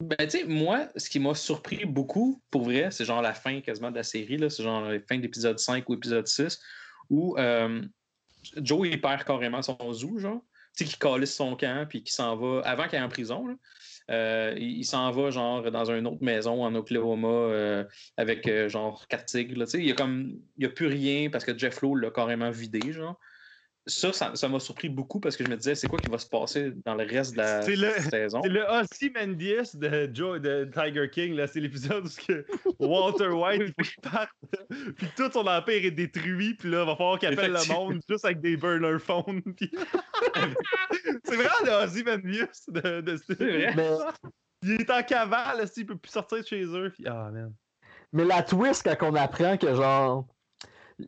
Ben, 0.00 0.16
tu 0.20 0.30
sais, 0.30 0.44
moi, 0.44 0.88
ce 0.96 1.10
qui 1.10 1.20
m'a 1.20 1.34
surpris 1.34 1.84
beaucoup, 1.84 2.42
pour 2.50 2.62
vrai, 2.62 2.90
c'est 2.90 3.04
genre 3.04 3.20
la 3.20 3.34
fin 3.34 3.60
quasiment 3.60 3.90
de 3.90 3.96
la 3.96 4.02
série, 4.02 4.38
c'est 4.50 4.62
genre 4.62 4.80
la 4.80 4.98
fin 5.00 5.18
de 5.18 5.22
l'épisode 5.22 5.58
5 5.58 5.86
ou 5.90 5.94
épisode 5.94 6.26
6, 6.26 6.58
où 7.10 7.36
euh, 7.38 7.82
Joe, 8.56 8.88
il 8.88 8.98
perd 8.98 9.24
carrément 9.24 9.60
son 9.60 9.92
zoo, 9.92 10.18
genre. 10.18 10.42
Tu 10.74 10.84
sais, 10.84 10.90
qui 10.90 10.98
calisse 10.98 11.34
son 11.34 11.54
camp, 11.54 11.86
puis 11.86 12.02
qui 12.02 12.12
s'en 12.12 12.34
va, 12.36 12.62
avant 12.64 12.86
qu'il 12.86 12.96
aille 12.96 13.04
en 13.04 13.08
prison, 13.08 13.58
euh, 14.10 14.54
il, 14.56 14.84
s'en 14.84 15.10
va, 15.10 15.30
genre, 15.30 15.70
dans 15.70 15.90
une 15.90 16.06
autre 16.06 16.22
maison 16.22 16.64
en 16.64 16.74
Oklahoma, 16.74 17.28
euh, 17.28 17.84
avec, 18.16 18.48
genre, 18.68 19.06
quatre 19.08 19.26
tigres, 19.26 19.64
tu 19.64 19.70
sais, 19.70 19.78
il 19.80 19.86
y 19.86 19.90
a 19.90 19.94
comme, 19.94 20.38
il 20.56 20.60
n'y 20.60 20.66
a 20.66 20.70
plus 20.70 20.86
rien, 20.86 21.28
parce 21.28 21.44
que 21.44 21.58
Jeff 21.58 21.82
Lowe 21.82 21.96
l'a 21.96 22.10
carrément 22.10 22.50
vidé, 22.50 22.92
genre. 22.92 23.18
Ça, 23.86 24.12
ça 24.12 24.34
ça 24.36 24.48
m'a 24.48 24.60
surpris 24.60 24.88
beaucoup, 24.90 25.20
parce 25.20 25.36
que 25.36 25.44
je 25.44 25.48
me 25.48 25.56
disais, 25.56 25.74
c'est 25.74 25.88
quoi 25.88 25.98
qui 25.98 26.10
va 26.10 26.18
se 26.18 26.26
passer 26.28 26.72
dans 26.84 26.94
le 26.94 27.04
reste 27.04 27.32
de 27.32 27.38
la 27.38 27.62
C'est 27.62 27.76
le- 27.76 27.90
saison? 28.10 28.40
C'est 28.42 28.50
le 28.50 28.62
Ozymandias 28.64 29.74
de 29.74 30.10
Joe 30.12 30.40
de 30.40 30.70
Tiger 30.72 31.08
King, 31.10 31.34
là. 31.34 31.46
C'est 31.46 31.60
l'épisode 31.60 32.04
où 32.04 32.08
ce 32.08 32.44
Walter 32.78 33.28
White 33.28 33.72
il 33.78 34.00
parte, 34.10 34.30
puis 34.96 35.06
tout 35.16 35.30
son 35.32 35.46
empire 35.46 35.84
est 35.84 35.90
détruit, 35.90 36.54
puis 36.54 36.70
là, 36.70 36.82
il 36.82 36.86
va 36.86 36.96
falloir 36.96 37.18
qu'il 37.18 37.32
appelle 37.32 37.52
le 37.52 37.72
monde 37.72 38.00
juste 38.08 38.24
avec 38.24 38.40
des 38.40 38.56
burner 38.56 38.98
phones. 38.98 39.42
puis- 39.56 39.70
c'est 41.24 41.36
vraiment 41.36 41.50
le 41.64 41.84
Ozymandias 41.84 42.64
de, 42.68 43.00
de 43.00 43.16
C'est 43.16 43.34
vrai. 43.34 43.74
Mais, 43.76 43.90
Il 44.62 44.72
est 44.72 44.90
en 44.90 45.02
cavale, 45.02 45.58
là, 45.58 45.66
s'il 45.66 45.86
peut 45.86 45.96
plus 45.96 46.10
sortir 46.12 46.38
de 46.38 46.46
chez 46.46 46.64
eux. 46.64 46.90
Puis... 46.94 47.04
Ah, 47.06 47.30
man. 47.32 47.54
mais 48.12 48.24
la 48.24 48.42
twist, 48.42 48.82
quand 48.84 49.10
on 49.10 49.14
apprend 49.14 49.56
que 49.56 49.74
genre. 49.74 50.26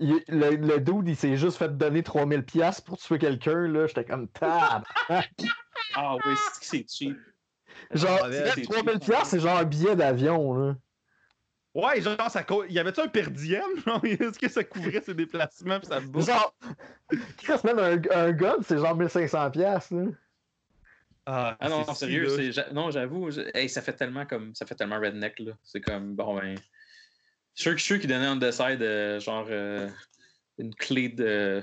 Il- 0.01 0.25
le, 0.29 0.57
le 0.57 0.81
dude, 0.81 1.09
il 1.09 1.17
s'est 1.17 1.37
juste 1.37 1.57
fait 1.59 1.77
donner 1.77 2.03
3000$ 2.03 2.45
piastres 2.45 2.85
pour 2.85 2.99
tuer 2.99 3.19
quelqu'un, 3.19 3.67
là, 3.69 3.87
j'étais 3.87 4.05
comme 4.05 4.29
tab. 4.29 4.83
Ah 5.95 6.17
oui, 6.17 6.35
c'est 6.61 6.65
c'est 6.65 6.87
cheap. 6.89 7.19
Genre, 7.93 8.21
Ah, 8.23 8.29
c'est 8.33 8.63
3000$, 8.63 8.93
cheap. 8.93 9.01
piastres, 9.01 9.27
c'est 9.27 9.41
genre 9.41 9.59
un 9.59 9.65
billet 9.65 9.95
d'avion, 9.97 10.55
là. 10.55 10.77
Ouais, 11.75 12.01
genre, 12.01 12.31
ça 12.31 12.43
co- 12.45 12.65
y 12.67 12.79
avait-tu 12.79 13.01
un 13.01 13.09
per 13.09 13.31
diem? 13.31 13.63
genre? 13.87 14.01
Est-ce 14.05 14.39
que 14.39 14.49
ça 14.49 14.63
couvrait 14.65 15.01
ses 15.03 15.15
déplacements 15.15 15.81
pis 15.81 15.87
ça 15.87 16.01
bouffe? 16.01 16.27
Genre, 16.27 16.55
Chris, 17.39 17.55
même 17.65 17.79
un, 17.79 18.01
un 18.15 18.33
gun, 18.33 18.57
c'est 18.63 18.79
genre 18.79 18.97
1500$, 18.97 19.51
piastres, 19.51 19.95
là. 19.95 20.05
Ah, 21.25 21.57
Ah 21.61 21.69
non, 21.69 21.85
c'est 21.85 21.95
sérieux, 21.95 22.53
là. 22.53 22.73
non, 22.73 22.91
j'avoue, 22.91 23.31
je- 23.31 23.49
hey, 23.57 23.69
ça 23.69 23.81
fait 23.81 23.93
tellement 23.95 24.27
comme 24.27 24.55
ça 24.55 24.67
fait 24.67 24.75
tellement 24.75 24.99
redneck 24.99 25.39
là. 25.39 25.53
C'est 25.63 25.81
comme 25.81 26.15
bon 26.17 26.37
ben 26.37 26.57
sûr 27.55 27.73
que- 27.73 27.79
je 27.79 27.85
suis 27.85 27.99
donnaient 28.07 28.29
on 28.29 28.39
the 28.39 28.51
side 28.51 28.83
euh, 28.83 29.21
genre 29.21 29.47
euh, 29.51 29.89
une 30.59 30.75
clé 30.75 31.09
de 31.09 31.63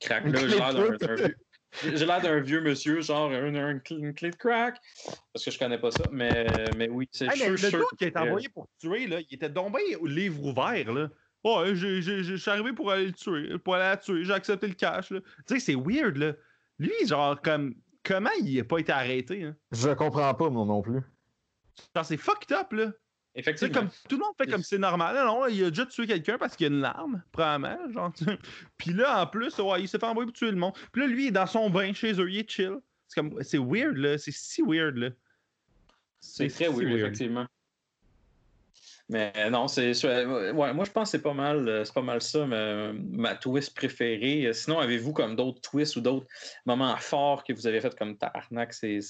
crack 0.00 0.24
là, 0.24 0.38
j'ai 0.40 0.46
de 0.48 0.54
l'air 0.56 0.74
d'un- 0.74 1.16
vieux- 1.16 1.36
J'ai 1.82 2.06
l'air 2.06 2.20
d'un 2.20 2.40
vieux 2.40 2.60
monsieur, 2.60 3.00
genre 3.00 3.32
un, 3.32 3.54
un 3.54 3.80
une 3.90 4.14
clé 4.14 4.30
de 4.30 4.36
crack. 4.36 4.76
Parce 5.32 5.44
que 5.44 5.50
je 5.50 5.58
connais 5.58 5.78
pas 5.78 5.90
ça, 5.90 6.04
mais, 6.12 6.72
mais 6.72 6.88
oui, 6.88 7.08
c'est 7.10 7.26
Hey, 7.26 7.48
le 7.48 7.56
sûr 7.56 7.84
qui 7.98 8.04
a 8.04 8.08
été 8.08 8.18
envoyé 8.18 8.48
pour 8.48 8.68
tuer, 8.78 9.06
là, 9.08 9.20
il 9.20 9.34
était 9.34 9.48
bien 9.48 9.64
au 9.98 10.06
livre 10.06 10.42
ouvert, 10.44 10.92
là. 10.92 11.10
Ouais, 11.42 11.74
j'ai- 11.74 12.00
j'ai- 12.00 12.22
j'ai- 12.22 12.36
je 12.36 12.36
suis 12.36 12.50
arrivé 12.50 12.72
pour 12.72 12.90
aller 12.90 13.06
le 13.06 13.12
tuer, 13.12 13.58
pour 13.58 13.74
aller 13.74 13.84
la 13.84 13.96
tuer, 13.96 14.24
j'ai 14.24 14.32
accepté 14.32 14.68
le 14.68 14.74
cash, 14.74 15.10
là. 15.10 15.20
Tu 15.46 15.54
sais, 15.54 15.60
c'est 15.60 15.74
weird, 15.74 16.16
là. 16.16 16.34
Lui, 16.78 16.92
genre, 17.06 17.40
comme, 17.42 17.74
comment 18.04 18.30
il 18.40 18.60
a 18.60 18.64
pas 18.64 18.78
été 18.78 18.92
arrêté, 18.92 19.42
hein? 19.42 19.56
Je 19.72 19.90
comprends 19.90 20.32
pas, 20.34 20.48
moi 20.50 20.64
non 20.64 20.80
plus. 20.80 21.00
Genre, 21.94 22.04
c'est 22.04 22.16
fucked 22.16 22.52
up, 22.56 22.72
là. 22.72 22.92
Effectivement. 23.36 23.80
comme 23.80 23.90
tout 24.08 24.16
le 24.16 24.22
monde 24.22 24.34
fait 24.38 24.46
comme 24.46 24.62
c'est 24.62 24.78
normal. 24.78 25.16
Non, 25.16 25.46
il 25.46 25.64
a 25.64 25.70
déjà 25.70 25.86
tué 25.86 26.06
quelqu'un 26.06 26.38
parce 26.38 26.54
qu'il 26.54 26.68
y 26.68 26.70
a 26.72 26.76
une 26.76 26.84
arme, 26.84 27.22
probablement. 27.32 27.92
Genre. 27.92 28.12
Puis 28.76 28.92
là, 28.92 29.22
en 29.22 29.26
plus, 29.26 29.58
ouais, 29.58 29.82
il 29.82 29.88
s'est 29.88 29.98
fait 29.98 30.06
envoyer 30.06 30.26
pour 30.26 30.36
tuer 30.36 30.50
le 30.50 30.56
monde. 30.56 30.74
Puis 30.92 31.02
là, 31.02 31.08
lui, 31.08 31.24
il 31.24 31.28
est 31.28 31.32
dans 31.32 31.46
son 31.46 31.68
bain 31.68 31.92
chez 31.92 32.12
eux, 32.20 32.30
il 32.30 32.38
est 32.38 32.50
chill. 32.50 32.76
C'est 33.08 33.20
comme, 33.20 33.42
c'est 33.42 33.58
weird, 33.58 33.96
là. 33.96 34.18
C'est 34.18 34.32
si 34.32 34.62
weird, 34.62 34.96
là. 34.96 35.10
C'est 36.20 36.48
très 36.48 36.68
weird. 36.68 36.92
effectivement. 36.92 37.46
Mais 39.10 39.32
non, 39.50 39.68
c'est. 39.68 39.92
c'est- 39.92 40.24
Ouais, 40.24 40.72
moi, 40.72 40.84
je 40.84 40.90
pense 40.90 41.08
que 41.08 41.18
c'est 41.18 41.22
pas 41.22 41.34
mal, 41.34 41.68
euh, 41.68 41.84
c'est 41.84 41.92
pas 41.92 42.00
mal 42.00 42.22
ça, 42.22 42.46
ma, 42.46 42.92
ma 42.94 43.34
twist 43.34 43.74
préférée. 43.76 44.46
Euh, 44.46 44.52
Sinon, 44.54 44.78
avez-vous 44.78 45.12
comme 45.12 45.36
d'autres 45.36 45.60
twists 45.60 45.96
ou 45.96 46.00
d'autres 46.00 46.26
moments 46.64 46.96
forts 46.96 47.44
que 47.44 47.52
vous 47.52 47.66
avez 47.66 47.80
fait 47.82 47.94
comme 47.98 48.16
Tarnac? 48.16 48.72
C'est 48.72 49.00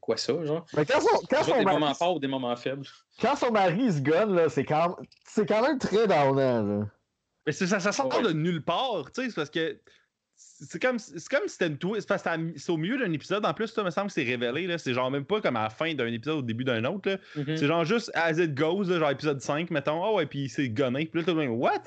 quoi 0.00 0.16
ça, 0.16 0.42
genre? 0.44 0.64
Mais 0.74 0.86
quand 0.86 1.00
son, 1.00 1.18
quand 1.28 1.42
Soit 1.42 1.52
son 1.54 1.58
des 1.58 1.64
mari, 1.66 1.78
moments 1.80 1.94
forts 1.94 2.16
ou 2.16 2.18
des 2.18 2.28
moments 2.28 2.56
faibles? 2.56 2.86
quand 3.20 3.36
son 3.36 3.50
mari 3.52 3.92
se 3.92 4.00
gonne, 4.00 4.34
là, 4.34 4.48
c'est 4.48 4.64
quand, 4.64 4.96
c'est 5.26 5.46
quand 5.46 5.60
même 5.62 5.78
très 5.78 6.06
downant, 6.06 6.62
là. 6.62 6.86
Mais 7.46 7.52
ça, 7.52 7.78
ça 7.78 7.92
sort 7.92 8.06
Ouais. 8.16 8.22
de 8.22 8.32
nulle 8.32 8.64
part, 8.64 9.10
tu 9.12 9.20
sais, 9.22 9.28
c'est 9.28 9.34
parce 9.34 9.50
que 9.50 9.78
c'est 10.64 10.80
comme, 10.80 10.98
c'est 10.98 11.28
comme 11.28 11.42
si 11.48 11.54
c'était 11.54 11.66
une 11.66 11.78
twist. 11.78 12.02
C'est 12.02 12.08
parce 12.08 12.22
que 12.22 12.52
c'est 12.58 12.70
au 12.70 12.76
milieu 12.76 12.98
d'un 12.98 13.12
épisode. 13.12 13.44
En 13.44 13.52
plus, 13.54 13.66
ça 13.68 13.82
me 13.82 13.90
semble 13.90 14.08
que 14.08 14.12
c'est 14.12 14.22
révélé. 14.22 14.66
là. 14.66 14.78
C'est 14.78 14.94
genre 14.94 15.10
même 15.10 15.24
pas 15.24 15.40
comme 15.40 15.56
à 15.56 15.64
la 15.64 15.70
fin 15.70 15.92
d'un 15.94 16.06
épisode 16.06 16.36
ou 16.36 16.38
au 16.38 16.42
début 16.42 16.64
d'un 16.64 16.84
autre. 16.84 17.10
là. 17.10 17.16
Mhm. 17.36 17.56
C'est 17.56 17.66
genre 17.66 17.84
juste 17.84 18.10
as 18.14 18.38
it 18.38 18.54
goes, 18.54 18.84
là, 18.84 18.98
genre 18.98 19.10
épisode 19.10 19.40
5, 19.40 19.70
mettons. 19.70 20.04
Ah 20.04 20.12
ouais, 20.12 20.26
puis 20.26 20.48
c'est 20.48 20.68
gonné. 20.68 21.06
Puis 21.06 21.20
là, 21.20 21.26
tout 21.26 21.36
le 21.36 21.46
monde, 21.48 21.58
what? 21.60 21.82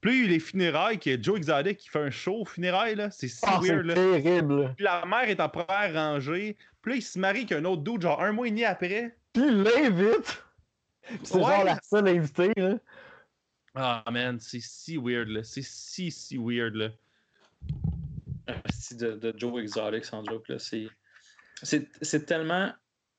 Puis 0.00 0.10
là, 0.10 0.16
il 0.16 0.20
y 0.20 0.22
a 0.22 0.26
eu 0.26 0.28
les 0.28 0.38
funérailles, 0.40 0.98
que 0.98 1.20
Joe 1.22 1.38
Exotic 1.38 1.78
qui 1.78 1.88
fait 1.88 1.98
un 2.00 2.10
show 2.10 2.42
aux 2.42 2.44
funérailles, 2.44 2.94
là. 2.94 3.10
C'est 3.10 3.28
si 3.28 3.40
Ah, 3.42 3.58
c'est 3.62 3.68
weird, 3.72 3.86
là. 3.86 3.94
terrible. 3.94 4.72
Puis 4.76 4.84
la 4.84 5.04
mère 5.06 5.28
est 5.28 5.40
en 5.40 5.48
première 5.48 5.92
rangée. 5.94 6.56
Puis 6.82 6.92
là, 6.92 6.96
il 6.98 7.02
se 7.02 7.18
marie 7.18 7.38
avec 7.40 7.52
un 7.52 7.64
autre 7.64 7.82
dude, 7.82 8.02
genre 8.02 8.22
un 8.22 8.30
mois 8.32 8.46
et 8.46 8.50
demi 8.50 8.64
après. 8.64 9.16
Puis 9.32 9.42
il 9.46 9.62
l'invite. 9.62 10.42
Puis 11.02 11.18
C'est 11.24 11.34
Ouais. 11.36 11.42
genre 11.42 11.64
la 11.64 11.78
seule 11.82 12.06
invitée, 12.08 12.52
là. 12.56 12.74
Ah, 13.74 14.04
man, 14.10 14.38
c'est 14.40 14.60
si 14.60 14.96
weird, 14.96 15.28
là. 15.28 15.42
C'est 15.42 15.62
si, 15.64 16.10
si 16.10 16.36
weird, 16.38 16.74
là. 16.74 16.90
De, 18.92 19.12
de 19.12 19.34
Joe 19.36 19.60
Exotic, 19.60 20.04
sans 20.04 20.24
joke, 20.24 20.48
là, 20.48 20.58
c'est, 20.58 20.88
c'est, 21.62 21.88
c'est 22.00 22.24
tellement 22.24 22.72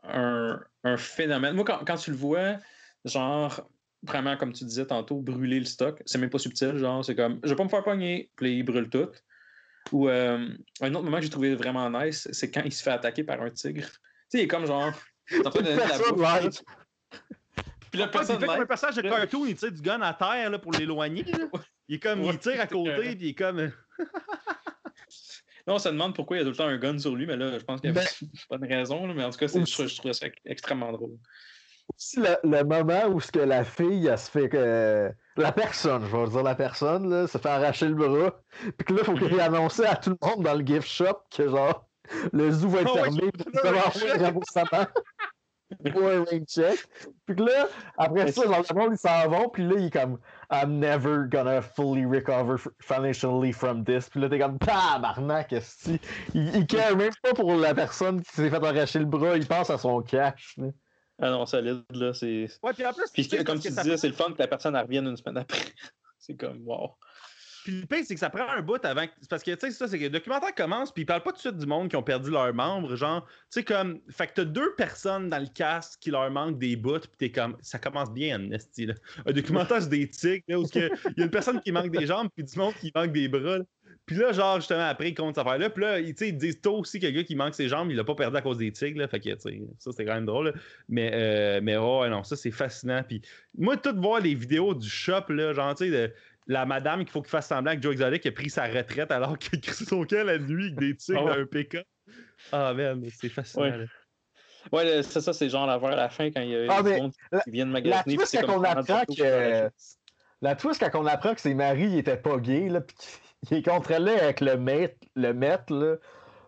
un, 0.03 0.59
un 0.83 0.97
phénomène. 0.97 1.55
Moi, 1.55 1.63
quand, 1.65 1.83
quand 1.85 1.97
tu 1.97 2.11
le 2.11 2.17
vois, 2.17 2.57
genre, 3.05 3.69
vraiment, 4.03 4.35
comme 4.37 4.53
tu 4.53 4.63
disais 4.63 4.85
tantôt, 4.85 5.21
brûler 5.21 5.59
le 5.59 5.65
stock, 5.65 6.01
c'est 6.05 6.17
même 6.17 6.29
pas 6.29 6.39
subtil, 6.39 6.77
genre, 6.77 7.03
c'est 7.05 7.15
comme, 7.15 7.39
je 7.43 7.49
vais 7.49 7.55
pas 7.55 7.63
me 7.63 7.69
faire 7.69 7.83
pogner, 7.83 8.31
puis 8.35 8.57
il 8.57 8.63
brûle 8.63 8.89
tout. 8.89 9.09
Ou 9.91 10.09
euh, 10.09 10.49
un 10.81 10.93
autre 10.93 11.03
moment 11.03 11.17
que 11.17 11.23
j'ai 11.23 11.29
trouvé 11.29 11.55
vraiment 11.55 11.89
nice, 11.89 12.27
c'est 12.31 12.51
quand 12.51 12.61
il 12.63 12.73
se 12.73 12.83
fait 12.83 12.91
attaquer 12.91 13.23
par 13.23 13.41
un 13.41 13.49
tigre. 13.49 13.85
Tu 13.85 13.93
sais, 14.29 14.37
il 14.39 14.41
est 14.41 14.47
comme 14.47 14.65
genre, 14.65 14.93
t'es 15.27 15.45
en 15.45 15.49
train 15.49 15.61
de 15.61 15.65
donner 15.67 15.77
la 15.77 15.97
bouffe. 16.41 16.61
Puis 17.91 17.99
il 17.99 18.07
fait 18.07 18.39
comme 18.39 18.49
un 18.61 18.65
personnage 18.67 18.95
de 18.97 19.01
cartoon, 19.01 19.45
il 19.47 19.55
tire 19.55 19.71
du 19.71 19.81
gun 19.81 20.01
à 20.01 20.13
terre 20.13 20.49
là, 20.51 20.59
pour 20.59 20.71
l'éloigner. 20.73 21.23
là. 21.23 21.47
Il 21.87 21.95
est 21.95 21.99
comme, 21.99 22.21
Ouais, 22.21 22.33
il 22.33 22.39
tire 22.39 22.61
à 22.61 22.67
côté, 22.67 23.15
puis 23.15 23.17
il 23.19 23.29
est 23.29 23.33
comme. 23.33 23.71
Là, 25.69 25.75
on 25.75 25.77
se 25.79 25.87
demande 25.87 26.15
pourquoi 26.15 26.37
il 26.37 26.39
y 26.39 26.41
a 26.41 26.45
tout 26.45 26.49
le 26.49 26.55
temps 26.55 26.65
un 26.65 26.79
gun 26.79 26.97
sur 26.97 27.15
lui, 27.15 27.27
mais 27.27 27.37
là, 27.37 27.59
je 27.59 27.63
pense 27.63 27.79
qu'il 27.79 27.91
y 27.91 27.93
a 27.95 28.01
Ben- 28.01 28.07
pas 28.49 28.57
de 28.57 28.67
raison, 28.67 29.05
là, 29.05 29.13
mais 29.13 29.23
en 29.23 29.29
tout 29.29 29.37
cas, 29.37 29.45
je, 29.45 29.87
je 29.87 29.97
trouvais 29.97 30.15
ça 30.15 30.25
extrêmement 30.43 30.91
drôle. 30.91 31.11
Aussi, 31.95 32.19
le, 32.19 32.37
le 32.43 32.63
moment 32.63 33.05
où 33.09 33.21
ce 33.21 33.31
que 33.31 33.37
la 33.37 33.63
fille, 33.63 34.07
elle 34.07 34.17
se 34.17 34.31
fait 34.31 34.49
que. 34.49 35.11
La 35.37 35.51
personne, 35.51 36.03
je 36.09 36.17
vais 36.17 36.27
dire 36.27 36.41
la 36.41 36.55
personne, 36.55 37.07
là, 37.07 37.27
se 37.27 37.37
fait 37.37 37.49
arracher 37.49 37.87
le 37.87 37.93
bras. 37.93 38.41
Puis 38.79 38.85
que 38.87 38.93
là, 38.93 39.03
faut 39.03 39.13
qu'il 39.13 39.39
annonce 39.39 39.79
à 39.79 39.95
tout 39.95 40.09
le 40.19 40.27
monde 40.27 40.43
dans 40.43 40.55
le 40.55 40.65
gift 40.65 40.87
shop 40.87 41.19
que 41.29 41.47
genre, 41.47 41.87
le 42.33 42.51
zoo 42.51 42.69
va 42.69 42.81
être 42.81 42.95
ouais, 42.95 43.01
fermé, 43.03 43.31
puis 43.31 43.45
check. 45.83 45.95
un 45.95 46.23
rain 46.23 46.45
check. 46.45 46.79
Puis 47.25 47.35
que 47.35 47.43
là, 47.43 47.67
après 47.97 48.31
ça, 48.31 48.43
genre, 48.43 48.63
le 48.69 48.75
monde, 48.75 48.93
ils 48.93 48.97
s'en 48.97 49.29
vont, 49.29 49.49
puis 49.49 49.63
là, 49.63 49.75
il 49.77 49.85
est 49.85 49.89
comme, 49.91 50.19
I'm 50.51 50.79
never 50.79 51.27
gonna 51.29 51.61
fully 51.61 52.05
recover 52.05 52.57
financially 52.79 53.51
from 53.51 53.83
this. 53.83 54.09
Puis 54.09 54.21
là, 54.21 54.29
t'es 54.29 54.39
comme, 54.39 54.59
tabarnak, 54.59 55.53
esti. 55.53 55.99
Il, 56.33 56.55
il 56.55 56.67
care 56.67 56.95
même 56.95 57.13
pas 57.21 57.33
pour 57.33 57.53
la 57.55 57.73
personne 57.73 58.21
qui 58.21 58.31
s'est 58.33 58.49
fait 58.49 58.63
arracher 58.63 58.99
le 58.99 59.05
bras, 59.05 59.35
il 59.35 59.47
pense 59.47 59.69
à 59.69 59.77
son 59.77 60.01
cash. 60.01 60.55
là. 60.57 60.67
Ah 61.21 61.31
non, 61.31 61.45
solide, 61.45 61.83
là, 61.91 62.13
c'est. 62.13 62.47
Ouais, 62.63 62.73
puis 62.73 62.85
en 62.85 62.93
plus, 62.93 63.09
Puis 63.11 63.27
comme 63.43 63.59
tu 63.59 63.69
disais, 63.69 63.97
c'est 63.97 64.07
le 64.07 64.13
fun 64.13 64.31
que 64.31 64.39
la 64.39 64.47
personne 64.47 64.75
revienne 64.75 65.05
une 65.05 65.17
semaine 65.17 65.37
après. 65.37 65.59
c'est 66.19 66.35
comme 66.35 66.65
wow. 66.65 66.91
Puis 67.63 67.81
le 67.81 67.85
pire, 67.85 68.03
c'est 68.05 68.13
que 68.13 68.19
ça 68.19 68.29
prend 68.29 68.47
un 68.49 68.61
bout 68.61 68.83
avant. 68.85 69.05
que- 69.05 69.13
c'est 69.21 69.29
Parce 69.29 69.43
que, 69.43 69.51
tu 69.51 69.67
sais, 69.67 69.71
ça, 69.71 69.87
c'est 69.87 69.97
que 69.97 70.03
le 70.03 70.09
documentaire 70.09 70.53
commence, 70.55 70.91
puis 70.91 71.03
il 71.03 71.05
parle 71.05 71.23
pas 71.23 71.31
tout 71.31 71.37
de 71.37 71.41
suite 71.41 71.57
du 71.57 71.65
monde 71.65 71.89
qui 71.89 71.95
ont 71.95 72.03
perdu 72.03 72.29
leurs 72.31 72.53
membres. 72.53 72.95
Genre, 72.95 73.25
tu 73.25 73.33
sais, 73.49 73.63
comme. 73.63 73.99
Fait 74.09 74.27
que 74.27 74.33
t'as 74.35 74.45
deux 74.45 74.73
personnes 74.75 75.29
dans 75.29 75.39
le 75.39 75.47
cast 75.53 76.01
qui 76.01 76.11
leur 76.11 76.29
manquent 76.31 76.59
des 76.59 76.75
bouts, 76.75 76.99
puis 76.99 77.11
t'es 77.17 77.31
comme. 77.31 77.57
Ça 77.61 77.79
commence 77.79 78.11
bien, 78.11 78.35
Amnesty, 78.35 78.85
là. 78.85 78.93
Un 79.25 79.31
documentaire 79.31 79.81
sur 79.81 79.89
des 79.89 80.09
là, 80.47 80.59
où 80.59 80.65
il 80.75 80.81
y 81.17 81.21
a 81.21 81.25
une 81.25 81.29
personne 81.29 81.59
qui 81.61 81.71
manque 81.71 81.91
des 81.91 82.05
jambes, 82.05 82.29
puis 82.35 82.43
du 82.43 82.57
monde 82.57 82.73
qui 82.75 82.91
manque 82.95 83.11
des 83.11 83.27
bras. 83.27 83.59
Puis 84.09 84.17
là, 84.17 84.31
genre, 84.31 84.55
justement, 84.55 84.87
après, 84.87 85.09
ils 85.09 85.13
comptent 85.13 85.35
cette 85.35 85.45
affaire-là. 85.45 85.69
Puis 85.69 85.83
là, 85.83 85.99
ils, 85.99 86.13
disent 86.13 86.59
toi 86.61 86.73
aussi 86.73 86.99
que 86.99 87.05
le 87.05 87.11
gars 87.11 87.23
qui 87.23 87.35
manque 87.35 87.53
ses 87.53 87.67
jambes, 87.67 87.91
il 87.91 87.95
l'a 87.95 88.03
pas 88.03 88.15
perdu 88.15 88.37
à 88.37 88.41
cause 88.41 88.57
des 88.57 88.71
tigres, 88.71 88.97
là. 88.97 89.07
Fait 89.07 89.19
que, 89.19 89.29
tu 89.29 89.39
sais, 89.39 89.61
ça, 89.77 89.91
c'est 89.91 90.03
quand 90.03 90.15
même 90.15 90.25
drôle. 90.25 90.51
Mais, 90.87 91.11
euh, 91.13 91.59
mais 91.61 91.77
ouais, 91.77 92.09
non, 92.09 92.23
ça, 92.23 92.35
c'est 92.35 92.49
fascinant. 92.49 93.03
Puis 93.07 93.21
moi, 93.55 93.77
tout 93.77 93.95
voir 93.95 94.19
les 94.19 94.33
vidéos 94.33 94.73
du 94.73 94.89
shop, 94.89 95.29
là, 95.29 95.53
genre, 95.53 95.75
tu 95.75 95.91
sais, 95.91 96.13
la 96.49 96.65
madame 96.65 97.01
qu'il 97.01 97.09
faut 97.11 97.21
qu'il 97.21 97.29
fasse 97.29 97.47
semblant 97.47 97.75
que 97.75 97.81
Joe 97.81 97.93
Exotic 97.93 98.25
a 98.25 98.31
pris 98.31 98.49
sa 98.49 98.65
retraite 98.65 99.11
alors 99.11 99.37
qu'il 99.37 99.61
crée 99.61 99.85
son 99.85 100.03
camp 100.03 100.25
la 100.25 100.37
nuit 100.39 100.65
avec 100.65 100.75
des 100.79 100.95
tigres 100.95 101.21
Ah 101.29 101.35
dans 101.35 101.41
un 101.41 101.45
pick-up. 101.45 101.85
Ah, 102.51 102.73
man, 102.73 103.05
c'est 103.15 103.29
fascinant. 103.29 103.85
Ouais. 104.71 105.03
c'est 105.03 105.21
ça, 105.21 105.31
c'est 105.31 105.47
genre 105.47 105.67
la 105.67 105.77
vers 105.77 105.91
à 105.91 105.95
la 105.95 106.09
fin 106.09 106.31
quand 106.31 106.41
il 106.41 106.49
y 106.49 106.55
a 106.55 106.65
Ah, 106.73 106.81
monde 106.81 107.13
la- 107.31 107.39
qui 107.41 107.51
vient 107.51 107.65
de 107.67 107.71
La 107.71 107.79
magasiner. 107.81 108.03
puis 108.03 108.15
twist, 108.17 108.41
qu'on 108.45 108.63
apprend 108.63 108.97
la 108.97 109.05
que. 109.05 109.69
La 110.41 110.55
twist, 110.55 110.81
quand 110.91 110.99
on 111.01 111.05
apprend 111.05 111.35
que 111.35 111.41
ses 111.41 111.53
maris 111.53 111.83
il 111.91 111.97
était 111.99 112.17
pas 112.17 112.37
gay, 112.37 112.67
là, 112.67 112.81
pis 112.81 112.95
qu'il 113.45 113.57
est 113.57 113.61
contre 113.63 113.91
elle 113.91 114.09
avec 114.09 114.41
le 114.41 114.57
maître, 114.57 114.97
le 115.15 115.33
maître, 115.33 115.71
là. 115.73 115.95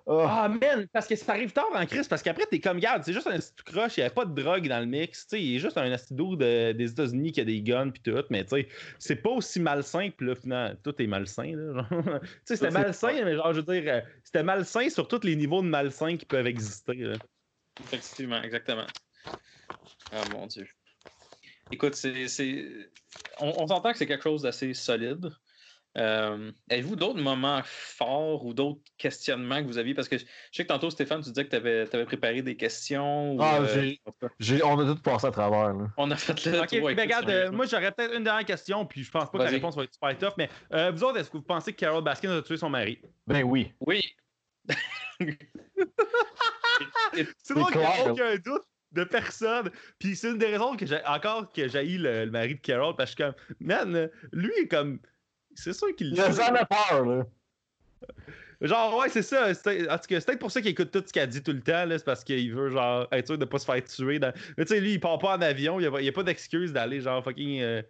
Oh. 0.06 0.26
Ah, 0.28 0.50
man, 0.50 0.88
parce 0.92 1.08
que 1.08 1.16
ça 1.16 1.34
arrive 1.34 1.52
tard 1.52 1.70
en 1.74 1.86
crise, 1.86 2.08
parce 2.08 2.22
qu'après, 2.24 2.46
t'es 2.46 2.60
comme, 2.60 2.80
garde, 2.80 3.04
c'est 3.04 3.14
juste 3.14 3.28
un 3.28 3.38
petit 3.38 3.52
croche, 3.66 3.98
il 3.98 4.02
n'y 4.02 4.06
avait 4.06 4.14
pas 4.14 4.26
de 4.26 4.34
drogue 4.42 4.68
dans 4.68 4.80
le 4.80 4.86
mix, 4.86 5.28
tu 5.28 5.30
sais, 5.38 5.44
il 5.44 5.56
est 5.56 5.60
juste 5.60 5.78
un 5.78 5.92
acido 5.92 6.36
de, 6.36 6.72
des 6.72 6.92
États-Unis 6.92 7.32
qui 7.32 7.42
a 7.42 7.46
des 7.46 7.62
guns 7.62 7.90
puis 7.92 8.02
tout, 8.02 8.24
mais 8.30 8.44
tu 8.44 8.50
sais, 8.50 8.68
c'est 9.00 9.16
pas 9.18 9.30
aussi 9.30 9.60
malsain, 9.60 10.10
puis 10.16 10.28
là, 10.28 10.36
finalement, 10.36 10.76
tout 10.84 11.00
est 11.02 11.08
malsain, 11.08 11.54
là. 11.56 11.88
tu 11.92 12.28
sais, 12.46 12.56
c'était 12.56 12.72
malsain, 12.72 13.24
mais 13.24 13.36
genre, 13.36 13.54
je 13.54 13.62
veux 13.62 13.74
dire, 13.80 13.94
euh, 13.94 14.02
c'était 14.24 14.44
malsain 14.44 14.90
sur 14.90 15.08
tous 15.08 15.24
les 15.24 15.36
niveaux 15.36 15.62
de 15.62 15.68
malsain 15.68 16.18
qui 16.18 16.26
peuvent 16.26 16.48
exister, 16.48 16.96
là. 16.96 17.18
Effectivement, 17.80 18.42
exactement. 18.42 18.86
Ah 20.12 20.24
mon 20.34 20.48
dieu. 20.48 20.68
Écoute, 21.72 21.96
c'est. 21.96 22.28
c'est- 22.28 22.90
On, 23.40 23.54
on 23.64 23.68
s'entend 23.68 23.92
que 23.92 23.98
c'est 23.98 24.08
quelque 24.08 24.24
chose 24.24 24.42
d'assez 24.42 24.74
solide. 24.74 25.30
Euh, 25.98 26.52
Avez-vous 26.70 26.96
d'autres 26.96 27.20
moments 27.20 27.62
forts 27.66 28.46
ou 28.46 28.54
d'autres 28.54 28.80
questionnements 28.98 29.62
que 29.62 29.68
vous 29.68 29.78
aviez? 29.78 29.94
Parce 29.94 30.08
que 30.08 30.18
je 30.18 30.24
sais 30.52 30.64
que 30.64 30.70
tantôt, 30.70 30.90
Stéphane, 30.90 31.22
tu 31.22 31.30
disais 31.30 31.44
que 31.46 31.50
tu 31.50 31.56
avais, 31.58 32.06
préparé 32.06 32.42
des 32.42 32.56
questions. 32.56 33.34
ou, 33.34 33.42
Ah, 33.42 33.60
euh, 33.62 33.92
j'ai- 34.40 34.64
on 34.64 34.80
a 34.80 34.86
tout 34.96 35.02
passé 35.02 35.28
à 35.28 35.32
travers, 35.32 35.74
là. 35.74 35.88
On 35.98 36.10
a 36.12 36.16
fait 36.16 36.46
le 36.46 36.62
Ok, 36.62 36.68
tour, 36.68 36.80
mais 36.86 36.94
écoute, 36.94 37.00
regarde, 37.04 37.30
euh, 37.30 37.52
moi 37.52 37.66
j'aurais 37.66 37.92
peut-être 37.92 38.16
une 38.16 38.24
dernière 38.24 38.46
question, 38.46 38.86
puis 38.86 39.04
je 39.04 39.12
pense 39.12 39.30
pas 39.30 39.38
que 39.38 39.44
la 39.44 39.50
réponse 39.50 39.76
va 39.76 39.84
être 39.84 39.94
super 39.94 40.18
tough, 40.18 40.34
mais 40.38 40.50
euh, 40.74 40.92
vous 40.92 41.04
autres, 41.04 41.18
est-ce 41.18 41.30
que 41.30 41.38
vous 41.38 41.44
pensez 41.44 41.74
que 41.74 41.80
Carol 41.80 42.04
Baskin 42.04 42.32
a 42.32 42.42
tué 42.42 42.56
son 42.58 42.70
mari? 42.70 43.02
Ben 43.28 43.44
oui. 43.44 43.74
Oui. 43.86 44.02
C'est 47.44 47.54
drôle 47.54 47.72
qu'il 47.72 47.82
n'y 47.82 47.86
a 47.86 48.12
aucun 48.12 48.36
doute 48.38 48.64
de 48.92 49.04
personne. 49.04 49.72
Puis 50.00 50.16
c'est 50.16 50.30
une 50.32 50.38
des 50.38 50.48
raisons 50.48 50.76
que 50.76 50.86
j'ai 50.86 51.04
encore 51.06 51.52
que 51.52 51.68
j'ai 51.68 51.84
le, 51.98 52.26
le 52.26 52.32
mari 52.32 52.56
de 52.56 52.60
Carol, 52.62 52.96
parce 52.96 53.16
que 53.16 53.24
je 53.24 53.30
suis 53.30 53.56
comme, 53.58 53.68
man, 53.68 54.10
lui 54.32 54.52
est 54.62 54.68
comme. 54.68 55.00
C'est 55.56 55.74
sûr 55.74 55.96
qu'il 55.96 56.14
Il 56.14 56.20
a 56.22 56.66
peur, 56.66 57.06
là. 57.06 57.26
Genre, 58.62 58.96
ouais, 59.00 59.10
c'est 59.10 59.24
ça. 59.24 59.54
c'est- 59.56 59.90
En 59.90 59.98
tout 59.98 60.06
cas, 60.08 60.20
c'est 60.20 60.26
peut-être 60.28 60.40
pour 60.40 60.52
ça 60.52 60.62
qu'il 60.62 60.70
écoute 60.70 60.92
tout 60.92 61.04
ce 61.06 61.12
qu'elle 61.12 61.30
dit 61.30 61.42
tout 61.42 61.52
le 61.52 61.62
temps. 61.62 61.86
là, 61.86 61.98
C'est 61.98 62.06
parce 62.06 62.24
qu'il 62.24 62.54
veut, 62.54 62.70
genre, 62.70 63.08
être 63.12 63.26
sûr 63.26 63.38
de 63.38 63.46
pas 63.46 63.58
se 63.58 63.66
faire 63.66 63.84
tuer. 63.84 64.20
dans- 64.20 64.34
Mais 64.58 64.66
tu 64.66 64.74
sais, 64.76 64.80
lui, 64.80 64.94
il 64.94 65.00
part 65.00 65.18
pas 65.18 65.36
en 65.36 65.42
avion. 65.42 65.80
Il 65.80 65.84
n'y 65.84 65.88
a, 65.88 65.92
pas- 65.92 66.02
il 66.02 66.06
y 66.06 66.10
a 66.10 66.12
pas 66.12 66.24
d'excuse 66.24 66.72
d'aller, 66.72 67.02
genre, 67.02 67.24
fucking. 67.24 67.60
euh, 67.62 67.82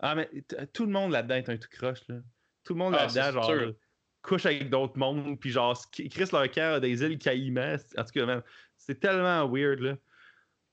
Ah, 0.00 0.14
mais 0.14 0.28
tout 0.74 0.84
le 0.84 0.92
monde 0.92 1.12
là-dedans 1.12 1.36
est 1.36 1.48
un 1.48 1.56
tout 1.56 1.68
croche, 1.70 2.00
là. 2.08 2.16
Tout 2.64 2.74
le 2.74 2.78
monde 2.80 2.94
Ah, 2.98 3.06
là-dedans, 3.06 3.32
genre, 3.32 3.44
sûr. 3.46 3.72
couche 4.20 4.44
avec 4.44 4.68
d'autres 4.68 4.98
mondes, 4.98 5.38
puis 5.40 5.48
genre, 5.50 5.80
ils 5.98 6.10
crissent 6.10 6.32
leur 6.32 6.50
cœur 6.50 6.74
à 6.74 6.80
des 6.80 7.02
îles 7.02 7.16
caïmans. 7.18 7.76
En 7.96 8.04
tout 8.04 8.12
cas, 8.12 8.42
c'est 8.76 9.00
tellement 9.00 9.48
weird, 9.48 9.78
là. 9.80 9.96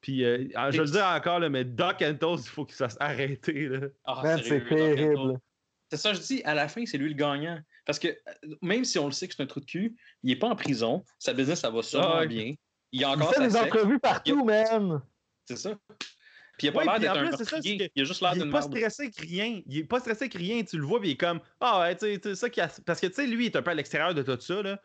Puis, 0.01 0.25
euh, 0.25 0.45
ah, 0.55 0.71
je 0.71 0.81
le 0.81 0.89
dis 0.89 0.99
encore, 1.01 1.39
là, 1.39 1.47
mais 1.49 1.63
Doc 1.63 2.01
Antos, 2.01 2.39
il 2.39 2.49
faut 2.49 2.65
qu'il 2.65 2.73
se 2.75 2.83
fasse 2.83 2.97
arrêter, 2.99 3.69
là. 3.69 3.87
Ah, 4.03 4.37
c'est 4.43 4.59
Doc 4.59 4.67
terrible. 4.67 5.39
C'est 5.93 6.01
ça, 6.01 6.13
je 6.13 6.19
dis, 6.21 6.41
à 6.43 6.55
la 6.55 6.67
fin, 6.67 6.87
c'est 6.87 6.97
lui 6.97 7.09
le 7.09 7.13
gagnant. 7.13 7.59
Parce 7.85 7.99
que 7.99 8.07
euh, 8.07 8.55
même 8.63 8.83
si 8.83 8.97
on 8.97 9.05
le 9.05 9.11
sait 9.11 9.27
que 9.27 9.35
c'est 9.35 9.43
un 9.43 9.45
trou 9.45 9.59
de 9.59 9.65
cul, 9.65 9.95
il 10.23 10.31
est 10.31 10.35
pas 10.35 10.47
en 10.47 10.55
prison. 10.55 11.05
Sa 11.19 11.33
business, 11.33 11.59
ça 11.59 11.69
va 11.69 11.83
sûrement 11.83 12.17
ouais. 12.17 12.27
bien. 12.27 12.55
Il 12.91 13.05
a 13.05 13.09
Il 13.09 13.21
encore 13.21 13.29
fait 13.29 13.35
sa 13.35 13.47
des 13.47 13.51
sec. 13.51 13.75
entrevues 13.75 13.99
partout, 13.99 14.43
man. 14.43 15.03
C'est 15.45 15.57
ça. 15.57 15.75
Puis 16.57 16.65
il 16.65 16.69
a 16.69 16.71
pas 16.71 16.79
Ouais, 16.79 16.99
l'air 16.99 17.13
d'être 17.13 17.41
un 17.41 17.45
ça, 17.45 17.57
Il 17.63 17.83
a 17.83 18.03
juste 18.03 18.21
l'air 18.21 18.31
Il 18.33 18.39
est 18.39 18.43
d'une 18.43 18.51
pas 18.51 18.63
stressé 18.63 19.03
avec 19.03 19.17
rien. 19.17 19.61
Il 19.67 19.77
est 19.77 19.83
pas 19.83 19.99
stressé 19.99 20.23
avec 20.23 20.33
rien. 20.33 20.63
Tu 20.63 20.77
le 20.77 20.83
vois, 20.83 20.99
puis 20.99 21.09
il 21.09 21.11
est 21.13 21.17
comme 21.17 21.39
Ah 21.59 21.81
ouais, 21.81 21.95
tu 21.95 22.07
sais, 22.07 22.19
tu 22.19 22.29
sais, 22.29 22.35
ça 22.35 22.49
qui 22.49 22.59
a... 22.59 22.71
Parce 22.85 22.99
que 22.99 23.07
tu 23.07 23.13
sais, 23.13 23.27
lui, 23.27 23.45
il 23.45 23.47
est 23.49 23.55
un 23.55 23.61
peu 23.61 23.69
à 23.71 23.75
l'extérieur 23.75 24.15
de 24.15 24.23
tout 24.23 24.39
ça. 24.41 24.63
Là. 24.63 24.81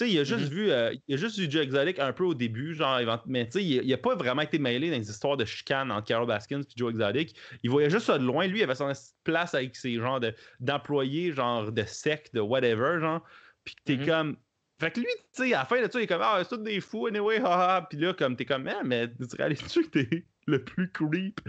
Tu 0.00 0.06
sais, 0.06 0.12
il 0.12 0.18
a 0.18 0.24
juste 0.24 0.44
Mhm. 0.44 0.48
vu, 0.48 0.70
euh, 0.70 0.94
il 1.08 1.14
a 1.14 1.18
juste 1.18 1.38
vu 1.38 1.50
Joe 1.50 1.62
Exotic 1.62 1.98
un 1.98 2.14
peu 2.14 2.24
au 2.24 2.32
début, 2.32 2.74
genre, 2.74 3.22
mais 3.26 3.44
tu 3.44 3.58
sais, 3.58 3.62
il, 3.64 3.82
il 3.84 3.92
a 3.92 3.98
pas 3.98 4.14
vraiment 4.14 4.40
été 4.40 4.58
mêlé 4.58 4.90
dans 4.90 4.96
les 4.96 5.10
histoires 5.10 5.36
de 5.36 5.44
chicane 5.44 5.92
entre 5.92 6.06
Carol 6.06 6.26
Baskins 6.26 6.62
et 6.62 6.72
Joe 6.74 6.90
Exotic. 6.92 7.36
Il 7.62 7.68
voyait 7.68 7.90
juste 7.90 8.06
ça 8.06 8.16
de 8.16 8.24
loin. 8.24 8.46
Lui, 8.46 8.60
il 8.60 8.62
avait 8.62 8.74
son 8.74 8.90
place 9.24 9.54
avec 9.54 9.76
ses 9.76 9.96
genres 9.96 10.18
de- 10.18 10.34
d'employés, 10.58 11.32
genre 11.32 11.70
de 11.70 11.84
sec, 11.84 12.30
de 12.32 12.40
whatever, 12.40 12.98
genre. 12.98 13.22
Puis 13.64 13.74
t'es 13.84 13.98
Mhm. 13.98 14.06
comme. 14.06 14.36
Fait 14.80 14.90
que 14.90 15.00
lui, 15.00 15.06
tu 15.34 15.42
sais, 15.44 15.52
à 15.52 15.58
la 15.58 15.64
fin 15.66 15.86
de 15.86 15.92
ça, 15.92 16.00
il 16.00 16.04
est 16.04 16.06
comme 16.06 16.22
Ah, 16.22 16.40
c'est 16.42 16.56
tous 16.56 16.62
des 16.62 16.80
fous, 16.80 17.06
anyway, 17.08 17.38
haha. 17.38 17.82
Puis 17.90 17.98
là, 17.98 18.14
comme 18.14 18.36
t'es 18.36 18.46
comme, 18.46 18.66
Ah, 18.68 18.80
mais 18.82 19.06
tu 19.12 19.36
réalises-tu 19.36 19.82
que 19.84 19.88
t'es 19.90 20.24
le 20.46 20.64
plus 20.64 20.90
creep? 20.90 21.40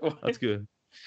Ouais. 0.00 0.10
En 0.22 0.30
tout 0.30 0.38
cas, 0.40 0.56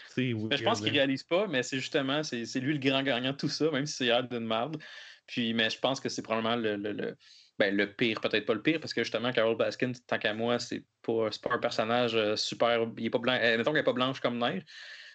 c'est 0.10 0.34
Mais 0.52 0.58
je 0.58 0.64
pense 0.64 0.82
qu'il 0.82 0.92
réalise 0.92 1.24
pas, 1.24 1.48
mais 1.48 1.64
c'est 1.64 1.80
justement, 1.80 2.22
c'est 2.22 2.46
c'est 2.46 2.60
lui 2.60 2.74
le 2.74 2.80
grand 2.80 3.02
gagnant 3.02 3.32
de 3.32 3.38
tout 3.38 3.50
ça, 3.50 3.72
même 3.72 3.88
si 3.88 3.96
c'est 3.96 4.06
l'air 4.06 4.28
d'une 4.28 4.46
merde. 4.46 4.78
Puis, 5.28 5.54
mais 5.54 5.70
je 5.70 5.80
pense 5.80 6.00
que 6.00 6.10
c'est 6.10 6.22
probablement 6.22 6.56
le, 6.56 6.76
le, 6.76 6.92
le- 6.92 7.18
ben, 7.58 7.76
le 7.76 7.92
pire, 7.94 8.20
peut-être 8.22 8.46
pas 8.46 8.54
le 8.54 8.62
pire, 8.62 8.80
parce 8.80 8.94
que 8.94 9.04
justement, 9.04 9.32
Carol 9.32 9.56
Baskin, 9.56 9.92
tant 10.08 10.18
qu'à 10.20 10.34
moi, 10.34 10.60
c'est 10.60 10.84
pas, 11.02 11.30
un 11.52 11.58
personnage 11.60 12.14
euh, 12.16 12.36
super. 12.36 12.86
Il 12.98 13.06
est 13.06 13.10
pas 13.10 13.18
blanc. 13.20 13.38
euh, 13.42 13.58
mettons 13.58 13.72
qu'elle 13.72 13.80
est 13.82 13.84
pas 13.84 13.94
blanche 13.94 14.20
comme 14.20 14.38
neige. 14.38 14.64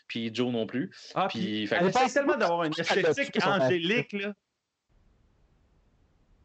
Puis 0.09 0.35
Joe 0.35 0.51
non 0.53 0.67
plus. 0.67 0.91
Ah, 1.15 1.29
Puis, 1.29 1.41
puis, 1.41 1.67
fait 1.69 1.77
elle 1.77 1.93
que- 1.93 1.99
essaie 1.99 2.13
tellement 2.15 2.37
d'avoir 2.37 2.65
une 2.65 2.73
esthétique 2.77 3.37
angélique, 3.47 4.13
là. 4.15 4.33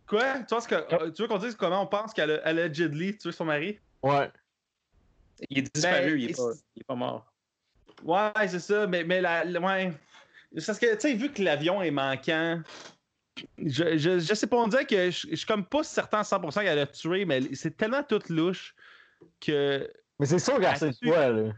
Quoi? 0.07 0.39
Tu, 0.39 0.45
penses 0.45 0.67
que, 0.67 0.75
euh, 0.75 1.11
tu 1.11 1.23
veux 1.23 1.27
qu'on 1.27 1.39
dise 1.39 1.55
comment 1.55 1.81
on 1.81 1.87
pense 1.87 2.13
qu'elle 2.13 2.31
a 2.31 2.45
allegedly 2.45 3.17
tué 3.17 3.31
son 3.31 3.45
mari? 3.45 3.79
Ouais. 4.03 4.29
il 5.49 5.57
est 5.59 5.73
disparu, 5.73 6.11
Ben, 6.11 6.19
il, 6.19 6.29
est 6.29 6.35
pas, 6.37 6.51
il 6.75 6.81
est 6.81 6.85
pas 6.85 6.95
mort. 6.95 7.33
Ouais, 8.03 8.47
c'est 8.47 8.59
ça, 8.59 8.85
mais, 8.85 9.03
mais 9.03 9.19
la, 9.21 9.43
la- 9.45 9.59
ouais. 9.59 9.91
Parce 10.53 10.77
que, 10.77 10.93
tu 10.93 11.01
sais, 11.01 11.13
vu 11.15 11.31
que 11.31 11.41
l'avion 11.41 11.81
est 11.81 11.89
manquant, 11.91 12.61
je, 13.57 13.97
je, 13.97 14.19
je 14.19 14.33
sais 14.33 14.47
pas, 14.47 14.55
on 14.57 14.67
dirait 14.67 14.85
que 14.85 15.11
je, 15.11 15.27
je 15.29 15.35
suis 15.35 15.45
comme 15.45 15.65
pas 15.65 15.83
certain 15.83 16.19
à 16.19 16.23
100% 16.23 16.61
qu'elle 16.63 16.79
a 16.79 16.87
tué, 16.87 17.25
mais 17.25 17.41
c'est 17.53 17.75
tellement 17.75 18.03
toute 18.03 18.29
louche 18.29 18.73
que. 19.41 19.89
Mais 20.19 20.25
c'est 20.25 20.39
sûr 20.39 20.59
qu'elle 20.59 20.77
sait 20.77 20.89
de 20.91 20.95
tu- 20.95 21.09
quoi, 21.09 21.27
là. 21.29 21.51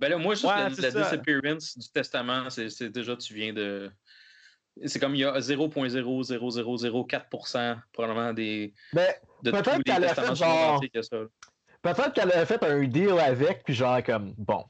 Ben 0.00 0.08
là, 0.08 0.16
moi, 0.18 0.34
juste 0.34 0.46
Ouais, 0.46 0.56
la, 0.56 0.68
la 0.68 0.74
ça. 0.74 0.90
disappearance 0.90 1.78
du 1.78 1.88
testament, 1.90 2.50
c'est 2.50 2.68
c'est 2.70 2.88
déjà, 2.90 3.16
tu 3.16 3.34
viens 3.34 3.52
de. 3.52 3.90
C'est 4.86 4.98
comme 4.98 5.14
il 5.14 5.18
y 5.20 5.24
a 5.24 5.38
0.00004% 5.38 7.76
probablement 7.92 8.32
des, 8.32 8.72
de 8.94 9.00
tous 9.44 9.50
Peut-être 9.50 9.82
qu'elle 9.82 10.04
a 10.04 10.14
testaments 10.14 10.34
fait 10.34 10.44
genre- 10.44 10.82
ça. 11.02 11.16
peut-être 11.82 12.12
qu'elle 12.14 12.32
a 12.32 12.46
fait 12.46 12.62
un 12.64 12.82
deal 12.84 13.18
avec, 13.18 13.64
puis 13.64 13.74
genre 13.74 14.02
comme, 14.02 14.34
bon, 14.38 14.64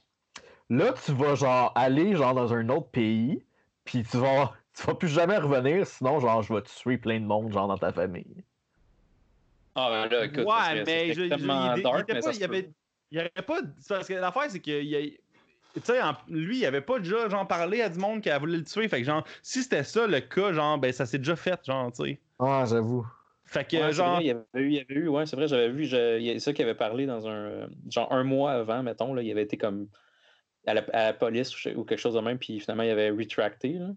là, 0.70 0.94
tu 1.04 1.12
vas 1.12 1.34
genre 1.34 1.72
aller 1.76 2.16
genre 2.16 2.34
dans 2.34 2.52
un 2.52 2.68
autre 2.68 2.90
pays, 2.90 3.44
puis 3.84 4.02
tu 4.02 4.16
vas, 4.18 4.52
tu 4.76 4.82
vas 4.86 4.94
plus 4.94 5.08
jamais 5.08 5.38
revenir, 5.38 5.86
sinon 5.86 6.20
genre 6.20 6.42
je 6.42 6.52
vais 6.54 6.62
tuer 6.62 6.98
plein 6.98 7.20
de 7.20 7.26
monde 7.26 7.52
genre 7.52 7.68
dans 7.68 7.78
ta 7.78 7.92
famille. 7.92 8.44
Ah, 9.74 9.88
ben 9.90 10.08
là, 10.14 10.24
écoute, 10.26 10.38
ouais, 10.44 10.84
mais 10.84 11.12
je, 11.12 11.20
je- 11.22 11.24
il, 11.24 11.78
il 11.78 11.82
dark, 11.82 12.00
était 12.02 12.14
mais 12.14 12.20
pas- 12.20 12.32
ça 12.32 12.38
il 12.38 12.44
avait, 12.44 12.70
il 13.10 13.18
avait 13.20 13.30
pas. 13.30 13.60
Parce 13.88 14.08
que 14.08 14.14
l'affaire, 14.14 14.50
c'est 14.50 14.60
que. 14.60 14.82
il 14.82 14.88
y 14.88 14.96
a- 14.96 15.00
tu 15.74 15.80
sais, 15.82 15.98
lui, 16.28 16.58
il 16.58 16.66
avait 16.66 16.82
pas 16.82 16.98
déjà 16.98 17.30
genre 17.30 17.48
parlé 17.48 17.80
à 17.80 17.88
du 17.88 17.98
monde 17.98 18.20
qui 18.20 18.28
a 18.28 18.38
voulu 18.38 18.58
le 18.58 18.64
tuer. 18.64 18.88
Fait 18.88 18.98
que 18.98 19.04
genre, 19.06 19.24
si 19.42 19.62
c'était 19.62 19.84
ça 19.84 20.06
le 20.06 20.20
cas, 20.20 20.52
genre, 20.52 20.76
ben 20.78 20.92
ça 20.92 21.06
s'est 21.06 21.16
déjà 21.18 21.36
fait, 21.36 21.58
genre, 21.64 21.90
tu 21.92 22.04
sais. 22.04 22.20
Ah, 22.38 22.64
j'avoue. 22.68 23.06
Fait 23.46 23.66
que 23.66 23.76
Ouais, 23.78 23.92
genre. 23.92 24.16
vrai, 24.16 24.24
il 24.24 24.26
y 24.26 24.30
avait 24.30 24.44
eu, 24.56 24.66
il 24.66 24.72
y 24.74 24.80
avait 24.80 24.94
eu, 24.94 25.08
ouais, 25.08 25.24
c'est 25.24 25.36
vrai, 25.36 25.48
j'avais 25.48 25.70
vu, 25.70 25.84
je- 25.86 26.18
il 26.18 26.24
y 26.26 26.30
a 26.30 26.38
ça 26.38 26.52
qu'il 26.52 26.64
avait 26.64 26.74
parlé 26.74 27.06
dans 27.06 27.26
un, 27.26 27.70
genre 27.88 28.12
un 28.12 28.24
mois 28.24 28.52
avant, 28.52 28.82
mettons, 28.82 29.14
là, 29.14 29.22
il 29.22 29.30
avait 29.30 29.42
été 29.42 29.56
comme 29.56 29.88
à 30.66 30.74
la, 30.74 30.82
à 30.92 31.04
la 31.06 31.12
police 31.14 31.54
ou 31.74 31.84
quelque 31.84 32.00
chose 32.00 32.14
de 32.14 32.20
même, 32.20 32.38
puis 32.38 32.60
finalement, 32.60 32.84
il 32.84 32.90
avait 32.90 33.10
retracté, 33.10 33.74
là. 33.74 33.90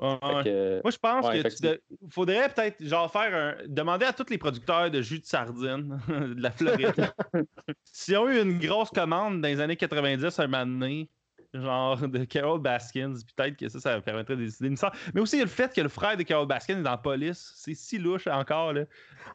Ouais, 0.00 0.44
que, 0.44 0.80
Moi, 0.82 0.90
je 0.90 0.98
pense 0.98 1.26
Ouais, 1.26 1.32
que 1.32 1.40
tu 1.42 1.46
effectivement. 1.46 1.72
de- 1.72 2.12
faudrait 2.12 2.48
peut-être 2.50 2.84
genre 2.84 3.10
faire 3.10 3.34
un. 3.34 3.66
Demander 3.66 4.06
à 4.06 4.12
tous 4.12 4.26
les 4.30 4.38
producteurs 4.38 4.90
de 4.90 5.00
jus 5.02 5.20
de 5.20 5.24
sardine 5.24 5.98
de 6.08 6.40
la 6.40 6.50
Floride 6.50 7.12
s'ils 7.84 8.16
ont 8.18 8.28
eu 8.28 8.40
une 8.40 8.58
grosse 8.58 8.90
commande 8.90 9.40
dans 9.40 9.48
les 9.48 9.60
années 9.60 9.76
90 9.76 10.38
un 10.38 10.46
moment 10.48 10.66
donné, 10.66 11.10
genre 11.54 11.96
de 11.96 12.24
Carol 12.24 12.60
Baskins, 12.60 13.14
peut-être 13.36 13.56
que 13.56 13.68
ça, 13.68 13.80
ça 13.80 14.00
permettrait 14.02 14.36
de 14.36 14.44
décider 14.44 14.68
une 14.68 14.76
sorte. 14.76 14.94
Mais 15.14 15.20
aussi, 15.22 15.36
il 15.36 15.38
y 15.38 15.42
a 15.42 15.46
le 15.46 15.50
fait 15.50 15.72
que 15.74 15.80
le 15.80 15.88
frère 15.88 16.16
de 16.16 16.22
Carol 16.22 16.46
Baskins 16.46 16.78
est 16.78 16.82
dans 16.82 16.90
la 16.90 16.98
police. 16.98 17.52
C'est 17.56 17.74
si 17.74 17.98
louche 17.98 18.26
encore, 18.26 18.72
là. 18.74 18.82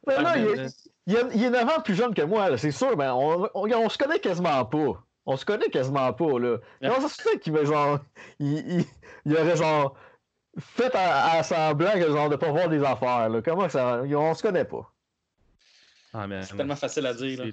Mais 0.05 0.21
là, 0.21 0.37
il, 0.37 0.45
est- 0.45 0.89
il 1.07 1.15
est, 1.15 1.23
il 1.33 1.43
est 1.43 1.49
9 1.49 1.63
ans 1.69 1.81
plus 1.81 1.95
jeune 1.95 2.13
que 2.13 2.21
moi, 2.21 2.55
c'est 2.57 2.71
sûr, 2.71 2.95
mais 2.95 3.07
on, 3.09 3.43
on, 3.55 3.71
on 3.73 3.89
se 3.89 3.97
connaît 3.97 4.19
quasiment 4.19 4.63
pas. 4.65 5.03
On 5.25 5.37
se 5.37 5.45
connaît 5.45 5.69
quasiment 5.69 6.11
pas, 6.13 6.39
là. 6.39 6.57
Comment 6.81 7.01
ça 7.01 7.09
se 7.09 7.21
fait 7.21 7.39
qu'il 7.39 7.53
va 7.53 7.63
genre. 7.63 7.99
Il, 8.39 8.57
il, 8.79 8.85
il 9.25 9.33
aurait 9.35 9.55
genre. 9.57 9.95
Fait 10.59 10.93
à, 10.95 11.37
à 11.37 11.43
semblant 11.43 11.93
que 11.93 12.07
genre 12.07 12.29
de 12.29 12.35
pas 12.35 12.51
voir 12.51 12.67
des 12.69 12.83
affaires, 12.83 13.29
là. 13.29 13.41
Comment 13.41 13.65
que 13.67 13.71
ça. 13.71 14.01
On 14.03 14.33
se 14.33 14.41
connaît 14.41 14.65
pas. 14.65 14.91
Ah, 16.13 16.27
c'est 16.41 16.57
tellement 16.57 16.75
facile 16.75 17.05
à 17.05 17.13
dire, 17.13 17.45
là. 17.45 17.51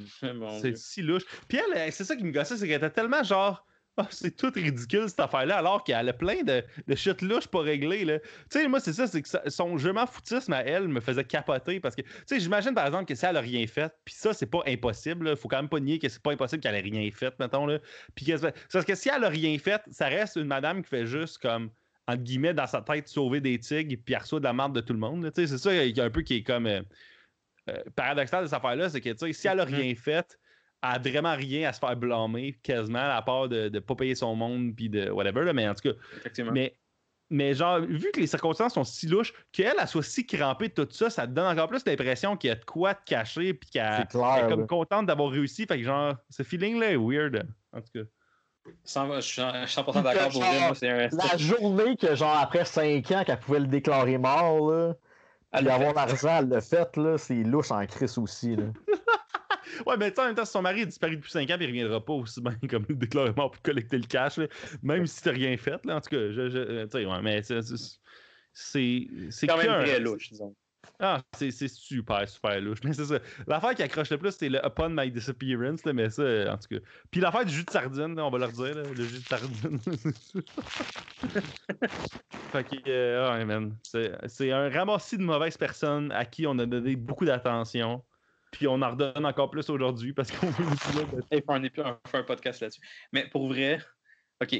c'est- 0.61 0.77
si 0.77 1.03
louche. 1.03 1.23
Puis 1.47 1.59
elle, 1.59 1.93
c'est 1.93 2.03
ça 2.05 2.17
qui 2.17 2.25
me 2.25 2.33
gossait, 2.33 2.57
c'est 2.57 2.67
qu'elle 2.67 2.79
était 2.79 2.91
tellement 2.91 3.23
genre. 3.23 3.65
Ah, 4.01 4.07
c'est 4.11 4.37
tout 4.37 4.53
ridicule 4.55 5.09
cette 5.09 5.19
affaire-là, 5.19 5.57
alors 5.59 5.83
qu'elle 5.83 6.09
a 6.09 6.13
plein 6.13 6.43
de, 6.45 6.63
de 6.87 6.95
shit 6.95 7.21
louche 7.21 7.49
pas 7.49 7.61
réglé. 7.63 8.05
Là. 8.05 8.21
Tu 8.21 8.27
sais, 8.51 8.69
moi, 8.69 8.79
c'est 8.79 8.93
ça, 8.93 9.09
c'est 9.09 9.21
que 9.23 9.29
ça- 9.29 9.43
son 9.49 9.77
je 9.77 9.89
m'en 9.91 10.07
foutisme 10.07 10.53
à 10.53 10.61
elle 10.63 10.87
me 10.87 11.01
faisait 11.01 11.25
capoter 11.25 11.81
parce 11.81 11.97
que, 11.97 12.03
tu 12.03 12.09
sais, 12.27 12.39
j'imagine 12.39 12.75
par 12.75 12.87
exemple 12.87 13.07
que 13.07 13.17
si 13.17 13.27
elle 13.27 13.37
a 13.37 13.41
rien 13.41 13.67
fait, 13.67 13.93
puis 14.05 14.15
ça, 14.15 14.33
c'est 14.35 14.47
pas 14.47 14.61
impossible, 14.69 15.31
là, 15.31 15.37
faut 15.37 15.49
quand 15.49 15.57
même 15.57 15.69
pas 15.69 15.81
nier 15.81 15.99
que 15.99 16.09
c'est 16.09 16.23
pas 16.23 16.31
impossible 16.31 16.63
qu'elle 16.63 16.77
ait 16.77 16.81
rien 16.81 17.11
fait, 17.13 17.37
mettons. 17.41 17.67
Là. 17.67 17.79
Puis 18.15 18.33
parce 18.73 18.85
que 18.85 18.95
si 18.95 19.09
elle 19.09 19.25
a 19.25 19.29
rien 19.29 19.59
fait, 19.59 19.83
ça 19.91 20.07
reste 20.07 20.37
une 20.37 20.47
madame 20.47 20.83
qui 20.83 20.89
fait 20.91 21.07
juste 21.07 21.39
comme, 21.39 21.71
entre 22.09 22.23
guillemets, 22.23 22.55
dans 22.55 22.67
sa 22.67 22.83
tête, 22.83 23.07
sauver 23.07 23.41
des 23.41 23.59
tigres, 23.59 23.95
puis 24.05 24.15
elle 24.15 24.23
reçoit 24.23 24.41
de 24.41 24.45
la 24.45 24.53
merde 24.53 24.75
de 24.75 24.81
tout 24.81 24.95
le 24.95 24.99
monde. 24.99 25.31
c'est 25.35 25.47
ça 25.47 25.71
un 25.71 26.11
peu 26.11 26.23
qui 26.23 26.37
est 26.37 26.43
comme. 26.43 26.67
euh, 26.67 26.83
euh, 27.69 27.83
paradoxal 27.95 28.43
de 28.43 28.49
cette 28.49 28.57
affaire-là, 28.57 28.89
c'est 28.89 29.01
que, 29.01 29.15
si 29.33 29.47
elle 29.47 29.61
a 29.61 29.65
rien 29.65 29.95
fait, 29.95 30.39
elle 30.83 30.89
a 30.89 30.99
vraiment 30.99 31.37
rien 31.37 31.69
à 31.69 31.73
se 31.73 31.79
faire 31.79 31.97
blâmer, 31.97 32.59
quasiment, 32.63 33.11
à 33.11 33.21
part 33.21 33.49
de 33.49 33.69
ne 33.69 33.79
pas 33.79 33.95
payer 33.95 34.15
son 34.15 34.35
monde, 34.35 34.75
puis 34.75 34.89
de 34.89 35.11
whatever, 35.11 35.45
là, 35.45 35.53
mais 35.53 35.69
en 35.69 35.75
tout 35.75 35.93
cas, 35.93 35.99
Effectivement. 36.17 36.53
mais, 36.53 36.79
mais 37.29 37.53
genre, 37.53 37.81
vu 37.81 38.11
que 38.13 38.21
les 38.21 38.27
circonstances 38.27 38.73
sont 38.75 38.85
si 38.85 39.07
louches, 39.07 39.35
qu'elle, 39.53 39.75
elle 39.79 39.89
soit 39.89 40.03
si 40.03 40.25
crampée 40.25 40.69
de 40.69 40.85
tout 40.85 40.89
ça, 40.91 41.11
ça 41.11 41.27
te 41.27 41.33
donne 41.33 41.47
encore 41.47 41.69
plus 41.69 41.85
l'impression 41.85 42.39
qu'il 42.39 42.49
y 42.49 42.53
a 42.53 42.57
de 42.57 42.65
quoi 42.65 42.95
te 42.95 43.05
cacher, 43.05 43.53
puis 43.53 43.69
qu'elle 43.69 44.01
est 44.01 44.49
comme 44.49 44.67
contente 44.67 45.07
d'avoir 45.07 45.31
réussi, 45.31 45.67
fait 45.67 45.77
que 45.77 45.85
genre, 45.85 46.15
ce 46.31 46.43
feeling-là 46.43 46.93
est 46.93 46.97
weird, 46.97 47.47
en 47.73 47.83
tout 47.83 47.91
cas. 47.95 48.09
Cent- 48.85 49.15
Je 49.17 49.21
suis 49.21 49.41
100% 49.41 50.03
d'accord 50.03 50.31
pour 50.31 50.41
moi, 50.43 50.75
c'est 50.75 50.89
un. 50.89 51.09
La 51.13 51.37
journée 51.37 51.97
que, 51.97 52.15
genre, 52.15 52.37
après 52.37 52.65
5 52.65 53.11
ans, 53.13 53.25
qu'elle 53.25 53.39
pouvait 53.41 53.61
le 53.61 53.67
déclarer 53.67 54.19
mort, 54.19 54.71
là. 54.71 54.95
Elle 55.53 55.65
Puis 55.65 55.73
avoir 55.73 55.95
l'argent, 55.95 56.39
elle 56.41 56.49
l'a 56.49 56.61
fait, 56.61 56.97
là. 56.97 57.17
C'est 57.19 57.43
louche 57.43 57.71
en 57.71 57.85
crise 57.87 58.19
aussi, 58.19 58.57
là. 58.57 58.65
Ouais, 59.87 59.97
mais 59.99 60.11
tu 60.11 60.17
sais, 60.17 60.23
en 60.23 60.27
même 60.27 60.35
temps, 60.35 60.45
si 60.45 60.53
son 60.53 60.63
mari 60.63 60.81
est 60.81 60.87
disparu 60.87 61.17
depuis 61.17 61.31
5 61.31 61.49
ans, 61.51 61.57
puis 61.57 61.67
il 61.67 61.69
reviendra 61.69 62.05
pas 62.05 62.15
aussi 62.15 62.41
bien 62.41 62.57
comme 62.69 62.87
le 62.89 62.95
déclarer 62.97 63.33
mort 63.37 63.51
pour 63.51 63.63
collecter 63.63 63.99
le 63.99 64.07
cash, 64.07 64.39
là, 64.39 64.47
même 64.83 65.07
si 65.07 65.23
t'as 65.23 65.31
rien 65.33 65.57
fait, 65.57 65.85
là, 65.85 65.97
en 65.97 66.01
tout 66.01 66.11
cas, 66.11 66.31
je, 66.33 66.49
je- 66.49 66.85
tu 66.85 66.91
sais, 66.91 67.05
ouais, 67.07 67.23
mais 67.23 67.43
c'est. 67.43 67.61
c'est- 68.53 69.47
quand 69.47 69.57
même 69.59 69.85
très 69.85 70.01
louche, 70.01 70.31
disons. 70.31 70.55
Ah, 71.01 71.21
c'est 71.37 71.69
super, 71.69 72.29
super 72.29 72.61
louche. 72.61 72.79
Mais 72.85 72.93
c'est 72.93 73.05
ça. 73.05 73.19
L'affaire 73.47 73.75
qui 73.75 73.83
accroche 73.83 74.11
le 74.11 74.19
plus, 74.19 74.33
c'est 74.33 74.49
le 74.49 74.59
Upon 74.65 74.91
My 74.91 75.11
Disappearance, 75.11 75.85
mais 75.85 76.11
ça, 76.11 76.23
euh, 76.23 76.51
en 76.51 76.59
tout 76.59 76.69
cas. 76.69 76.79
Puis 77.11 77.21
l'affaire 77.21 77.45
du 77.45 77.55
jus 77.55 77.65
de 77.65 77.71
sardine, 77.71 78.19
on 78.19 78.31
va 78.31 78.39
leur 78.39 78.51
dire, 78.51 78.75
le 78.75 79.05
jus 79.05 79.21
de 79.21 79.27
sardine. 79.27 79.79
fait 82.53 82.65
que, 82.65 82.77
euh, 82.89 83.45
man. 83.45 83.77
C'est 83.85 84.53
un 84.53 84.71
ramassis 84.71 85.19
de 85.19 85.23
mauvaises 85.23 85.57
personnes 85.57 86.11
à 86.13 86.25
qui 86.25 86.47
on 86.47 86.59
a 86.59 86.67
donné 86.67 86.97
beaucoup 86.97 87.25
d'attention. 87.25 88.05
Puis 88.51 88.67
on 88.67 88.81
en 88.83 88.91
redonne 88.91 89.27
encore 89.27 89.51
plus 89.51 89.69
aujourd'hui 89.69 90.13
parce 90.13 90.33
qu'on 90.33 90.51
veut 90.51 90.65
nous 90.65 90.93
dire 90.93 91.07
de- 91.09 91.23
Et 91.31 91.43
faire 91.43 91.97
un, 92.15 92.23
podcast 92.23 92.61
là-dessus. 92.61 92.81
Mais 93.13 93.29
pour 93.29 93.49
vrai, 93.49 93.81
OK. 94.43 94.57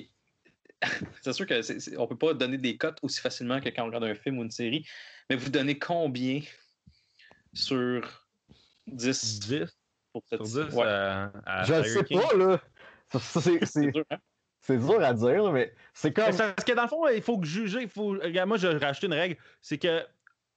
c'est 1.23 1.33
sûr 1.33 1.47
que 1.47 1.63
c'est- 1.63 1.81
c'est- 1.81 1.97
on 1.97 2.07
peut 2.07 2.19
pas 2.19 2.35
donner 2.35 2.59
des 2.59 2.77
cotes 2.77 2.99
aussi 3.03 3.21
facilement 3.21 3.61
que 3.61 3.71
quand 3.71 3.83
on 3.83 3.87
regarde 3.87 4.05
un 4.05 4.15
film 4.15 4.39
ou 4.39 4.45
une 4.45 4.51
série. 4.51 4.87
Mais 5.31 5.37
vous 5.37 5.51
donnez 5.51 5.79
combien 5.79 6.41
sur 7.53 8.25
10 8.87 9.41
10 9.41 9.79
pour 10.13 10.23
cette 10.29 10.45
sur 10.47 10.67
10 10.69 10.75
Ouais. 10.75 10.87
à, 10.87 11.33
à 11.45 11.65
Je 11.65 11.75
Tiger 11.75 11.89
sais 11.99 12.05
King. 12.05 12.21
pas, 12.21 12.37
là. 12.37 12.61
Ça, 13.13 13.19
ça, 13.21 13.41
c'est- 13.41 13.59
C'est 13.65 13.67
C'est 13.67 13.91
dur, 13.93 14.05
hein? 14.11 14.17
c'est 14.61 14.79
dur 14.79 15.03
à 15.03 15.15
dire, 15.15 15.53
mais 15.53 15.73
c'est 15.95 16.13
comme. 16.13 16.25
Parce 16.37 16.65
que 16.65 16.73
dans 16.75 16.83
le 16.83 16.89
fond, 16.89 17.09
il 17.09 17.23
faut 17.23 17.39
que 17.39 17.47
juger. 17.47 17.83
Il 17.83 17.89
faut... 17.89 18.09
Regarde, 18.11 18.49
moi, 18.49 18.59
j'ai 18.59 18.69
rajouté 18.69 19.07
une 19.07 19.15
règle. 19.15 19.37
C'est 19.63 19.79
que 19.79 20.05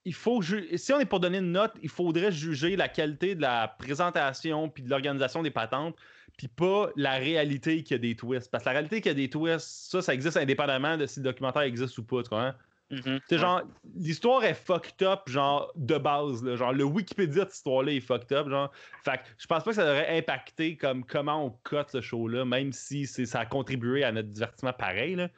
il 0.04 0.14
faut 0.14 0.42
ju- 0.42 0.76
si 0.76 0.92
on 0.92 0.98
est 0.98 1.04
pour 1.06 1.20
donner 1.20 1.38
une 1.38 1.52
note, 1.52 1.72
il 1.80 1.88
faudrait 1.88 2.32
juger 2.32 2.74
la 2.74 2.88
qualité 2.88 3.34
de 3.36 3.40
la 3.40 3.68
présentation 3.68 4.68
puis 4.68 4.82
de 4.82 4.90
l'organisation 4.90 5.42
des 5.42 5.52
patentes, 5.52 5.96
puis 6.36 6.48
pas 6.48 6.90
la 6.96 7.12
réalité 7.12 7.84
qu'il 7.84 7.94
y 7.94 7.98
a 7.98 7.98
des 7.98 8.16
twists. 8.16 8.50
Parce 8.50 8.64
que 8.64 8.68
la 8.70 8.72
réalité 8.72 9.00
qu'il 9.00 9.10
y 9.10 9.12
a 9.12 9.14
des 9.14 9.30
twists, 9.30 9.90
ça, 9.92 10.02
ça 10.02 10.12
existe 10.12 10.36
indépendamment 10.36 10.96
de 10.96 11.06
si 11.06 11.20
le 11.20 11.24
documentaire 11.24 11.62
existe 11.62 11.96
ou 11.98 12.02
pas. 12.04 12.22
Tu 12.24 12.30
comprends? 12.30 12.52
Mhm. 12.92 13.20
C'est 13.26 13.38
genre, 13.38 13.62
l'histoire 13.96 14.44
est 14.44 14.52
fucked 14.54 15.02
up, 15.02 15.20
genre, 15.26 15.72
de 15.76 15.96
base. 15.96 16.44
là. 16.44 16.56
Genre, 16.56 16.72
le 16.74 16.84
Wikipédia 16.84 17.44
de 17.44 17.48
cette 17.48 17.56
histoire-là 17.56 17.92
est 17.92 18.00
fucked 18.00 18.30
up. 18.36 18.48
Genre, 18.48 18.70
fait 19.02 19.16
que 19.18 19.22
je 19.38 19.46
pense 19.46 19.64
pas 19.64 19.70
que 19.70 19.76
ça 19.76 19.84
devrait 19.86 20.18
impacter 20.18 20.76
comme 20.76 21.02
comment 21.04 21.46
on 21.46 21.50
cote 21.62 21.88
ce 21.90 22.00
show-là, 22.02 22.44
même 22.44 22.72
si 22.72 23.06
c'est- 23.06 23.24
ça 23.26 23.40
a 23.40 23.46
contribué 23.46 24.04
à 24.04 24.12
notre 24.12 24.28
divertissement 24.28 24.72
pareil. 24.74 25.14
Là. 25.16 25.28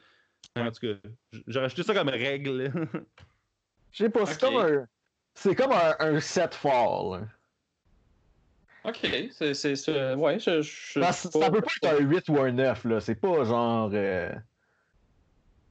En 0.57 0.69
tout 0.69 0.81
cas, 0.81 1.09
j- 1.33 1.43
j'aurais 1.47 1.65
acheté 1.67 1.83
ça 1.83 1.93
comme 1.93 2.09
règle. 2.09 2.63
là. 2.63 2.69
Je 3.91 4.03
sais 4.03 4.09
pas, 4.09 4.25
c'est 4.25 4.39
comme 4.41 4.57
un. 4.57 4.85
C'est 5.33 5.55
comme 5.55 5.71
un, 5.71 5.95
un 5.99 6.19
set 6.19 6.53
fall. 6.55 7.21
là. 7.21 7.21
Ok, 8.83 8.99
c'est. 9.31 9.53
c'est- 9.53 9.75
c'est- 9.75 10.13
Ouais, 10.13 10.37
je. 10.39 10.61
je 10.61 10.99
que 10.99 11.05
ça 11.13 11.49
peut 11.51 11.61
pas 11.61 11.71
être 11.81 12.01
un 12.01 12.03
8 12.03 12.29
ou 12.29 12.37
un 12.39 12.51
9, 12.51 12.83
là. 12.85 12.99
C'est 12.99 13.15
pas 13.15 13.43
genre. 13.43 13.89
euh, 13.93 14.29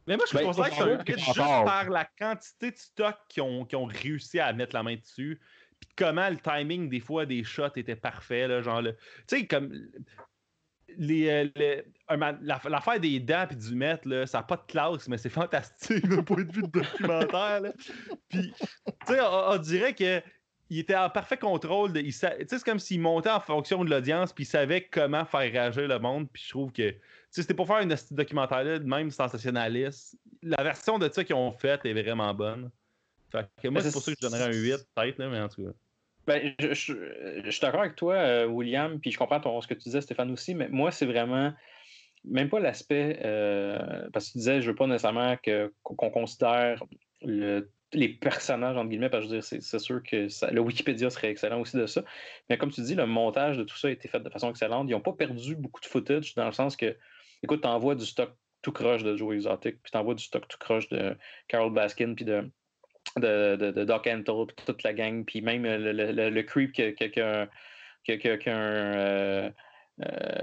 Mais 0.07 0.17
moi, 0.17 0.25
je 0.31 0.37
Ben, 0.37 0.45
considère 0.45 0.69
que 0.71 0.75
c'est 0.75 0.83
un 0.83 1.01
hit 1.01 1.19
juste 1.19 1.37
par 1.37 1.89
la 1.91 2.05
quantité 2.19 2.71
de 2.71 2.77
stock 2.77 3.17
qu'ils 3.29 3.43
ont, 3.43 3.67
ont 3.75 3.85
réussi 3.87 4.39
à 4.39 4.53
mettre 4.53 4.75
la 4.75 4.83
main 4.83 4.97
dessus. 4.97 5.41
Puis 5.81 5.89
comment 5.97 6.29
le 6.29 6.37
timing, 6.37 6.89
des 6.89 7.01
fois, 7.01 7.27
des 7.27 7.43
shots 7.45 7.77
était 7.77 7.97
parfait. 7.97 8.47
Là, 8.49 8.61
genre, 8.63 8.83
tu 8.83 8.93
sais, 9.27 9.47
comme. 9.47 9.73
Les, 10.97 11.29
euh, 11.29 11.49
les- 11.57 11.83
L'affaire 12.43 13.01
des 13.01 13.19
dents 13.19 13.47
et 13.51 13.55
du 13.57 13.75
mètre, 13.75 14.07
là, 14.07 14.27
ça 14.27 14.39
n'a 14.39 14.45
pas 14.45 14.57
de 14.57 14.63
classe, 14.69 15.09
mais 15.09 15.17
c'est 15.19 15.31
fantastique 15.31 16.07
d'un 16.09 16.23
point 16.23 16.45
de 16.45 16.53
vue 16.53 16.63
de 16.63 16.69
documentaire. 16.69 17.61
là. 17.63 17.73
Puis, 18.29 18.53
tu 18.53 19.15
sais, 19.15 19.21
on, 19.21 19.51
on 19.53 19.57
dirait 19.59 19.95
que. 19.95 20.23
Il 20.71 20.79
était 20.79 20.97
en 20.97 21.11
parfait 21.11 21.37
contrôle. 21.37 21.93
Tu 21.93 22.11
sais, 22.11 22.39
c'est 22.49 22.65
comme 22.65 22.79
s'il 22.79 22.99
montait 23.01 23.31
en 23.31 23.39
fonction 23.39 23.85
de 23.85 23.91
l'audience, 23.91 24.33
puis 24.33 24.45
il 24.45 24.47
savait 24.47 24.89
comment 24.89 25.27
faire 25.27 25.41
réagir 25.53 25.87
le 25.87 25.99
monde. 25.99 26.27
Puis 26.33 26.43
je 26.43 26.49
trouve 26.51 26.73
que 26.73 26.95
c'était 27.43 27.55
pour 27.55 27.67
faire 27.67 27.77
un 27.77 27.91
esti 27.91 28.15
de 28.15 28.19
documentaire-là, 28.19 28.79
de 28.79 28.85
même 28.85 29.11
sensationnaliste. 29.11 30.17
La 30.43 30.63
version 30.63 30.99
de 30.99 31.09
ça 31.13 31.25
qu'ils 31.25 31.35
ont 31.35 31.53
faite 31.53 31.85
est 31.85 31.93
vraiment 31.93 32.33
bonne. 32.35 32.71
Fait 33.33 33.47
que 33.63 33.69
moi, 33.69 33.81
c'est 33.83 33.93
pour 33.93 34.03
ça 34.03 34.13
que 34.13 34.17
je 34.21 34.27
donnerais 34.29 34.45
un 34.45 34.53
8, 34.53 34.77
peut-être, 34.95 35.19
là, 35.19 35.29
mais 35.29 35.41
en 35.41 35.49
tout 35.49 35.65
cas. 35.65 35.73
Ben, 36.27 36.55
je, 36.59 36.73
je- 36.73 37.43
je 37.45 37.51
suis 37.51 37.61
d'accord 37.61 37.81
avec 37.81 37.97
toi, 37.97 38.15
euh, 38.15 38.47
William, 38.47 38.99
puis 38.99 39.11
je 39.11 39.19
comprends 39.19 39.41
ton- 39.41 39.61
ce 39.61 39.67
que 39.67 39.75
tu 39.75 39.81
disais, 39.85 40.01
Stéphane 40.01 40.31
aussi, 40.31 40.55
mais 40.55 40.69
moi, 40.69 40.91
c'est 40.91 41.07
vraiment 41.07 41.53
même 42.25 42.49
pas 42.49 42.59
l'aspect, 42.61 43.21
euh, 43.23 44.09
parce 44.13 44.29
que 44.29 44.33
tu 44.33 44.39
disais, 44.39 44.63
je 44.63 44.69
veux 44.71 44.75
pas 44.75 44.87
nécessairement 44.87 45.37
qu'on 45.83 46.11
considère 46.11 46.83
le- 47.23 47.69
les 47.93 48.09
personnages, 48.09 48.77
entre 48.77 48.89
guillemets, 48.89 49.11
parce 49.11 49.25
que 49.25 49.29
je 49.31 49.35
veux 49.35 49.41
dire, 49.41 49.47
c'est 49.47 49.61
c'est 49.63 49.79
sûr 49.79 50.03
que 50.03 50.29
ça- 50.29 50.51
le 50.51 50.61
Wikipédia 50.61 51.11
serait 51.11 51.29
excellent 51.31 51.61
aussi 51.61 51.77
de 51.77 51.87
ça, 51.87 52.03
mais 52.49 52.57
comme 52.57 52.71
tu 52.71 52.81
dis, 52.81 52.95
le 52.95 53.07
montage 53.07 53.59
de 53.59 53.63
tout 53.65 53.77
ça 53.77 53.89
a 53.89 53.91
été 53.91 54.09
fait 54.09 54.21
de 54.21 54.31
façon 54.31 54.49
excellente. 54.51 54.89
Ils 54.89 54.93
n'ont 54.93 55.01
pas 55.01 55.13
perdu 55.13 55.55
beaucoup 55.55 55.81
de 55.81 55.87
footage 55.87 56.35
dans 56.35 56.47
le 56.47 56.53
sens 56.53 56.77
que, 56.77 56.97
écoute, 57.45 57.63
t'envoies 57.63 57.95
du 57.95 58.05
stock 58.07 58.31
tout 58.63 58.73
croche 58.73 59.03
de 59.05 59.15
Joe 59.17 59.35
Exotic, 59.35 59.83
puis 59.83 59.93
t'envoies 59.93 60.15
du 60.15 60.25
stock 60.25 60.47
tout 60.49 60.59
croche 60.59 60.89
de 60.89 61.17
Carol 61.49 61.73
Baskin, 61.73 62.15
puis 62.15 62.25
de, 62.25 62.51
de, 63.17 63.57
de, 63.57 63.71
de 63.71 63.85
Doc 63.85 64.07
Antle, 64.07 64.47
puis 64.47 64.65
toute 64.67 64.83
la 64.83 64.93
gang, 64.95 65.25
puis 65.25 65.41
même 65.43 65.63
le, 65.65 65.93
le, 65.93 66.13
le- 66.13 66.31
le 66.31 66.43
creep 66.43 66.73
qui 66.73 66.83
a, 66.83 66.93
qui 66.93 67.05
a- 67.05 67.09
qui 67.11 67.21
a 67.21 67.43
un- 67.43 67.49
qui 68.05 68.13
a- 68.13 68.17
qui 68.19 68.29
a- 68.29 68.37
qui 68.39 68.49
a 68.51 68.57
un, 68.57 68.61
euh, 68.65 69.51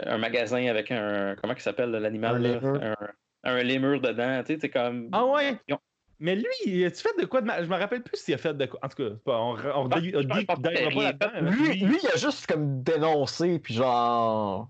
un 0.06 0.18
magasin 0.18 0.65
avec 0.68 0.91
un. 0.91 1.36
Comment 1.41 1.53
il 1.56 1.61
s'appelle 1.61 1.91
l'animal 1.91 2.36
Un 2.36 2.40
lémur. 2.40 2.84
Un, 2.84 2.95
un 3.44 3.64
lémur 3.64 3.99
dedans. 4.02 4.44
Tu 4.45 4.53
sais, 4.53 4.60
t'es 4.60 4.69
comme. 4.69 5.10
Ah 5.11 5.26
ouais? 5.26 5.57
Ont- 5.72 5.78
Mais 6.19 6.36
lui, 6.36 6.86
as-tu 6.86 7.02
fait 7.02 7.19
de 7.19 7.26
quoi 7.26 7.41
de 7.41 7.48
ma- 7.48 7.64
Je 7.64 7.68
me 7.68 7.76
rappelle 7.76 8.03
plus 8.03 8.18
s'il 8.18 8.36
a 8.36 8.38
fait 8.38 8.53
de 8.56 8.65
quoi. 8.68 8.80
En 8.84 8.88
tout 8.90 8.95
cas, 9.03 9.15
on, 9.26 9.56
on, 9.76 9.90
Ah, 9.91 9.99
dit 9.99 10.11
pense 10.45 10.60
pas 10.61 10.69
là-dedans. 11.02 11.52
Lui, 11.52 11.80
lui, 11.80 11.98
il 12.03 12.07
a 12.10 12.18
juste 12.18 12.45
comme 12.48 12.84
dénoncé, 12.84 13.57
puis 13.60 13.73
genre. 13.73 14.69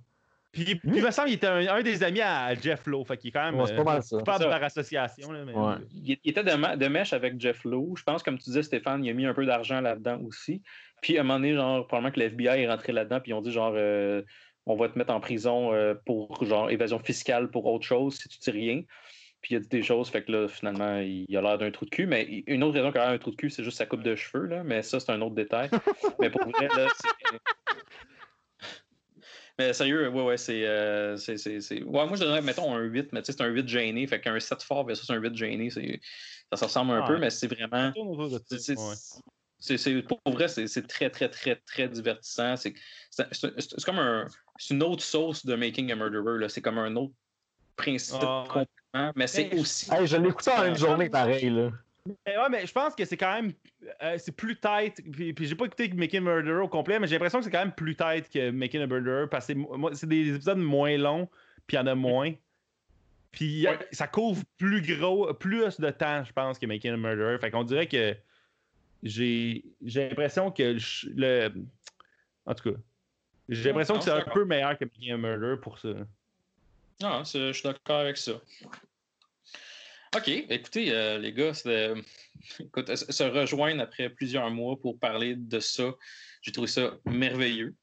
Puis, 0.51 0.75
puis 0.75 0.79
il 0.97 1.01
me 1.03 1.11
semble 1.11 1.27
qu'il 1.27 1.37
était 1.37 1.47
un, 1.47 1.65
un 1.67 1.81
des 1.81 2.03
amis 2.03 2.21
à 2.21 2.53
Jeff 2.55 2.85
Lowe. 2.85 3.05
Fait 3.05 3.17
qu'il 3.17 3.29
est 3.29 3.31
quand 3.31 3.45
même 3.45 3.59
Ouais, 3.59 3.67
c'est 3.67 3.75
pas 3.75 3.83
mal 3.83 4.03
ça. 4.03 4.17
coupable 4.17 4.37
C'est 4.39 4.43
ça. 4.43 4.49
par 4.49 4.63
association. 4.63 5.31
Là, 5.31 5.45
mais, 5.45 5.53
Ouais. 5.53 5.75
il, 6.03 6.17
il 6.23 6.29
était 6.31 6.43
de, 6.43 6.87
mèche 6.87 7.13
avec 7.13 7.39
Jeff 7.39 7.63
Lowe. 7.63 7.95
Je 7.95 8.03
pense, 8.03 8.21
comme 8.21 8.37
tu 8.37 8.45
disais, 8.45 8.63
Stéphane, 8.63 9.03
il 9.05 9.09
a 9.09 9.13
mis 9.13 9.25
un 9.25 9.33
peu 9.33 9.45
d'argent 9.45 9.79
là-dedans 9.79 10.19
aussi. 10.25 10.61
Puis 11.01 11.17
à 11.17 11.21
un 11.21 11.23
moment 11.23 11.39
donné, 11.39 11.53
genre, 11.53 11.87
probablement 11.87 12.11
que 12.13 12.19
le 12.19 12.25
FBI 12.27 12.63
est 12.63 12.67
rentré 12.67 12.91
là-dedans, 12.91 13.19
puis 13.21 13.31
ils 13.31 13.33
ont 13.33 13.41
dit 13.41 13.51
genre 13.51 13.73
euh, 13.75 14.21
on 14.65 14.75
va 14.75 14.89
te 14.89 14.97
mettre 14.97 15.13
en 15.13 15.19
prison 15.19 15.73
euh, 15.73 15.95
pour 16.05 16.43
genre 16.45 16.69
évasion 16.69 16.99
fiscale 16.99 17.49
pour 17.49 17.65
autre 17.65 17.85
chose 17.85 18.15
si 18.19 18.29
tu 18.29 18.37
dis 18.39 18.51
rien. 18.51 18.81
Puis 19.41 19.55
il 19.55 19.57
a 19.57 19.59
dit 19.61 19.69
des 19.69 19.81
choses, 19.81 20.09
fait 20.09 20.21
que 20.23 20.31
là, 20.31 20.47
finalement, 20.47 20.99
il, 20.99 21.25
a 21.35 21.41
l'air 21.41 21.57
d'un 21.57 21.71
trou 21.71 21.85
de 21.85 21.89
cul. 21.89 22.05
Mais 22.05 22.43
une 22.45 22.61
autre 22.63 22.75
raison 22.75 22.91
qu'il 22.91 22.99
a 23.01 23.05
l'air 23.05 23.13
d'un 23.13 23.17
trou 23.17 23.31
de 23.31 23.35
cul, 23.37 23.49
c'est 23.49 23.63
juste 23.63 23.77
sa 23.79 23.87
coupe 23.87 24.03
de 24.03 24.15
cheveux, 24.15 24.45
là. 24.45 24.63
Mais 24.63 24.83
ça, 24.83 24.99
c'est 24.99 25.11
un 25.11 25.19
autre 25.21 25.33
détail. 25.33 25.69
mais 26.19 26.29
pour 26.29 26.43
vrai, 26.47 26.67
là, 26.67 26.87
c'est. 26.93 27.37
Mais 29.61 29.73
sérieux, 29.73 30.09
ouais, 30.09 30.23
ouais, 30.23 30.37
c'est. 30.37 30.65
euh, 30.65 31.15
c'est- 31.17 31.37
c'est- 31.37 31.61
c'est- 31.61 31.83
Ouais, 31.83 32.07
moi, 32.07 32.15
je 32.15 32.21
donnerais, 32.23 32.41
mettons, 32.41 32.73
un 32.73 32.79
8, 32.81 33.13
mais 33.13 33.21
tu 33.21 33.27
sais, 33.27 33.37
c'est 33.37 33.43
un 33.43 33.47
8 33.47 33.67
gêné. 33.67 34.07
Fait 34.07 34.19
qu'un 34.19 34.39
7 34.39 34.63
fort 34.63 34.85
versus 34.85 35.07
un 35.11 35.17
8 35.17 35.35
gêné, 35.35 35.69
c'est- 35.69 35.99
ça 36.51 36.57
se 36.57 36.65
ressemble 36.65 36.93
un 36.93 37.05
peu, 37.05 37.17
mais 37.19 37.29
c'est 37.29 37.47
vraiment. 37.47 37.91
C'est- 38.49 38.57
c'est- 38.59 38.77
ouais. 38.77 38.95
c'est- 39.59 39.77
c'est- 39.77 40.01
pour 40.01 40.19
vrai, 40.25 40.47
c'est 40.47 40.65
c'est 40.67 40.87
très, 40.87 41.09
très, 41.11 41.29
très, 41.29 41.57
très 41.57 41.87
divertissant. 41.87 42.55
C'est 42.57 42.73
c'est- 43.11 43.27
c'est- 43.33 43.53
c'est 43.59 43.83
comme 43.85 43.99
un, 43.99 44.25
c'est 44.57 44.73
une 44.73 44.81
autre 44.83 45.03
sauce 45.03 45.45
de 45.45 45.53
Making 45.55 45.91
a 45.91 45.95
Murderer. 45.95 46.39
là. 46.39 46.49
C'est 46.49 46.61
comme 46.61 46.79
un 46.79 46.95
autre 46.95 47.13
principe 47.75 48.15
Ah, 48.21 48.41
ouais. 48.41 48.47
complètement, 48.47 49.11
mais 49.15 49.27
c'est 49.27 49.53
aussi. 49.59 49.93
Hey, 49.93 50.07
je 50.07 50.17
l'ai 50.17 50.29
écouté 50.29 50.49
en 50.51 50.65
une 50.65 50.75
journée 50.75 51.09
pareil, 51.09 51.49
là. 51.51 51.69
Mais 52.07 52.37
ouais, 52.37 52.49
mais 52.49 52.65
je 52.65 52.71
pense 52.71 52.95
que 52.95 53.05
c'est 53.05 53.17
quand 53.17 53.33
même. 53.41 53.53
euh, 54.01 54.17
c'est 54.17 54.31
plus 54.31 54.59
tight. 54.59 55.01
Puis, 55.11 55.33
puis 55.33 55.45
j'ai 55.45 55.55
pas 55.55 55.65
écouté 55.65 55.87
Making 55.89 56.19
a 56.19 56.21
Murderer 56.21 56.61
au 56.63 56.67
complet, 56.67 56.99
mais 56.99 57.05
j'ai 57.07 57.13
l'impression 57.15 57.39
que 57.39 57.45
c'est 57.45 57.51
quand 57.51 57.59
même 57.63 57.73
plus 57.75 57.95
tight 57.95 58.27
que 58.29 58.49
Making 58.49 58.81
a 58.81 58.87
Murderer 58.87 59.27
parce 59.29 59.45
que 59.47 59.53
c'est 59.93 60.07
des 60.09 60.33
épisodes 60.33 60.57
moins 60.57 60.97
longs, 60.97 61.29
puis 61.67 61.77
il 61.77 61.79
y 61.79 61.83
en 61.83 61.87
a 61.87 61.95
moins. 61.95 62.33
Puis 63.31 63.67
Ouais. 63.67 63.77
ça 63.91 64.07
couvre 64.07 64.43
plus 64.57 64.81
gros, 64.81 65.31
plus 65.35 65.79
de 65.79 65.89
temps, 65.91 66.23
je 66.23 66.33
pense, 66.33 66.57
que 66.59 66.65
Making 66.65 66.91
a 66.93 66.97
Murderer. 66.97 67.37
Fait 67.39 67.51
qu'on 67.51 67.63
dirait 67.63 67.87
que 67.87 68.15
j'ai 69.03 69.63
j'ai 69.85 70.09
l'impression 70.09 70.51
que 70.51 70.63
le, 70.63 70.79
le- 71.15 71.53
En 72.45 72.55
tout 72.55 72.71
cas, 72.73 72.77
j'ai 73.47 73.69
l'impression 73.69 73.97
que 73.99 74.03
c'est 74.03 74.09
un 74.11 74.21
peu 74.21 74.43
meilleur 74.45 74.77
que 74.77 74.85
Making 74.85 75.11
a 75.13 75.17
Murderer 75.17 75.57
pour 75.61 75.77
ça. 75.77 75.89
Ah, 77.03 77.21
je 77.25 77.51
suis 77.53 77.63
d'accord 77.63 77.99
avec 77.99 78.17
ça. 78.17 78.33
OK, 80.15 80.27
écoutez, 80.27 80.91
euh, 80.93 81.17
les 81.17 81.31
gars, 81.31 81.53
c'était- 81.53 81.93
écoute, 82.59 82.93
se 82.95 83.23
rejoindre 83.23 83.81
après 83.81 84.09
plusieurs 84.09 84.49
mois 84.51 84.77
pour 84.79 84.99
parler 84.99 85.35
de 85.35 85.59
ça, 85.59 85.93
j'ai 86.41 86.51
trouvé 86.51 86.67
ça 86.67 86.97
merveilleux. 87.05 87.75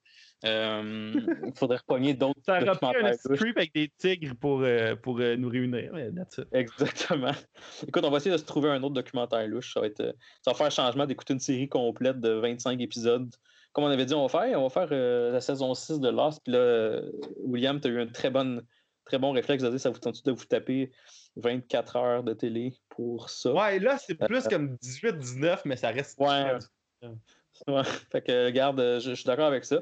Euh, 0.45 1.11
Il 1.45 1.53
faudrait 1.55 1.77
repogner 1.77 2.13
d'autres 2.13 2.39
Ça 2.45 2.55
a 2.55 2.59
repris 2.59 3.45
un 3.45 3.49
avec 3.49 3.73
des 3.73 3.91
tigres 3.97 4.35
pour, 4.39 4.61
euh, 4.61 4.95
pour 4.95 5.19
euh, 5.19 5.35
nous 5.35 5.49
réunir. 5.49 5.91
mais. 5.93 6.09
Exactement. 6.53 7.33
Écoute, 7.87 8.03
on 8.05 8.09
va 8.09 8.17
essayer 8.17 8.31
de 8.31 8.37
se 8.37 8.45
trouver 8.45 8.69
un 8.69 8.81
autre 8.83 8.93
documentaire 8.93 9.45
louche. 9.47 9.73
Ça 9.73 9.81
va, 9.81 9.87
être, 9.87 9.99
euh, 9.99 10.13
ça 10.45 10.51
va 10.51 10.57
faire 10.57 10.71
changement 10.71 11.05
d'écouter 11.05 11.33
une 11.33 11.39
série 11.39 11.67
complète 11.67 12.21
de 12.21 12.29
25 12.29 12.79
épisodes. 12.79 13.29
Comme 13.73 13.83
on 13.83 13.87
avait 13.89 14.05
dit, 14.05 14.13
on 14.13 14.25
va 14.25 14.29
faire, 14.45 14.59
on 14.59 14.67
va 14.67 14.69
faire 14.69 14.89
euh, 14.91 15.31
la 15.31 15.41
saison 15.41 15.73
6 15.73 15.99
de 15.99 16.09
Lost. 16.09 16.41
Puis 16.43 16.53
là, 16.53 16.59
euh, 16.59 17.11
William, 17.39 17.79
tu 17.81 17.87
as 17.87 17.91
eu 17.91 17.99
un 17.99 18.07
très 18.07 18.29
bon, 18.29 18.61
très 19.05 19.19
bon 19.19 19.31
réflexe 19.31 19.63
de 19.63 19.69
dire 19.69 19.79
ça 19.79 19.89
vous 19.89 19.99
tente 19.99 20.23
de 20.25 20.31
vous 20.31 20.45
taper 20.45 20.91
24 21.39 21.95
heures 21.95 22.23
de 22.23 22.33
télé 22.33 22.73
pour 22.89 23.29
ça. 23.29 23.53
Ouais, 23.53 23.79
là, 23.79 23.97
c'est 23.97 24.15
plus 24.15 24.47
comme 24.47 24.75
18-19, 24.75 25.61
mais 25.65 25.75
ça 25.75 25.89
reste. 25.89 26.19
Ouais. 26.19 26.55
Ouais. 27.67 27.83
Fait 28.11 28.21
que, 28.21 28.45
regarde, 28.45 28.79
euh, 28.79 28.99
je, 28.99 29.11
je 29.11 29.15
suis 29.15 29.25
d'accord 29.25 29.47
avec 29.47 29.65
ça. 29.65 29.81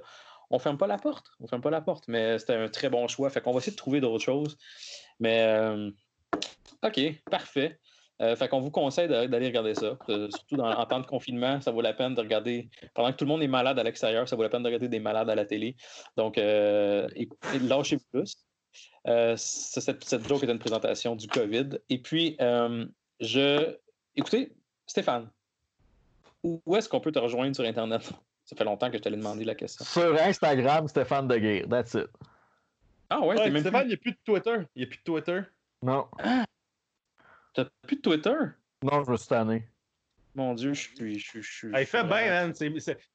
On 0.50 0.60
ferme 0.60 0.78
pas 0.78 0.88
la 0.88 0.98
porte. 0.98 1.28
On 1.40 1.48
ferme 1.48 1.62
pas 1.62 1.70
la 1.70 1.82
porte, 1.82 2.08
mais 2.08 2.40
c'était 2.40 2.56
un 2.56 2.70
très 2.70 2.90
bon 2.90 3.08
choix. 3.08 3.30
Fait 3.30 3.42
qu'on 3.42 3.52
va 3.52 3.58
essayer 3.58 3.74
de 3.74 3.78
trouver 3.78 4.00
d'autres 4.00 4.24
choses. 4.24 4.58
Mais, 5.20 5.44
euh, 5.44 5.92
OK, 6.84 7.00
parfait. 7.30 7.80
Euh, 8.20 8.36
fait 8.36 8.48
qu'on 8.48 8.62
vous 8.62 8.72
conseille 8.72 9.08
d'a- 9.08 9.28
d'aller 9.28 9.46
regarder 9.48 9.76
ça. 9.76 9.96
Euh, 10.10 10.28
surtout 10.32 10.56
dans, 10.56 10.72
en 10.72 10.86
temps 10.88 11.00
de 11.00 11.06
confinement, 11.06 11.62
ça 11.62 11.70
vaut 11.72 11.82
la 11.82 11.94
peine 11.94 12.16
de 12.16 12.22
regarder. 12.22 12.70
Pendant 12.96 13.12
que 13.12 13.18
tout 13.18 13.26
le 13.26 13.30
monde 13.30 13.44
est 13.44 13.48
malade 13.48 13.78
à 13.78 13.84
l'extérieur, 13.84 14.28
ça 14.28 14.36
vaut 14.36 14.42
la 14.42 14.50
peine 14.50 14.64
de 14.64 14.68
regarder 14.68 14.88
des 14.88 15.00
malades 15.00 15.30
à 15.30 15.36
la 15.36 15.46
télé. 15.46 15.76
Donc, 16.16 16.38
euh, 16.40 17.08
écoutez, 17.16 17.60
lâchez 17.60 17.98
plus. 18.12 18.47
Euh, 19.08 19.36
cette, 19.38 20.04
cette 20.04 20.28
joke 20.28 20.44
est 20.44 20.52
une 20.52 20.60
présentation 20.60 21.16
du 21.16 21.28
COVID. 21.28 21.80
Et 21.90 22.02
puis, 22.02 22.36
euh, 22.42 22.86
je. 23.20 23.76
Écoutez, 24.16 24.56
Stéphane, 24.86 25.30
où 26.44 26.76
est-ce 26.76 26.90
qu'on 26.90 27.00
peut 27.00 27.12
te 27.12 27.20
rejoindre 27.20 27.56
sur 27.56 27.64
Internet? 27.66 28.12
Ça 28.44 28.56
fait 28.56 28.64
longtemps 28.64 28.90
que 28.90 28.98
je 28.98 29.04
t'allais 29.04 29.18
demander 29.18 29.44
la 29.44 29.56
question. 29.56 29.84
Sur 29.86 30.20
Instagram, 30.22 30.88
Stéphane 30.88 31.28
Deguire. 31.28 31.68
That's 31.70 31.94
it. 31.94 32.08
Ah 33.10 33.22
ouais, 33.22 33.38
Ouais, 33.38 33.50
même 33.50 33.62
Stéphane, 33.62 33.88
il 33.90 33.90
plus... 33.90 33.90
n'y 33.90 33.94
a 33.94 33.98
plus 33.98 34.12
de 34.12 34.20
Twitter. 34.26 34.66
Il 34.76 34.80
n'y 34.80 34.84
a 34.84 34.88
plus 34.88 34.98
de 34.98 35.04
Twitter. 35.04 35.42
Non. 35.82 36.08
T'as 37.54 37.66
plus 37.84 37.98
de 37.98 38.02
Twitter? 38.02 38.36
Non, 38.84 39.04
je 39.04 39.12
me 39.12 39.18
suis 39.18 39.28
tanné. 39.28 39.68
Mon 40.38 40.54
Dieu, 40.54 40.74
je 40.74 40.82
suis... 40.82 41.20
Je, 41.20 41.42
je, 41.42 41.68
fait 41.86 41.98
je 41.98 42.04
bien, 42.04 42.30
man. 42.30 42.54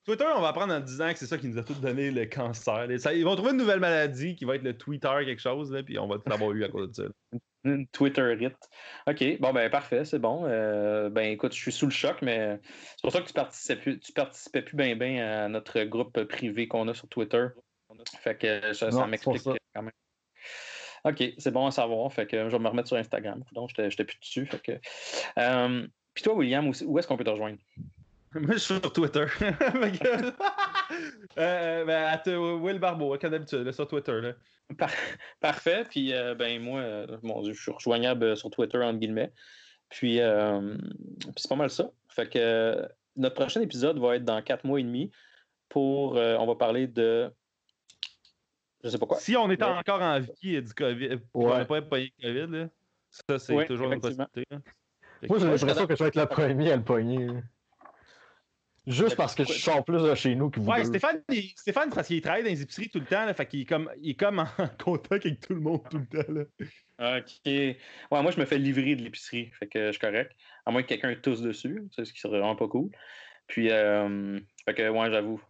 Twitter, 0.04 0.24
on 0.36 0.40
va 0.40 0.48
apprendre 0.48 0.74
en 0.74 0.80
10 0.80 1.00
ans 1.02 1.12
que 1.12 1.18
c'est 1.20 1.26
ça 1.26 1.38
qui 1.38 1.46
nous 1.46 1.56
a 1.56 1.62
tous 1.62 1.80
donné 1.80 2.10
le 2.10 2.26
cancer. 2.26 2.88
Ils 2.90 3.24
vont 3.24 3.36
trouver 3.36 3.52
une 3.52 3.58
nouvelle 3.58 3.78
maladie 3.78 4.34
qui 4.34 4.44
va 4.44 4.56
être 4.56 4.64
le 4.64 4.76
Twitter 4.76 5.08
quelque 5.24 5.40
chose, 5.40 5.70
là, 5.70 5.84
puis 5.84 6.00
on 6.00 6.08
va 6.08 6.16
tout 6.16 6.28
l'avoir 6.28 6.50
eu 6.50 6.64
à 6.64 6.68
cause 6.68 6.88
de 6.88 6.94
ça. 6.94 7.02
là. 7.32 7.38
Une 7.64 7.86
Twitter 7.86 8.36
hit. 8.40 8.56
OK, 9.06 9.38
bon, 9.38 9.52
ben 9.52 9.70
parfait, 9.70 10.04
c'est 10.04 10.18
bon. 10.18 10.46
Euh, 10.46 11.10
ben 11.10 11.30
écoute, 11.30 11.54
je 11.54 11.60
suis 11.60 11.70
sous 11.70 11.86
le 11.86 11.92
choc, 11.92 12.16
mais 12.22 12.58
c'est 12.64 13.02
pour 13.02 13.12
ça 13.12 13.20
que 13.20 13.28
tu 13.28 13.32
participais 13.32 13.80
plus, 13.80 14.00
tu 14.00 14.12
participais 14.12 14.62
plus 14.62 14.76
bien 14.76 14.96
bien 14.96 15.44
à 15.44 15.48
notre 15.48 15.84
groupe 15.84 16.24
privé 16.24 16.66
qu'on 16.66 16.88
a 16.88 16.94
sur 16.94 17.06
Twitter. 17.06 17.46
Fait 18.18 18.36
que 18.36 18.72
ça, 18.72 18.90
ça 18.90 19.06
m'explique 19.06 19.44
quand 19.72 19.82
même. 19.82 19.92
OK, 21.04 21.22
c'est 21.38 21.52
bon 21.52 21.68
à 21.68 21.70
savoir. 21.70 22.12
Fait 22.12 22.26
que 22.26 22.48
je 22.48 22.56
vais 22.56 22.62
me 22.62 22.68
remettre 22.68 22.88
sur 22.88 22.96
Instagram. 22.96 23.44
Donc, 23.52 23.70
j'étais 23.76 24.04
plus 24.04 24.18
dessus. 24.18 24.46
Fait 24.46 24.60
que... 24.60 24.72
Euh, 25.38 25.86
puis 26.14 26.22
toi, 26.22 26.34
William, 26.34 26.68
où, 26.68 26.98
est-ce 26.98 27.06
qu'on 27.06 27.16
peut 27.16 27.24
te 27.24 27.30
rejoindre? 27.30 27.58
Moi, 28.34 28.54
je 28.54 28.58
suis 28.58 28.80
sur 28.80 28.92
Twitter. 28.92 29.26
euh, 31.38 31.84
ben, 31.84 32.04
à 32.04 32.22
Will 32.56 32.78
Barbeau, 32.78 33.16
comme 33.18 33.30
d'habitude, 33.30 33.70
sur 33.72 33.86
Twitter. 33.86 34.20
Là. 34.20 34.32
parfait. 35.40 35.84
Puis, 35.88 36.14
euh, 36.14 36.34
ben, 36.34 36.62
moi, 36.62 36.80
euh, 36.80 37.18
mon 37.22 37.42
Dieu, 37.42 37.52
je 37.52 37.60
suis 37.60 37.72
rejoignable 37.72 38.36
sur 38.36 38.50
Twitter, 38.50 38.78
entre 38.78 38.98
guillemets. 38.98 39.32
Puis, 39.90 40.20
euh, 40.20 40.76
puis 41.18 41.34
c'est 41.36 41.48
pas 41.48 41.56
mal 41.56 41.68
ça. 41.68 41.90
Fait 42.08 42.28
que 42.28 42.88
notre 43.16 43.34
prochain 43.34 43.60
épisode 43.60 43.98
va 43.98 44.16
être 44.16 44.24
dans 44.24 44.40
quatre 44.40 44.64
mois 44.64 44.80
et 44.80 44.82
demi 44.82 45.10
pour. 45.68 46.14
on 46.14 46.46
va 46.46 46.54
parler 46.54 46.86
de 46.86 47.30
je 48.82 48.88
sais 48.88 48.98
pas 48.98 49.06
quoi. 49.06 49.18
Si 49.18 49.36
on 49.36 49.50
était 49.50 49.64
encore 49.64 50.00
en 50.00 50.18
vie 50.18 50.60
du 50.60 50.74
COVID, 50.74 51.18
on 51.34 51.50
n'a 51.50 51.64
pas 51.64 51.82
pogné 51.82 52.12
le 52.18 52.28
COVID, 52.28 52.56
là, 52.56 52.68
ça, 53.10 53.38
c'est 53.38 53.66
toujours 53.66 53.92
une 53.92 54.00
possibilité. 54.00 54.44
Moi, 55.28 55.38
j'ai 55.38 55.46
l'impression 55.46 55.86
que 55.86 55.96
je 55.96 56.02
vais 56.02 56.08
être 56.08 56.16
le 56.16 56.26
premier 56.26 56.72
à 56.72 56.76
le 56.76 56.82
pogner. 56.82 57.28
Juste 58.86 59.16
parce 59.16 59.36
que 59.36 59.44
je 59.44 59.52
sors 59.52 59.84
plus 59.84 60.02
de 60.02 60.14
chez 60.16 60.34
nous 60.34 60.50
que 60.50 60.58
vous. 60.58 60.68
Ouais, 60.68 60.84
Stéphane, 60.84 61.22
Stéphane, 61.56 61.90
parce 61.90 62.08
qu'il 62.08 62.20
travaille 62.20 62.42
dans 62.42 62.48
les 62.48 62.62
épiceries 62.62 62.88
tout 62.88 62.98
le 62.98 63.06
temps, 63.06 63.24
là, 63.24 63.32
fait 63.32 63.46
qu'il 63.46 63.60
est 63.60 63.64
comme, 63.64 63.88
il 64.00 64.10
est 64.10 64.14
comme 64.14 64.40
en 64.40 64.46
contact 64.84 65.24
avec 65.24 65.38
tout 65.40 65.54
le 65.54 65.60
monde 65.60 65.82
tout 65.88 65.98
le 65.98 66.06
temps. 66.06 66.32
Là. 66.32 67.18
Ok. 67.18 67.46
Ouais, 67.46 67.76
moi, 68.10 68.30
je 68.32 68.40
me 68.40 68.44
fais 68.44 68.58
livrer 68.58 68.96
de 68.96 69.02
l'épicerie, 69.02 69.50
fait 69.58 69.68
que 69.68 69.86
je 69.86 69.92
suis 69.92 70.00
correct. 70.00 70.32
À 70.66 70.72
moins 70.72 70.82
que 70.82 70.88
quelqu'un 70.88 71.14
tousse 71.14 71.42
dessus, 71.42 71.88
ce 71.92 72.02
qui 72.02 72.18
serait 72.18 72.38
vraiment 72.38 72.56
pas 72.56 72.66
cool. 72.66 72.90
Puis, 73.46 73.70
euh, 73.70 74.40
fait 74.64 74.74
que, 74.74 74.88
ouais, 74.88 75.10
j'avoue. 75.10 75.40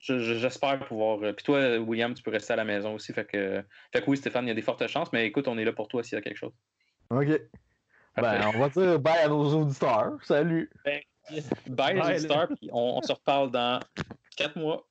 J'espère 0.00 0.78
pouvoir. 0.86 1.22
Euh, 1.22 1.32
puis 1.32 1.44
toi, 1.44 1.78
William, 1.78 2.14
tu 2.14 2.22
peux 2.22 2.30
rester 2.30 2.52
à 2.52 2.56
la 2.56 2.64
maison 2.64 2.94
aussi. 2.94 3.12
Fait 3.12 3.24
que, 3.24 3.62
fait 3.92 4.02
que 4.02 4.10
oui, 4.10 4.16
Stéphane, 4.16 4.46
il 4.46 4.48
y 4.48 4.52
a 4.52 4.54
des 4.54 4.62
fortes 4.62 4.86
chances, 4.86 5.12
mais 5.12 5.26
écoute, 5.26 5.48
on 5.48 5.58
est 5.58 5.64
là 5.64 5.72
pour 5.72 5.88
toi 5.88 6.02
s'il 6.02 6.16
y 6.16 6.18
a 6.18 6.22
quelque 6.22 6.38
chose. 6.38 6.52
OK. 7.10 7.40
Ben, 8.20 8.50
on 8.54 8.58
va 8.58 8.68
dire 8.68 8.98
bye 8.98 9.18
à 9.18 9.28
nos 9.28 9.54
auditeurs. 9.54 10.18
Salut. 10.24 10.70
Ben, 10.84 11.00
bye, 11.68 11.94
les 11.94 12.24
auditeurs, 12.24 12.48
puis 12.48 12.70
on, 12.72 12.98
on, 12.98 13.02
se 13.02 13.12
reparle 13.12 13.50
dans 13.50 13.80
quatre 14.36 14.56
mois. 14.56 14.86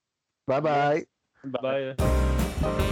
Bye 0.48 0.62
bye. 0.62 1.08
Bye. 1.44 1.96
bye. 1.98 2.88